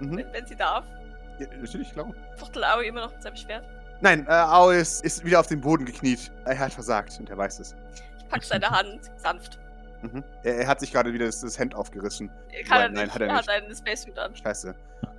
mhm. 0.00 0.16
wenn, 0.16 0.32
wenn 0.32 0.46
sie 0.46 0.56
darf. 0.56 0.84
ja, 1.38 1.46
natürlich, 1.60 1.92
klar. 1.92 2.12
Fuchtel 2.36 2.64
Aoi 2.64 2.86
immer 2.86 3.02
noch 3.02 3.12
mit 3.12 3.22
seinem 3.22 3.36
Schwert. 3.36 3.64
Nein, 4.00 4.26
äh, 4.26 4.32
Ao 4.32 4.70
ist, 4.70 5.04
ist 5.04 5.24
wieder 5.24 5.40
auf 5.40 5.46
den 5.46 5.60
Boden 5.60 5.86
gekniet. 5.86 6.30
Er 6.44 6.58
hat 6.58 6.72
versagt 6.72 7.18
und 7.18 7.30
er 7.30 7.38
weiß 7.38 7.60
es. 7.60 7.74
Ich 8.18 8.28
pack 8.28 8.44
seine 8.44 8.68
Hand 8.68 9.00
sanft. 9.16 9.58
Mhm. 10.02 10.22
Er, 10.42 10.58
er 10.58 10.66
hat 10.66 10.80
sich 10.80 10.92
gerade 10.92 11.12
wieder 11.12 11.26
das, 11.26 11.40
das 11.40 11.58
Hemd 11.58 11.74
aufgerissen. 11.74 12.30
Er 12.50 12.64
Kann 12.64 12.82
er 12.82 12.88
Nein, 12.90 13.04
nicht. 13.04 13.14
hat 13.14 13.20
er 13.22 13.28
er 13.28 13.36
nicht. 13.36 13.48
hat 13.48 13.62
einen 13.62 13.74
Spacesuit 13.74 14.18
an. 14.18 14.36
Scheiße. 14.36 14.74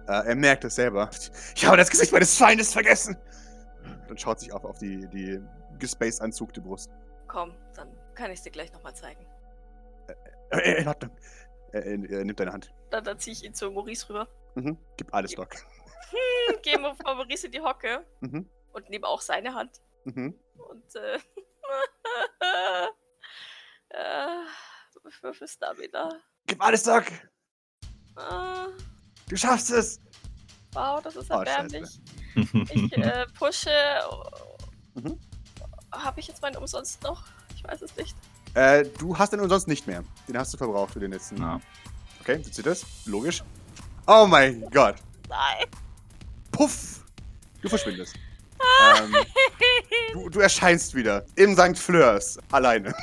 Äh, 0.07 0.28
er 0.28 0.36
merkt 0.36 0.63
es 0.63 0.75
selber. 0.75 1.09
Ich 1.55 1.65
habe 1.65 1.78
das 1.78 1.89
Gesicht 1.89 2.11
meines 2.11 2.38
Feindes 2.38 2.71
vergessen. 2.71 3.17
Und 4.09 4.21
schaut 4.21 4.39
sich 4.39 4.53
auf, 4.53 4.63
auf 4.63 4.78
die, 4.78 5.07
die 5.07 5.41
gespaced 5.80 6.21
anzugte 6.21 6.61
Brust. 6.61 6.91
Komm, 7.28 7.53
dann 7.75 7.89
kann 8.15 8.32
ich 8.32 8.41
dir 8.41 8.51
gleich 8.51 8.71
nochmal 8.71 8.93
zeigen. 8.95 9.25
Äh, 10.51 10.82
in 10.82 10.88
Ordnung. 10.88 11.11
Er, 11.71 11.86
er, 11.86 12.09
er 12.09 12.25
nimmt 12.25 12.39
deine 12.39 12.53
Hand. 12.53 12.73
Dann, 12.89 13.03
dann 13.03 13.19
ziehe 13.19 13.34
ich 13.34 13.43
ihn 13.43 13.53
zu 13.53 13.69
Maurice 13.71 14.07
rüber. 14.09 14.28
Mhm. 14.58 14.78
Gib 14.97 15.14
alles, 15.14 15.32
Doc. 15.34 15.53
Hm, 16.10 16.62
Gehen 16.64 16.82
wir 16.82 16.95
vor 16.95 17.16
Maurice 17.16 17.45
in 17.45 17.51
die 17.51 17.62
Hocke 17.62 18.05
Mhm. 18.22 18.49
und 18.74 18.89
nehme 18.89 19.05
auch 19.08 19.22
seine 19.22 19.53
Hand. 19.53 19.82
Mhm. 20.05 20.34
Und 20.55 20.95
äh. 20.95 21.20
äh 23.89 24.45
Würfel 25.22 25.47
Stamina. 25.47 26.10
Gib 26.47 26.62
alles, 26.62 26.84
Doc. 26.84 27.05
Ah, 28.16 28.68
Du 29.30 29.36
schaffst 29.38 29.70
es. 29.72 30.01
wow, 30.74 31.01
das 31.01 31.16
ist 31.16 31.30
Oh, 31.32 31.36
erbärmlich. 31.36 31.99
ich 32.36 32.93
äh, 32.97 33.26
pushe. 33.38 33.70
Mhm. 34.95 35.20
Habe 35.93 36.20
ich 36.20 36.28
jetzt 36.28 36.41
meinen 36.41 36.58
umsonst 36.58 37.01
noch? 37.03 37.24
Ich 37.55 37.64
weiß 37.64 37.82
es 37.84 37.95
nicht. 37.95 38.16
Äh, 38.55 38.86
du 38.99 39.18
hast 39.18 39.32
den 39.34 39.39
umsonst 39.39 39.68
nicht 39.68 39.86
mehr. 39.88 40.03
Den 40.28 40.38
hast 40.38 40.53
du 40.53 40.58
verbraucht 40.58 40.93
für 40.93 40.99
den 40.99 41.12
letzten. 41.12 41.38
Ja. 41.38 41.62
Okay, 42.22 42.41
sieht 42.43 42.58
ihr 42.58 42.64
das? 42.64 42.86
Logisch. 43.05 43.43
Oh 44.08 44.26
mein 44.26 44.62
Gott. 44.72 44.95
Nein. 45.30 45.66
Puff. 46.51 47.03
Du 47.62 47.68
verschwindest. 47.68 48.16
ähm, 48.97 49.16
du, 50.14 50.30
du 50.30 50.39
erscheinst 50.39 50.95
wieder 50.95 51.26
im 51.36 51.55
St. 51.55 51.78
Fleurs. 51.78 52.39
Alleine. 52.51 52.93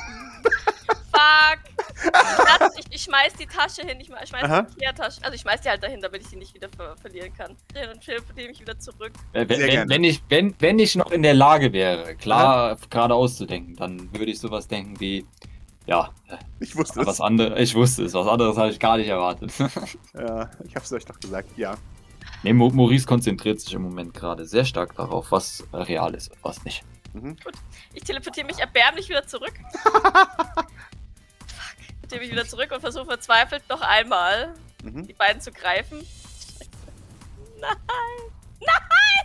Fuck. 1.12 1.61
Lass, 2.12 2.74
ich, 2.78 2.86
ich 2.90 3.02
schmeiß 3.02 3.34
die 3.34 3.46
Tasche 3.46 3.82
hin. 3.82 4.00
Ich 4.00 4.07
schmeiß 4.07 4.42
Aha. 4.42 4.62
die 4.62 4.80
Kehrtasche. 4.80 5.22
Also 5.22 5.34
ich 5.34 5.42
schmeiß 5.42 5.61
die 5.61 5.68
halt 5.68 5.82
dahin, 5.82 6.00
damit 6.00 6.22
ich 6.22 6.28
sie 6.28 6.36
nicht 6.36 6.55
wieder 6.55 6.68
ver 6.70 6.96
verlieren 6.96 7.32
kann. 7.34 7.55
Dann 7.74 8.00
teleportiere 8.00 8.50
ich 8.50 8.61
wieder 8.61 8.78
zurück. 8.78 9.12
Äh, 9.34 9.46
wenn, 9.48 9.61
wenn, 9.61 9.88
wenn, 9.90 10.05
ich, 10.05 10.22
wenn, 10.28 10.55
wenn 10.59 10.78
ich 10.78 10.96
noch 10.96 11.12
in 11.12 11.22
der 11.22 11.34
Lage 11.34 11.72
wäre, 11.72 12.16
klar 12.16 12.78
geradeaus 12.88 13.36
zu 13.36 13.44
denken, 13.46 13.76
dann 13.76 14.11
würde 14.12 14.30
ich 14.32 14.40
sowas 14.40 14.66
denken 14.68 14.98
wie, 15.00 15.26
ja, 15.87 16.11
Ich 16.61 16.74
wusste 16.76 17.01
was 17.07 17.14
es. 17.14 17.20
anderes, 17.20 17.59
ich 17.61 17.74
wusste 17.74 18.05
es, 18.05 18.14
was 18.14 18.26
anderes 18.26 18.57
habe 18.57 18.70
ich 18.70 18.80
gar 18.80 18.97
nicht 18.97 19.09
erwartet. 19.09 19.53
Ja, 20.14 20.51
ich 20.64 20.74
hab's 20.76 20.93
euch 20.93 21.05
doch 21.05 21.18
gesagt. 21.20 21.49
Ja. 21.57 21.76
Nee, 22.43 22.53
Maurice 22.53 23.07
konzentriert 23.07 23.61
sich 23.61 23.74
im 23.74 23.82
Moment 23.82 24.14
gerade 24.14 24.45
sehr 24.47 24.64
stark 24.64 24.95
darauf, 24.97 25.30
was 25.32 25.64
real 25.72 26.14
ist 26.14 26.30
und 26.30 26.39
was 26.45 26.62
nicht. 26.64 26.85
Mhm. 27.12 27.37
Ich 27.93 28.03
teleportiere 28.05 28.47
mich 28.47 28.59
erbärmlich 28.59 29.09
wieder 29.09 29.26
zurück. 29.26 29.53
Fuck. 29.82 30.66
Teleportiere 32.09 32.20
mich 32.20 32.30
wieder 32.30 32.47
zurück 32.47 32.70
und 32.72 32.80
versuche 32.80 33.07
verzweifelt 33.07 33.62
noch 33.68 33.80
einmal 33.80 34.55
Mhm. 34.82 35.07
die 35.07 35.14
beiden 35.14 35.41
zu 35.41 35.51
greifen. 35.53 36.05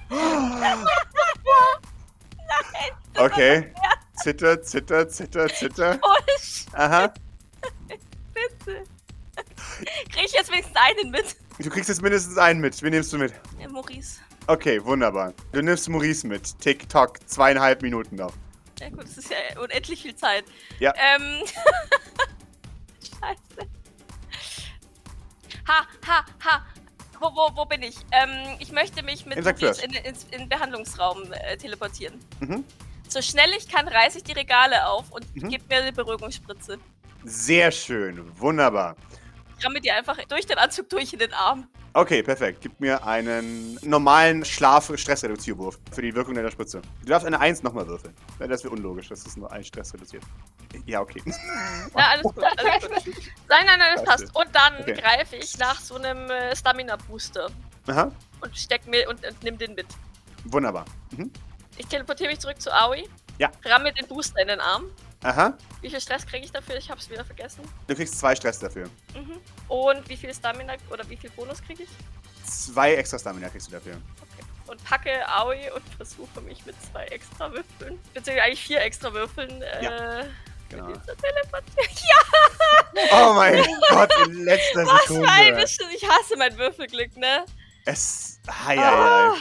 Okay. 3.18 3.74
Zitter, 4.22 4.61
zitter, 4.61 5.07
zitter, 5.07 5.47
zitter. 5.47 5.99
Oh, 6.01 6.15
Aha. 6.74 7.13
Spitze. 8.32 8.84
Krieg 10.11 10.26
ich 10.26 10.34
jetzt 10.34 10.51
wenigstens 10.51 10.76
einen 10.76 11.11
mit? 11.11 11.36
Du 11.59 11.70
kriegst 11.70 11.89
jetzt 11.89 12.01
mindestens 12.01 12.38
einen 12.38 12.59
mit. 12.59 12.82
Wen 12.82 12.91
nimmst 12.91 13.13
du 13.13 13.17
mit? 13.17 13.34
Ja, 13.59 13.70
Maurice. 13.70 14.20
Okay, 14.47 14.84
wunderbar. 14.84 15.34
Du 15.51 15.61
nimmst 15.61 15.88
Maurice 15.89 16.26
mit. 16.28 16.59
Tick-Tock, 16.59 17.20
zweieinhalb 17.28 17.82
Minuten 17.82 18.15
noch. 18.15 18.34
Ja 18.80 18.89
gut, 18.89 19.03
das 19.03 19.17
ist 19.17 19.30
ja 19.30 19.38
unendlich 19.61 20.01
viel 20.01 20.15
Zeit. 20.15 20.45
Ja. 20.80 20.93
Ähm. 20.95 21.43
Scheiße. 23.03 23.70
Ha, 25.67 25.88
ha, 26.07 26.26
ha. 26.45 26.65
Wo, 27.20 27.28
wo, 27.28 27.55
wo 27.55 27.65
bin 27.65 27.84
ich? 27.84 27.97
Ähm, 28.11 28.55
ich 28.59 28.72
möchte 28.72 29.03
mich 29.03 29.26
mit 29.26 29.38
In 29.38 29.45
in, 29.45 30.15
in 30.32 30.39
den 30.39 30.49
Behandlungsraum 30.49 31.32
äh, 31.34 31.57
teleportieren. 31.57 32.20
Mhm. 32.39 32.63
So 33.10 33.22
schnell 33.22 33.49
ich 33.57 33.68
kann, 33.68 33.88
reiße 33.88 34.20
ich 34.20 34.24
die 34.24 34.34
Regale 34.34 34.86
auf 34.88 35.12
und 35.12 35.26
Mhm. 35.36 35.49
gebe 35.49 35.64
mir 35.68 35.82
eine 35.82 35.91
Beruhigungsspritze. 35.91 36.78
Sehr 37.26 37.72
schön. 37.72 38.24
Wunderbar. 38.39 38.95
Ich 39.57 39.66
ramme 39.66 39.82
dir 39.82 39.95
einfach 39.95 40.18
durch 40.30 40.45
den 40.45 40.57
Anzug 40.57 40.88
durch 40.89 41.12
in 41.12 41.20
den 41.20 41.34
Arm. 41.34 41.68
Okay, 41.93 42.22
perfekt. 42.22 42.60
Gib 42.62 42.80
mir 42.80 43.03
einen 43.05 43.78
normalen 43.82 44.45
Schlaf-Stressreduzierwurf 44.45 45.80
für 45.91 46.03
die 46.03 46.14
Wirkung 46.14 46.36
deiner 46.36 46.51
Spritze. 46.51 46.82
Du 47.01 47.07
darfst 47.07 47.26
eine 47.26 47.39
1 47.39 47.64
nochmal 47.64 47.88
würfeln. 47.88 48.14
Das 48.38 48.64
wäre 48.64 48.74
unlogisch, 48.74 49.10
das 49.10 49.26
ist 49.26 49.38
nur 49.38 49.51
ein 49.51 49.64
Stress 49.64 49.91
reduziert. 49.93 50.24
Ja, 50.86 51.01
okay. 51.01 51.22
Ja, 51.97 52.10
alles 52.12 52.24
gut, 52.24 52.43
alles 52.43 52.82
gut. 53.03 53.16
Nein, 53.49 53.66
nein, 53.66 53.80
nein, 53.80 53.95
das 53.95 54.03
passt. 54.05 54.36
Und 54.36 54.47
dann 54.53 54.76
Okay. 54.82 54.93
greife 54.93 55.36
ich 55.36 55.57
nach 55.57 55.80
so 55.82 55.95
einem 55.95 56.30
äh, 56.30 56.55
Stamina-Booster 56.55 57.47
Aha, 57.88 58.12
und 58.41 58.55
steck 58.57 58.86
mir 58.88 59.10
und, 59.10 59.26
und 59.26 59.43
nimm 59.43 59.57
den 59.57 59.74
mit. 59.74 59.88
wunderbar. 60.45 60.86
Mhm. 61.18 61.32
Ich 61.80 61.88
teleportiere 61.88 62.30
mich 62.30 62.39
zurück 62.39 62.61
zu 62.61 62.71
Aoi. 62.71 63.07
Ja. 63.39 63.49
Ramme 63.65 63.91
den 63.93 64.05
Booster 64.07 64.39
in 64.41 64.49
den 64.49 64.59
Arm. 64.59 64.91
Aha, 65.23 65.57
Wie 65.82 65.89
viel 65.89 65.99
Stress 65.99 66.25
kriege 66.25 66.45
ich 66.45 66.51
dafür? 66.51 66.75
Ich 66.77 66.89
hab's 66.89 67.09
wieder 67.09 67.25
vergessen. 67.25 67.61
du 67.88 67.95
kriegst 67.95 68.17
zwei 68.19 68.36
Stress 68.36 68.59
dafür. 68.59 68.89
Mhm. 69.13 69.39
Und 69.67 70.07
wie 70.07 70.15
viel 70.15 70.34
Stamina 70.34 70.75
oder 70.91 71.09
wie 71.09 71.17
viel 71.17 71.30
Bonus 71.32 71.61
kriege 71.61 71.84
ich? 71.84 71.89
Zwei 72.49 72.93
extra 72.95 73.19
Stamina 73.19 73.49
kriegst 73.49 73.67
du 73.67 73.71
dafür. 73.71 73.95
Okay. 74.21 74.45
Und 74.67 74.84
packe 74.86 75.27
Aoi 75.27 75.71
und 75.73 75.84
versuche 75.97 76.39
mich 76.41 76.65
mit 76.65 76.75
zwei 76.84 77.05
extra 77.07 77.51
Würfeln, 77.51 77.99
beziehungsweise 78.13 78.43
eigentlich 78.43 78.61
vier 78.63 78.82
extra 78.82 79.11
Würfeln, 79.13 79.61
äh, 79.61 80.25
Genau. 80.69 80.93
zu 80.93 81.15
teleportieren. 81.15 81.89
Ja, 82.95 83.30
Oh 83.30 83.34
mein 83.34 83.65
Gott, 83.89 84.11
in 84.27 84.43
letzter 84.45 84.86
was 84.86 85.01
für 85.03 85.27
eine 85.27 85.65
Sekunde. 85.67 85.93
Sch- 85.93 85.95
Ich 85.95 86.07
hasse 86.07 86.38
mein 86.38 86.57
Würfelglück, 86.57 87.15
ne? 87.17 87.45
Es. 87.86 88.39
Hei, 88.47 88.77
hei, 88.77 88.84
Ah. 88.84 89.36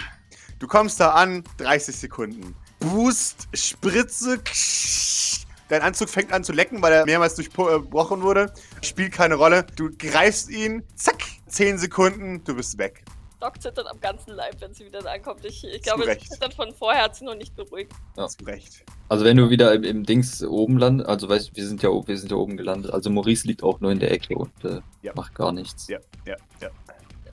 Du 0.59 0.67
kommst 0.67 0.99
da 1.01 1.11
an, 1.13 1.45
30 1.59 1.97
Sekunden. 1.97 2.55
Boost, 2.81 3.49
Spritze. 3.55 4.39
ksch. 4.39 5.45
Dein 5.69 5.83
Anzug 5.83 6.09
fängt 6.09 6.33
an 6.33 6.43
zu 6.45 6.53
lecken, 6.53 6.81
weil 6.81 6.93
er 6.93 7.05
mehrmals 7.05 7.35
durchbrochen 7.35 8.23
wurde. 8.23 8.53
Spielt 8.83 9.13
keine 9.13 9.35
Rolle. 9.35 9.67
Du 9.77 9.91
greifst 9.99 10.49
ihn, 10.49 10.83
zack, 10.95 11.23
10 11.49 11.79
Sekunden, 11.79 12.43
du 12.45 12.55
bist 12.55 12.79
weg. 12.79 13.05
Doc 13.41 13.61
zittert 13.63 13.87
am 13.87 14.01
ganzen 14.01 14.33
Leib, 14.33 14.57
wenn 14.61 14.75
sie 14.75 14.85
wieder 14.87 15.05
ankommt. 15.09 15.45
Ich, 15.45 15.63
ich 15.63 15.83
glaube, 15.83 16.07
das 16.07 16.19
Zittern 16.29 16.51
von 16.51 16.75
vorher 16.75 17.05
hat 17.05 17.15
sie 17.17 17.25
noch 17.25 17.37
nicht 17.37 17.55
beruhigt. 17.55 17.93
Ja. 18.17 18.27
Zu 18.27 18.45
Recht. 18.45 18.85
Also 19.09 19.25
wenn 19.25 19.37
du 19.37 19.49
wieder 19.49 19.73
im, 19.75 19.85
im 19.85 20.05
Dings 20.05 20.43
oben 20.43 20.77
landest, 20.79 21.09
also 21.09 21.29
weißt 21.29 21.51
du, 21.51 21.57
wir 21.57 21.67
sind 21.67 21.83
ja 21.83 21.91
wir 21.91 22.19
sind 22.19 22.31
ja 22.33 22.37
oben 22.37 22.57
gelandet. 22.57 22.91
Also 22.93 23.11
Maurice 23.11 23.47
liegt 23.47 23.63
auch 23.63 23.79
nur 23.81 23.93
in 23.93 24.01
der 24.01 24.11
Ecke 24.11 24.35
und 24.35 24.51
äh, 24.65 24.81
Ja. 25.03 25.13
macht 25.15 25.35
gar 25.37 25.53
nichts. 25.53 25.87
Ja, 25.87 25.99
ja, 26.27 26.35
ja. 26.61 26.71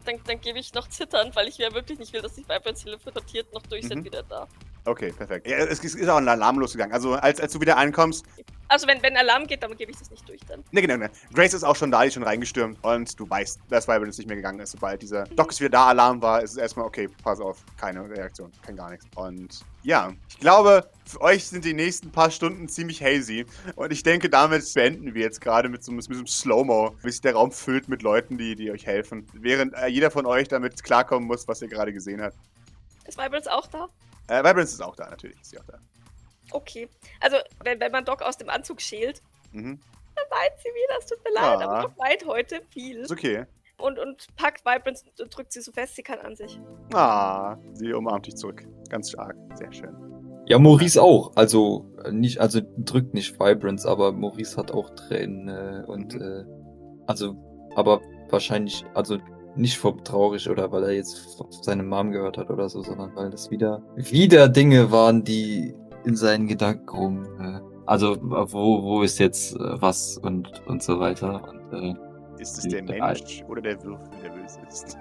Dann, 0.06 0.22
dann 0.26 0.40
gebe 0.40 0.60
ich 0.60 0.74
noch 0.74 0.88
zitternd, 0.88 1.36
weil 1.36 1.48
ich 1.48 1.58
ja 1.58 1.74
wirklich 1.74 2.00
nicht 2.00 2.14
will, 2.14 2.22
dass 2.22 2.36
sich 2.36 2.48
Vibrance 2.48 2.84
teleportiert 2.86 3.52
noch 3.54 3.64
durch 3.64 3.88
sind 3.88 4.00
Mhm. 4.00 4.06
wieder 4.06 4.24
da. 4.24 4.48
Okay, 4.86 5.12
perfekt. 5.12 5.48
Ja, 5.48 5.58
es 5.58 5.80
ist 5.84 6.08
auch 6.08 6.18
ein 6.18 6.28
Alarm 6.28 6.60
losgegangen. 6.60 6.94
Also, 6.94 7.14
als, 7.14 7.42
als 7.42 7.54
du 7.54 7.60
wieder 7.60 7.76
ankommst, 7.78 8.24
Also 8.68 8.88
wenn, 8.88 9.02
wenn 9.04 9.16
Alarm 9.16 9.46
geht, 9.46 9.62
dann 9.62 9.76
gebe 9.76 9.92
ich 9.92 9.98
das 9.98 10.10
nicht 10.10 10.28
durch 10.28 10.42
dann. 10.48 10.64
Ne, 10.72 10.82
genau, 10.82 10.98
ne. 10.98 11.10
Grace 11.34 11.54
ist 11.54 11.64
auch 11.64 11.76
schon 11.76 11.92
da, 11.92 12.02
die 12.02 12.08
ist 12.08 12.16
schon 12.16 12.24
reingestürmt 12.24 12.84
und 12.84 13.20
du 13.20 13.30
weißt, 13.30 13.60
dass 13.70 13.88
Vibrant 13.88 14.18
nicht 14.18 14.28
mehr 14.28 14.36
gegangen 14.36 14.60
ist. 14.60 14.72
Sobald 14.72 15.02
dieser 15.02 15.26
Doc 15.26 15.52
ist 15.52 15.60
wieder 15.60 15.70
da, 15.70 15.88
Alarm 15.88 16.22
war, 16.22 16.42
ist 16.42 16.52
es 16.52 16.58
erstmal, 16.58 16.86
okay, 16.86 17.08
pass 17.24 17.40
auf, 17.40 17.64
keine 17.78 18.10
Reaktion, 18.10 18.52
kein 18.64 18.76
gar 18.76 18.90
nichts. 18.90 19.06
Und 19.16 19.62
ja, 19.84 20.14
ich 20.30 20.40
glaube, 20.40 20.90
für 21.06 21.22
euch 21.22 21.46
sind 21.46 21.64
die 21.64 21.74
nächsten 21.74 22.12
paar 22.12 22.32
Stunden 22.32 22.68
ziemlich 22.68 23.04
hazy 23.04 23.46
und 23.76 23.92
ich 23.92 24.02
denke, 24.02 24.30
damit 24.30 24.72
beenden 24.74 25.14
wir 25.14 25.22
jetzt 25.22 25.42
gerade 25.42 25.70
mit 25.70 25.84
so, 25.84 25.92
mit 25.92 26.06
so 26.06 26.12
einem 26.12 26.28
Slow-Mo, 26.28 26.96
bis 27.04 27.16
sich 27.16 27.22
der 27.22 27.34
Raum 27.36 27.52
füllt 27.52 27.88
mit 27.88 28.02
Leuten, 28.02 28.38
die, 28.38 28.56
die 28.56 28.72
euch 28.72 28.86
helfen. 28.86 29.28
Während 29.34 29.76
äh, 29.76 29.88
jeder 29.88 30.10
von 30.10 30.26
euch 30.26 30.48
damit 30.48 30.84
klarkommen 30.84 31.28
muss, 31.28 31.48
was 31.48 31.62
ihr 31.62 31.68
gerade 31.68 31.94
gesehen 31.94 32.22
habt. 32.22 32.36
Ist 33.08 33.20
Vibrance 33.20 33.52
auch 33.52 33.68
da? 33.68 33.90
Äh, 34.28 34.40
Vibrance 34.44 34.74
ist 34.74 34.82
auch 34.82 34.96
da, 34.96 35.10
natürlich 35.10 35.40
ist 35.42 35.52
sie 35.52 35.60
auch 35.60 35.66
da. 35.66 35.78
Okay. 36.52 36.88
Also, 37.22 37.38
wenn, 37.64 37.80
wenn 37.80 37.92
man 37.92 38.06
Doc 38.06 38.22
aus 38.22 38.38
dem 38.38 38.50
Anzug 38.50 38.82
schält, 38.82 39.22
Mhm. 39.52 39.80
dann 40.16 40.26
weint 40.40 40.60
sie 40.60 40.70
wieder. 40.70 40.98
Es 41.00 41.06
tut 41.06 41.24
mir 41.24 41.34
leid, 41.34 41.60
Ja. 41.62 41.68
aber 41.70 41.82
Doc 41.84 41.98
weint 41.98 42.26
heute 42.28 42.62
viel. 42.70 42.98
Ist 43.00 43.12
okay. 43.12 43.46
Und, 43.78 44.00
und 44.00 44.28
packt 44.38 44.66
Vibrance 44.66 45.04
und 45.22 45.36
drückt 45.36 45.52
sie 45.52 45.60
so 45.62 45.72
fest 45.72 45.96
sie 45.96 46.04
kann 46.04 46.20
an 46.20 46.36
sich. 46.36 46.60
Ah, 46.94 47.58
sie 47.74 47.92
umarmt 47.94 48.26
dich 48.26 48.36
zurück. 48.36 48.64
Ganz 48.90 49.10
stark. 49.12 49.36
Sehr 49.56 49.72
schön. 49.74 49.94
Ja, 50.48 50.60
Maurice 50.60 51.02
auch. 51.02 51.36
Also 51.36 51.92
äh, 52.06 52.12
nicht, 52.12 52.40
also 52.40 52.62
drückt 52.78 53.14
nicht 53.14 53.38
Vibrance, 53.40 53.86
aber 53.90 54.12
Maurice 54.14 54.56
hat 54.58 54.72
auch 54.72 54.92
Tränen 54.92 55.50
äh, 55.50 55.84
und 55.88 56.14
Mhm. 56.16 56.22
äh, 56.22 56.46
also, 57.08 57.36
aber 57.76 58.02
wahrscheinlich, 58.30 58.86
also 58.94 59.18
nicht 59.56 59.78
vom 59.78 60.04
traurig 60.04 60.50
oder 60.50 60.72
weil 60.72 60.84
er 60.84 60.92
jetzt 60.92 61.38
seine 61.62 61.84
Mom 61.84 62.12
gehört 62.12 62.38
hat 62.38 62.50
oder 62.50 62.70
so, 62.70 62.82
sondern 62.82 63.16
weil 63.16 63.30
das 63.30 63.52
wieder 63.52 63.82
wieder 63.96 64.50
Dinge 64.50 64.92
waren, 64.92 65.24
die 65.24 65.74
in 66.04 66.16
seinen 66.16 66.48
Gedanken 66.48 66.90
rum. 66.90 67.26
Äh, 67.40 67.60
also 67.86 68.18
wo 68.22 68.84
wo 68.84 69.02
ist 69.02 69.20
jetzt 69.20 69.56
äh, 69.56 69.82
was 69.82 70.18
und 70.18 70.62
und 70.68 70.84
so 70.84 71.00
weiter 71.00 71.42
und 71.50 71.74
äh, 71.74 72.42
Ist 72.42 72.58
es 72.58 72.68
der. 72.68 72.84
Mensch 72.84 73.44
oder 73.48 73.62
der 73.62 73.82
Würfel, 73.84 74.10
der 74.24 74.30
böse 74.30 74.60
ist? 74.68 74.98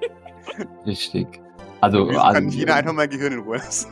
richtig. 0.86 1.40
Also, 1.80 2.08
also 2.08 2.18
kann 2.18 2.48
jeder 2.48 2.76
einfach 2.76 2.94
mein 2.94 3.10
Gehirn 3.10 3.34
in 3.34 3.38
Ruhe 3.40 3.58
lassen? 3.58 3.90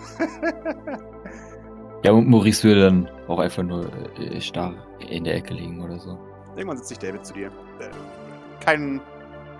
ja, 2.04 2.12
und 2.12 2.28
Maurice 2.28 2.64
würde 2.64 2.82
dann 2.82 3.10
auch 3.28 3.38
einfach 3.38 3.62
nur 3.62 3.86
äh, 4.18 4.40
starr 4.40 4.74
in 5.10 5.24
der 5.24 5.34
Ecke 5.36 5.54
liegen 5.54 5.82
oder 5.82 5.98
so. 5.98 6.18
Irgendwann 6.56 6.78
setzt 6.78 6.88
sich 6.88 6.98
David 6.98 7.24
zu 7.26 7.34
dir. 7.34 7.48
Äh, 7.80 7.90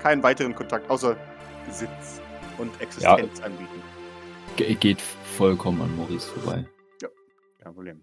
keinen, 0.03 0.23
weiteren 0.23 0.55
Kontakt, 0.55 0.91
außer 0.91 1.17
Besitz 1.67 2.21
und 2.59 2.71
Existenz 2.81 3.41
anbieten. 3.41 3.83
Ge 4.57 4.75
geht 4.75 5.01
vollkommen 5.01 5.81
an 5.83 5.97
Maurice 5.97 6.29
vorbei. 6.29 6.65
Kein 7.63 7.75
Problem. 7.75 8.03